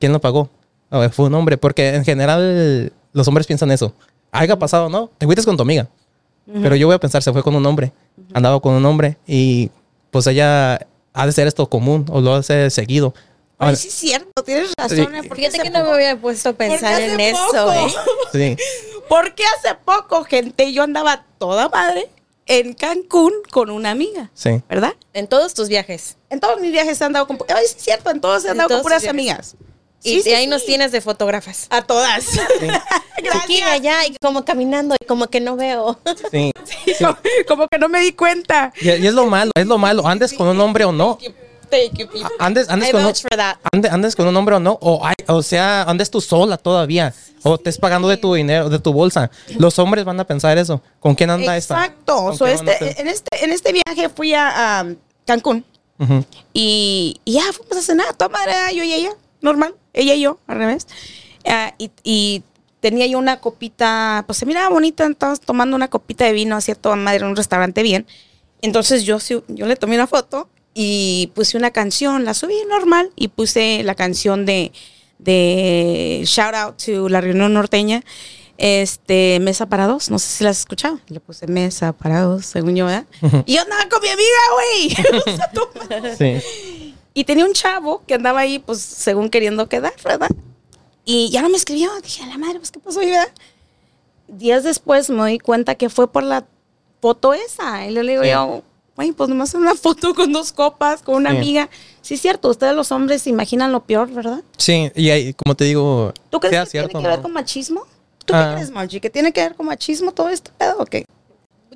¿Quién 0.00 0.12
lo 0.12 0.20
pagó? 0.20 0.48
Oh, 0.90 1.08
fue 1.10 1.26
un 1.26 1.34
hombre. 1.34 1.56
Porque 1.56 1.94
en 1.94 2.04
general 2.04 2.92
los 3.12 3.28
hombres 3.28 3.46
piensan 3.46 3.70
eso. 3.70 3.94
Haya 4.32 4.58
pasado, 4.58 4.88
¿no? 4.88 5.10
Te 5.18 5.26
fuiste 5.26 5.44
con 5.44 5.56
tu 5.56 5.62
amiga. 5.62 5.88
Pero 6.62 6.76
yo 6.76 6.86
voy 6.86 6.94
a 6.96 6.98
pensar, 6.98 7.22
se 7.22 7.32
fue 7.32 7.42
con 7.42 7.54
un 7.54 7.64
hombre. 7.64 7.92
Andaba 8.34 8.60
con 8.60 8.74
un 8.74 8.84
hombre. 8.84 9.16
Y 9.26 9.70
pues 10.10 10.26
ella 10.26 10.86
ha 11.14 11.26
de 11.26 11.32
ser 11.32 11.46
esto 11.46 11.68
común 11.70 12.04
o 12.10 12.20
lo 12.20 12.34
hace 12.34 12.68
seguido. 12.70 13.14
Ay, 13.56 13.76
sí 13.76 13.88
es 13.88 13.94
cierto, 13.94 14.42
tienes 14.42 14.72
razón. 14.76 14.96
Sí. 14.96 15.02
¿eh? 15.02 15.30
Fíjate 15.34 15.58
que 15.60 15.70
no 15.70 15.84
me 15.84 15.90
había 15.92 16.16
puesto 16.20 16.48
a 16.50 16.52
pensar 16.52 17.00
en 17.00 17.18
eso, 17.20 17.72
¿eh? 17.72 17.86
sí. 18.32 18.56
Porque 19.08 19.44
hace 19.56 19.74
poco, 19.84 20.24
gente, 20.24 20.72
yo 20.72 20.82
andaba 20.82 21.24
toda 21.38 21.68
madre 21.68 22.08
en 22.46 22.74
Cancún 22.74 23.32
con 23.50 23.70
una 23.70 23.90
amiga, 23.90 24.30
Sí. 24.34 24.62
¿verdad? 24.68 24.94
En 25.12 25.26
todos 25.28 25.54
tus 25.54 25.68
viajes. 25.68 26.16
En 26.30 26.40
todos 26.40 26.60
mis 26.60 26.72
viajes 26.72 27.00
he 27.00 27.04
andado 27.04 27.26
con... 27.26 27.38
Ay, 27.54 27.64
es 27.64 27.76
cierto, 27.78 28.10
en 28.10 28.20
todos 28.20 28.44
he 28.44 28.50
andado 28.50 28.68
con 28.68 28.82
puras 28.82 29.06
amigas. 29.06 29.56
Y, 30.02 30.16
Sí, 30.16 30.22
sí, 30.22 30.30
y 30.30 30.32
ahí 30.34 30.44
sí. 30.44 30.50
nos 30.50 30.66
tienes 30.66 30.92
de 30.92 31.00
fotógrafas. 31.00 31.66
A 31.70 31.80
todas. 31.82 32.26
Aquí 33.42 33.62
allá, 33.62 34.04
y 34.06 34.14
como 34.20 34.44
caminando, 34.44 34.94
y 35.00 35.04
como 35.06 35.28
que 35.28 35.40
no 35.40 35.56
veo. 35.56 35.98
Sí. 36.30 36.52
Como- 36.98 37.16
Como 37.48 37.68
que 37.68 37.78
no 37.78 37.88
me 37.88 38.00
di 38.00 38.12
cuenta. 38.12 38.72
Y, 38.80 38.90
y 38.90 39.06
es 39.06 39.14
lo 39.14 39.26
malo, 39.26 39.50
es 39.54 39.66
lo 39.66 39.78
malo. 39.78 40.06
Andes 40.06 40.32
con 40.34 40.46
un 40.48 40.60
hombre 40.60 40.84
o 40.84 40.92
no. 40.92 41.18
Thank 41.74 41.98
you, 41.98 42.06
people. 42.08 42.30
Andes, 42.38 42.68
andes 42.68 42.88
I 42.88 42.92
con 42.92 43.00
un, 43.00 43.06
vouch 43.08 43.22
for 43.22 43.36
that. 43.36 43.56
ande- 43.72 43.88
andes 43.90 44.14
con 44.16 44.26
un 44.28 44.36
hombre 44.36 44.56
o 44.56 44.60
no. 44.60 44.78
O, 44.80 45.04
hay- 45.04 45.14
o 45.28 45.42
sea, 45.42 45.82
andes 45.82 46.10
tú 46.10 46.20
sola 46.20 46.56
todavía. 46.56 47.12
O 47.42 47.56
estés 47.56 47.76
pagando 47.78 48.08
de 48.08 48.16
tu 48.16 48.32
dinero, 48.34 48.68
de 48.70 48.78
tu 48.78 48.92
bolsa. 48.92 49.30
Los 49.58 49.78
hombres 49.78 50.04
van 50.04 50.18
a 50.20 50.24
pensar 50.24 50.56
eso. 50.56 50.80
¿Con 51.00 51.14
quién 51.14 51.30
anda 51.30 51.56
esta? 51.56 51.74
Exacto. 51.84 52.16
¿Con 52.16 52.36
So, 52.38 52.46
este, 52.46 53.00
en, 53.00 53.08
este, 53.08 53.44
en 53.44 53.52
este 53.52 53.72
viaje 53.72 54.08
fui 54.08 54.32
a, 54.34 54.80
a 54.80 54.86
Cancún 55.26 55.64
Ujú. 55.98 56.24
y, 56.52 57.20
y 57.24 57.32
ya 57.34 57.42
fuimos 57.52 57.76
a 57.76 57.82
cenar, 57.82 58.14
toda 58.16 58.28
madre, 58.30 58.52
yo 58.74 58.82
y 58.82 58.92
ella, 58.94 59.10
normal, 59.42 59.74
ella 59.92 60.14
y 60.14 60.20
yo, 60.22 60.38
al 60.46 60.56
revés. 60.58 60.86
Ah, 61.46 61.74
y, 61.78 61.90
y 62.02 62.42
tenía 62.80 63.06
yo 63.06 63.18
una 63.18 63.40
copita, 63.40 64.24
pues 64.26 64.38
se 64.38 64.46
miraba 64.46 64.68
bonita, 64.70 65.06
estábamos 65.06 65.40
tomando 65.40 65.76
una 65.76 65.88
copita 65.88 66.24
de 66.24 66.32
vino, 66.32 66.56
hacía 66.56 66.74
toda 66.74 66.96
madre 66.96 67.18
en 67.20 67.26
un 67.26 67.36
restaurante 67.36 67.82
bien. 67.82 68.06
Entonces 68.62 69.04
yo, 69.04 69.20
sí- 69.20 69.42
yo 69.48 69.66
le 69.66 69.76
tomé 69.76 69.96
una 69.96 70.06
foto 70.06 70.48
y 70.74 71.30
puse 71.34 71.56
una 71.56 71.70
canción, 71.70 72.24
la 72.24 72.34
subí 72.34 72.54
normal 72.68 73.10
y 73.16 73.28
puse 73.28 73.82
la 73.84 73.94
canción 73.94 74.44
de, 74.44 74.72
de 75.18 76.22
Shout 76.26 76.54
Out 76.54 76.82
to 76.84 77.08
la 77.08 77.20
reunión 77.20 77.52
norteña. 77.54 78.02
Este, 78.56 79.40
Mesa 79.40 79.66
para 79.66 79.86
dos, 79.88 80.10
no 80.10 80.18
sé 80.20 80.28
si 80.28 80.44
la 80.44 80.50
has 80.50 80.60
escuchado. 80.60 81.00
Le 81.08 81.18
puse 81.20 81.46
Mesa 81.48 81.92
para 81.92 82.20
dos, 82.22 82.46
según 82.46 82.76
yo, 82.76 82.86
¿verdad? 82.86 83.04
Y 83.46 83.54
yo 83.54 83.62
andaba 83.62 83.88
con 83.88 84.00
mi 84.00 84.08
amiga, 84.08 84.38
güey. 84.54 86.16
Sí. 86.18 86.94
y 87.14 87.24
tenía 87.24 87.44
un 87.44 87.52
chavo 87.52 88.02
que 88.06 88.14
andaba 88.14 88.40
ahí, 88.40 88.58
pues, 88.60 88.80
según 88.80 89.28
queriendo 89.28 89.68
quedar, 89.68 89.94
¿verdad? 90.04 90.28
Y 91.04 91.30
ya 91.30 91.42
no 91.42 91.48
me 91.48 91.56
escribió. 91.56 91.90
Dije, 92.02 92.22
a 92.22 92.26
la 92.26 92.38
madre, 92.38 92.58
pues, 92.58 92.70
¿qué 92.70 92.78
pasó 92.80 93.00
ahí, 93.00 93.10
verdad? 93.10 93.28
Días 94.28 94.62
después 94.64 95.10
me 95.10 95.28
di 95.30 95.38
cuenta 95.38 95.74
que 95.74 95.88
fue 95.90 96.10
por 96.10 96.22
la 96.22 96.46
foto 97.02 97.34
esa. 97.34 97.86
Y 97.86 97.90
le 97.90 98.02
digo 98.02 98.22
Sí. 98.22 98.30
yo, 98.30 98.62
güey, 98.96 99.12
pues 99.12 99.28
nomás 99.28 99.54
una 99.54 99.74
foto 99.74 100.14
con 100.14 100.32
dos 100.32 100.52
copas, 100.52 101.02
con 101.02 101.16
una 101.16 101.30
Sí. 101.30 101.36
amiga. 101.36 101.70
Sí, 102.02 102.14
es 102.14 102.20
cierto, 102.20 102.48
ustedes 102.50 102.74
los 102.74 102.92
hombres 102.92 103.22
se 103.22 103.30
imaginan 103.30 103.72
lo 103.72 103.80
peor, 103.84 104.10
¿verdad? 104.10 104.42
Sí, 104.58 104.90
y 104.94 105.10
ahí, 105.10 105.32
como 105.34 105.54
te 105.54 105.64
digo, 105.64 106.12
¿Tú 106.30 106.38
crees 106.40 106.52
sea 106.52 106.64
que 106.64 106.70
cierto, 106.70 106.88
tiene 106.90 107.02
que 107.04 107.08
ver 107.10 107.20
con 107.22 107.32
machismo? 107.32 107.86
¿Tú 108.24 108.34
Ah. 108.34 108.48
qué 108.50 108.54
crees, 108.56 108.70
Margie? 108.70 109.00
¿Que 109.00 109.10
tiene 109.10 109.32
que 109.32 109.40
ver 109.42 109.54
con 109.54 109.66
machismo 109.66 110.12
todo 110.12 110.28
esto 110.28 110.50
pedo 110.58 110.76
o 110.78 110.86
qué? 110.86 111.04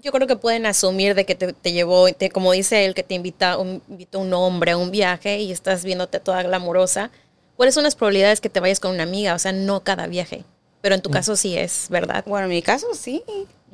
Yo 0.02 0.12
creo 0.12 0.26
que 0.28 0.36
pueden 0.36 0.64
asumir 0.64 1.14
de 1.14 1.26
que 1.26 1.34
te, 1.34 1.52
te 1.52 1.72
llevó, 1.72 2.10
te- 2.12 2.30
como 2.30 2.52
dice 2.52 2.84
él, 2.84 2.94
que 2.94 3.02
te 3.02 3.14
invita 3.14 3.58
un, 3.58 3.82
invitó 3.88 4.20
un 4.20 4.32
hombre 4.32 4.70
a 4.72 4.76
un 4.76 4.90
viaje 4.92 5.40
y 5.40 5.50
estás 5.50 5.82
viéndote 5.84 6.20
toda 6.20 6.42
glamurosa. 6.44 7.10
¿Cuáles 7.56 7.74
son 7.74 7.82
las 7.82 7.96
probabilidades 7.96 8.40
que 8.40 8.48
te 8.48 8.60
vayas 8.60 8.78
con 8.78 8.92
una 8.92 9.02
amiga? 9.02 9.34
O 9.34 9.38
sea, 9.40 9.50
no 9.52 9.80
cada 9.82 10.06
viaje. 10.06 10.44
Pero 10.80 10.94
en 10.94 11.02
tu 11.02 11.10
caso 11.10 11.34
sí 11.34 11.56
es, 11.58 11.86
¿verdad? 11.90 12.22
Bueno, 12.28 12.44
en 12.46 12.50
mi 12.52 12.62
caso 12.62 12.86
sí. 12.94 13.24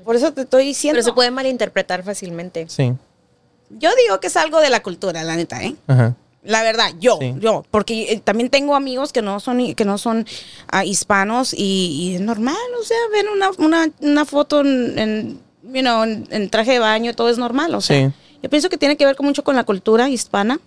Por 0.03 0.17
eso 0.17 0.33
te 0.33 0.41
estoy 0.43 0.65
diciendo. 0.65 0.97
Pero 0.97 1.05
se 1.05 1.13
puede 1.13 1.31
malinterpretar 1.31 2.03
fácilmente. 2.03 2.67
Sí. 2.71 2.95
Yo 3.71 3.91
digo 4.05 4.21
que 4.21 4.27
es 4.29 4.37
algo 4.37 4.61
de 4.61 4.71
la 4.71 4.83
cultura, 4.83 5.23
la 5.25 5.37
neta, 5.37 5.63
¿eh? 5.63 5.75
Ajá. 5.87 6.15
La 6.43 6.63
verdad, 6.63 6.91
yo, 7.01 7.17
Sí. 7.21 7.35
yo, 7.39 7.65
porque 7.71 8.13
eh, 8.13 8.21
también 8.23 8.51
tengo 8.51 8.77
amigos 8.77 9.13
que 9.13 9.23
no 9.23 9.41
son 9.41 9.75
que 9.75 9.85
no 9.87 9.97
son 9.97 10.27
ah, 10.69 10.85
hispanos 10.85 11.55
y, 11.55 11.59
y 12.13 12.15
es 12.17 12.21
normal, 12.21 12.55
o 12.79 12.85
sea, 12.85 12.99
ven 13.13 13.29
una, 13.29 13.51
una, 13.59 13.91
una 14.01 14.25
foto 14.27 14.61
en, 14.61 14.99
en, 14.99 15.41
you 15.73 15.81
know, 15.81 16.03
en, 16.05 16.29
en 16.31 16.51
traje 16.51 16.73
de 16.73 16.79
baño, 16.81 17.15
todo 17.15 17.31
es 17.31 17.39
normal, 17.39 17.75
o 17.75 17.81
sea. 17.81 18.09
Sí. 18.11 18.15
Yo 18.43 18.51
pienso 18.51 18.69
que 18.69 18.77
tiene 18.77 18.99
que 18.99 19.07
ver 19.07 19.17
mucho 19.21 19.43
con 19.43 19.57
la 19.57 19.65
cultura 19.65 20.11
hispana. 20.11 20.61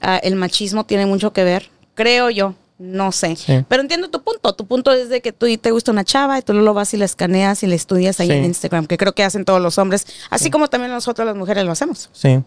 Ah, 0.00 0.18
el 0.22 0.36
machismo 0.36 0.84
tiene 0.84 1.06
mucho 1.06 1.32
que 1.32 1.42
ver, 1.42 1.68
creo 1.94 2.30
yo, 2.30 2.54
no 2.80 3.12
sé. 3.12 3.36
Sí. 3.36 3.62
Pero 3.68 3.82
entiendo 3.82 4.08
tu 4.08 4.22
punto. 4.22 4.54
Tu 4.54 4.66
punto 4.66 4.90
es 4.90 5.10
de 5.10 5.20
que 5.20 5.32
tú 5.32 5.46
te 5.58 5.70
gusta 5.70 5.92
una 5.92 6.02
chava 6.02 6.38
y 6.38 6.42
tú 6.42 6.54
lo 6.54 6.72
vas 6.72 6.94
y 6.94 6.96
la 6.96 7.04
escaneas 7.04 7.62
y 7.62 7.66
la 7.66 7.74
estudias 7.74 8.18
ahí 8.20 8.28
Sí. 8.28 8.32
en 8.32 8.44
Instagram, 8.46 8.86
que 8.86 8.96
creo 8.96 9.12
que 9.12 9.22
hacen 9.22 9.44
todos 9.44 9.60
los 9.60 9.76
hombres, 9.76 10.06
así 10.30 10.50
como 10.50 10.68
también 10.68 10.90
nosotros 10.90 11.26
las 11.26 11.36
mujeres 11.36 11.64
lo 11.64 11.72
hacemos. 11.72 12.08
Sí. 12.12 12.42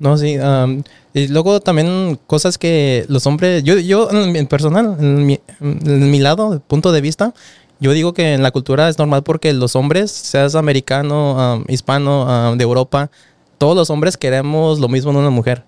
No, 0.00 0.16
sí. 0.16 0.36
y 1.14 1.28
luego 1.28 1.60
también 1.60 2.18
cosas 2.26 2.56
que 2.58 3.04
los 3.08 3.26
hombres, 3.26 3.62
yo, 3.62 3.78
yo 3.78 4.10
en, 4.10 4.46
personal, 4.46 4.96
en 4.98 5.26
mi, 5.26 5.38
en 5.60 6.10
mi 6.10 6.18
lado, 6.18 6.60
punto 6.66 6.90
de 6.90 7.02
vista, 7.02 7.34
yo 7.80 7.92
digo 7.92 8.14
que 8.14 8.34
en 8.34 8.42
la 8.42 8.50
cultura 8.50 8.88
es 8.88 8.98
normal 8.98 9.22
porque 9.22 9.52
los 9.52 9.76
hombres, 9.76 10.10
seas 10.10 10.54
americano, 10.54 11.38
am, 11.40 11.64
hispano, 11.68 12.56
de 12.56 12.62
Europa, 12.62 13.10
todos 13.58 13.76
los 13.76 13.90
hombres 13.90 14.16
queremos 14.16 14.80
lo 14.80 14.88
mismo 14.88 15.10
en 15.10 15.18
una 15.18 15.30
mujer. 15.30 15.64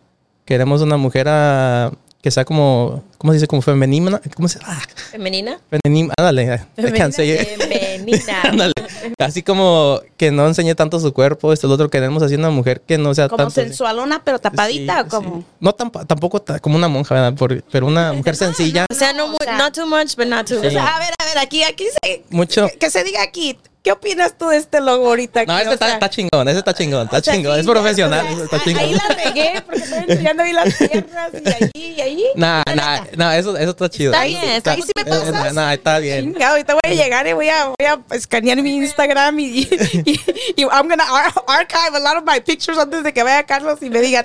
Queremos 0.46 0.80
una 0.82 0.96
mujer 0.96 1.26
ah, 1.28 1.92
que 2.22 2.30
sea 2.30 2.44
como, 2.44 3.02
¿cómo 3.18 3.32
se 3.32 3.38
dice? 3.38 3.46
Como 3.48 3.60
femenina. 3.62 4.20
¿Cómo 4.36 4.46
se 4.48 4.60
ah, 4.64 4.80
¿Femenina? 5.10 5.58
Femenina. 5.68 6.14
Ándale. 6.16 6.60
Femenina. 6.76 7.10
Femenina. 7.10 8.42
Ándale. 8.44 8.72
Así 9.18 9.42
como 9.42 10.00
que 10.16 10.30
no 10.30 10.46
enseñe 10.46 10.74
tanto 10.76 11.00
su 11.00 11.12
cuerpo, 11.12 11.52
esto, 11.52 11.66
lo 11.66 11.74
otro. 11.74 11.90
Queremos 11.90 12.22
así 12.22 12.36
una 12.36 12.50
mujer 12.50 12.80
que 12.80 12.96
no 12.96 13.12
sea 13.12 13.28
Como 13.28 13.38
tanto. 13.38 13.60
así. 13.60 13.68
sensualona, 13.68 14.22
pero 14.24 14.38
tapadita, 14.38 15.00
Sí, 15.00 15.06
o 15.06 15.08
como. 15.08 15.36
sí. 15.40 15.44
No 15.58 15.76
tamp- 15.76 16.06
tampoco 16.06 16.40
ta- 16.40 16.60
como 16.60 16.76
una 16.76 16.86
monja, 16.86 17.12
¿verdad? 17.14 17.34
Por- 17.34 17.62
pero 17.64 17.86
una 17.88 18.12
mujer 18.14 18.36
sencilla. 18.36 18.86
O 18.88 18.94
sea, 18.94 19.12
no, 19.12 19.26
O 19.26 19.36
sea- 19.42 19.58
not 19.58 19.74
too 19.74 19.86
much, 19.86 20.14
but 20.16 20.26
not 20.26 20.46
too 20.48 20.58
O 20.58 20.70
sea, 20.70 20.96
a 20.96 20.98
ver, 21.00 21.10
a 21.18 21.24
ver, 21.24 21.38
aquí, 21.38 21.64
aquí 21.64 21.86
se, 22.04 22.22
Mucho. 22.30 22.68
que, 22.68 22.78
que 22.78 22.90
se 22.90 23.02
diga 23.02 23.20
aquí. 23.22 23.58
¿Qué 23.82 23.90
opinas 23.90 24.38
tú 24.38 24.46
de 24.48 24.58
este 24.58 24.80
logo 24.80 25.08
ahorita? 25.08 25.44
No, 25.44 25.54
O 25.54 25.58
está, 25.58 25.76
sea, 25.86 25.94
está 25.94 26.08
chingón, 26.08 26.46
ese 26.48 26.58
está 26.60 26.72
chingón, 26.72 27.02
está 27.06 27.16
o 27.18 27.20
sea, 27.20 27.34
chingón. 27.34 27.54
sí, 27.54 27.60
es 27.62 27.66
profesional, 27.66 28.20
o 28.20 28.28
sea, 28.28 28.32
ese 28.34 28.44
está 28.44 28.56
ahí- 28.56 28.62
chingón. 28.64 28.82
Ahí 28.84 28.94
la 28.94 29.24
regué 29.24 29.62
porque 29.66 29.80
estoy 29.82 29.98
enseñando 30.06 30.42
ahí 30.44 30.52
las 30.52 30.74
piernas 30.78 31.30
y 31.34 31.48
allí 31.48 31.94
y 31.96 32.00
allí. 32.00 32.24
Nah, 32.36 32.62
nah, 32.76 33.00
nah, 33.16 33.34
eso, 33.36 33.56
eso 33.56 33.70
está 33.70 33.90
chido. 33.90 34.12
Está 34.12 34.24
bien, 34.24 34.44
está- 34.50 34.70
ahí 34.72 34.82
sí 34.82 34.92
me 34.94 35.04
pasas. 35.04 35.52
nah, 35.54 35.72
está 35.72 35.98
bien. 35.98 36.32
Chingado, 36.32 36.52
ahorita 36.52 36.74
voy 36.74 36.80
a 36.92 36.94
llegar 36.94 37.26
y 37.26 37.32
voy 37.32 37.48
a, 37.48 37.64
voy 37.66 37.86
a 37.86 37.98
escanear 38.14 38.62
mi 38.62 38.76
Instagram 38.76 39.40
y, 39.40 39.44
y, 39.44 39.68
y- 40.04 40.20
y 40.58 40.62
I'm 40.62 40.88
gonna 40.88 41.04
ar- 41.04 41.32
archive 41.48 41.96
a 41.96 41.98
lot 41.98 42.16
of 42.18 42.24
my 42.24 42.40
pictures 42.40 42.78
antes 42.78 43.02
de 43.02 43.12
que 43.12 43.24
vaya 43.24 43.42
Carlos 43.42 43.78
y 43.82 43.90
me 43.90 44.00
diga, 44.00 44.24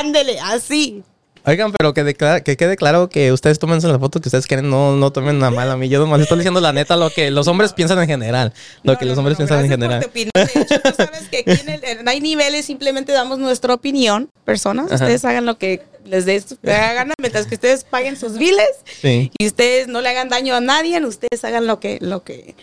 ándele, 0.00 0.40
así. 0.40 1.04
Oigan, 1.48 1.72
pero 1.72 1.94
que, 1.94 2.04
declara- 2.04 2.42
que 2.42 2.56
quede 2.56 2.76
claro 2.76 3.08
que 3.08 3.32
ustedes 3.32 3.58
tómense 3.58 3.88
la 3.88 3.98
foto 3.98 4.20
que 4.20 4.28
ustedes 4.28 4.46
quieren, 4.46 4.68
no, 4.68 4.96
no 4.96 5.10
tomen 5.12 5.38
nada 5.38 5.50
mal 5.50 5.70
a 5.70 5.76
mí. 5.76 5.88
Yo 5.88 5.98
nomás 5.98 6.20
estoy 6.20 6.38
diciendo 6.38 6.60
la 6.60 6.72
neta 6.72 6.96
lo 6.96 7.08
que 7.10 7.30
los 7.30 7.48
hombres 7.48 7.72
piensan 7.72 7.98
en 8.00 8.06
general. 8.06 8.52
Lo 8.82 8.92
No, 8.92 8.98
que 8.98 9.04
no, 9.06 9.10
los 9.10 9.18
hombres 9.18 9.34
no, 9.38 9.46
piensan 9.46 9.64
en 9.64 9.70
general. 9.70 10.00
por 10.00 10.04
tu 10.04 10.10
opinión. 10.10 10.30
De 10.34 10.60
hecho, 10.60 10.80
tú 10.80 10.90
sabes 10.96 11.28
que 11.30 11.38
aquí 11.38 11.60
en 11.62 11.68
el- 11.70 11.84
en- 11.84 12.08
hay 12.08 12.20
niveles, 12.20 12.66
simplemente 12.66 13.12
damos 13.12 13.38
nuestra 13.38 13.72
opinión. 13.72 14.28
Personas, 14.44 14.86
Ajá. 14.92 14.96
ustedes 15.04 15.24
hagan 15.24 15.46
lo 15.46 15.56
que 15.58 15.82
les 16.04 16.26
dé 16.26 16.38
su 16.40 16.58
gana, 16.62 17.14
mientras 17.20 17.46
que 17.46 17.54
ustedes 17.54 17.84
paguen 17.84 18.16
sus 18.16 18.36
biles 18.36 18.68
Sí. 19.00 19.30
y 19.38 19.46
ustedes 19.46 19.88
no 19.88 20.00
le 20.02 20.10
hagan 20.10 20.28
daño 20.28 20.54
a 20.54 20.60
nadie, 20.60 21.02
ustedes 21.04 21.42
hagan 21.44 21.66
lo 21.66 21.80
que, 21.80 21.98
lo 22.02 22.24
que, 22.24 22.54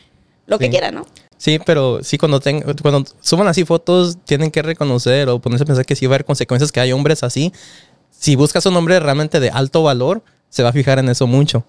lo 0.45 0.59
que 0.59 0.69
quieran, 0.69 0.93
¿no? 0.95 1.07
Sí, 1.37 1.59
pero 1.65 2.03
sí, 2.03 2.17
cuando, 2.17 2.39
ten- 2.39 2.61
cuando 2.81 3.03
suban 3.19 3.47
así 3.47 3.65
fotos, 3.65 4.17
tienen 4.25 4.51
que 4.51 4.61
reconocer 4.61 5.27
o 5.29 5.39
ponerse 5.39 5.63
a 5.63 5.65
pensar 5.65 5.85
que 5.85 5.95
sí 5.95 6.05
va 6.05 6.13
a 6.13 6.15
haber 6.15 6.25
consecuencias 6.25 6.71
que 6.71 6.79
hay 6.79 6.91
hombres 6.93 7.23
así. 7.23 7.51
Si 8.17 8.35
buscas 8.35 8.65
un 8.65 8.75
hombre 8.77 8.99
realmente 8.99 9.39
de 9.39 9.49
alto 9.49 9.83
valor, 9.83 10.23
se 10.49 10.63
va 10.63 10.69
a 10.69 10.73
fijar 10.73 10.99
en 10.99 11.09
eso 11.09 11.27
mucho. 11.27 11.63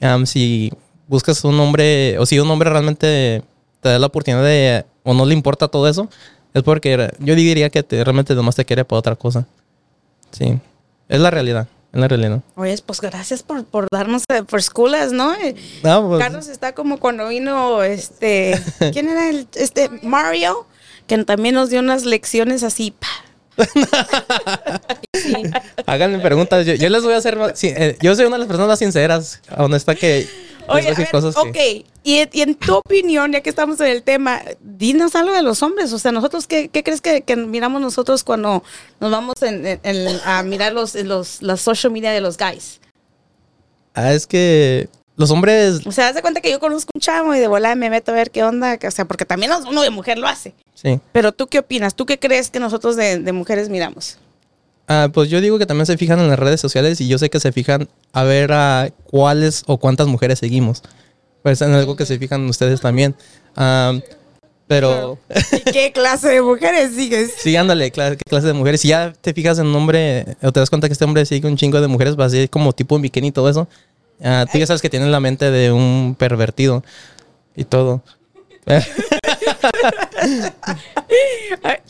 Am, 0.00 0.26
si 0.26 0.72
buscas 1.06 1.42
un 1.44 1.58
hombre, 1.58 2.18
o 2.18 2.26
si 2.26 2.38
un 2.38 2.50
hombre 2.50 2.70
realmente 2.70 3.42
te 3.80 3.88
da 3.88 3.98
la 3.98 4.06
oportunidad 4.06 4.44
de, 4.44 4.84
o 5.02 5.14
no 5.14 5.24
le 5.26 5.34
importa 5.34 5.68
todo 5.68 5.88
eso, 5.88 6.08
es 6.54 6.62
porque 6.62 7.10
yo 7.18 7.34
diría 7.34 7.70
que 7.70 7.82
te, 7.82 8.02
realmente 8.04 8.34
nomás 8.34 8.56
te 8.56 8.64
quiere 8.64 8.84
para 8.84 8.98
otra 8.98 9.16
cosa. 9.16 9.46
Sí, 10.30 10.58
es 11.08 11.20
la 11.20 11.30
realidad, 11.30 11.66
es 11.92 12.00
la 12.00 12.08
realidad. 12.08 12.40
Oye, 12.54 12.76
pues 12.84 13.00
gracias 13.00 13.42
por, 13.42 13.64
por 13.64 13.88
darnos, 13.90 14.24
eh, 14.28 14.42
por 14.42 14.58
escuelas, 14.58 15.12
¿no? 15.12 15.34
Eh, 15.34 15.54
No, 15.82 16.08
pues, 16.08 16.20
Carlos 16.20 16.48
está 16.48 16.74
como 16.74 16.98
cuando 16.98 17.28
vino 17.28 17.82
este, 17.82 18.60
¿quién 18.92 19.08
era 19.08 19.30
el, 19.30 19.48
este, 19.54 19.88
Mario? 20.02 20.66
Que 21.06 21.16
también 21.24 21.54
nos 21.54 21.70
dio 21.70 21.80
unas 21.80 22.04
lecciones 22.04 22.62
así, 22.62 22.94
pa. 25.32 25.62
háganme 25.86 26.18
preguntas, 26.20 26.66
yo, 26.66 26.74
yo 26.74 26.88
les 26.88 27.02
voy 27.02 27.14
a 27.14 27.16
hacer, 27.18 27.36
más- 27.36 27.58
sí, 27.58 27.68
eh, 27.76 27.96
yo 28.00 28.14
soy 28.14 28.26
una 28.26 28.36
de 28.36 28.40
las 28.40 28.48
personas 28.48 28.68
más 28.68 28.78
sinceras, 28.78 29.40
honesta 29.56 29.94
que... 29.94 30.26
Oye, 30.70 30.86
a 30.88 30.90
decir 30.90 31.06
ver, 31.06 31.10
cosas 31.10 31.34
que- 31.34 31.40
ok, 31.48 31.86
y, 32.04 32.28
y 32.30 32.42
en 32.42 32.54
tu 32.54 32.74
opinión, 32.76 33.32
ya 33.32 33.40
que 33.40 33.48
estamos 33.48 33.80
en 33.80 33.86
el 33.86 34.02
tema, 34.02 34.42
dinos 34.60 35.14
algo 35.14 35.32
de 35.32 35.40
los 35.42 35.62
hombres. 35.62 35.94
O 35.94 35.98
sea, 35.98 36.12
nosotros, 36.12 36.46
¿qué, 36.46 36.68
qué 36.68 36.82
crees 36.84 37.00
que, 37.00 37.22
que 37.22 37.36
miramos 37.36 37.80
nosotros 37.80 38.22
cuando 38.22 38.62
nos 39.00 39.10
vamos 39.10 39.36
en- 39.40 39.64
en- 39.66 39.80
en- 39.82 40.20
a 40.26 40.42
mirar 40.42 40.74
los, 40.74 40.94
los, 40.94 41.40
las 41.40 41.62
social 41.62 41.90
media 41.90 42.10
de 42.10 42.20
los 42.20 42.36
guys? 42.36 42.80
Ah, 43.94 44.12
es 44.12 44.26
que 44.26 44.90
los 45.16 45.30
hombres, 45.30 45.86
O 45.86 45.90
sea, 45.92 46.08
haz 46.08 46.14
de 46.14 46.20
cuenta 46.20 46.42
que 46.42 46.50
yo 46.50 46.60
conozco 46.60 46.90
un 46.94 47.00
chavo 47.00 47.34
y 47.34 47.38
de 47.38 47.48
volada 47.48 47.74
me 47.74 47.88
meto 47.88 48.12
a 48.12 48.14
ver 48.14 48.30
qué 48.30 48.44
onda. 48.44 48.78
O 48.86 48.90
sea, 48.90 49.06
porque 49.06 49.24
también 49.24 49.50
uno 49.68 49.80
de 49.82 49.88
mujer 49.90 50.18
lo 50.18 50.28
hace. 50.28 50.54
sí. 50.74 51.00
Pero 51.12 51.32
tú 51.32 51.46
qué 51.46 51.60
opinas? 51.60 51.94
¿Tú 51.94 52.04
qué 52.04 52.18
crees 52.18 52.50
que 52.50 52.60
nosotros 52.60 52.94
de, 52.94 53.18
de 53.18 53.32
mujeres 53.32 53.70
miramos? 53.70 54.18
Ah, 54.88 55.08
pues 55.12 55.28
yo 55.28 55.40
digo 55.42 55.58
que 55.58 55.66
también 55.66 55.86
se 55.86 55.98
fijan 55.98 56.18
en 56.18 56.28
las 56.28 56.38
redes 56.38 56.60
sociales 56.60 57.00
y 57.00 57.08
yo 57.08 57.18
sé 57.18 57.28
que 57.30 57.40
se 57.40 57.52
fijan 57.52 57.88
a 58.12 58.22
ver 58.24 58.52
a 58.52 58.88
cuáles 59.04 59.62
o 59.66 59.76
cuántas 59.76 60.06
mujeres 60.06 60.38
seguimos. 60.38 60.82
Pues 61.42 61.60
en 61.62 61.72
algo 61.74 61.94
que 61.94 62.06
se 62.06 62.18
fijan 62.18 62.46
ustedes 62.48 62.80
también. 62.80 63.14
Ah, 63.54 63.92
pero 64.66 65.18
¿Y 65.52 65.70
qué 65.70 65.92
clase 65.92 66.28
de 66.28 66.42
mujeres 66.42 66.94
sigues? 66.94 67.32
sí, 67.38 67.56
ándale, 67.56 67.90
cla- 67.92 68.16
¿qué 68.16 68.22
clase 68.28 68.46
de 68.48 68.52
mujeres? 68.54 68.80
Si 68.82 68.88
ya 68.88 69.12
te 69.20 69.32
fijas 69.34 69.58
en 69.58 69.66
un 69.66 69.76
hombre 69.76 70.36
o 70.42 70.52
te 70.52 70.60
das 70.60 70.68
cuenta 70.70 70.88
que 70.88 70.92
este 70.92 71.04
hombre 71.04 71.24
sigue 71.26 71.48
un 71.48 71.56
chingo 71.56 71.80
de 71.80 71.86
mujeres, 71.88 72.18
va 72.18 72.24
así 72.26 72.48
como 72.48 72.72
tipo 72.74 72.96
en 72.96 73.02
bikini 73.02 73.28
y 73.28 73.32
todo 73.32 73.48
eso. 73.48 73.68
ah, 74.22 74.46
tú 74.50 74.58
ya 74.58 74.66
sabes 74.66 74.82
que 74.82 74.90
tiene 74.90 75.06
la 75.06 75.20
mente 75.20 75.50
de 75.50 75.70
un 75.72 76.16
pervertido 76.18 76.82
y 77.56 77.64
todo. 77.64 78.02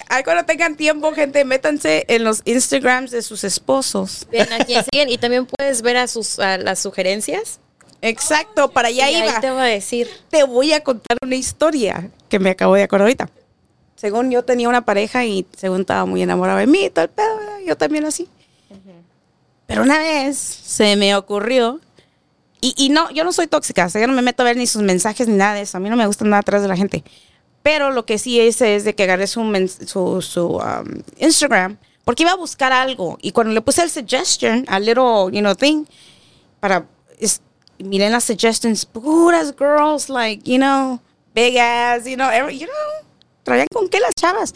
Ay, 0.08 0.22
cuando 0.24 0.44
tengan 0.44 0.76
tiempo, 0.76 1.12
gente, 1.12 1.44
métanse 1.44 2.04
en 2.08 2.24
los 2.24 2.42
Instagrams 2.44 3.10
de 3.10 3.22
sus 3.22 3.44
esposos. 3.44 4.26
Ven 4.30 4.52
a 4.52 4.64
quién 4.64 4.84
siguen 4.84 5.08
y 5.08 5.18
también 5.18 5.46
puedes 5.46 5.82
ver 5.82 5.96
a 5.96 6.06
sus 6.06 6.38
a 6.38 6.58
las 6.58 6.78
sugerencias. 6.78 7.60
Exacto, 8.00 8.70
para 8.70 8.88
allá 8.88 9.10
y 9.10 9.14
ahí 9.16 9.28
iba. 9.28 9.40
te 9.40 9.50
va 9.50 9.62
a 9.62 9.66
decir. 9.66 10.08
te 10.30 10.44
voy 10.44 10.72
a 10.72 10.82
contar 10.84 11.18
una 11.22 11.34
historia 11.34 12.10
que 12.28 12.38
me 12.38 12.50
acabo 12.50 12.74
de 12.74 12.84
acordar 12.84 13.06
ahorita. 13.06 13.28
Según 13.96 14.30
yo 14.30 14.44
tenía 14.44 14.68
una 14.68 14.84
pareja 14.84 15.24
y 15.24 15.46
según 15.56 15.80
estaba 15.80 16.04
muy 16.04 16.22
enamorado 16.22 16.58
de 16.58 16.68
mí, 16.68 16.88
todo 16.90 17.04
el 17.04 17.10
pedo, 17.10 17.36
¿verdad? 17.36 17.58
yo 17.66 17.76
también 17.76 18.04
así. 18.04 18.28
Pero 19.66 19.82
una 19.82 19.98
vez 19.98 20.38
se 20.38 20.96
me 20.96 21.14
ocurrió, 21.14 21.80
y, 22.60 22.74
y 22.76 22.88
no, 22.88 23.10
yo 23.10 23.22
no 23.24 23.32
soy 23.32 23.48
tóxica, 23.48 23.86
o 23.86 23.88
sea, 23.90 24.00
yo 24.00 24.06
no 24.06 24.14
me 24.14 24.22
meto 24.22 24.42
a 24.42 24.46
ver 24.46 24.56
ni 24.56 24.66
sus 24.66 24.82
mensajes 24.82 25.28
ni 25.28 25.34
nada 25.34 25.54
de 25.54 25.62
eso, 25.62 25.76
a 25.76 25.80
mí 25.80 25.90
no 25.90 25.96
me 25.96 26.06
gusta 26.06 26.24
nada 26.24 26.40
atrás 26.40 26.62
de 26.62 26.68
la 26.68 26.76
gente. 26.76 27.04
Pero 27.62 27.90
lo 27.90 28.06
que 28.06 28.18
sí 28.18 28.40
hice 28.40 28.76
es 28.76 28.84
de 28.84 28.94
que 28.94 29.02
agarré 29.02 29.26
su, 29.26 29.42
su, 29.86 30.22
su, 30.22 30.46
um, 30.56 31.02
Instagram, 31.18 31.76
porque 32.04 32.22
iba 32.22 32.32
a 32.32 32.36
buscar 32.36 32.72
algo, 32.72 33.18
y 33.20 33.32
cuando 33.32 33.52
le 33.52 33.60
puse 33.60 33.82
el 33.82 33.90
suggestion, 33.90 34.64
a 34.68 34.78
little, 34.78 35.30
you 35.32 35.40
know, 35.40 35.54
thing, 35.54 35.84
para, 36.60 36.86
es, 37.18 37.40
miré 37.78 38.06
en 38.06 38.12
las 38.12 38.24
suggestions, 38.24 38.86
puras 38.86 39.54
girls, 39.58 40.08
like, 40.08 40.42
you 40.50 40.56
know, 40.56 41.00
big 41.34 41.58
ass, 41.58 42.04
you 42.06 42.14
know, 42.16 42.30
every- 42.30 42.58
you 42.58 42.66
know, 42.66 43.06
traían 43.42 43.66
con 43.72 43.88
qué 43.88 44.00
las 44.00 44.12
chavas. 44.18 44.54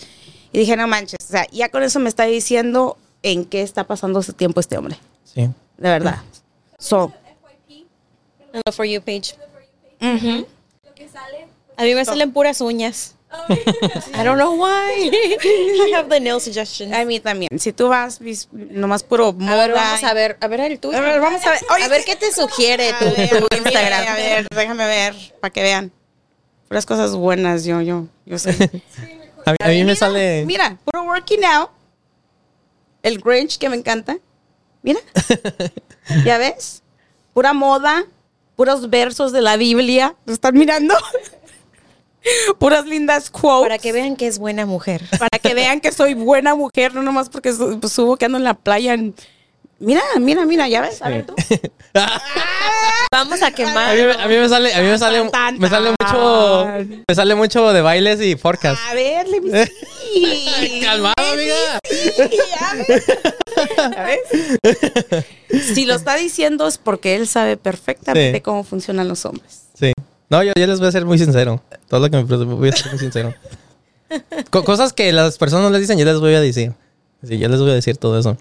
Y 0.53 0.59
dije, 0.61 0.77
no 0.77 0.87
manches, 0.87 1.19
o 1.29 1.31
sea, 1.33 1.47
ya 1.51 1.69
con 1.69 1.83
eso 1.83 1.99
me 2.01 2.09
está 2.09 2.25
diciendo 2.25 2.97
en 3.23 3.45
qué 3.45 3.63
está 3.63 3.85
pasando 3.87 4.21
ese 4.21 4.33
tiempo 4.33 4.61
este 4.61 4.79
hombre, 4.79 4.97
Sí. 5.25 5.43
de 5.43 5.89
verdad. 5.89 6.23
So, 6.79 7.13
En 8.55 8.61
la 8.67 8.73
For 8.73 8.85
You 8.87 9.01
page. 9.01 9.35
ujú. 10.01 10.47
A 11.83 11.85
mí 11.85 11.95
me 11.97 12.05
salen 12.05 12.33
puras 12.33 12.61
uñas. 12.61 13.17
I 13.49 14.23
don't 14.23 14.37
know 14.39 14.53
why. 14.55 15.11
I 15.11 15.93
have 15.95 16.09
the 16.09 16.21
nail 16.21 16.39
suggestions. 16.39 16.93
a 16.93 17.05
mí 17.05 17.19
también, 17.19 17.59
si 17.59 17.73
tú 17.73 17.89
vas, 17.89 18.21
nomás 18.53 19.03
puro 19.03 19.29
A 19.29 19.33
moda. 19.33 19.57
ver, 19.57 19.73
vamos 19.73 20.05
a 20.05 20.15
ver, 20.15 20.37
a 20.41 20.47
ver 20.47 20.61
el 20.61 20.79
tuyo. 20.79 20.97
A 20.97 21.01
ver, 21.01 21.21
vamos 21.21 21.45
a 21.45 21.51
ver. 21.51 21.61
Oye, 21.75 21.85
a 21.85 21.89
ver 21.89 22.05
qué 22.05 22.15
te 22.15 22.31
sugiere 22.31 22.91
A 22.91 22.99
tu, 23.01 23.05
ver, 23.07 23.31
tu 23.31 23.57
Instagram. 23.57 24.07
A 24.07 24.15
ver, 24.15 24.47
déjame 24.55 24.87
ver, 24.87 25.17
para 25.41 25.51
que 25.51 25.63
vean. 25.63 25.91
Puras 26.69 26.87
cosas 26.87 27.17
buenas, 27.17 27.65
yo, 27.65 27.81
yo, 27.81 28.07
yo 28.27 28.39
sé. 28.39 28.51
A 29.45 29.51
mí, 29.51 29.57
a 29.61 29.69
mí 29.71 29.79
me 29.79 29.85
Mira, 29.87 29.97
sale... 29.97 30.45
Mira, 30.47 30.79
puro 30.85 31.03
working 31.03 31.45
out. 31.45 31.71
El 33.03 33.19
Grinch 33.19 33.59
que 33.59 33.69
me 33.69 33.75
encanta. 33.75 34.19
Mira. 34.85 35.01
¿Ya 36.25 36.39
ves? 36.39 36.85
Pura 37.35 37.53
moda, 37.53 38.05
puros 38.55 38.89
versos 38.89 39.33
de 39.33 39.41
la 39.43 39.57
Biblia. 39.57 40.15
¿Lo 40.27 40.33
están 40.33 40.57
mirando? 40.57 40.95
Puras 42.59 42.87
lindas 42.87 43.31
quotes. 43.31 43.69
Para 43.69 43.79
que 43.79 43.93
vean 43.93 44.17
que 44.17 44.27
es 44.27 44.39
buena 44.39 44.67
mujer. 44.67 45.03
para 45.19 45.39
que 45.41 45.55
vean 45.55 45.81
que 45.81 45.93
soy 45.93 46.15
buena 46.15 46.55
mujer, 46.55 46.95
no 46.95 47.03
nomás 47.03 47.29
porque 47.29 47.53
pues, 47.53 47.93
subo 47.93 48.17
que 48.17 48.25
ando 48.27 48.39
en 48.39 48.45
la 48.45 48.55
playa. 48.55 48.95
en- 48.95 49.15
Mira, 49.79 50.01
mira, 50.21 50.45
mira, 50.47 50.69
¿ya 50.69 50.81
ves? 50.81 51.03
A 51.03 51.09
ver 51.09 51.27
tú. 51.27 51.35
Vamos 53.13 53.43
a 53.43 53.49
A 53.49 53.51
quemar. 53.51 53.97
mí, 53.97 54.03
a 54.17 54.29
mí 54.29 54.37
me 54.37 54.49
sale, 54.49 54.73
a 54.73 54.81
mí 54.81 54.87
me 54.89 54.97
sale, 54.99 55.25
me 55.59 55.69
sale 55.69 55.91
mucho, 55.91 56.67
me 57.09 57.15
sale 57.15 57.35
mucho 57.35 57.73
de 57.73 57.83
bailes 57.83 58.21
y 58.21 58.37
forecast. 58.37 58.81
A 58.89 58.95
ver. 58.95 59.27
Calmado, 60.83 61.15
amiga. 61.33 61.79
Sí, 61.91 62.11
a 62.61 62.75
ver. 62.77 63.03
¿Ya 63.97 64.05
ves? 64.05 65.65
Si 65.75 65.85
lo 65.85 65.95
está 65.95 66.15
diciendo 66.15 66.67
es 66.69 66.79
porque 66.79 67.17
él 67.17 67.27
sabe 67.27 67.57
perfectamente 67.57 68.35
Sí. 68.39 68.41
cómo 68.41 68.63
funcionan 68.65 69.09
los 69.09 69.25
hombres. 69.27 69.62
No, 70.33 70.43
yo, 70.43 70.53
yo 70.59 70.67
les 70.67 70.79
voy 70.79 70.89
a 70.89 70.93
ser 70.93 71.05
muy 71.05 71.19
sincero. 71.19 71.63
Todo 71.89 72.01
lo 72.01 72.11
que 72.11 72.17
me 72.17 72.23
voy 72.25 72.71
a 72.71 72.73
ser 72.73 72.91
muy 72.91 72.99
sincero. 72.99 73.35
Co- 74.51 74.65
cosas 74.65 74.95
que 74.95 75.13
las 75.13 75.37
personas 75.37 75.71
les 75.73 75.83
dicen, 75.83 75.99
yo 75.99 76.07
les 76.07 76.19
voy 76.21 76.33
a 76.35 76.41
decir. 76.41 76.73
Sí, 77.23 77.39
yo 77.39 77.49
les 77.51 77.61
voy 77.61 77.71
a 77.71 77.75
decir 77.75 77.99
todo 77.99 78.19
eso. 78.19 78.39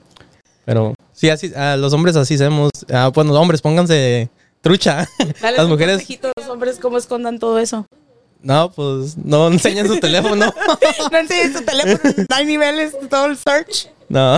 Pero 0.64 0.96
sí, 1.12 1.30
así, 1.30 1.54
a 1.54 1.76
los 1.76 1.92
hombres 1.92 2.16
así 2.16 2.36
hacemos. 2.36 2.70
Ah, 2.94 3.12
bueno, 3.14 3.34
hombres, 3.34 3.62
pónganse 3.62 4.30
trucha. 4.62 5.06
Dale 5.42 5.58
las 5.58 5.68
mujeres, 5.68 6.08
los 6.38 6.48
hombres 6.48 6.80
cómo 6.80 6.98
escondan 6.98 7.40
todo 7.40 7.60
eso. 7.60 7.86
No, 8.44 8.72
pues 8.72 9.18
no 9.18 9.48
enseñan 9.48 9.88
su 9.88 10.00
teléfono. 10.00 10.54
No 11.12 11.18
enseñes 11.18 11.54
tu 11.54 11.62
teléfono, 11.64 12.00
hay 12.30 12.46
niveles, 12.46 12.94
todo 13.10 13.26
el 13.28 13.38
search. 13.38 13.88
No. 14.10 14.36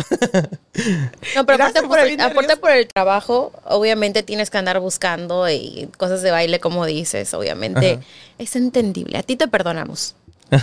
No, 1.36 1.46
pero 1.48 1.58
Mira, 1.58 1.66
aparte 1.68 1.82
por, 1.88 2.00
el, 2.00 2.22
aparte 2.22 2.58
por 2.58 2.70
el 2.72 2.88
trabajo, 2.88 3.52
obviamente 3.66 4.22
tienes 4.22 4.52
que 4.52 4.58
andar 4.60 4.80
buscando 4.80 5.50
y 5.50 5.90
cosas 5.98 6.22
de 6.22 6.30
baile, 6.30 6.60
como 6.60 6.86
dices, 6.86 7.34
obviamente. 7.34 7.94
Ajá. 7.94 8.02
Es 8.38 8.56
entendible. 8.56 9.18
A 9.18 9.24
ti 9.24 9.36
te 9.36 9.48
perdonamos. 9.48 10.16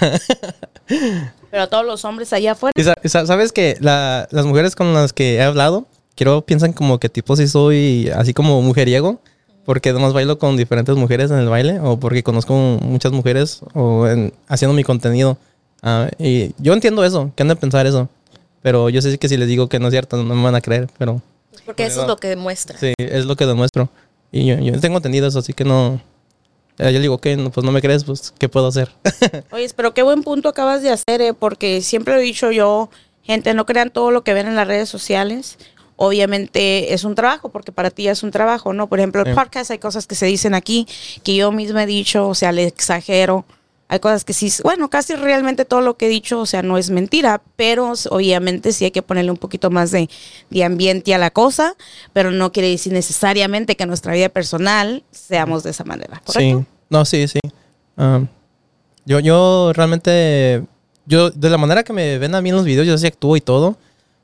Pero 1.51 1.62
a 1.62 1.66
todos 1.68 1.84
los 1.84 2.05
hombres 2.05 2.32
allá 2.32 2.53
afuera. 2.53 2.72
Y 2.76 2.84
sa- 2.84 2.95
y 3.03 3.09
sa- 3.09 3.26
sabes 3.26 3.53
que 3.53 3.76
la- 3.80 4.28
las 4.30 4.47
mujeres 4.47 4.76
con 4.76 4.93
las 4.95 5.12
que 5.12 5.36
he 5.36 5.43
hablado, 5.43 5.86
quiero 6.14 6.43
piensan 6.43 6.72
como 6.72 7.01
que 7.01 7.09
tipo 7.09 7.34
si 7.36 7.49
soy 7.49 8.11
así 8.14 8.34
como 8.34 8.61
mujeriego, 8.62 9.20
porque 9.71 9.91
además 9.91 10.12
bailo 10.12 10.37
con 10.37 10.57
diferentes 10.57 10.97
mujeres 10.97 11.31
en 11.31 11.39
el 11.39 11.49
baile, 11.49 11.79
o 11.79 11.97
porque 11.97 12.25
conozco 12.25 12.55
muchas 12.55 13.12
mujeres 13.12 13.61
o 13.73 14.09
en- 14.09 14.33
haciendo 14.49 14.75
mi 14.75 14.83
contenido. 14.83 15.39
Ah, 15.81 16.09
y 16.18 16.53
yo 16.59 16.73
entiendo 16.73 17.05
eso, 17.05 17.31
que 17.37 17.43
han 17.45 17.49
de 17.49 17.55
pensar 17.55 17.87
eso. 17.87 18.09
Pero 18.62 18.89
yo 18.89 19.01
sé 19.01 19.16
que 19.16 19.29
si 19.29 19.37
les 19.37 19.47
digo 19.47 19.68
que 19.68 19.79
no 19.79 19.87
es 19.87 19.93
cierto, 19.93 20.16
no 20.16 20.35
me 20.35 20.43
van 20.43 20.57
a 20.57 20.61
creer, 20.61 20.89
pero 20.99 21.23
Porque 21.64 21.87
eso 21.87 22.01
es 22.03 22.09
lo 22.09 22.16
que 22.16 22.27
demuestra. 22.27 22.77
sí, 22.81 22.95
es 22.99 23.27
lo 23.27 23.37
que 23.37 23.47
demuestro. 23.47 23.89
Y 24.33 24.45
yo, 24.47 24.59
yo 24.59 24.81
tengo 24.81 24.97
entendido 24.97 25.29
eso, 25.29 25.39
así 25.39 25.53
que 25.53 25.62
no... 25.64 26.01
eh, 26.79 26.87
Yo 26.93 26.99
le 26.99 27.03
digo, 27.03 27.18
que 27.18 27.37
pues 27.55 27.64
no 27.64 27.71
me 27.71 27.81
crees, 27.81 28.03
pues, 28.03 28.35
¿qué 28.41 28.49
puedo 28.49 28.66
hacer? 28.66 28.91
Oye, 29.53 29.68
pero 29.77 29.95
qué 29.95 30.03
buen 30.03 30.25
punto 30.25 30.49
acabas 30.49 30.83
de 30.83 30.91
hacer, 30.91 31.21
eh, 31.21 31.33
porque 31.33 31.81
siempre 31.81 32.14
lo 32.14 32.18
he 32.18 32.25
dicho 32.25 32.51
yo, 32.51 32.91
gente, 33.23 33.55
no 33.55 33.66
crean 33.66 33.91
todo 33.91 34.11
lo 34.11 34.25
que 34.25 34.35
ven 34.35 34.49
en 34.49 34.57
las 34.57 34.66
redes 34.66 34.89
sociales. 34.89 35.59
Obviamente 36.03 36.95
es 36.95 37.05
un 37.05 37.15
trabajo, 37.15 37.51
porque 37.51 37.73
para 37.73 37.91
ti 37.91 38.09
es 38.09 38.23
un 38.23 38.31
trabajo, 38.31 38.73
¿no? 38.73 38.87
Por 38.87 39.01
ejemplo, 39.01 39.23
el 39.23 39.35
podcast 39.35 39.71
hay 39.71 39.77
cosas 39.77 40.07
que 40.07 40.15
se 40.15 40.25
dicen 40.25 40.55
aquí 40.55 40.87
que 41.23 41.37
yo 41.37 41.53
misma 41.53 41.83
he 41.83 41.87
dicho, 41.87 42.27
o 42.27 42.35
sea, 42.35 42.53
le 42.53 42.65
exagero. 42.65 43.45
Hay 43.87 43.99
cosas 44.01 44.25
que 44.25 44.33
sí, 44.33 44.51
bueno, 44.65 44.89
casi 44.89 45.15
realmente 45.15 45.67
todo 45.67 45.83
lo 45.83 45.99
que 45.99 46.07
he 46.07 46.09
dicho, 46.09 46.41
o 46.41 46.47
sea, 46.47 46.63
no 46.63 46.79
es 46.79 46.89
mentira, 46.89 47.43
pero 47.57 47.93
obviamente 48.09 48.73
sí 48.73 48.87
hay 48.87 48.93
que 48.93 49.03
ponerle 49.03 49.31
un 49.31 49.37
poquito 49.37 49.69
más 49.69 49.91
de, 49.91 50.09
de 50.49 50.65
ambiente 50.65 51.15
a 51.15 51.19
la 51.19 51.31
cosa, 51.31 51.75
pero 52.15 52.31
no 52.31 52.51
quiere 52.51 52.71
decir 52.71 52.95
necesariamente 52.95 53.77
que 53.77 53.83
en 53.83 53.91
nuestra 53.91 54.15
vida 54.15 54.31
personal 54.31 55.03
seamos 55.11 55.65
de 55.65 55.71
esa 55.73 55.85
manera, 55.85 56.23
¿correcto? 56.25 56.61
Sí, 56.61 56.67
no, 56.89 57.05
sí, 57.05 57.29
sí. 57.29 57.41
Yo, 59.05 59.21
yo 59.21 59.73
realmente, 59.75 60.65
yo 61.05 61.29
de 61.29 61.51
la 61.51 61.59
manera 61.59 61.83
que 61.83 61.93
me 61.93 62.17
ven 62.17 62.35
a 62.35 62.41
mí 62.41 62.49
en 62.49 62.57
los 62.57 62.65
videos, 62.65 62.87
yo 62.87 62.97
sí 62.97 63.07
actúo 63.07 63.37
y 63.37 63.43
todo, 63.43 63.77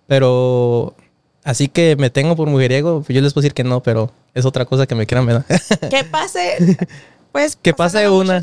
pero 0.07 0.95
así 1.47 1.68
que 1.68 1.97
me 1.97 2.11
tengo 2.11 2.36
por 2.36 2.49
mujeriego, 2.49 3.01
pues 3.03 3.14
yo 3.14 3.22
les 3.22 3.32
puedo 3.32 3.42
decir 3.42 3.55
que 3.55 3.64
no, 3.64 3.82
pero 3.82 4.12
es 4.34 4.44
otra 4.44 4.66
cosa 4.66 4.86
que 4.86 4.94
me 4.94 5.07
quieran 5.07 5.24
ver. 5.26 5.42
Que 5.90 6.05
pase, 6.05 6.76
pues. 7.32 7.57
Que 7.57 7.72
pase 7.72 8.09
una. 8.11 8.42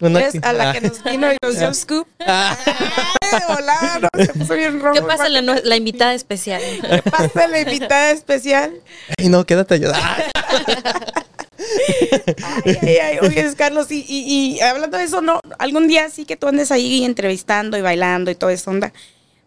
Una 0.00 0.18
Es 0.20 0.32
que- 0.32 0.40
a 0.42 0.52
la 0.52 0.70
Ah. 0.70 0.72
que 0.72 0.80
nos 0.80 1.02
vino 1.04 1.32
y 1.32 1.36
nos 1.40 1.58
dio 1.58 1.68
el 1.68 1.74
scoop. 1.76 2.06
Ay, 2.18 2.56
hola, 3.48 4.00
no, 4.02 4.08
se 4.24 4.32
puso 4.34 4.54
bien 4.54 4.80
rojo. 4.80 4.94
¿Qué 4.94 5.02
pasa 5.02 5.28
la, 5.28 5.76
invitada 5.76 6.12
especial? 6.14 6.60
¿Qué 6.80 7.02
pasa 7.08 7.46
la 7.46 7.60
invitada 7.60 8.10
especial? 8.10 8.72
Ay, 9.16 9.28
no, 9.28 9.46
quédate 9.46 9.74
allá. 9.74 9.92
Ah, 9.94 10.16
Ay, 12.64 12.78
ay, 12.82 12.98
ay. 12.98 13.18
Oye, 13.22 13.54
Carlos, 13.56 13.90
y, 13.92 14.04
y, 14.08 14.56
y 14.56 14.60
hablando 14.60 14.98
de 14.98 15.04
eso, 15.04 15.20
¿no? 15.20 15.38
Algún 15.58 15.86
día 15.86 16.10
sí 16.10 16.24
que 16.24 16.36
tú 16.36 16.48
andes 16.48 16.72
ahí 16.72 17.04
entrevistando 17.04 17.76
y 17.78 17.80
bailando 17.82 18.30
y 18.30 18.34
toda 18.34 18.52
esa 18.52 18.70
onda. 18.70 18.92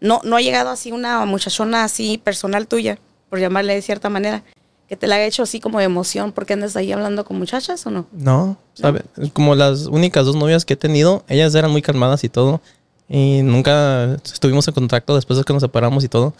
No, 0.02 0.22
no 0.24 0.36
ha 0.36 0.42
llegado 0.42 0.70
así 0.70 0.92
una 0.92 1.24
muchachona 1.26 1.84
así 1.84 2.18
personal 2.18 2.68
tuya, 2.68 3.00
por 3.30 3.40
llamarle 3.40 3.74
de 3.76 3.82
cierta 3.82 4.10
manera, 4.10 4.44
que 4.88 4.96
te 4.96 5.08
la 5.08 5.16
haya 5.16 5.26
hecho 5.26 5.44
así 5.44 5.60
como 5.60 5.80
de 5.80 5.86
emoción 5.86 6.32
porque 6.32 6.54
andas 6.54 6.76
ahí 6.76 6.92
hablando 6.92 7.26
con 7.26 7.38
muchachas 7.40 7.86
o 7.88 7.92
no? 7.92 8.06
No, 8.12 8.58
¿sabes? 8.76 9.04
Como 9.34 9.56
las 9.56 9.88
únicas 9.88 10.26
dos 10.26 10.36
novias 10.36 10.64
que 10.66 10.74
he 10.74 10.78
tenido, 10.78 11.24
ellas 11.28 11.56
eran 11.56 11.72
muy 11.72 11.82
calmadas 11.82 12.24
y 12.24 12.30
todo. 12.30 12.62
Y 13.10 13.42
nunca 13.44 14.16
estuvimos 14.24 14.68
en 14.68 14.74
contacto 14.74 15.16
después 15.16 15.38
de 15.38 15.44
que 15.44 15.54
nos 15.54 15.62
separamos 15.62 16.04
y 16.04 16.08
todo. 16.08 16.34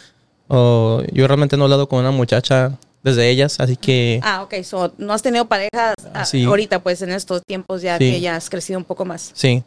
O 0.48 1.02
yo 1.12 1.26
realmente 1.26 1.56
no 1.56 1.64
he 1.64 1.66
hablado 1.66 1.88
con 1.88 1.98
una 2.00 2.10
muchacha 2.12 2.72
desde 3.02 3.28
ellas, 3.30 3.58
así 3.60 3.76
que 3.76 4.20
Ah, 4.22 4.42
ok. 4.42 4.54
So, 4.64 4.92
no 4.98 5.12
has 5.12 5.22
tenido 5.22 5.46
parejas 5.46 5.94
ah, 6.14 6.24
Sí. 6.24 6.44
ahorita, 6.44 6.82
pues 6.82 7.02
en 7.02 7.10
estos 7.10 7.42
tiempos 7.46 7.82
ya 7.82 7.98
Sí. 7.98 8.10
que 8.12 8.20
ya 8.20 8.36
has 8.36 8.48
crecido 8.50 8.78
un 8.78 8.84
poco 8.84 9.04
más. 9.04 9.30
sí. 9.34 9.64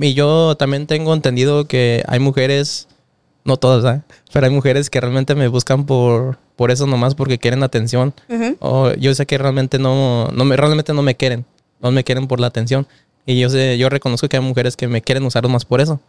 Y 0.00 0.14
yo 0.14 0.54
también 0.56 0.86
tengo 0.86 1.12
entendido 1.14 1.66
que 1.66 2.04
hay 2.06 2.20
mujeres, 2.20 2.86
no 3.44 3.56
todas, 3.58 3.96
¿eh? 3.96 4.02
pero 4.32 4.46
hay 4.46 4.52
mujeres 4.52 4.88
que 4.88 5.00
realmente 5.00 5.34
me 5.34 5.48
buscan 5.48 5.84
por, 5.84 6.38
por 6.56 6.70
eso 6.70 6.86
nomás, 6.86 7.14
porque 7.14 7.38
quieren 7.38 7.62
atención. 7.62 8.14
O 8.58 8.92
yo 8.94 9.14
sé 9.14 9.26
que 9.26 9.38
realmente 9.38 9.78
no, 9.78 10.28
no 10.28 10.44
me, 10.44 10.56
realmente 10.56 10.92
no 10.92 11.02
me 11.02 11.14
quieren, 11.14 11.44
no 11.80 11.90
me 11.90 12.04
quieren 12.04 12.26
por 12.26 12.40
la 12.40 12.46
atención. 12.46 12.86
Y 13.26 13.38
yo 13.38 13.48
sé, 13.48 13.78
yo 13.78 13.88
reconozco 13.88 14.28
que 14.28 14.36
hay 14.36 14.42
mujeres 14.42 14.76
que 14.76 14.88
me 14.88 15.02
quieren 15.02 15.24
usar 15.24 15.46
más 15.48 15.64
por 15.64 15.80
eso. 15.80 16.00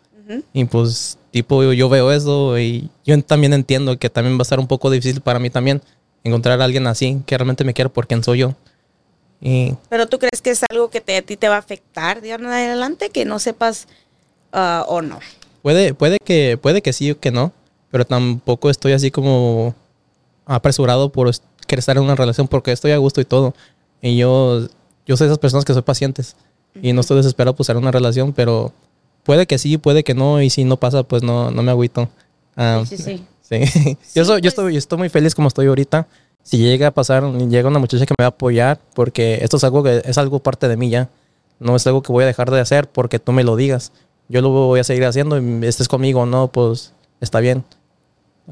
Y 0.53 0.65
pues, 0.65 1.19
tipo, 1.29 1.61
yo, 1.61 1.71
yo 1.73 1.87
veo 1.87 2.11
eso 2.11 2.57
y 2.57 2.89
yo 3.05 3.21
también 3.21 3.53
entiendo 3.53 3.99
que 3.99 4.09
también 4.09 4.37
va 4.37 4.39
a 4.39 4.41
estar 4.41 4.59
un 4.59 4.65
poco 4.67 4.89
difícil 4.89 5.21
para 5.21 5.37
mí 5.37 5.51
también 5.51 5.83
encontrar 6.23 6.59
a 6.59 6.65
alguien 6.65 6.87
así 6.87 7.21
que 7.27 7.37
realmente 7.37 7.63
me 7.63 7.75
quiera 7.75 7.89
por 7.89 8.07
quien 8.07 8.23
soy 8.23 8.39
yo. 8.39 8.55
Y 9.39 9.73
Pero 9.89 10.07
tú 10.07 10.17
crees 10.17 10.41
que 10.41 10.49
es 10.49 10.63
algo 10.69 10.89
que 10.89 11.01
te, 11.01 11.17
a 11.17 11.21
ti 11.21 11.37
te 11.37 11.47
va 11.47 11.57
a 11.57 11.59
afectar 11.59 12.21
de 12.21 12.31
ahora 12.31 12.63
en 12.63 12.69
adelante, 12.69 13.11
que 13.11 13.25
no 13.25 13.37
sepas 13.37 13.87
ah, 14.51 14.83
o 14.87 15.03
no. 15.03 15.19
Puede, 15.65 15.95
puede 15.95 16.19
que, 16.19 16.59
puede 16.61 16.83
que 16.83 16.93
sí 16.93 17.09
o 17.09 17.19
que 17.19 17.31
no, 17.31 17.51
pero 17.89 18.05
tampoco 18.05 18.69
estoy 18.69 18.93
así 18.93 19.09
como 19.09 19.73
apresurado 20.45 21.11
por 21.11 21.31
querer 21.65 21.79
estar 21.79 21.97
en 21.97 22.03
una 22.03 22.13
relación 22.13 22.47
porque 22.47 22.71
estoy 22.71 22.91
a 22.91 22.97
gusto 22.97 23.19
y 23.19 23.25
todo. 23.25 23.55
Y 23.99 24.15
yo, 24.15 24.67
yo 25.07 25.17
soy 25.17 25.25
de 25.25 25.31
esas 25.31 25.39
personas 25.39 25.65
que 25.65 25.73
soy 25.73 25.81
pacientes 25.81 26.35
y 26.79 26.93
no 26.93 27.01
estoy 27.01 27.17
desesperado 27.17 27.55
por 27.55 27.63
estar 27.63 27.75
en 27.75 27.81
una 27.81 27.89
relación, 27.91 28.31
pero 28.31 28.73
puede 29.23 29.47
que 29.47 29.57
sí, 29.57 29.79
puede 29.79 30.03
que 30.03 30.13
no, 30.13 30.39
y 30.39 30.51
si 30.51 30.65
no 30.65 30.77
pasa, 30.77 31.01
pues 31.01 31.23
no, 31.23 31.49
no 31.49 31.63
me 31.63 31.71
agüito. 31.71 32.09
Ah, 32.55 32.83
Sí, 32.87 32.97
sí. 32.97 33.25
Sí. 33.41 33.97
yo, 34.13 34.23
soy, 34.23 34.41
yo, 34.41 34.49
estoy, 34.49 34.73
yo 34.73 34.77
estoy 34.77 34.99
muy 34.99 35.09
feliz 35.09 35.33
como 35.33 35.47
estoy 35.47 35.65
ahorita. 35.65 36.07
Si 36.43 36.59
llega 36.59 36.89
a 36.89 36.91
pasar, 36.91 37.23
llega 37.23 37.69
una 37.69 37.79
muchacha 37.79 38.05
que 38.05 38.13
me 38.19 38.21
va 38.21 38.27
a 38.27 38.29
apoyar, 38.29 38.79
porque 38.93 39.39
esto 39.41 39.57
es 39.57 39.63
algo 39.63 39.81
que 39.81 40.03
es 40.05 40.19
algo 40.19 40.37
parte 40.37 40.67
de 40.67 40.77
mí 40.77 40.91
ya. 40.91 41.09
No 41.59 41.75
es 41.75 41.87
algo 41.87 42.03
que 42.03 42.11
voy 42.11 42.23
a 42.23 42.27
dejar 42.27 42.51
de 42.51 42.59
hacer 42.59 42.87
porque 42.87 43.17
tú 43.17 43.31
me 43.31 43.43
lo 43.43 43.55
digas. 43.55 43.91
Yo 44.27 44.41
lo 44.41 44.49
voy 44.49 44.79
a 44.79 44.83
seguir 44.83 45.05
haciendo 45.05 45.37
y 45.39 45.65
estés 45.65 45.87
conmigo 45.87 46.21
o 46.21 46.25
no, 46.25 46.47
pues 46.47 46.91
está 47.21 47.39
bien. 47.39 47.63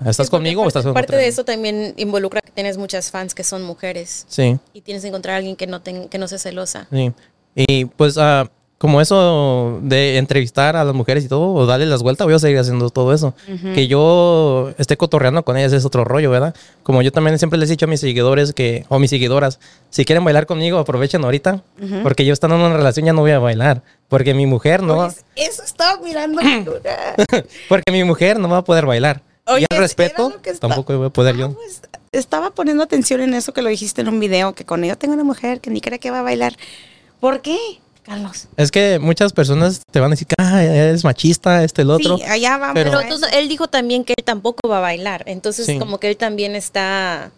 ¿Estás 0.05 0.27
Sí, 0.27 0.31
conmigo 0.31 0.61
o 0.61 0.63
parte- 0.65 0.69
estás 0.69 0.83
con 0.85 0.93
Parte 0.93 1.15
de 1.15 1.27
eso 1.27 1.43
también 1.45 1.93
involucra 1.97 2.41
que 2.41 2.51
tienes 2.51 2.77
muchas 2.77 3.11
fans 3.11 3.35
que 3.35 3.43
son 3.43 3.63
mujeres 3.63 4.25
Sí, 4.27 4.57
y 4.73 4.81
tienes 4.81 5.03
que 5.03 5.09
encontrar 5.09 5.35
a 5.35 5.37
alguien 5.37 5.55
que 5.55 5.67
no, 5.67 5.81
ten- 5.81 6.09
que 6.09 6.17
no 6.17 6.27
sea 6.27 6.39
celosa. 6.39 6.87
sí. 6.91 7.11
Y 7.55 7.85
pues 7.85 8.17
ah, 8.17 8.49
como 8.79 8.99
eso 8.99 9.79
de 9.83 10.17
entrevistar 10.17 10.75
a 10.75 10.83
las 10.83 10.95
mujeres 10.95 11.23
y 11.23 11.27
todo, 11.27 11.53
o 11.53 11.65
darle 11.67 11.85
las 11.85 12.01
vueltas, 12.01 12.25
voy 12.25 12.33
a 12.33 12.39
seguir 12.39 12.57
haciendo 12.57 12.89
todo 12.89 13.13
eso. 13.13 13.33
Que 13.75 13.87
yo 13.87 14.71
esté 14.79 14.97
cotorreando 14.97 15.45
con 15.45 15.55
ellas 15.55 15.71
es 15.71 15.85
otro 15.85 16.03
rollo, 16.03 16.31
¿verdad? 16.31 16.53
Como 16.81 17.01
yo 17.03 17.11
también 17.11 17.37
siempre 17.37 17.59
les 17.59 17.69
he 17.69 17.73
dicho 17.73 17.85
a 17.85 17.87
mis 17.89 17.99
seguidores 18.01 18.51
que, 18.53 18.85
o 18.89 18.97
mis 18.99 19.11
seguidoras, 19.11 19.59
si 19.91 20.03
quieren 20.03 20.25
bailar 20.25 20.47
conmigo, 20.47 20.79
aprovechen 20.79 21.23
ahorita, 21.23 21.61
porque 22.01 22.25
yo 22.25 22.33
estando 22.33 22.55
en 22.55 22.63
una 22.63 22.75
relación 22.75 23.05
ya 23.05 23.13
no 23.13 23.21
voy 23.21 23.31
a 23.31 23.39
bailar, 23.39 23.83
porque 24.13 24.35
mi 24.35 24.45
mujer 24.45 24.83
no 24.83 25.07
eso 25.35 25.63
estaba 25.63 25.99
mirando. 25.99 26.39
porque 27.67 27.91
mi 27.91 28.03
mujer 28.03 28.39
no 28.39 28.47
va 28.47 28.57
a 28.57 28.63
poder 28.63 28.85
bailar. 28.85 29.23
Oye, 29.47 29.65
y 29.67 29.73
al 29.73 29.79
respeto, 29.79 30.31
tampoco 30.59 30.95
voy 30.95 31.07
a 31.07 31.09
poder 31.09 31.35
yo. 31.35 31.51
Pues, 31.53 31.81
estaba 32.11 32.51
poniendo 32.51 32.83
atención 32.83 33.21
en 33.21 33.33
eso 33.33 33.53
que 33.53 33.63
lo 33.63 33.69
dijiste 33.69 34.01
en 34.01 34.09
un 34.09 34.19
video, 34.19 34.53
que 34.53 34.65
con 34.65 34.83
ella 34.83 34.95
tengo 34.97 35.15
una 35.15 35.23
mujer 35.23 35.61
que 35.61 35.71
ni 35.71 35.81
cree 35.81 35.97
que 35.97 36.11
va 36.11 36.19
a 36.19 36.21
bailar. 36.21 36.53
¿Por 37.19 37.41
qué, 37.41 37.57
Carlos? 38.03 38.49
Es 38.55 38.69
que 38.69 38.99
muchas 38.99 39.33
personas 39.33 39.81
te 39.89 39.99
van 39.99 40.09
a 40.09 40.13
decir 40.13 40.27
que 40.27 40.35
ah, 40.37 40.61
eres 40.63 41.03
machista, 41.03 41.63
este, 41.63 41.81
el 41.81 41.89
otro. 41.89 42.17
Sí, 42.19 42.23
allá 42.25 42.59
vamos. 42.59 42.75
Pero- 42.75 42.91
Pero 42.91 42.99
a 42.99 43.01
entonces, 43.01 43.29
él 43.33 43.49
dijo 43.49 43.67
también 43.67 44.03
que 44.03 44.13
él 44.15 44.23
tampoco 44.23 44.69
va 44.69 44.77
a 44.77 44.81
bailar. 44.81 45.23
Entonces, 45.25 45.65
Sí. 45.65 45.79
como 45.79 45.97
que 45.97 46.07
él 46.07 46.17
también 46.17 46.55
está. 46.55 47.31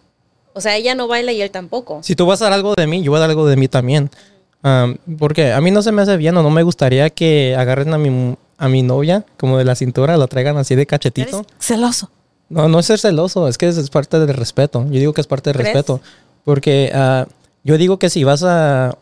O 0.52 0.60
sea, 0.60 0.76
ella 0.76 0.94
no 0.94 1.08
baila 1.08 1.32
y 1.32 1.40
él 1.40 1.50
tampoco. 1.50 2.02
Si 2.02 2.14
tú 2.14 2.26
vas 2.26 2.42
a 2.42 2.44
dar 2.44 2.52
algo 2.52 2.74
de 2.74 2.86
mí, 2.86 3.02
yo 3.02 3.12
voy 3.12 3.16
a 3.16 3.20
dar 3.20 3.30
algo 3.30 3.46
de 3.46 3.56
mí 3.56 3.66
también. 3.66 4.10
Am, 4.66 4.96
porque 5.18 5.52
a 5.52 5.60
mí 5.60 5.70
no 5.70 5.80
se 5.80 5.92
me 5.92 6.02
hace 6.02 6.16
bien 6.16 6.36
o 6.36 6.42
no 6.42 6.50
me 6.50 6.64
gustaría 6.64 7.08
que 7.10 7.54
agarren 7.56 7.94
a 7.94 7.98
mi, 7.98 8.36
a 8.58 8.68
mi 8.68 8.82
novia 8.82 9.24
como 9.36 9.58
de 9.58 9.64
la 9.64 9.76
cintura, 9.76 10.16
la 10.16 10.26
traigan 10.26 10.56
así 10.56 10.74
de 10.74 10.86
cachetito. 10.86 11.38
Eres 11.38 11.52
celoso. 11.60 12.10
No, 12.48 12.68
no 12.68 12.80
es 12.80 12.86
ser 12.86 12.98
celoso, 12.98 13.46
es 13.46 13.58
que 13.58 13.68
es, 13.68 13.76
es 13.76 13.90
parte 13.90 14.18
del 14.18 14.34
respeto. 14.34 14.84
Yo 14.86 14.98
digo 14.98 15.12
que 15.12 15.20
es 15.20 15.28
parte 15.28 15.50
del 15.50 15.58
¿Crees? 15.58 15.72
respeto. 15.72 16.00
Porque 16.42 16.90
ah, 16.92 17.26
yo 17.62 17.78
digo 17.78 18.00
que 18.00 18.10
si 18.10 18.24
vas 18.24 18.42
a, 18.42 18.96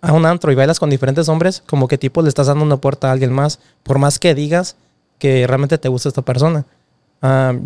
a 0.00 0.12
un 0.12 0.26
antro 0.26 0.50
y 0.50 0.56
bailas 0.56 0.80
con 0.80 0.90
diferentes 0.90 1.28
hombres, 1.28 1.62
como 1.66 1.86
que 1.86 1.96
tipo 1.96 2.20
le 2.20 2.28
estás 2.28 2.48
dando 2.48 2.64
una 2.64 2.78
puerta 2.78 3.08
a 3.08 3.12
alguien 3.12 3.32
más, 3.32 3.60
por 3.84 3.98
más 4.00 4.18
que 4.18 4.34
digas 4.34 4.74
que 5.20 5.46
realmente 5.46 5.78
te 5.78 5.88
gusta 5.88 6.08
esta 6.08 6.22
persona. 6.22 6.64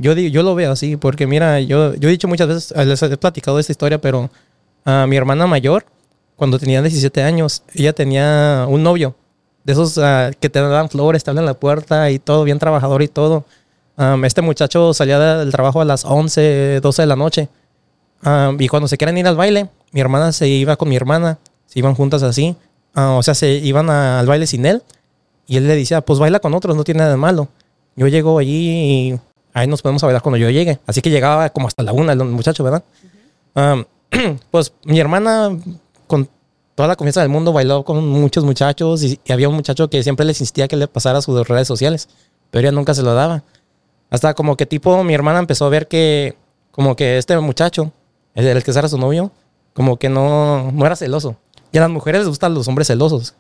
Yo, 0.01 0.13
yo 0.13 0.43
lo 0.43 0.55
veo 0.55 0.73
así, 0.73 0.97
porque 0.97 1.27
mira, 1.27 1.61
yo, 1.61 1.95
yo 1.95 2.09
he 2.09 2.13
dicho 2.13 2.29
muchas 2.29 2.49
veces, 2.49 2.87
les 2.87 3.03
he 3.03 3.17
platicado 3.17 3.59
esta 3.59 3.73
historia, 3.73 3.99
pero 4.01 4.31
ah, 4.85 5.07
mi 5.09 5.17
hermana 5.17 5.47
mayor, 5.47 5.85
cuando 6.43 6.59
tenía 6.59 6.83
17 6.83 7.23
años, 7.23 7.63
ella 7.73 7.93
tenía 7.93 8.67
un 8.69 8.83
novio. 8.83 9.15
De 9.63 9.75
esos 9.75 9.97
ah, 9.99 10.33
que 10.41 10.51
te 10.51 10.61
dan 10.61 10.91
flores, 10.91 11.23
te 11.23 11.31
abren 11.31 11.47
la 11.47 11.55
puerta 11.55 12.11
y 12.11 12.19
todo, 12.19 12.43
bien 12.43 12.59
trabajador 12.59 13.01
y 13.03 13.07
todo. 13.07 13.45
Um, 13.97 14.25
este 14.25 14.43
muchacho 14.43 14.93
salía 14.93 15.21
del 15.21 15.53
trabajo 15.53 15.81
a 15.81 15.85
las 15.85 16.05
11, 16.05 16.81
12 16.81 17.03
de 17.03 17.07
la 17.07 17.15
noche. 17.15 17.49
Um, 18.25 18.61
y 18.61 18.67
cuando 18.67 18.89
se 18.89 18.97
quieren 18.99 19.17
ir 19.19 19.29
al 19.29 19.37
baile, 19.37 19.69
mi 19.93 20.01
hermana 20.01 20.33
se 20.33 20.49
iba 20.49 20.75
con 20.75 20.89
mi 20.89 20.97
hermana. 20.97 21.39
Se 21.67 21.79
iban 21.79 21.95
juntas 21.95 22.25
así. 22.25 22.57
Ah, 22.93 23.13
o 23.13 23.23
sea, 23.23 23.37
se 23.37 23.53
iban 23.53 23.89
a- 23.89 24.19
al 24.19 24.27
baile 24.27 24.49
sin 24.49 24.67
él. 24.67 24.83
Y 25.47 25.59
él 25.59 25.69
le 25.69 25.77
decía, 25.77 26.01
pues 26.01 26.19
baila 26.19 26.41
con 26.41 26.55
otros, 26.55 26.75
no 26.77 26.83
tiene 26.83 26.99
nada 26.99 27.13
de 27.13 27.19
malo. 27.19 27.47
Yo 27.95 28.09
llego 28.09 28.37
allí 28.41 29.13
y 29.13 29.21
ahí 29.55 29.69
nos 29.69 29.81
podemos 29.81 30.03
bailar 30.03 30.23
cuando 30.23 30.39
yo 30.39 30.51
llegue. 30.51 30.81
Así 30.89 31.03
que 31.03 31.11
llegaba 31.11 31.51
como 31.51 31.69
hasta 31.69 31.85
la 31.85 31.93
una 31.93 32.15
el 32.15 32.25
muchacho, 32.25 32.65
¿verdad? 32.65 32.83
Um, 33.55 33.85
pues 34.51 34.73
mi 34.83 34.99
hermana, 34.99 35.57
toda 36.83 36.89
la 36.89 36.97
confianza 36.97 37.21
del 37.21 37.29
mundo, 37.29 37.53
bailó 37.53 37.85
con 37.85 38.05
muchos 38.09 38.43
muchachos. 38.43 39.05
Y, 39.05 39.21
y 39.25 39.33
había 39.33 39.49
un 39.49 39.55
muchacho 39.55 39.89
que 39.89 40.03
siempre 40.03 40.27
les 40.27 40.41
insistía 40.41 40.67
que 40.67 40.75
le 40.75 40.89
pasara 40.89 41.23
sus 41.23 41.47
redes 41.47 41.69
sociales. 41.69 42.09
Pero 42.51 42.67
ella 42.67 42.73
nunca 42.73 42.93
se 42.93 43.05
lo 43.05 43.15
daba. 43.15 43.45
Hasta 44.11 44.35
como 44.35 44.57
que 44.57 44.67
tipo 44.67 45.05
mi 45.05 45.15
hermana 45.15 45.39
empezó 45.39 45.65
a 45.65 45.69
ver 45.69 45.87
que 45.87 46.35
como 46.73 46.97
que 46.97 47.19
este 47.19 47.39
muchacho, 47.39 47.93
el, 48.35 48.49
el 48.49 48.65
que 48.65 48.73
era 48.73 48.89
su 48.89 48.99
novio, 48.99 49.31
como 49.75 49.97
que 49.97 50.09
no, 50.09 50.73
no 50.73 50.85
era 50.85 50.97
celoso. 50.97 51.37
Y 51.71 51.79
a 51.79 51.83
las 51.83 51.91
mujeres 51.91 52.23
les 52.23 52.29
gustan 52.29 52.53
los 52.53 52.67
hombres 52.67 52.89
celosos. 52.89 53.37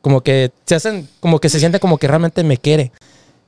Como 0.00 0.20
que 0.20 0.52
se 0.64 0.76
hacen, 0.76 1.08
como 1.18 1.40
que 1.40 1.48
se 1.48 1.58
siente 1.58 1.80
como 1.80 1.98
que 1.98 2.06
realmente 2.06 2.44
me 2.44 2.58
quiere. 2.58 2.92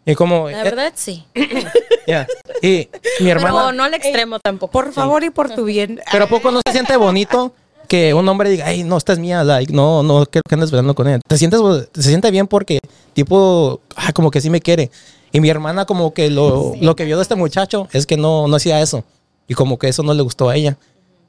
Y 0.05 0.17
como... 0.17 0.51
La 0.51 0.63
eh, 0.63 0.65
verdad, 0.65 0.93
sí. 0.97 1.25
ya. 2.09 2.27
Y 2.63 2.89
mi 3.21 3.31
hermana... 3.31 3.55
Pero 3.55 3.73
no 3.73 3.85
al 3.85 3.95
extremo 3.95 4.41
tampoco. 4.41 4.73
Por 4.73 4.93
favor 4.93 5.23
y 5.23 5.31
por 5.31 5.55
tu 5.55 5.67
bien. 5.67 6.01
Pero 6.11 6.25
¿a 6.25 6.27
poco 6.27 6.51
no 6.51 6.61
se 6.67 6.73
siente 6.73 6.97
bonito 6.97 7.55
que 7.87 8.14
un 8.14 8.28
hombre 8.28 8.51
diga, 8.51 8.66
ay, 8.66 8.84
no, 8.84 8.97
esta 8.97 9.12
es 9.12 9.18
mía, 9.18 9.43
like, 9.45 9.72
no, 9.72 10.03
no 10.03 10.26
quiero 10.26 10.43
que 10.49 10.55
andes 10.55 10.70
velando 10.70 10.95
con 10.95 11.09
ella? 11.09 11.20
Te 11.26 11.39
sientes, 11.39 11.61
se 11.95 12.03
siente 12.03 12.30
bien 12.30 12.47
porque, 12.47 12.78
tipo, 13.14 13.80
ah, 13.97 14.12
como 14.12 14.30
que 14.30 14.41
sí 14.41 14.51
me 14.51 14.61
quiere. 14.61 14.91
Y 15.32 15.41
mi 15.41 15.49
hermana, 15.49 15.84
como 15.84 16.14
que 16.14 16.30
lo, 16.30 16.74
lo 16.80 16.97
que 16.97 17.05
vio 17.05 17.16
de 17.16 17.22
este 17.22 17.34
muchacho 17.34 17.89
es 17.93 18.07
que 18.07 18.16
no, 18.16 18.49
no 18.49 18.57
hacía 18.57 18.80
eso. 18.80 19.05
Y 19.49 19.55
como 19.55 19.78
que 19.78 19.89
eso 19.89 20.03
no 20.03 20.14
le 20.14 20.22
gustó 20.22 20.49
a 20.49 20.57
ella. 20.57 20.76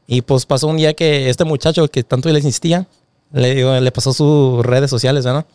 Y 0.07 0.21
pues 0.21 0.45
pasó 0.45 0.67
un 0.67 0.77
día 0.77 0.93
que 0.93 1.29
este 1.29 1.43
muchacho 1.43 1.87
que 1.89 2.03
tanto 2.03 2.29
le 2.29 2.39
insistía, 2.39 2.87
le, 3.31 3.55
digo, 3.55 3.77
le 3.77 3.91
pasó 3.91 4.13
sus 4.13 4.65
redes 4.65 4.89
sociales, 4.89 5.25
¿verdad? 5.25 5.45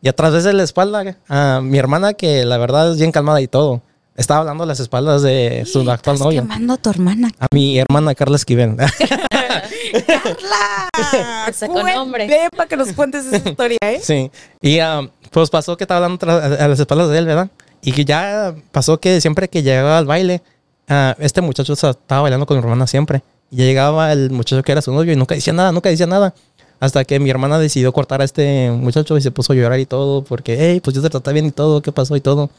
Y 0.00 0.08
atrás 0.08 0.44
de 0.44 0.52
la 0.52 0.62
espalda, 0.62 1.16
a 1.28 1.60
mi 1.60 1.78
hermana, 1.78 2.14
que 2.14 2.44
la 2.44 2.56
verdad 2.58 2.92
es 2.92 2.98
bien 2.98 3.10
calmada 3.10 3.40
y 3.40 3.48
todo, 3.48 3.82
estaba 4.18 4.40
hablando 4.40 4.64
a 4.64 4.66
las 4.66 4.80
espaldas 4.80 5.22
de 5.22 5.64
su 5.64 5.78
actual 5.78 6.16
Estás 6.16 6.20
novia. 6.20 6.42
quemando 6.42 6.74
a 6.74 6.76
tu 6.76 6.90
hermana. 6.90 7.30
A 7.38 7.46
mi 7.52 7.78
hermana 7.78 8.16
Carla 8.16 8.36
Esquivel. 8.36 8.76
Carla. 10.06 11.52
Sacó 11.52 11.82
nombre. 11.84 12.26
Ven 12.26 12.50
para 12.50 12.68
que 12.68 12.76
nos 12.76 12.92
cuentes 12.92 13.26
esa 13.26 13.48
historia, 13.48 13.78
¿eh? 13.80 14.00
sí. 14.02 14.30
Y 14.60 14.80
um, 14.80 15.08
pues 15.30 15.50
pasó 15.50 15.76
que 15.76 15.84
estaba 15.84 16.04
hablando 16.04 16.28
a 16.28 16.68
las 16.68 16.80
espaldas 16.80 17.10
de 17.10 17.18
él, 17.18 17.26
¿verdad? 17.26 17.48
Y 17.80 17.92
que 17.92 18.04
ya 18.04 18.56
pasó 18.72 18.98
que 18.98 19.20
siempre 19.20 19.48
que 19.48 19.62
llegaba 19.62 19.98
al 19.98 20.06
baile, 20.06 20.42
ah, 20.88 21.14
este 21.20 21.40
muchacho 21.40 21.74
estaba 21.74 22.22
bailando 22.22 22.44
con 22.44 22.56
mi 22.56 22.62
hermana 22.62 22.88
siempre. 22.88 23.22
Y 23.52 23.58
ya 23.58 23.64
llegaba 23.66 24.12
el 24.12 24.32
muchacho 24.32 24.64
que 24.64 24.72
era 24.72 24.82
su 24.82 24.92
novio 24.92 25.12
y 25.12 25.16
nunca 25.16 25.36
decía 25.36 25.52
nada, 25.52 25.70
nunca 25.70 25.90
decía 25.90 26.08
nada. 26.08 26.34
Hasta 26.80 27.04
que 27.04 27.20
mi 27.20 27.30
hermana 27.30 27.58
decidió 27.60 27.92
cortar 27.92 28.20
a 28.20 28.24
este 28.24 28.70
muchacho 28.72 29.16
y 29.16 29.20
se 29.22 29.30
puso 29.30 29.52
a 29.52 29.56
llorar 29.56 29.78
y 29.78 29.86
todo, 29.86 30.22
porque, 30.24 30.56
hey, 30.58 30.80
pues 30.82 30.94
yo 30.94 31.02
te 31.02 31.10
traté 31.10 31.32
bien 31.32 31.46
y 31.46 31.50
todo, 31.52 31.82
¿qué 31.82 31.92
pasó 31.92 32.16
y 32.16 32.20
todo? 32.20 32.50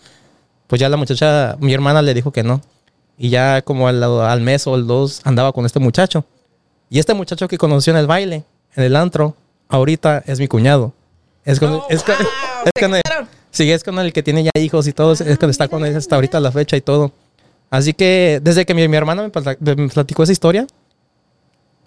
Pues 0.70 0.80
ya 0.80 0.88
la 0.88 0.98
muchacha, 0.98 1.58
mi 1.60 1.74
hermana 1.74 2.04
le 2.04 2.14
dijo 2.14 2.32
que 2.32 2.44
no. 2.44 2.62
Y 3.18 3.30
ya 3.30 3.64
como 3.64 3.88
al, 3.88 4.02
al 4.04 4.42
mes 4.42 4.68
o 4.68 4.76
el 4.76 4.86
dos 4.86 5.22
andaba 5.24 5.52
con 5.52 5.66
este 5.66 5.80
muchacho. 5.80 6.26
Y 6.92 7.00
este 7.00 7.16
muchacho 7.16 7.48
que 7.48 7.58
conoció 7.58 7.92
en 7.92 7.98
el 7.98 8.06
baile, 8.06 8.44
en 8.76 8.84
el 8.84 8.96
antro, 8.96 9.36
ahorita 9.68 10.24
es 10.28 10.40
mi 10.40 10.48
cuñado. 10.48 10.94
Es 11.44 11.60
con, 11.60 11.82
es 11.90 12.04
con- 12.04 12.16
wow, 12.18 12.28
es 12.76 12.82
con 12.82 12.94
el, 12.96 13.02
sí, 13.50 13.72
es 13.72 13.84
con 13.84 13.98
el 13.98 14.14
que 14.14 14.22
tiene 14.22 14.44
ya 14.44 14.52
hijos 14.62 14.86
y 14.88 14.94
todo. 14.94 15.14
es 15.14 15.38
con 15.40 15.50
está 15.50 15.68
con 15.68 15.84
él 15.88 15.96
hasta 15.98 16.14
ahorita 16.16 16.40
la 16.40 16.52
fecha 16.52 16.78
y 16.78 16.82
todo. 16.82 17.12
Así 17.72 17.94
que 17.96 18.40
desde 18.44 18.64
que 18.66 18.76
mi, 18.76 18.88
mi 18.88 18.96
hermana 18.96 19.24
me 19.24 19.90
platicó 19.90 20.22
esa 20.22 20.32
historia, 20.32 20.68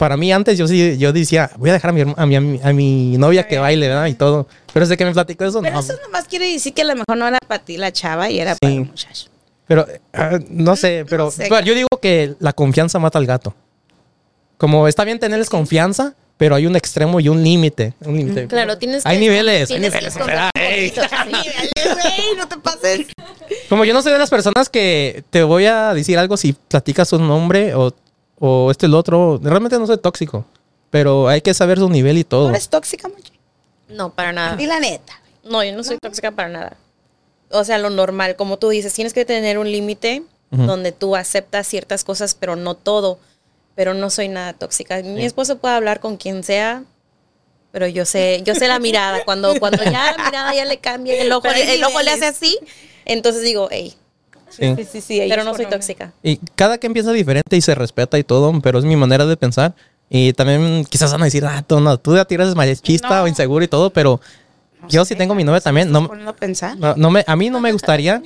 para 0.03 0.17
mí 0.17 0.33
antes 0.33 0.57
yo 0.57 0.67
sí, 0.67 0.97
yo 0.97 1.13
decía, 1.13 1.49
voy 1.55 1.69
a 1.69 1.73
dejar 1.73 1.91
a 1.91 1.93
mi, 1.93 2.01
a 2.01 2.25
mi, 2.25 2.59
a 2.61 2.73
mi, 2.73 3.17
novia 3.17 3.47
que 3.47 3.57
baile, 3.57 3.87
¿verdad? 3.87 4.07
Y 4.07 4.15
todo. 4.15 4.49
Pero 4.73 4.85
desde 4.85 4.97
que 4.97 5.05
me 5.05 5.13
platicó 5.13 5.45
eso, 5.45 5.61
Pero 5.61 5.75
no. 5.75 5.79
eso 5.79 5.93
nomás 6.03 6.25
quiere 6.25 6.51
decir 6.51 6.73
que 6.73 6.81
a 6.81 6.85
lo 6.85 6.95
mejor 6.95 7.15
no 7.15 7.25
era 7.25 7.39
para 7.47 7.63
ti 7.63 7.77
la 7.77 7.89
chava 7.93 8.29
y 8.29 8.37
era 8.37 8.53
para 8.59 8.73
el 8.73 8.81
muchacho. 8.81 9.29
Pero 9.65 9.87
ah, 10.11 10.39
no 10.49 10.75
sé, 10.75 11.05
pero 11.09 11.31
sé. 11.31 11.45
pero 11.47 11.61
yo 11.61 11.73
digo 11.73 11.87
que 12.01 12.35
la 12.39 12.51
confianza 12.51 12.99
mata 12.99 13.17
al 13.17 13.25
gato. 13.25 13.55
Como 14.57 14.89
está 14.89 15.05
bien 15.05 15.19
tenerles 15.19 15.49
confianza, 15.49 16.15
pero 16.35 16.55
hay 16.55 16.65
un 16.65 16.75
extremo 16.75 17.21
y 17.21 17.29
un 17.29 17.41
límite. 17.41 17.93
Un 18.03 18.17
límite. 18.17 18.47
Claro, 18.47 18.77
tienes 18.77 19.05
que... 19.05 19.09
Hay 19.09 19.19
niveles, 19.19 19.71
hay 19.71 19.79
tienes 19.79 19.93
que 19.93 19.99
niveles. 20.01 20.17
Ah, 20.17 20.49
un 20.53 20.61
ey. 20.61 20.91
poquito, 20.91 21.15
sí. 21.23 21.89
Güey, 21.93 22.37
no 22.37 22.47
te 22.49 22.57
pases. 22.57 23.07
Como 23.69 23.85
yo 23.85 23.93
no 23.93 24.01
soy 24.01 24.11
de 24.11 24.19
las 24.19 24.29
personas 24.29 24.67
que 24.67 25.23
te 25.29 25.43
voy 25.43 25.65
a 25.65 25.93
decir 25.93 26.17
algo 26.17 26.35
si 26.35 26.51
platicas 26.51 27.13
un 27.13 27.25
nombre 27.25 27.73
o, 27.73 27.93
o 28.39 28.71
este 28.71 28.85
el 28.85 28.93
otro. 28.95 29.39
Realmente 29.41 29.77
no 29.79 29.87
soy 29.87 29.97
tóxico, 29.97 30.45
pero 30.89 31.27
hay 31.27 31.41
que 31.41 31.53
saber 31.53 31.77
su 31.79 31.89
nivel 31.89 32.17
y 32.17 32.23
¿No 32.23 32.27
todo. 32.29 32.49
eres 32.49 32.69
tóxica, 32.69 33.07
mucho? 33.07 33.33
No, 33.89 34.11
para 34.13 34.31
nada. 34.31 34.55
Di 34.55 34.65
la 34.65 34.79
neta. 34.79 35.19
No, 35.43 35.63
yo 35.63 35.73
no 35.73 35.83
soy 35.83 35.97
tóxica 35.97 36.31
para 36.31 36.49
nada. 36.49 36.77
O 37.51 37.63
sea, 37.63 37.77
lo 37.77 37.89
normal, 37.89 38.35
como 38.35 38.57
tú 38.57 38.69
dices, 38.69 38.93
tienes 38.93 39.13
que 39.13 39.25
tener 39.25 39.57
un 39.57 39.71
límite 39.71 40.23
Ujú. 40.51 40.63
donde 40.63 40.91
tú 40.91 41.15
aceptas 41.15 41.67
ciertas 41.67 42.03
cosas, 42.03 42.35
pero 42.35 42.55
no 42.55 42.75
todo. 42.75 43.19
Pero 43.75 43.93
no 43.93 44.09
soy 44.09 44.27
nada 44.27 44.53
tóxica. 44.53 45.01
Mi 45.01 45.25
esposo 45.25 45.57
puede 45.57 45.75
hablar 45.75 45.99
con 45.99 46.17
quien 46.17 46.43
sea, 46.43 46.83
pero 47.71 47.87
yo 47.87 48.05
sé, 48.05 48.41
yo 48.45 48.53
sé 48.53 48.67
la 48.67 48.77
mirada. 48.79 49.25
Cuando, 49.25 49.59
cuando 49.59 49.83
ya 49.83 50.13
la 50.15 50.23
mirada 50.25 50.53
ya 50.53 50.63
le 50.65 50.77
cambia, 50.77 51.19
el 51.19 51.31
ojo, 51.31 51.47
hay 51.47 51.61
el 51.63 51.83
ojo 51.83 51.99
le 52.03 52.11
hace 52.11 52.27
así, 52.27 52.57
entonces 53.03 53.41
digo, 53.41 53.67
hey, 53.71 53.95
Sí. 54.55 54.75
Sí, 54.91 55.01
sí, 55.01 55.25
pero 55.29 55.43
no 55.43 55.53
soy 55.55 55.65
tóxica. 55.65 56.11
Y 56.21 56.37
cada 56.55 56.77
quien 56.77 56.93
piensa 56.93 57.11
diferente 57.11 57.55
y 57.57 57.61
se 57.61 57.73
respeta 57.75 58.17
y 58.19 58.23
todo, 58.23 58.53
pero 58.61 58.79
es 58.79 58.85
mi 58.85 58.95
manera 58.95 59.25
de 59.25 59.35
pensar. 59.37 59.73
Y 60.09 60.33
también 60.33 60.85
quizás 60.85 61.11
van 61.11 61.21
a 61.21 61.25
decir, 61.25 61.43
ah, 61.45 61.63
tú, 61.65 61.79
no, 61.79 61.97
tú 61.97 62.15
ya 62.15 62.25
tiras 62.25 62.53
machista 62.55 63.09
No. 63.17 63.23
o 63.23 63.27
inseguro 63.27 63.63
y 63.65 63.67
todo, 63.67 63.89
pero 63.89 64.19
No 64.81 64.87
yo 64.89 65.05
sé, 65.05 65.13
si 65.13 65.17
tengo 65.17 65.33
mi 65.33 65.43
novia 65.43 65.59
también, 65.61 65.87
¿Estás 65.87 66.09
no, 66.19 66.29
a 66.29 66.35
pensar? 66.35 66.77
no, 66.77 66.93
no 66.95 67.09
me, 67.09 67.23
a 67.25 67.35
mí 67.35 67.49
no 67.49 67.59
me 67.59 67.71
gustaría 67.73 68.21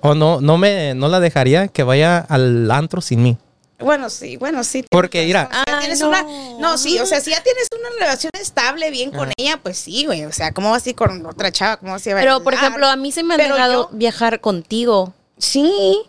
o 0.00 0.14
no, 0.14 0.40
no, 0.40 0.56
me, 0.56 0.94
no 0.94 1.08
la 1.08 1.20
dejaría 1.20 1.68
que 1.68 1.82
vaya 1.82 2.18
al 2.18 2.70
antro 2.70 3.00
sin 3.02 3.22
mí. 3.22 3.36
Bueno, 3.78 4.08
sí, 4.08 4.38
bueno, 4.38 4.64
sí. 4.64 4.86
Porque, 4.88 5.26
mira- 5.26 5.50
ya 5.52 5.64
Ay, 5.66 5.80
tienes 5.80 6.00
no. 6.00 6.08
una. 6.08 6.22
No, 6.58 6.78
sí, 6.78 6.98
o 6.98 7.04
sea, 7.04 7.20
si 7.20 7.30
ya 7.32 7.42
tienes 7.42 7.68
una 7.78 7.90
relación 8.00 8.30
estable 8.40 8.90
bien 8.90 9.10
con 9.10 9.30
ella, 9.36 9.60
pues 9.62 9.76
sí, 9.76 10.06
güey. 10.06 10.24
O 10.24 10.32
sea, 10.32 10.52
¿cómo 10.52 10.70
vas 10.70 10.86
a 10.86 10.88
ir 10.88 10.96
con 10.96 11.26
otra 11.26 11.52
chava? 11.52 11.76
¿Cómo 11.76 11.92
vas 11.92 12.06
a 12.06 12.10
ir 12.10 12.16
a 12.16 12.20
Pero, 12.20 12.42
por 12.42 12.54
ejemplo, 12.54 12.86
a 12.86 12.96
mí 12.96 13.12
se 13.12 13.22
me 13.22 13.34
ha 13.34 13.36
dejado 13.36 13.90
yo- 13.90 13.96
viajar 13.98 14.40
contigo. 14.40 15.12
Sí. 15.38 16.02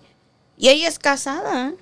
Y 0.57 0.69
ella 0.69 0.87
es 0.87 0.99
casada. 0.99 1.73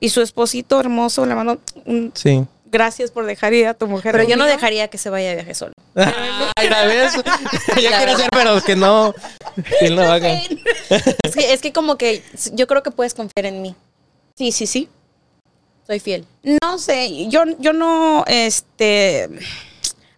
Y 0.00 0.08
su 0.10 0.20
esposito 0.22 0.78
hermoso 0.80 1.26
le 1.26 1.34
mando 1.34 1.58
un 1.84 2.12
Sí. 2.14 2.44
gracias 2.66 3.10
por 3.10 3.26
dejar 3.26 3.52
ir 3.52 3.66
a 3.66 3.74
tu 3.74 3.86
mujer. 3.86 4.12
Pero 4.12 4.24
yo 4.28 4.36
no 4.36 4.44
dejaría 4.44 4.88
que 4.88 4.98
se 4.98 5.10
vaya 5.10 5.30
de 5.30 5.34
viaje 5.36 5.54
solo. 5.54 5.72
Ay, 6.56 6.68
la 6.68 6.84
ves. 6.86 7.12
ya 7.82 7.96
quiere 7.98 8.16
ser, 8.16 8.28
pero 8.30 8.62
que 8.62 8.76
no, 8.76 9.14
que 9.80 9.90
no 9.90 10.02
haga. 10.12 10.34
Es 11.24 11.34
que, 11.34 11.52
es 11.52 11.60
que 11.60 11.72
como 11.72 11.96
que 11.98 12.22
yo 12.52 12.66
creo 12.66 12.82
que 12.82 12.90
puedes 12.90 13.14
confiar 13.14 13.46
en 13.46 13.60
mí. 13.62 13.74
Sí, 14.36 14.52
sí, 14.52 14.66
sí. 14.66 14.88
Soy 15.86 16.00
fiel. 16.00 16.26
No 16.62 16.78
sé, 16.78 17.26
yo, 17.28 17.42
yo 17.58 17.72
no, 17.72 18.24
este. 18.26 19.24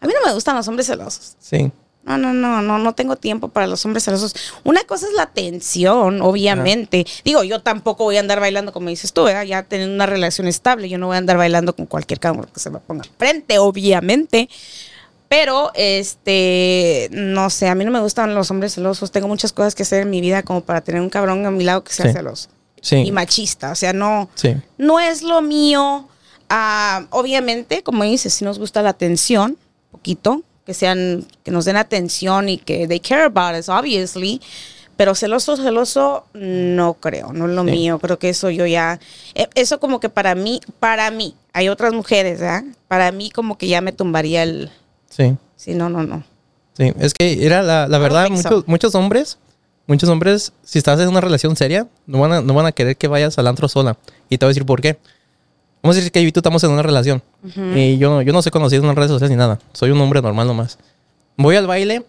A 0.00 0.06
mí 0.06 0.12
no 0.18 0.26
me 0.26 0.32
gustan 0.34 0.56
los 0.56 0.66
hombres 0.68 0.86
celosos. 0.88 1.36
Sí. 1.40 1.70
No, 2.16 2.32
no, 2.32 2.32
no, 2.34 2.62
no, 2.62 2.78
no 2.78 2.94
tengo 2.94 3.16
tiempo 3.16 3.48
para 3.48 3.66
los 3.66 3.84
hombres 3.84 4.04
celosos. 4.04 4.34
Una 4.64 4.82
cosa 4.84 5.06
es 5.06 5.12
la 5.14 5.26
tensión, 5.26 6.22
obviamente. 6.22 7.06
Digo, 7.24 7.42
yo 7.44 7.60
tampoco 7.60 8.04
voy 8.04 8.16
a 8.16 8.20
andar 8.20 8.40
bailando 8.40 8.72
como 8.72 8.88
dices 8.88 9.12
tú, 9.12 9.24
¿verdad? 9.24 9.42
ya 9.44 9.62
teniendo 9.62 9.94
una 9.94 10.06
relación 10.06 10.46
estable, 10.48 10.88
yo 10.88 10.98
no 10.98 11.06
voy 11.06 11.16
a 11.16 11.18
andar 11.18 11.36
bailando 11.36 11.74
con 11.74 11.86
cualquier 11.86 12.20
cabrón 12.20 12.48
que 12.52 12.60
se 12.60 12.70
me 12.70 12.78
ponga 12.78 13.04
frente, 13.18 13.58
obviamente. 13.58 14.48
Pero, 15.28 15.70
este, 15.74 17.08
no 17.12 17.50
sé, 17.50 17.68
a 17.68 17.74
mí 17.76 17.84
no 17.84 17.90
me 17.92 18.00
gustan 18.00 18.34
los 18.34 18.50
hombres 18.50 18.74
celosos. 18.74 19.12
Tengo 19.12 19.28
muchas 19.28 19.52
cosas 19.52 19.74
que 19.76 19.84
hacer 19.84 20.02
en 20.02 20.10
mi 20.10 20.20
vida 20.20 20.42
como 20.42 20.62
para 20.62 20.80
tener 20.80 21.00
un 21.00 21.08
cabrón 21.08 21.46
a 21.46 21.50
mi 21.52 21.62
lado 21.64 21.84
que 21.84 21.92
sea 21.92 22.06
Sí. 22.06 22.12
celoso 22.12 22.48
Sí. 22.82 22.96
y 22.96 23.12
machista. 23.12 23.70
O 23.70 23.74
sea, 23.76 23.92
no, 23.92 24.28
Sí. 24.34 24.56
no 24.76 24.98
es 24.98 25.22
lo 25.22 25.40
mío. 25.42 26.08
Ah, 26.48 27.06
obviamente, 27.10 27.82
como 27.84 28.02
dices, 28.02 28.34
si 28.34 28.44
nos 28.44 28.58
gusta 28.58 28.82
la 28.82 28.90
atención, 28.90 29.56
poquito, 29.92 30.42
que 30.70 30.74
sean, 30.74 31.26
que 31.42 31.50
nos 31.50 31.64
den 31.64 31.74
atención 31.76 32.48
y 32.48 32.58
que 32.58 32.86
they 32.86 33.00
care 33.00 33.24
about 33.24 33.58
us, 33.58 33.68
obviously. 33.68 34.40
Pero 34.96 35.16
celoso, 35.16 35.56
celoso, 35.56 36.26
no 36.32 36.94
creo, 36.94 37.32
no 37.32 37.46
es 37.48 37.52
lo 37.56 37.64
Sí. 37.64 37.70
mío. 37.72 37.98
Creo 37.98 38.20
que 38.20 38.28
eso 38.28 38.50
yo 38.50 38.66
ya, 38.66 39.00
eh, 39.34 39.48
eso 39.56 39.80
como 39.80 39.98
que 39.98 40.10
para 40.10 40.36
mí, 40.36 40.60
para 40.78 41.10
mí, 41.10 41.34
hay 41.52 41.68
otras 41.68 41.92
mujeres, 41.92 42.38
¿verdad? 42.38 42.62
Para 42.86 43.10
mí 43.10 43.30
como 43.30 43.58
que 43.58 43.66
ya 43.66 43.80
me 43.80 43.90
tumbaría 43.90 44.44
el, 44.44 44.70
Sí. 45.08 45.34
sí, 45.56 45.74
no, 45.74 45.88
no, 45.88 46.04
no. 46.04 46.22
Sí, 46.76 46.92
es 47.00 47.14
que 47.14 47.44
era 47.44 47.62
la, 47.64 47.88
la 47.88 47.98
verdad, 47.98 48.26
so. 48.28 48.32
muchos, 48.32 48.68
muchos 48.68 48.94
hombres, 48.94 49.38
muchos 49.88 50.08
hombres, 50.08 50.52
si 50.62 50.78
estás 50.78 51.00
en 51.00 51.08
una 51.08 51.20
relación 51.20 51.56
seria, 51.56 51.88
no 52.06 52.20
van, 52.20 52.32
a, 52.32 52.40
no 52.42 52.54
van 52.54 52.66
a 52.66 52.72
querer 52.72 52.96
que 52.96 53.08
vayas 53.08 53.36
al 53.38 53.48
antro 53.48 53.66
sola. 53.68 53.96
Y 54.28 54.38
te 54.38 54.46
voy 54.46 54.50
a 54.50 54.54
decir 54.54 54.64
por 54.66 54.80
qué. 54.80 54.98
Vamos 55.82 55.96
a 55.96 55.98
decir 55.98 56.12
que 56.12 56.22
yo 56.22 56.28
y 56.28 56.32
tú 56.32 56.40
estamos 56.40 56.62
en 56.64 56.70
una 56.70 56.82
relación. 56.82 57.22
Y 57.74 57.96
yo, 57.98 58.22
yo 58.22 58.32
no 58.32 58.42
soy 58.42 58.52
conocido 58.52 58.82
en 58.82 58.88
las 58.88 58.96
redes 58.96 59.10
sociales 59.10 59.30
ni 59.30 59.36
nada. 59.36 59.58
Soy 59.72 59.90
un 59.90 60.00
hombre 60.00 60.20
normal 60.20 60.46
nomás. 60.46 60.78
Voy 61.36 61.56
al 61.56 61.66
baile 61.66 62.04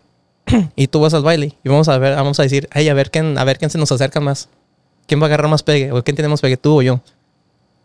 y 0.76 0.88
tú 0.88 1.00
vas 1.00 1.14
al 1.14 1.24
baile. 1.24 1.56
Y 1.64 1.70
vamos 1.70 1.88
a 1.88 1.98
ver, 1.98 2.16
vamos 2.16 2.40
a 2.40 2.44
decir, 2.44 2.68
ay, 2.72 2.90
a 2.90 2.94
ver 2.94 3.12
quién, 3.12 3.38
a 3.38 3.44
ver 3.44 3.58
quién 3.58 3.72
se 3.72 3.78
nos 3.78 3.92
acerca 3.92 4.20
más. 4.20 4.50
¿Quién 5.08 5.20
va 5.22 5.26
a 5.26 5.28
agarrar 5.28 5.50
más 5.50 5.64
pegue? 5.64 5.92
¿O 5.92 6.04
quién 6.04 6.16
tiene 6.16 6.28
más 6.30 6.42
pegue, 6.42 6.58
tú 6.58 6.80
o 6.80 6.82
yo? 6.82 7.00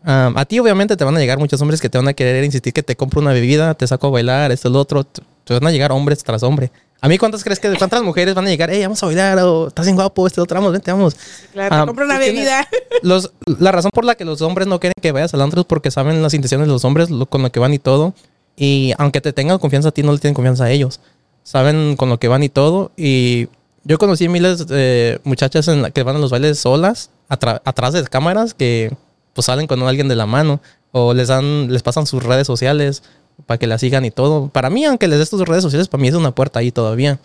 A 0.03 0.45
ti 0.45 0.59
obviamente 0.59 0.95
te 0.95 1.03
van 1.03 1.15
a 1.17 1.19
llegar 1.19 1.37
muchos 1.37 1.61
hombres 1.61 1.81
que 1.81 1.89
te 1.89 1.97
van 1.97 2.07
a 2.07 2.13
querer 2.13 2.43
insistir 2.43 2.71
que 2.71 2.83
te 2.83 2.95
compro 2.95 3.19
una 3.19 3.33
bebida, 3.33 3.73
te 3.73 3.85
saco 3.87 4.07
a 4.07 4.09
bailar, 4.11 4.51
esto, 4.51 4.69
lo 4.69 4.79
otro. 4.79 5.03
Te 5.03 5.53
van 5.53 5.67
a 5.67 5.71
llegar 5.71 5.91
hombres 5.91 6.23
tras 6.23 6.43
hombre. 6.43 6.71
A 6.99 7.07
mí, 7.07 7.17
¿cuántas 7.19 7.43
crees 7.43 7.59
que 7.59 7.71
cuántas 7.77 8.01
mujeres 8.01 8.33
van 8.33 8.45
a 8.45 8.49
llegar? 8.49 8.69
Hey, 8.71 8.81
vamos 8.81 9.01
a 9.03 9.05
bailar, 9.05 9.37
o 9.39 9.67
estás 9.67 9.85
bien 9.85 9.95
guapo, 9.95 10.25
este 10.25 10.41
otro, 10.41 10.55
vamos, 10.55 10.71
vente, 10.73 10.91
vamos. 10.91 11.15
Claro, 11.53 11.75
Ah, 11.75 11.81
te 11.81 11.85
compro 11.87 12.05
una 12.05 12.17
bebida. 12.17 12.67
Los, 13.03 13.31
la 13.45 13.71
razón 13.71 13.91
por 13.93 14.03
la 14.03 14.15
que 14.15 14.25
los 14.25 14.41
hombres 14.41 14.67
no 14.67 14.79
quieren 14.79 14.95
que 14.99 15.11
vayas 15.11 15.31
al 15.35 15.41
antro 15.43 15.61
es 15.61 15.67
porque 15.67 15.91
saben 15.91 16.23
las 16.23 16.33
intenciones 16.33 16.65
de 16.67 16.73
los 16.73 16.83
hombres, 16.85 17.11
lo- 17.11 17.27
con 17.27 17.43
lo 17.43 17.51
que 17.51 17.59
van 17.59 17.73
y 17.73 17.79
todo. 17.79 18.15
Y 18.55 18.93
aunque 18.97 19.21
te 19.21 19.33
tengan 19.33 19.59
confianza 19.59 19.89
a 19.89 19.91
ti, 19.91 20.01
no 20.01 20.11
le 20.11 20.17
tienen 20.17 20.33
confianza 20.33 20.63
a 20.63 20.71
ellos. 20.71 20.99
Saben 21.43 21.95
con 21.95 22.09
lo 22.09 22.17
que 22.19 22.27
van 22.27 22.41
y 22.41 22.49
todo. 22.49 22.91
Y 22.97 23.49
yo 23.83 23.99
conocí 23.99 24.27
miles 24.29 24.65
de 24.67 25.21
muchachas 25.23 25.67
en 25.67 25.83
la- 25.83 25.91
que 25.91 26.01
van 26.01 26.15
a 26.15 26.19
los 26.19 26.31
bailes 26.31 26.57
solas, 26.59 27.11
atrás 27.29 27.93
de 27.93 28.03
cámaras, 28.05 28.55
que 28.55 28.91
pues 29.33 29.45
salen 29.45 29.67
con 29.67 29.83
alguien 29.83 30.07
de 30.07 30.15
la 30.15 30.25
mano. 30.25 30.59
O 30.91 31.13
les 31.13 31.27
dan, 31.27 31.71
les 31.71 31.83
pasan 31.83 32.07
sus 32.07 32.23
redes 32.23 32.47
sociales 32.47 33.03
para 33.45 33.57
que 33.57 33.67
la 33.67 33.77
sigan 33.77 34.05
y 34.05 34.11
todo. 34.11 34.49
Para 34.49 34.69
mí, 34.69 34.85
aunque 34.85 35.07
les 35.07 35.19
des 35.19 35.29
tus 35.29 35.41
redes 35.41 35.63
sociales, 35.63 35.87
para 35.87 36.01
mí 36.01 36.07
es 36.07 36.15
una 36.15 36.31
puerta 36.31 36.59
ahí 36.59 36.71
todavía. 36.71 37.19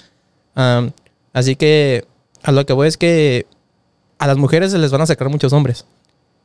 Así 1.32 1.56
que 1.56 2.05
a 2.43 2.52
lo 2.52 2.66
que 2.66 2.72
voy 2.72 2.89
es 2.89 2.97
que 2.97 3.47
a 4.18 4.26
las 4.26 4.36
mujeres 4.36 4.72
se 4.72 4.78
les 4.78 4.90
van 4.90 5.01
a 5.01 5.05
acercar 5.05 5.28
muchos 5.28 5.52
hombres. 5.52 5.86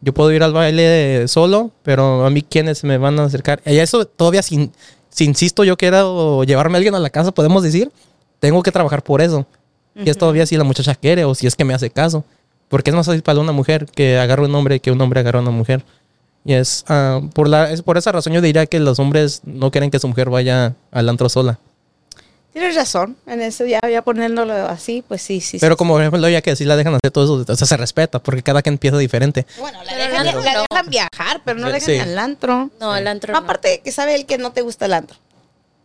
Yo 0.01 0.13
puedo 0.13 0.31
ir 0.31 0.43
al 0.43 0.53
baile 0.53 1.27
solo, 1.27 1.71
pero 1.83 2.25
a 2.25 2.29
mí 2.29 2.43
quiénes 2.43 2.83
me 2.83 2.97
van 2.97 3.19
a 3.19 3.25
acercar. 3.25 3.61
Y 3.65 3.77
eso 3.77 4.05
todavía 4.05 4.43
sin, 4.43 4.71
si 5.09 5.25
insisto 5.25 5.63
yo 5.63 5.75
quiero 5.75 6.43
llevarme 6.43 6.75
a 6.75 6.77
alguien 6.77 6.95
a 6.95 6.99
la 6.99 7.09
casa, 7.09 7.31
podemos 7.31 7.63
decir, 7.63 7.91
tengo 8.39 8.61
que 8.63 8.71
trabajar 8.71 9.03
por 9.03 9.21
eso. 9.21 9.45
Y 9.95 10.09
es 10.09 10.17
todavía 10.17 10.45
si 10.45 10.55
la 10.55 10.63
muchacha 10.63 10.93
quiere 10.93 11.25
o 11.25 11.33
si 11.33 11.47
es 11.47 11.55
que 11.55 11.65
me 11.65 11.73
hace 11.73 11.89
caso. 11.89 12.23
Porque 12.69 12.91
es 12.91 12.95
más 12.95 13.07
fácil 13.07 13.23
para 13.23 13.39
una 13.39 13.51
mujer 13.51 13.87
que 13.87 14.19
agarre 14.19 14.45
un 14.45 14.53
hombre 14.53 14.79
que 14.79 14.91
un 14.91 15.01
hombre 15.01 15.21
agarre 15.21 15.39
a 15.39 15.41
una 15.41 15.51
mujer. 15.51 15.83
Y 16.47 16.53
es, 16.53 16.85
ah, 16.87 17.19
por 17.33 17.49
la, 17.49 17.69
es 17.69 17.81
por 17.81 17.97
esa 17.97 18.13
razón 18.13 18.31
yo 18.31 18.39
diría 18.39 18.65
que 18.67 18.79
los 18.79 18.99
hombres 18.99 19.41
no 19.43 19.69
quieren 19.69 19.91
que 19.91 19.99
su 19.99 20.07
mujer 20.07 20.29
vaya 20.29 20.75
al 20.91 21.09
antro 21.09 21.27
sola. 21.27 21.59
Tienes 22.53 22.73
razón 22.73 23.17
en 23.27 23.41
eso, 23.41 23.65
ya, 23.65 23.81
ya 23.91 24.01
poniéndolo 24.01 24.53
así, 24.53 25.03
pues 25.05 25.21
sí, 25.21 25.41
sí. 25.41 25.57
Pero 25.59 25.75
sí, 25.75 25.77
como 25.77 25.95
por 25.95 26.01
ejemplo, 26.01 26.27
ya 26.29 26.41
que 26.41 26.55
sí 26.55 26.63
la 26.63 26.77
dejan 26.77 26.95
hacer 26.95 27.11
todo 27.11 27.25
eso, 27.43 27.51
o 27.51 27.55
sea, 27.55 27.67
se 27.67 27.75
respeta, 27.75 28.19
porque 28.19 28.41
cada 28.43 28.61
quien 28.61 28.77
piensa 28.77 28.97
diferente. 28.97 29.45
Bueno, 29.59 29.83
la 29.83 29.93
dejan, 29.95 30.21
el 30.21 30.27
antro 30.29 30.41
la 30.41 30.53
no. 30.53 30.65
dejan 30.71 30.89
viajar, 30.89 31.41
pero 31.43 31.59
no 31.59 31.67
Sí, 31.67 31.73
dejan 31.73 32.05
sí. 32.05 32.11
al 32.11 32.17
antro. 32.17 32.69
No, 32.79 32.95
el 32.95 33.07
antro. 33.07 33.33
No, 33.33 33.41
no. 33.41 33.45
aparte 33.45 33.81
que 33.83 33.91
sabe 33.91 34.15
el 34.15 34.25
que 34.25 34.37
no 34.37 34.53
te 34.53 34.61
gusta 34.61 34.85
el 34.85 34.93
antro. 34.93 35.17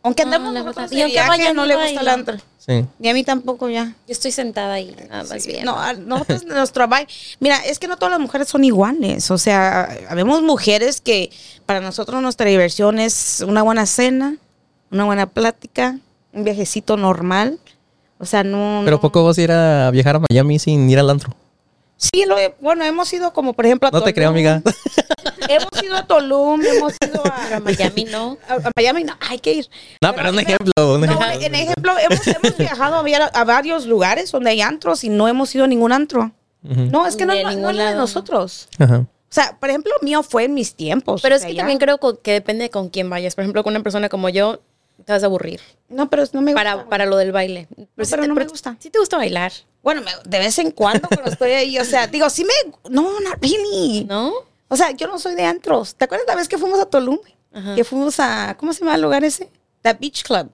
Aunque 0.04 0.24
No, 0.24 0.38
nosotros 0.38 0.74
verdad. 0.74 0.90
de 0.90 1.08
Y 1.08 1.16
aunque 1.18 1.54
no 1.54 1.64
le 1.66 1.76
gusta 1.76 2.00
el 2.00 2.08
antro. 2.08 2.36
Sí. 2.58 2.84
Ni 2.98 3.08
a 3.08 3.14
mí 3.14 3.24
tampoco 3.24 3.68
ya. 3.68 3.86
Yo 4.06 4.12
estoy 4.12 4.30
sentada 4.32 4.74
ahí, 4.74 4.94
nada 5.08 5.24
más 5.24 5.46
bien. 5.46 5.64
No, 5.64 5.78
a 5.78 5.92
nosotros 5.94 6.44
nuestro 6.44 6.86
baile. 6.88 7.08
Mira, 7.40 7.56
es 7.64 7.78
que 7.78 7.88
no 7.88 7.96
todas 7.96 8.10
las 8.12 8.20
mujeres 8.20 8.48
son 8.48 8.64
iguales. 8.64 9.30
O 9.30 9.38
sea, 9.38 9.88
habemos 10.08 10.42
mujeres 10.42 11.00
que 11.00 11.30
para 11.66 11.80
nosotros 11.80 12.20
nuestra 12.22 12.48
diversión 12.48 12.98
es 12.98 13.44
una 13.46 13.62
buena 13.62 13.86
cena, 13.86 14.36
una 14.90 15.04
buena 15.04 15.26
plática, 15.26 15.98
un 16.32 16.44
viajecito 16.44 16.96
normal. 16.96 17.58
O 18.18 18.24
sea, 18.26 18.44
no. 18.44 18.82
Pero 18.84 18.96
no- 18.96 19.00
poco 19.00 19.24
vas 19.24 19.38
a 19.38 19.42
ir 19.42 19.50
a 19.52 19.90
viajar 19.90 20.16
a 20.16 20.20
Miami 20.30 20.58
sin 20.58 20.88
ir 20.88 20.98
al 20.98 21.10
antro. 21.10 21.34
Sí, 22.12 22.24
lo 22.26 22.36
he- 22.36 22.54
bueno, 22.60 22.84
hemos 22.84 23.12
ido 23.12 23.32
como 23.32 23.52
por 23.52 23.64
ejemplo 23.64 23.88
a 23.88 23.92
No 23.92 24.02
te 24.02 24.12
creo, 24.12 24.30
amiga. 24.30 24.60
Hemos 25.48 25.82
ido 25.82 25.94
a 25.96 26.06
Tulum, 26.06 26.60
hemos 26.64 26.94
ido 27.04 27.22
Pero 27.22 27.34
a 27.34 27.56
a, 27.56 27.60
Miami 27.60 28.04
no. 28.04 28.38
a- 28.48 28.54
a 28.54 28.70
Miami. 28.76 29.04
No, 29.04 29.14
hay 29.20 29.38
que 29.38 29.52
ir. 29.54 29.68
No, 30.00 30.12
pero 30.14 30.30
un 30.30 30.36
mira, 30.36 30.48
ejemplo, 30.54 30.72
un 30.94 31.00
No, 31.02 31.06
ejemplo. 31.06 31.46
en 31.46 31.54
ejemplo, 31.54 31.92
hemos, 31.98 32.26
hemos 32.26 32.56
viajado 32.58 32.96
a, 33.32 33.44
varios 33.44 33.86
lugares 33.86 34.30
donde 34.32 34.50
hay 34.50 34.60
antros 34.62 35.04
y 35.04 35.08
no 35.10 35.28
hemos 35.28 35.54
ido 35.54 35.64
a 35.64 35.68
ningún 35.68 35.92
antro. 35.92 36.32
No, 36.62 37.06
es 37.06 37.16
que 37.16 37.26
no, 37.26 37.34
no, 37.34 37.52
no 37.56 37.70
es 37.70 37.76
de 37.76 37.94
nosotros. 37.94 38.68
Ajá. 38.78 38.98
O 38.98 39.06
sea, 39.34 39.56
por 39.58 39.68
ejemplo, 39.70 39.92
mío 40.02 40.22
fue 40.22 40.44
en 40.44 40.54
mis 40.54 40.74
tiempos. 40.74 41.22
Pero 41.22 41.34
es 41.36 41.44
que 41.44 41.54
también 41.54 41.78
creo 41.78 41.98
que 42.22 42.32
depende 42.32 42.70
con 42.70 42.88
quién 42.88 43.08
vayas. 43.10 43.34
Por 43.34 43.42
ejemplo, 43.42 43.62
con 43.64 43.72
una 43.74 43.82
persona 43.82 44.08
como 44.08 44.28
yo, 44.28 44.60
te 45.04 45.12
vas 45.12 45.22
a 45.22 45.26
aburrir. 45.26 45.60
No, 45.88 46.08
pero 46.10 46.24
no 46.32 46.40
me 46.42 46.52
gusta. 46.52 46.64
Para, 46.76 46.88
para 46.88 47.06
lo 47.06 47.16
del 47.16 47.32
baile. 47.32 47.66
Pero, 47.76 47.88
pero 47.96 48.22
te- 48.22 48.28
no 48.28 48.34
me 48.34 48.44
gusta. 48.46 48.76
Sí 48.78 48.90
te 48.90 48.98
gusta 48.98 49.16
bailar, 49.16 49.52
Bueno, 49.82 50.00
me- 50.02 50.12
de 50.24 50.38
vez 50.38 50.59
en 50.59 50.70
cuando 50.70 51.09
cuando 51.09 51.30
estoy 51.30 51.50
ahí, 51.52 51.78
o 51.78 51.84
sea, 51.84 52.06
digo, 52.06 52.30
sí 52.30 52.44
me... 52.44 52.52
No, 52.90 53.20
not 53.20 53.38
really. 53.42 54.04
¿no? 54.04 54.32
O 54.68 54.76
sea, 54.76 54.90
yo 54.92 55.06
no 55.09 55.18
soy 55.18 55.34
de 55.34 55.44
antros. 55.44 55.94
¿Te 55.96 56.04
acuerdas 56.04 56.26
la 56.28 56.36
vez 56.36 56.48
que 56.48 56.56
fuimos 56.59 56.78
a 56.80 56.86
Tulum? 56.86 57.18
Ajá. 57.52 57.74
Que 57.74 57.84
fuimos 57.84 58.18
a... 58.20 58.56
¿Cómo 58.59 58.72
se 58.72 58.80
llama 58.80 58.94
el 58.94 59.02
lugar 59.02 59.24
ese? 59.24 59.50
The 59.82 59.94
Beach 59.94 60.22
Club. 60.24 60.50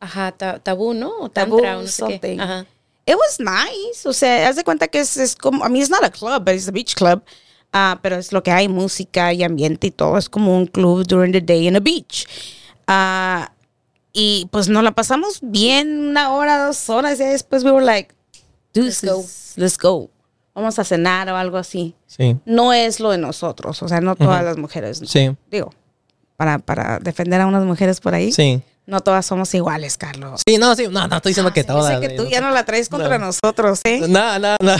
Ajá, 0.00 0.30
ta- 0.32 0.58
tabú, 0.60 0.94
¿no? 0.94 1.10
O 1.18 1.28
Tabú, 1.28 1.56
tantra, 1.56 1.78
o 1.78 1.82
no 1.82 1.88
sé 1.88 2.04
qué. 2.06 2.12
something. 2.12 2.38
Ajá. 2.40 2.66
It 3.04 3.16
was 3.16 3.38
nice. 3.40 4.08
O 4.08 4.12
sea, 4.12 4.48
haz 4.48 4.56
de 4.56 4.64
cuenta 4.64 4.86
que 4.86 5.00
es, 5.00 5.16
es 5.16 5.34
como... 5.34 5.58
I 5.66 5.70
mean, 5.70 5.76
it's 5.82 5.90
not 5.90 6.04
a 6.04 6.10
club, 6.10 6.44
but 6.44 6.54
it's 6.54 6.68
a 6.68 6.70
beach 6.70 6.94
club. 6.94 7.22
Ah, 7.72 7.98
pero 8.02 8.16
es 8.16 8.32
lo 8.32 8.42
que 8.42 8.50
hay, 8.52 8.68
música 8.68 9.32
y 9.32 9.42
ambiente 9.42 9.88
y 9.88 9.90
todo. 9.90 10.16
Es 10.16 10.28
como 10.28 10.56
un 10.56 10.66
club 10.66 11.04
during 11.06 11.32
the 11.32 11.40
day 11.40 11.66
in 11.66 11.76
a 11.76 11.80
beach. 11.80 12.26
Ah, 12.86 13.52
y 14.12 14.48
pues 14.50 14.68
nos 14.68 14.82
la 14.82 14.92
pasamos 14.92 15.40
bien 15.42 16.08
una 16.10 16.32
hora, 16.32 16.64
dos 16.66 16.88
horas. 16.88 17.18
Y 17.20 17.24
después 17.24 17.64
we 17.64 17.72
were 17.72 17.84
like, 17.84 18.14
Let's 18.74 19.02
go. 19.04 19.16
deuces, 19.16 19.52
let's 19.56 19.78
go. 19.78 20.10
Vamos 20.54 20.78
a 20.78 20.84
cenar 20.84 21.28
o 21.30 21.36
algo 21.36 21.56
así. 21.56 21.94
Sí. 22.06 22.36
No 22.44 22.72
es 22.72 22.98
lo 23.00 23.10
de 23.10 23.18
nosotros. 23.18 23.80
O 23.82 23.88
sea, 23.88 24.00
no 24.00 24.16
todas 24.16 24.42
las 24.44 24.56
mujeres. 24.56 25.00
Sí. 25.06 25.30
Digo, 25.50 25.72
para, 26.36 26.58
para 26.58 26.98
defender 26.98 27.40
a 27.40 27.46
unas 27.46 27.64
mujeres 27.64 28.00
por 28.00 28.14
ahí. 28.14 28.32
Sí. 28.32 28.60
No 28.86 29.00
todas 29.00 29.26
somos 29.26 29.52
iguales, 29.54 29.98
Carlos. 29.98 30.40
Sí, 30.48 30.56
no, 30.56 30.74
sí. 30.74 30.86
No, 30.90 31.06
no 31.06 31.16
estoy 31.16 31.30
diciendo 31.30 31.52
que 31.52 31.60
Se 31.62 31.68
me 31.68 31.74
todas. 31.74 31.94
hace 31.96 32.08
que 32.08 32.14
tú 32.16 32.26
ya 32.26 32.40
no 32.40 32.50
la 32.50 32.64
traes 32.64 32.88
contra 32.88 33.18
No. 33.18 33.26
nosotros, 33.26 33.80
¿eh? 33.84 34.00
No, 34.08 34.38
no, 34.38 34.56
no. 34.62 34.76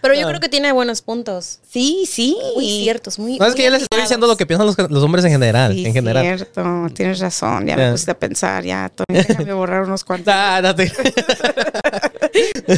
Pero 0.00 0.14
yo 0.14 0.22
No. 0.22 0.28
creo 0.28 0.40
que 0.40 0.48
tiene 0.48 0.72
buenos 0.72 1.02
puntos. 1.02 1.60
Sí, 1.70 2.06
sí. 2.10 2.36
Muy 2.54 2.64
ciertos, 2.84 3.18
muy 3.18 3.38
No, 3.38 3.44
es 3.44 3.50
muy 3.52 3.56
que 3.58 3.64
yo 3.64 3.70
les 3.70 3.82
estoy 3.82 4.00
diciendo 4.00 4.26
lo 4.26 4.36
que 4.38 4.46
piensan 4.46 4.66
los, 4.66 4.78
los 4.90 5.02
hombres 5.04 5.26
en 5.26 5.30
general. 5.32 5.74
Sí, 5.74 5.84
en 5.84 5.92
general. 5.92 6.24
cierto. 6.24 6.64
Tienes 6.94 7.18
razón. 7.20 7.66
Ya 7.66 7.76
me 7.76 7.82
Ya. 7.84 7.90
pusiste 7.90 8.12
a 8.12 8.18
pensar. 8.18 8.64
Ya, 8.64 8.88
Tony, 8.88 9.18
déjame 9.22 9.52
borrar 9.52 9.82
unos 9.82 10.02
cuantos. 10.04 10.32
Ah, 10.36 10.60
no 10.62 10.74
te- 10.74 10.90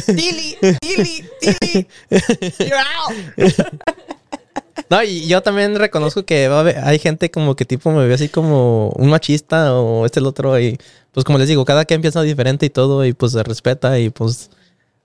Dili, 0.07 0.57
Dili, 0.81 1.25
Dili. 1.41 1.87
You're 2.59 2.75
out. 2.77 3.13
No, 4.89 5.03
y 5.03 5.27
yo 5.27 5.41
también 5.41 5.75
reconozco 5.75 6.23
que 6.23 6.47
va 6.47 6.57
a 6.57 6.59
haber- 6.61 6.77
hay 6.85 6.97
gente 6.99 7.29
como 7.29 7.55
que 7.57 7.65
tipo 7.65 7.91
me 7.91 8.07
ve 8.07 8.13
así 8.13 8.29
como 8.29 8.89
un 8.91 9.09
machista 9.09 9.73
o 9.73 10.05
este 10.05 10.19
el 10.21 10.25
otro 10.27 10.57
y 10.59 10.77
pues 11.11 11.25
como 11.25 11.37
les 11.39 11.49
digo, 11.49 11.65
cada 11.65 11.83
quien 11.83 11.99
piensa 11.99 12.21
diferente 12.21 12.65
y 12.67 12.69
todo 12.69 13.03
y 13.05 13.11
pues 13.11 13.33
se 13.33 13.43
respeta 13.43 13.99
y 13.99 14.11
pues 14.11 14.49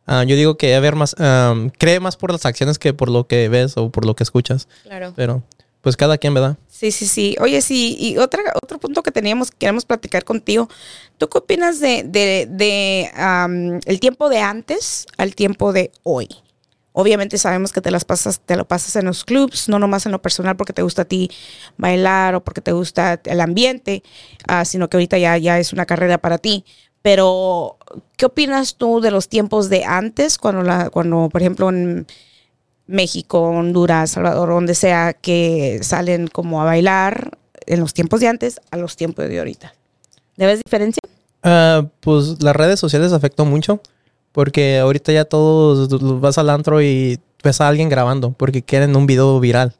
ah, 0.07 0.23
yo 0.23 0.37
digo 0.37 0.57
que 0.57 0.75
a 0.77 0.81
ver 0.81 0.95
más, 0.95 1.17
ah, 1.19 1.55
cree 1.79 1.99
más 1.99 2.17
por 2.17 2.31
las 2.31 2.47
acciones 2.47 2.79
que 2.79 2.93
por 2.95 3.09
lo 3.11 3.27
que 3.27 3.49
ves 3.49 3.77
o 3.77 3.91
por 3.91 4.05
lo 4.05 4.15
que 4.15 4.23
escuchas, 4.23 4.69
Claro. 4.85 5.15
pero 5.17 5.43
pues 5.81 5.97
cada 5.97 6.17
quien, 6.19 6.35
¿verdad? 6.35 6.59
Sí, 6.83 6.91
sí, 6.91 7.07
sí. 7.07 7.37
Oye, 7.39 7.63
sí, 7.63 7.97
y 7.97 8.19
otra, 8.19 8.43
otro 8.61 8.81
punto 8.81 9.05
que 9.05 9.13
teníamos, 9.13 9.53
que 9.53 9.59
queremos 9.59 9.85
platicar 9.85 10.25
contigo. 10.25 10.69
¿Tú 11.17 11.29
qué 11.29 11.39
opinas 11.39 11.79
de, 11.79 12.03
de, 12.03 13.09
el 13.87 14.01
tiempo 14.01 14.29
de 14.29 14.41
antes 14.41 15.07
al 15.17 15.37
tiempo 15.37 15.73
de 15.73 15.93
hoy? 16.03 16.29
Obviamente 16.91 17.39
sabemos 17.39 17.73
que 17.73 17.81
te 17.81 17.93
las 17.93 18.05
pasas, 18.05 18.41
te 18.41 18.57
lo 18.57 18.67
pasas 18.67 18.97
en 18.97 19.05
los 19.05 19.25
clubs, 19.25 19.69
no 19.69 19.79
nomás 19.79 20.07
en 20.07 20.13
lo 20.13 20.21
personal 20.21 20.57
porque 20.57 20.73
te 20.73 20.83
gusta 20.83 21.03
a 21.03 21.05
ti 21.05 21.31
bailar 21.77 22.35
o 22.35 22.43
porque 22.43 22.61
te 22.61 22.73
gusta 22.73 23.21
el 23.27 23.41
ambiente, 23.41 24.03
ah, 24.49 24.65
sino 24.65 24.91
que 24.91 24.97
ahorita 24.97 25.19
ya, 25.19 25.39
ya 25.39 25.61
es 25.61 25.73
una 25.73 25.87
carrera 25.87 26.19
para 26.19 26.39
ti. 26.39 26.65
Pero, 27.01 27.79
¿qué 28.17 28.27
opinas 28.27 28.75
tú 28.75 29.01
de 29.01 29.13
los 29.13 29.29
tiempos 29.29 29.69
de 29.69 29.85
antes, 29.85 30.37
cuando, 30.37 30.63
la, 30.63 30.91
cuando 30.91 31.29
por 31.29 31.43
ejemplo, 31.43 31.69
en 31.69 32.09
México, 32.87 33.41
Honduras, 33.43 34.11
Salvador, 34.11 34.49
donde 34.51 34.75
sea, 34.75 35.13
que 35.15 35.79
salen 35.83 36.27
como 36.29 36.61
a 36.61 36.65
bailar 36.65 37.39
en 37.67 37.81
los 37.81 37.95
tiempos 37.95 38.21
de 38.21 38.29
antes 38.29 38.61
a 38.71 38.77
los 38.77 38.97
tiempos 38.97 39.29
de 39.29 39.39
ahorita? 39.39 39.73
¿Le 40.37 40.47
ves 40.47 40.61
diferencia? 40.65 41.01
Ah, 41.43 41.87
pues 42.01 42.43
las 42.43 42.55
redes 42.57 42.79
sociales 42.81 43.13
afectó 43.13 43.45
mucho 43.45 43.81
porque 44.33 44.79
ahorita 44.79 45.13
ya 45.13 45.25
todos 45.25 46.21
vas 46.21 46.39
al 46.39 46.51
antro 46.51 46.81
y 46.83 47.21
ves 47.43 47.61
a 47.61 47.69
alguien 47.69 47.89
grabando 47.89 48.33
porque 48.33 48.63
quieren 48.63 48.95
un 48.97 49.07
video 49.07 49.39
viral. 49.41 49.75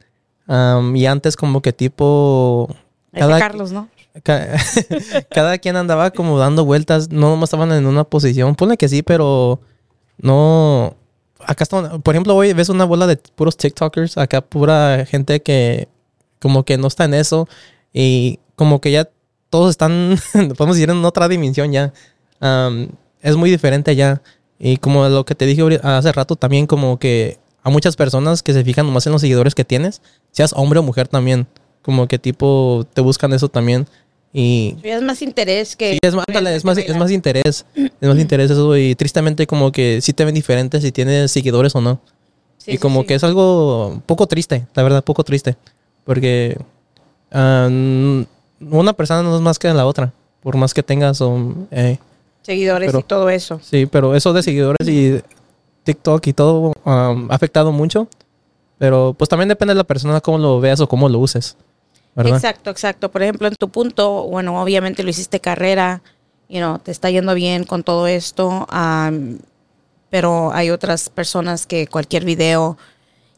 Am, 0.47 0.95
y 0.97 1.07
antes 1.07 1.37
como 1.37 1.63
que 1.63 1.73
tipo... 1.73 2.69
Cada- 3.13 3.39
Carlos, 3.39 3.73
¿no? 3.73 3.89
Ca- 4.23 4.49
Cada 5.31 5.57
quien 5.59 5.77
andaba 5.77 6.11
como 6.11 6.39
dando 6.39 6.65
vueltas, 6.65 7.11
no 7.11 7.31
nomás 7.31 7.49
estaban 7.49 7.73
en 7.73 7.87
una 7.87 8.05
posición. 8.05 8.55
Pone 8.57 8.77
que 8.77 8.89
sí, 8.89 9.03
pero 9.03 9.61
no. 10.19 10.95
Acá 11.47 11.65
están, 11.65 12.03
por 12.03 12.15
ejemplo, 12.15 12.35
hoy 12.35 12.53
ves 12.53 12.69
una 12.69 12.85
bola 12.85 13.07
de 13.07 13.17
puros 13.17 13.57
TikTokers, 13.57 14.19
acá 14.19 14.41
pura 14.41 15.05
gente 15.07 15.43
que 15.43 15.89
como 16.41 16.65
que 16.65 16.77
no 16.79 16.89
está 16.89 17.05
en 17.05 17.15
eso 17.15 17.49
y 17.93 18.41
como 18.57 18.81
que 18.81 18.91
ya 18.91 19.09
todos 19.51 19.71
están, 19.71 20.17
podemos 20.57 20.77
decir, 20.77 20.91
en 20.91 21.05
otra 21.05 21.29
dimensión 21.29 21.73
ya. 21.73 21.93
Es 23.21 23.37
muy 23.37 23.51
diferente 23.51 23.95
ya. 23.95 24.23
Y 24.59 24.77
como 24.79 25.09
lo 25.09 25.25
que 25.25 25.35
te 25.35 25.47
dije 25.47 25.63
hace 25.83 26.13
rato 26.13 26.37
también, 26.37 26.67
como 26.67 26.99
que 26.99 27.39
a 27.63 27.71
muchas 27.71 27.97
personas 27.97 28.43
que 28.43 28.53
se 28.53 28.65
fijan 28.65 28.87
nomás 28.87 29.07
en 29.07 29.13
los 29.13 29.21
seguidores 29.21 29.55
que 29.55 29.65
tienes, 29.65 30.03
seas 30.31 30.53
hombre 30.57 30.79
o 30.79 30.83
mujer 30.83 31.09
también, 31.09 31.47
como 31.83 32.09
que 32.09 32.19
tipo 32.19 32.87
te 32.95 33.01
buscan 33.01 33.33
eso 33.33 33.49
también. 33.49 33.87
Y 34.35 34.77
es 34.83 35.03
más 35.03 35.21
interés 35.21 35.77
que... 35.77 35.93
Sí, 35.93 35.99
es 36.03 36.15
más, 36.15 36.25
ándale, 36.27 36.57
es 36.57 36.65
más, 36.65 36.79
es 36.79 36.97
más 36.97 37.11
interés. 37.11 37.67
Es 37.75 38.09
más 38.09 38.19
interés 38.19 38.51
eso. 38.51 38.77
Y 38.77 38.95
tristemente, 38.95 39.47
como 39.47 39.71
que 39.73 40.01
sí 40.01 40.13
te 40.15 40.25
ven 40.25 40.35
diferente 40.35 40.81
si 40.81 40.91
tienes 40.91 41.31
seguidores 41.31 41.75
o 41.75 41.81
no. 41.83 42.01
Sí, 42.57 42.73
y 42.73 42.79
como 42.79 43.03
sí. 43.03 43.09
que 43.09 43.15
es 43.15 43.25
algo 43.25 44.01
poco 44.07 44.27
triste, 44.27 44.67
la 44.75 44.83
verdad, 44.83 45.05
poco 45.05 45.23
triste. 45.25 45.57
Porque 46.05 46.57
n- 47.33 48.27
una 48.71 48.93
persona 48.93 49.23
no 49.23 49.35
es 49.37 49.43
más 49.43 49.59
que 49.59 49.69
la 49.73 49.87
otra. 49.87 50.13
Por 50.43 50.57
más 50.57 50.73
que 50.75 50.83
tengas 50.83 51.21
un. 51.21 51.69
eh, 51.71 51.99
Seguidores 52.43 52.89
pero- 52.89 53.01
y 53.01 53.03
todo 53.03 53.31
eso. 53.31 53.61
sí, 53.63 53.87
pero 53.87 54.17
eso 54.17 54.33
de 54.33 54.43
seguidores 54.43 54.89
y 54.89 55.21
TikTok 55.85 56.27
y 56.27 56.33
todo 56.33 56.73
um, 56.85 57.31
ha 57.31 57.35
afectado 57.35 57.71
mucho. 57.71 58.09
Pero 58.79 59.15
pues 59.17 59.29
también 59.29 59.49
depende 59.49 59.75
de 59.75 59.79
la 59.79 59.85
persona 59.85 60.21
cómo 60.21 60.39
lo 60.39 60.59
veas 60.61 60.81
o 60.81 60.89
cómo 60.89 61.09
lo 61.09 61.19
uses. 61.21 61.57
¿Verdad? 62.15 62.37
Exacto, 62.37 62.71
exacto. 62.71 63.11
Por 63.11 63.23
ejemplo, 63.23 63.49
en 63.49 63.55
tu 63.55 63.69
punto, 63.71 64.25
bueno, 64.25 64.61
obviamente 64.61 65.03
lo 65.03 65.11
hiciste 65.11 65.41
carrera, 65.41 66.03
you 66.49 66.59
know, 66.59 66.79
te 66.79 66.91
está 66.91 67.11
yendo 67.11 67.35
bien 67.35 67.65
con 67.65 67.83
todo 67.83 68.07
esto, 68.07 68.67
am, 68.71 69.39
pero 70.11 70.53
hay 70.53 70.71
otras 70.71 71.09
personas 71.09 71.67
que 71.67 71.87
cualquier 71.87 72.27
video, 72.27 72.77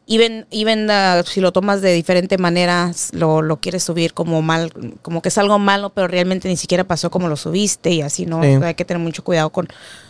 even, 0.09 0.47
even 0.51 0.91
uh, 0.91 1.23
si 1.25 1.41
lo 1.41 1.53
tomas 1.53 1.83
de 1.83 1.93
diferente 1.93 2.37
manera, 2.37 2.91
lo, 3.13 3.43
lo 3.43 3.61
quieres 3.61 3.85
subir 3.85 4.13
como 4.13 4.43
mal, 4.43 4.73
como 5.03 5.23
que 5.23 5.29
es 5.29 5.39
algo 5.39 5.61
malo, 5.61 5.91
pero 5.91 6.09
realmente 6.09 6.49
ni 6.49 6.57
siquiera 6.57 6.83
pasó 6.83 7.11
como 7.11 7.29
lo 7.29 7.37
subiste 7.37 7.93
y 7.93 8.03
así, 8.03 8.27
¿no? 8.27 8.43
Sí. 8.43 8.49
Hay 8.61 8.75
que 8.75 8.85
tener 8.85 9.01
mucho 9.01 9.23
cuidado 9.23 9.51
con, 9.51 9.69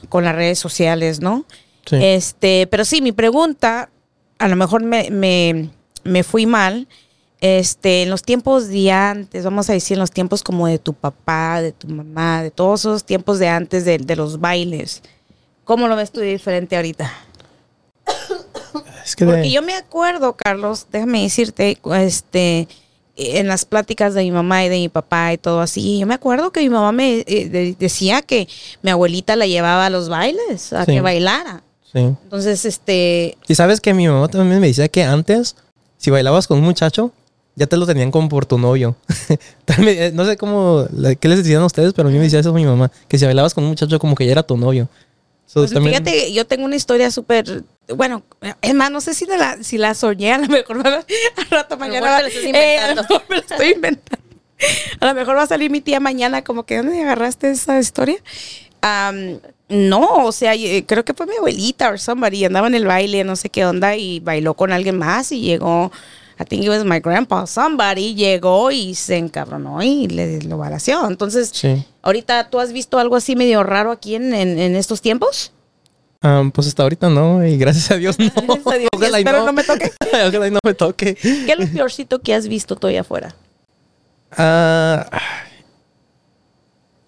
con 0.09 0.24
las 0.24 0.35
redes 0.35 0.59
sociales, 0.59 1.20
¿no? 1.20 1.45
Sí. 1.85 1.97
Este, 2.01 2.66
pero 2.69 2.86
sí, 2.86 3.03
mi 3.03 3.12
pregunta, 3.12 3.91
a 4.39 4.49
lo 4.49 4.57
mejor 4.57 4.82
me, 4.82 5.11
me, 5.11 5.69
me 6.03 6.23
fui 6.23 6.47
mal. 6.47 6.89
Este, 7.47 8.05
en 8.05 8.09
los 8.11 8.23
tiempos 8.23 8.69
de 8.69 8.91
antes, 8.91 9.45
vamos 9.45 9.69
a 9.69 9.75
decir 9.75 9.97
en 9.97 10.01
los 10.01 10.11
tiempos 10.11 10.43
como 10.43 10.66
de 10.66 10.79
tu 10.79 10.95
papá, 10.95 11.61
de 11.61 11.73
tu 11.73 11.87
mamá, 11.89 12.43
de 12.43 12.51
todos 12.51 12.81
esos 12.81 13.05
tiempos 13.05 13.39
de 13.39 13.49
antes 13.49 13.85
de, 13.85 13.99
de 13.99 14.16
los 14.16 14.41
bailes, 14.41 15.03
¿cómo 15.65 15.87
lo 15.87 15.95
ves 15.95 16.11
tú 16.11 16.21
diferente 16.21 16.75
ahorita? 16.75 17.12
Es 19.05 19.15
que 19.15 19.27
de- 19.27 19.33
Porque 19.33 19.51
yo 19.51 19.61
me 19.61 19.75
acuerdo, 19.75 20.33
Carlos, 20.35 20.87
déjame 20.91 21.21
decirte, 21.23 21.77
este, 21.99 22.66
en 23.16 23.47
las 23.47 23.66
pláticas 23.66 24.15
de 24.15 24.23
mi 24.23 24.31
mamá 24.31 24.65
y 24.65 24.71
de 24.71 24.77
mi 24.77 24.89
papá 24.89 25.35
y 25.35 25.37
todo 25.39 25.61
así. 25.61 25.99
Yo 25.99 26.07
me 26.07 26.15
acuerdo 26.15 26.51
que 26.51 26.61
mi 26.61 26.71
mamá 26.71 26.91
me 26.93 27.19
eh, 27.27 27.49
de- 27.51 27.77
decía 27.79 28.23
que 28.23 28.49
mi 28.83 28.91
abuelita 28.91 29.37
la 29.37 29.47
llevaba 29.47 29.85
a 29.85 29.91
los 29.91 30.09
bailes, 30.09 30.73
a 30.73 30.87
Sí. 30.87 30.93
que 30.93 31.01
bailara. 31.03 31.62
Sí. 31.93 31.99
Entonces, 31.99 32.65
este, 32.65 33.37
Y 33.47 33.55
sabes 33.55 33.83
que 33.83 33.93
mi 33.93 34.09
mamá 34.09 34.29
también 34.29 34.61
me 34.62 34.69
decía 34.69 34.89
que 34.89 35.03
antes, 35.05 35.55
si 35.99 36.11
bailabas 36.11 36.47
con 36.49 36.59
un 36.61 36.65
muchacho, 36.65 37.12
ya 37.56 37.66
te 37.66 37.76
lo 37.76 37.86
tenían 37.86 38.10
como 38.10 38.28
por 38.28 38.47
tu 38.47 38.59
novio. 38.59 38.97
Eh, 39.78 40.10
no 40.14 40.24
sé 40.26 40.36
cómo, 40.36 40.86
qué 41.20 41.28
les 41.28 41.39
decían 41.39 41.62
a 41.62 41.66
ustedes, 41.66 41.93
pero 41.94 42.09
a 42.09 42.10
mí 42.12 42.18
me 42.18 42.24
decía 42.24 42.39
eso 42.40 42.52
mi 42.52 42.64
mamá, 42.66 42.90
que 43.09 43.18
si 43.18 43.24
bailabas 43.24 43.55
con 43.55 43.64
un 43.64 43.70
muchacho 43.70 43.98
como 43.98 44.14
que 44.14 44.26
ya 44.26 44.32
era 44.32 44.43
tu 44.43 44.56
novio. 44.56 44.89
So, 45.47 45.60
pues, 45.60 45.72
también- 45.72 46.05
fíjate, 46.05 46.32
yo 46.32 46.47
tengo 46.47 46.64
una 46.64 46.76
historia 46.76 47.10
súper, 47.10 47.64
bueno, 47.94 48.22
es 48.60 48.74
más, 48.74 48.90
no 48.90 49.01
sé 49.01 49.14
si, 49.14 49.24
de 49.24 49.36
la, 49.39 49.62
si 49.62 49.78
la 49.78 49.94
soñé, 49.94 50.32
a 50.35 50.39
lo 50.39 50.48
mejor 50.48 50.76
me 50.82 50.90
va- 50.90 51.05
al 51.36 51.51
rato 51.51 51.76
mañana. 51.78 52.10
va- 52.10 52.16
te 52.18 52.22
la 52.24 52.28
estás 52.28 52.44
eh, 52.44 52.78
a 52.78 52.94
lo 52.94 53.01
inventando. 53.01 53.02
mejor 53.02 53.22
me 53.31 53.36
la 53.36 53.40
estoy 53.43 53.68
inventando. 53.72 54.24
A 55.01 55.06
lo 55.06 55.14
mejor 55.14 55.36
va 55.36 55.43
a 55.43 55.47
salir 55.47 55.70
mi 55.70 55.81
tía 55.81 56.01
mañana, 56.01 56.43
como 56.44 56.64
que, 56.64 56.76
¿dónde 56.78 57.02
agarraste 57.02 57.51
esa 57.51 57.78
historia? 57.78 58.16
No, 59.68 60.26
o 60.26 60.32
sea, 60.32 60.55
eh, 60.55 60.85
creo 60.86 61.05
que 61.05 61.14
fue 61.14 61.26
mi 61.26 61.36
abuelita 61.36 61.90
o 61.90 61.98
somebody, 61.98 62.44
andaba 62.44 62.66
en 62.66 62.74
el 62.74 62.86
baile, 62.86 63.24
no 63.24 63.35
sé 63.35 63.48
qué 63.48 63.64
onda, 63.64 63.97
y 63.97 64.20
bailó 64.20 64.55
con 64.55 64.72
alguien 64.72 64.98
más 64.98 65.32
y 65.32 65.40
llegó, 65.40 65.90
I 66.39 66.44
think 66.44 66.65
it 66.65 66.69
was 66.69 66.85
my 66.85 66.98
grandpa, 67.01 67.47
somebody 67.47 68.15
llegó 68.15 68.70
y 68.70 68.94
se 68.94 69.16
encabronó 69.16 69.82
y 69.82 70.09
le 70.09 70.43
lo 70.43 70.59
balació. 70.59 71.06
Entonces, 71.06 71.51
Sí. 71.52 71.85
ahorita, 72.02 72.51
¿tú 72.51 72.59
has 72.61 72.73
visto 72.73 72.98
algo 72.98 73.16
así 73.16 73.36
medio 73.36 73.62
raro 73.62 73.93
aquí 73.93 74.15
en, 74.16 74.35
en, 74.35 74.59
en 74.59 74.74
estos 74.77 75.01
tiempos? 75.01 75.52
Ah, 76.23 76.43
pues 76.55 76.66
hasta 76.66 76.82
ahorita 76.82 77.09
no, 77.11 77.47
y 77.47 77.56
gracias 77.59 77.90
a 77.90 77.97
Dios 77.97 78.19
no. 78.19 78.24
Gracias 78.35 78.66
a 78.66 78.78
Dios, 78.78 78.90
Ojalá 78.97 79.19
y 79.19 79.23
espero 79.23 79.39
no. 79.40 79.47
no 79.47 79.52
me 79.52 79.62
toque. 79.62 79.93
Ojalá 80.27 80.48
y 80.48 80.51
no 80.51 80.59
me 80.65 80.74
toque. 80.74 81.15
¿Qué 81.15 81.52
es 81.52 81.59
lo 81.59 81.66
peorcito 81.69 82.19
que 82.20 82.35
has 82.35 82.48
visto 82.48 82.77
tú 82.77 82.86
allá 82.86 83.02
afuera? 83.02 83.35
Ah, 84.36 85.06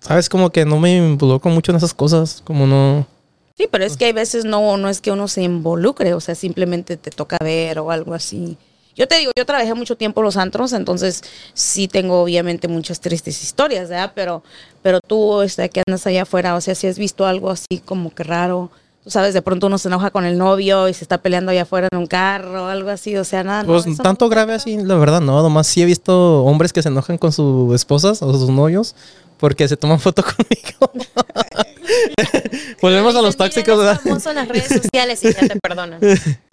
Sabes, 0.00 0.28
como 0.28 0.50
que 0.50 0.64
no 0.64 0.78
me 0.78 0.96
involucro 0.96 1.50
mucho 1.50 1.72
en 1.72 1.76
esas 1.78 1.92
cosas, 1.92 2.40
como 2.44 2.66
no... 2.66 3.06
Sí, 3.56 3.66
pero 3.70 3.84
es 3.84 3.96
que 3.96 4.04
hay 4.04 4.12
veces 4.12 4.44
no, 4.44 4.76
no 4.76 4.88
es 4.88 5.00
que 5.00 5.10
uno 5.10 5.26
se 5.28 5.42
involucre, 5.42 6.14
o 6.14 6.20
sea, 6.20 6.34
simplemente 6.36 6.96
te 6.96 7.10
toca 7.10 7.38
ver 7.42 7.78
o 7.80 7.90
algo 7.90 8.14
así. 8.14 8.56
Yo 8.96 9.06
te 9.06 9.18
digo, 9.18 9.30
yo 9.36 9.44
trabajé 9.44 9.74
mucho 9.74 9.96
tiempo 9.96 10.20
en 10.20 10.24
los 10.24 10.36
antros, 10.38 10.72
entonces 10.72 11.22
sí 11.54 11.86
tengo 11.86 12.22
obviamente 12.22 12.66
muchas 12.66 12.98
tristes 13.00 13.42
historias, 13.42 13.88
¿verdad? 13.90 14.12
Pero, 14.14 14.42
pero 14.82 15.00
tú, 15.06 15.42
este, 15.42 15.68
que 15.68 15.82
andas 15.86 16.06
allá 16.06 16.22
afuera, 16.22 16.54
o 16.56 16.60
sea, 16.60 16.74
si 16.74 16.86
has 16.86 16.98
visto 16.98 17.26
algo 17.26 17.50
así 17.50 17.82
como 17.84 18.14
que 18.14 18.24
raro, 18.24 18.70
tú 19.04 19.10
sabes, 19.10 19.34
de 19.34 19.42
pronto 19.42 19.66
uno 19.66 19.76
se 19.76 19.88
enoja 19.88 20.10
con 20.10 20.24
el 20.24 20.38
novio 20.38 20.88
y 20.88 20.94
se 20.94 21.04
está 21.04 21.18
peleando 21.18 21.52
allá 21.52 21.62
afuera 21.62 21.88
en 21.92 21.98
un 21.98 22.06
carro 22.06 22.64
o 22.64 22.66
algo 22.68 22.88
así, 22.88 23.16
o 23.16 23.24
sea, 23.24 23.44
nada. 23.44 23.62
no, 23.64 23.68
Pues 23.68 23.84
tanto 23.98 24.24
no- 24.24 24.28
grave 24.30 24.54
así, 24.54 24.78
la 24.78 24.94
verdad, 24.96 25.20
no. 25.20 25.42
Nomás 25.42 25.66
sí 25.66 25.82
he 25.82 25.84
visto 25.84 26.42
hombres 26.44 26.72
que 26.72 26.82
se 26.82 26.88
enojan 26.88 27.18
con 27.18 27.32
sus 27.32 27.74
esposas 27.74 28.22
o 28.22 28.32
sus 28.32 28.48
novios 28.48 28.94
porque 29.38 29.68
se 29.68 29.76
toman 29.76 30.00
foto 30.00 30.22
conmigo. 30.88 30.90
Volvemos 32.80 33.14
a 33.14 33.22
los 33.22 33.36
tóxicos, 33.36 33.78
"Mira, 33.78 33.98
¿verdad? 34.02 34.28
en 34.30 34.34
las 34.34 34.48
redes 34.48 34.68
sociales 34.82 35.22
y 35.22 35.32
ya 35.32 35.46
te 35.46 35.56
perdonan. 35.60 36.00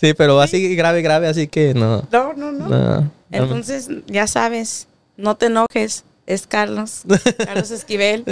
Sí, 0.00 0.14
pero 0.14 0.40
así 0.40 0.74
grave, 0.76 1.02
grave, 1.02 1.26
así 1.28 1.48
que 1.48 1.74
no. 1.74 2.06
No, 2.12 2.32
no, 2.34 2.52
no. 2.52 2.68
no. 2.68 3.10
Entonces, 3.30 3.88
ya 4.06 4.26
sabes, 4.26 4.86
no 5.16 5.36
te 5.36 5.46
enojes. 5.46 6.04
Es 6.26 6.48
Carlos, 6.48 7.02
Carlos 7.46 7.70
Esquivel. 7.70 8.24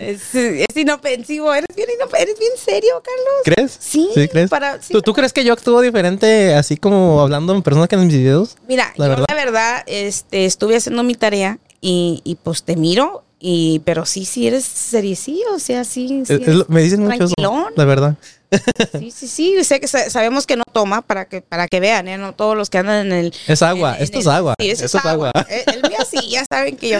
Es, 0.00 0.34
es 0.34 0.76
inofensivo. 0.76 1.54
Eres 1.54 1.76
bien, 1.76 1.88
inof- 1.90 2.18
eres 2.20 2.36
bien 2.40 2.50
serio, 2.56 3.00
Carlos. 3.04 3.34
¿Crees? 3.44 3.76
Sí, 3.78 4.08
crees? 4.32 4.50
para- 4.50 4.82
sí, 4.82 4.92
¿Tú, 4.92 5.00
¿Tú 5.00 5.12
crees 5.12 5.32
que 5.32 5.44
yo 5.44 5.52
actúo 5.52 5.80
diferente 5.80 6.54
así 6.56 6.76
como 6.76 7.20
hablando 7.20 7.54
en 7.54 7.62
persona 7.62 7.86
que 7.86 7.94
en 7.94 8.04
mis 8.08 8.16
videos? 8.16 8.56
Mira, 8.66 8.92
La 8.96 9.04
yo 9.06 9.10
verdad. 9.10 9.26
la 9.28 9.34
verdad, 9.36 9.82
este, 9.86 10.44
estuve 10.44 10.74
haciendo 10.76 11.04
mi 11.04 11.14
tarea 11.14 11.60
y, 11.80 12.20
y 12.24 12.34
pues 12.34 12.64
te 12.64 12.74
miro, 12.74 13.22
y, 13.38 13.80
pero 13.84 14.06
sí, 14.06 14.24
sí 14.24 14.48
eres 14.48 14.64
seriecillo, 14.64 15.54
o 15.54 15.60
sea, 15.60 15.84
sí, 15.84 16.24
sí, 16.26 16.32
Es- 16.34 16.40
es 16.48 16.54
lo- 16.54 16.66
me 16.68 16.82
dicen 16.82 17.04
mucho 17.04 17.26
eso, 17.26 17.68
la 17.76 17.84
verdad. 17.84 18.16
sí, 18.98 19.10
sí, 19.10 19.28
sí, 19.28 19.64
sé 19.64 19.80
que 19.80 19.88
sa- 19.88 20.08
sabemos 20.10 20.46
que 20.46 20.56
no 20.56 20.62
toma 20.72 21.02
para 21.02 21.26
que, 21.26 21.40
para 21.42 21.66
que 21.68 21.80
vean, 21.80 22.06
¿eh? 22.08 22.16
No 22.18 22.32
todos 22.34 22.56
los 22.56 22.70
que 22.70 22.78
andan 22.78 23.06
en 23.06 23.12
el, 23.12 23.34
Es 23.46 23.62
agua, 23.62 23.90
en- 23.92 23.96
en 23.98 24.02
esto 24.04 24.18
es 24.18 24.26
el- 24.26 24.32
agua. 24.32 24.54
Sí, 24.58 24.70
eso 24.70 24.84
esto 24.84 24.98
es 24.98 25.04
agua. 25.06 25.32
El, 25.48 25.74
el 25.76 25.82
mío 25.90 25.98
sí, 26.08 26.18
ya 26.30 26.44
saben 26.48 26.76
que 26.76 26.88
yo. 26.90 26.98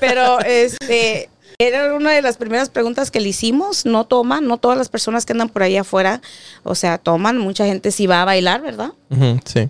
Pero 0.00 0.40
este 0.40 1.28
era 1.58 1.94
una 1.94 2.12
de 2.12 2.22
las 2.22 2.36
primeras 2.36 2.68
preguntas 2.70 3.10
que 3.10 3.20
le 3.20 3.28
hicimos. 3.28 3.84
No 3.86 4.04
toman, 4.04 4.46
no 4.46 4.58
todas 4.58 4.76
las 4.76 4.88
personas 4.88 5.24
que 5.26 5.32
andan 5.32 5.48
por 5.48 5.62
ahí 5.62 5.76
afuera, 5.76 6.20
o 6.62 6.74
sea, 6.74 6.98
toman. 6.98 7.38
Mucha 7.38 7.64
gente 7.66 7.90
sí 7.90 8.06
va 8.06 8.22
a 8.22 8.24
bailar, 8.24 8.60
¿verdad? 8.62 8.92
Sí. 9.44 9.68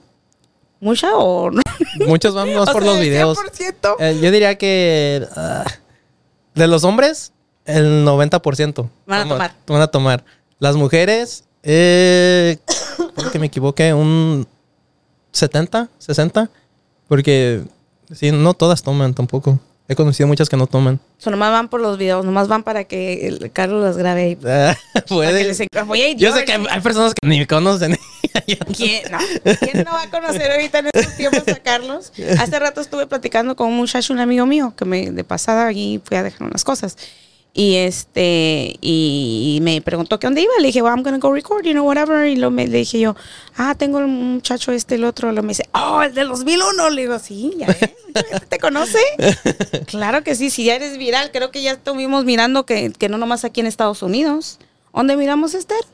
Mucha 0.81 1.15
o 1.16 1.51
no. 1.51 1.62
Muchos 2.07 2.35
van 2.35 2.53
más 2.55 2.69
por 2.73 2.82
sea, 2.82 2.90
los 2.90 2.99
el 3.01 3.05
videos. 3.05 3.39
100%. 3.39 3.97
Eh, 4.01 4.19
yo 4.20 4.31
diría 4.32 4.57
que 4.59 5.24
ah, 5.36 5.65
de 6.55 6.66
los 6.66 6.82
hombres, 6.85 7.32
el 7.65 8.05
90%. 8.05 8.89
Van 9.07 9.20
a 9.20 9.28
tomar. 9.28 9.55
Van 9.69 9.81
a 9.82 9.86
tomar. 9.86 10.24
Las 10.63 10.77
mujeres, 10.77 11.43
eh, 11.65 12.57
creo 13.17 13.33
que 13.33 13.41
me 13.41 13.47
equivoqué, 13.47 13.93
un 13.93 14.47
70, 15.33 15.89
60. 15.99 16.51
Porque 17.09 17.63
sí, 18.13 18.31
no 18.31 18.55
todas 18.55 18.81
toman 18.85 19.13
tampoco. 19.13 19.59
He 19.89 19.97
conocido 19.97 20.29
muchas 20.29 20.49
que 20.49 20.57
no 20.57 20.69
toman. 20.69 21.01
So, 21.19 21.33
nomás 21.33 21.51
van 21.51 21.69
por 21.69 21.81
los 21.81 21.99
videos, 21.99 22.25
nomás 22.25 22.47
van 22.47 22.63
para 22.63 22.85
que 22.85 23.27
el 23.27 23.51
Carlos 23.51 23.83
las 23.83 23.97
grabe. 23.97 24.23
ahí. 24.23 24.39
Ah, 24.47 24.77
Puede. 25.09 25.43
les 25.43 25.61
Oye, 25.89 26.15
Yo 26.15 26.29
sé 26.29 26.45
George, 26.45 26.45
que 26.45 26.69
hay 26.71 26.81
personas 26.81 27.13
que 27.21 27.27
ni 27.27 27.41
me 27.41 27.49
conocen. 27.49 27.99
¿Quién 28.77 29.11
no? 29.11 29.19
¿Quién 29.59 29.83
no 29.85 29.91
va 29.91 30.03
a 30.03 30.11
conocer 30.11 30.49
ahorita 30.49 30.79
en 30.79 30.91
estos 30.95 31.17
tiempos 31.17 31.49
a 31.49 31.59
Carlos? 31.59 32.13
Hace 32.39 32.59
rato 32.61 32.81
estuve 32.81 33.09
platicando 33.09 33.57
con 33.57 33.67
un 33.67 33.79
muchacho, 33.79 34.13
un 34.13 34.21
amigo 34.21 34.47
mío, 34.47 34.75
que 34.77 34.85
me 34.85 35.11
de 35.11 35.25
pasada 35.25 35.67
allí 35.67 36.01
fui 36.05 36.17
a 36.17 36.23
dejar 36.23 36.47
unas 36.47 36.63
cosas. 36.63 36.97
Y 37.55 37.74
este, 37.77 38.77
y 38.81 39.59
me 39.61 39.83
preguntó 39.83 40.19
qué 40.19 40.27
dónde 40.27 40.41
iba. 40.41 40.53
Le 40.59 40.69
dije, 40.69 40.81
well, 40.81 40.95
I'm 40.95 41.03
gonna 41.03 41.19
go 41.19 41.31
record, 41.33 41.65
you 41.65 41.73
know, 41.73 41.87
whatever. 41.87 42.27
Y 42.27 42.37
lo 42.37 42.51
me, 42.51 42.66
le 42.66 42.79
dije 42.79 42.99
yo, 42.99 43.15
ah, 43.57 43.74
tengo 43.74 43.99
un 43.99 44.35
muchacho 44.35 44.73
este, 44.73 44.95
el 44.95 45.05
otro. 45.05 45.33
Lo 45.33 45.43
me 45.43 45.49
dice, 45.49 45.69
oh, 45.74 46.03
el 46.03 46.15
del 46.15 46.29
2001. 46.29 46.91
Le 46.91 47.03
digo, 47.03 47.19
sí, 47.19 47.53
ya 47.59 47.66
ves, 47.66 47.91
te 48.49 48.59
conoce. 48.59 49.01
claro 49.87 50.24
que 50.24 50.35
sí, 50.35 50.49
si 50.49 50.65
ya 50.65 50.77
eres 50.77 50.97
viral, 50.97 51.31
creo 51.31 51.51
que 51.51 51.61
ya 51.61 51.73
estuvimos 51.73 52.24
mirando 52.24 52.65
que, 52.65 52.91
que 52.91 53.11
no 53.11 53.19
nomás 53.19 53.45
aquí 53.45 53.61
en 53.61 53.66
Estados 53.66 54.03
Unidos. 54.03 54.59
¿Dónde 54.95 55.16
miramos, 55.16 55.55
Esther? 55.55 55.85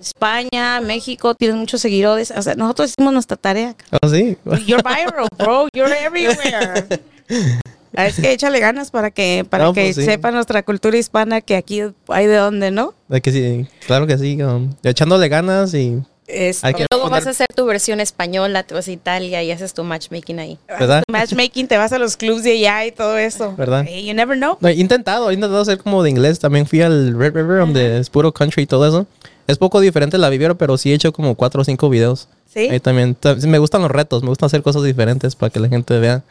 España, 0.00 0.80
México, 0.80 1.34
tienes 1.34 1.56
muchos 1.56 1.80
seguidores. 1.80 2.32
O 2.32 2.42
sea, 2.42 2.54
nosotros 2.54 2.90
hicimos 2.90 3.12
nuestra 3.12 3.36
tarea. 3.36 3.76
¿Oh, 4.02 4.08
sí? 4.08 4.36
You're 4.66 4.82
viral, 4.82 5.28
bro. 5.38 5.68
You're 5.72 5.92
everywhere. 5.92 7.00
Ah, 7.96 8.06
Es 8.06 8.16
que 8.20 8.32
échale 8.32 8.58
ganas 8.60 8.90
para 8.90 9.10
que 9.10 9.44
para 9.48 9.64
No, 9.64 9.72
que 9.72 9.82
pues 9.84 9.96
sí. 9.96 10.04
sepa 10.04 10.30
nuestra 10.30 10.62
cultura 10.62 10.96
hispana 10.96 11.40
que 11.40 11.56
aquí 11.56 11.82
hay 12.08 12.26
de 12.26 12.36
dónde, 12.36 12.70
¿no? 12.70 12.94
De 13.08 13.20
que 13.20 13.32
sí, 13.32 13.66
claro 13.86 14.06
que 14.06 14.16
sí. 14.18 14.42
um, 14.42 14.72
echándole 14.82 15.28
ganas 15.28 15.74
y. 15.74 16.02
Luego 16.28 17.10
vas 17.10 17.24
poner- 17.24 17.28
a 17.28 17.30
hacer 17.30 17.46
tu 17.54 17.66
versión 17.66 18.00
española, 18.00 18.62
te 18.62 18.74
vas 18.74 18.88
a 18.88 18.92
Italia 18.92 19.42
y 19.42 19.50
haces 19.50 19.74
tu 19.74 19.84
matchmaking 19.84 20.38
ahí. 20.38 20.58
¿Verdad? 20.68 21.02
matchmaking, 21.10 21.68
te 21.68 21.76
vas 21.76 21.92
a 21.92 21.98
los 21.98 22.16
clubs 22.16 22.42
de 22.42 22.52
allá 22.52 22.86
y 22.86 22.92
todo 22.92 23.18
eso. 23.18 23.54
¿Verdad? 23.56 23.84
Hey, 23.86 24.06
you 24.06 24.14
never 24.14 24.36
know. 24.36 24.56
No, 24.60 24.68
he 24.68 24.74
intentado, 24.74 25.30
he 25.30 25.34
intentado 25.34 25.60
hacer 25.60 25.78
como 25.78 26.02
de 26.02 26.10
inglés. 26.10 26.38
También 26.38 26.66
fui 26.66 26.80
al 26.80 27.12
Red 27.18 27.34
River, 27.34 27.58
donde 27.58 27.98
es 27.98 28.08
puro 28.08 28.32
country 28.32 28.62
y 28.62 28.66
todo 28.66 28.86
eso. 28.88 29.06
Es 29.46 29.58
poco 29.58 29.80
diferente 29.80 30.16
la 30.16 30.30
Viviera, 30.30 30.54
pero 30.54 30.78
sí 30.78 30.92
he 30.92 30.94
hecho 30.94 31.12
como 31.12 31.34
cuatro 31.34 31.62
o 31.62 31.64
cinco 31.64 31.90
videos. 31.90 32.28
Sí. 32.48 32.68
Ahí 32.70 32.80
también. 32.80 33.14
ta- 33.14 33.34
Me 33.34 33.58
gustan 33.58 33.82
los 33.82 33.90
retos, 33.90 34.22
me 34.22 34.28
gusta 34.28 34.46
hacer 34.46 34.62
cosas 34.62 34.84
diferentes 34.84 35.34
para 35.36 35.50
que 35.50 35.60
la 35.60 35.68
gente 35.68 35.98
vea. 35.98 36.22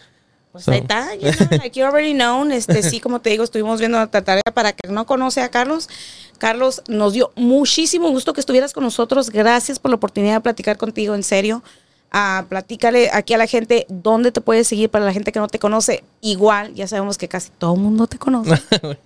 Pues 0.51 0.65
So. 0.65 0.71
ahí 0.71 0.79
está, 0.79 1.15
you 1.15 1.31
know, 1.31 1.47
like 1.59 1.79
you 1.79 1.85
already 1.85 2.13
known. 2.13 2.51
Este, 2.51 2.83
sí, 2.83 2.99
como 2.99 3.21
te 3.21 3.29
digo, 3.29 3.43
estuvimos 3.43 3.79
viendo 3.79 3.97
nuestra 3.97 4.21
tarea 4.23 4.43
para 4.53 4.73
que 4.73 4.89
no 4.89 5.05
conoce 5.05 5.41
a 5.41 5.49
Carlos. 5.49 5.87
Carlos, 6.37 6.81
nos 6.87 7.13
dio 7.13 7.31
muchísimo 7.35 8.09
gusto 8.09 8.33
que 8.33 8.41
estuvieras 8.41 8.73
con 8.73 8.83
nosotros. 8.83 9.29
Gracias 9.29 9.79
por 9.79 9.91
la 9.91 9.95
oportunidad 9.95 10.35
de 10.35 10.41
platicar 10.41 10.77
contigo, 10.77 11.15
en 11.15 11.23
serio. 11.23 11.63
Ah, 12.13 12.45
platícale 12.49 13.09
aquí 13.13 13.33
a 13.33 13.37
la 13.37 13.47
gente 13.47 13.85
dónde 13.87 14.33
te 14.33 14.41
puedes 14.41 14.67
seguir 14.67 14.89
para 14.89 15.05
la 15.05 15.13
gente 15.13 15.31
que 15.31 15.39
no 15.39 15.47
te 15.47 15.59
conoce. 15.59 16.03
Igual, 16.19 16.73
ya 16.73 16.85
sabemos 16.85 17.17
que 17.17 17.29
casi 17.29 17.51
todo 17.57 17.75
el 17.75 17.79
mundo 17.79 18.07
te 18.07 18.17
conoce. 18.17 18.61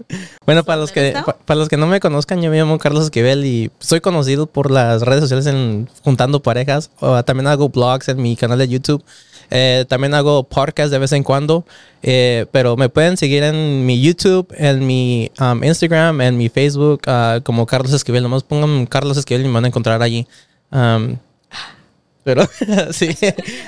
Bueno, 0.45 0.63
para 0.63 0.79
los, 0.79 0.91
que, 0.91 1.15
para 1.45 1.59
los 1.59 1.69
que 1.69 1.77
no 1.77 1.87
me 1.87 1.99
conozcan, 1.99 2.39
yo 2.41 2.51
me 2.51 2.57
llamo 2.57 2.77
Carlos 2.77 3.05
Esquivel 3.05 3.45
y 3.45 3.71
soy 3.79 3.99
conocido 3.99 4.45
por 4.45 4.69
las 4.69 5.01
redes 5.01 5.21
sociales 5.21 5.47
en 5.47 5.89
Juntando 6.03 6.39
Parejas. 6.41 6.91
O, 6.99 7.23
también 7.23 7.47
hago 7.47 7.69
blogs 7.69 8.09
en 8.09 8.21
mi 8.21 8.35
canal 8.35 8.59
de 8.59 8.67
YouTube. 8.67 9.03
Eh, 9.51 9.85
también 9.87 10.13
hago 10.13 10.43
podcasts 10.43 10.91
de 10.91 10.99
vez 10.99 11.11
en 11.11 11.23
cuando. 11.23 11.65
Eh, 12.03 12.45
pero 12.51 12.75
me 12.77 12.89
pueden 12.89 13.17
seguir 13.17 13.43
en 13.43 13.85
mi 13.85 14.01
YouTube, 14.01 14.47
en 14.57 14.85
mi 14.85 15.31
um, 15.39 15.63
Instagram, 15.63 16.21
en 16.21 16.37
mi 16.37 16.49
Facebook, 16.49 17.01
ah, 17.07 17.39
como 17.43 17.65
Carlos 17.65 17.93
Esquivel. 17.93 18.23
Nomás 18.23 18.43
pongan 18.43 18.85
Carlos 18.85 19.17
Esquivel 19.17 19.43
y 19.43 19.47
me 19.47 19.53
van 19.53 19.65
a 19.65 19.67
encontrar 19.69 20.01
allí. 20.01 20.27
Um, 20.71 21.17
pero 22.23 22.43
sí. 22.91 23.09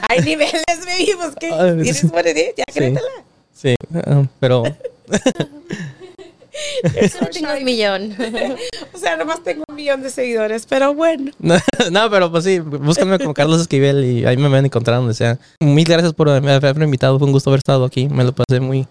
Hay 0.10 0.20
niveles, 0.22 0.64
baby, 0.86 1.12
pues 1.18 1.36
que 1.40 1.52
Ay, 1.54 1.72
tienes 1.84 1.98
sí. 1.98 2.08
what 2.08 2.26
it 2.26 2.38
is, 2.38 2.54
ya 2.58 2.64
Sí. 2.72 2.80
créetela. 2.80 3.10
Sí, 3.54 3.76
um, 4.06 4.28
pero 4.40 4.64
Solo 7.12 7.28
tengo 7.32 7.50
un 7.58 7.64
millón. 7.64 8.16
O 8.94 8.98
sea, 9.00 9.16
nomás 9.16 9.44
tengo 9.44 9.64
un 9.70 9.76
millón 9.76 10.02
de 10.02 10.10
seguidores, 10.10 10.66
pero 10.66 10.94
bueno. 10.94 11.32
No, 11.40 11.56
no, 11.92 12.10
pero 12.10 12.32
pues 12.32 12.44
sí, 12.46 12.60
búscame 12.60 13.20
como 13.20 13.34
Carlos 13.34 13.62
Esquivel 13.62 14.04
y 14.04 14.26
ahí 14.26 14.36
me 14.38 14.48
van 14.50 14.64
a 14.64 14.68
encontrar 14.68 14.98
donde 14.98 15.14
sea. 15.14 15.38
Mil 15.60 15.86
gracias 15.86 16.14
por 16.14 16.30
haberme 16.30 16.86
invitado, 16.86 17.18
fue 17.20 17.28
un 17.28 17.32
gusto 17.32 17.50
haber 17.52 17.60
estado 17.60 17.86
aquí, 17.86 18.10
me 18.10 18.24
lo 18.24 18.34
pasé 18.34 18.60
muy, 18.60 18.88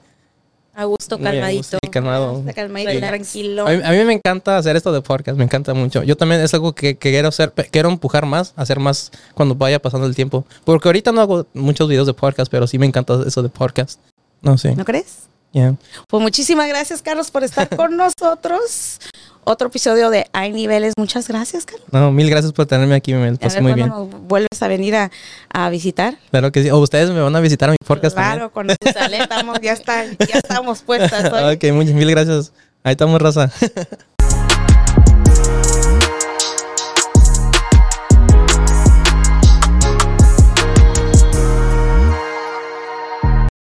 A 0.74 0.84
gusto, 0.84 1.18
calmadito. 1.18 1.78
calmado. 1.90 2.44
Calmadito, 2.54 2.90
Relax. 2.92 3.08
tranquilo. 3.08 3.66
A 3.66 3.70
mí, 3.72 3.80
a 3.84 3.90
mí 3.90 4.04
me 4.04 4.12
encanta 4.12 4.56
hacer 4.58 4.76
esto 4.76 4.92
de 4.92 5.00
podcast, 5.02 5.36
me 5.36 5.44
encanta 5.44 5.74
mucho. 5.74 6.02
Yo 6.04 6.16
también 6.16 6.40
es 6.40 6.54
algo 6.54 6.72
que, 6.72 6.96
que 6.96 7.10
quiero 7.10 7.28
hacer, 7.28 7.52
quiero 7.72 7.88
empujar 7.88 8.26
más, 8.26 8.52
hacer 8.56 8.78
más 8.78 9.10
cuando 9.34 9.54
vaya 9.56 9.80
pasando 9.82 10.06
el 10.06 10.14
tiempo. 10.14 10.44
Porque 10.64 10.88
ahorita 10.88 11.10
no 11.12 11.20
hago 11.20 11.46
muchos 11.54 11.88
videos 11.88 12.06
de 12.06 12.14
podcast, 12.14 12.50
pero 12.50 12.66
sí 12.68 12.78
me 12.78 12.86
encanta 12.86 13.18
eso 13.26 13.42
de 13.42 13.48
podcast. 13.48 13.98
No 14.42 14.56
sé. 14.56 14.76
¿No 14.76 14.84
crees? 14.84 15.28
Yeah. 15.56 15.74
Pues 16.08 16.22
muchísimas 16.22 16.68
gracias, 16.68 17.02
Carlos, 17.02 17.30
por 17.30 17.42
estar 17.44 17.68
con 17.74 17.96
nosotros. 17.96 18.98
Otro 19.44 19.68
episodio 19.68 20.10
de 20.10 20.26
Hay 20.32 20.52
Niveles. 20.52 20.94
Muchas 20.98 21.28
gracias, 21.28 21.64
Carlos. 21.66 21.86
No, 21.92 22.10
mil 22.10 22.28
gracias 22.28 22.52
por 22.52 22.66
tenerme 22.66 22.96
aquí, 22.96 23.14
me 23.14 23.36
pasé 23.36 23.60
muy 23.60 23.74
bien. 23.74 23.88
nos 23.88 24.10
vuelves 24.10 24.60
a 24.60 24.66
venir 24.68 24.96
a, 24.96 25.10
a 25.50 25.70
visitar. 25.70 26.18
Claro 26.30 26.50
que 26.50 26.64
sí. 26.64 26.70
O 26.70 26.78
ustedes 26.78 27.10
me 27.10 27.20
van 27.20 27.34
a 27.34 27.40
visitar 27.40 27.68
a 27.68 27.72
mi 27.72 27.78
podcast 27.86 28.16
claro, 28.16 28.50
con 28.50 28.66
nosotros 28.66 28.94
estamos, 29.12 29.60
ya, 29.60 29.72
está, 29.72 30.04
ya 30.04 30.38
estamos 30.42 30.82
puestas. 30.82 31.22
también. 31.30 31.44
hoy. 31.44 31.54
ok, 31.54 31.64
muchas 31.74 31.94
mil 31.94 32.10
gracias. 32.10 32.52
Ahí 32.82 32.92
estamos, 32.92 33.22
raza. 33.22 33.50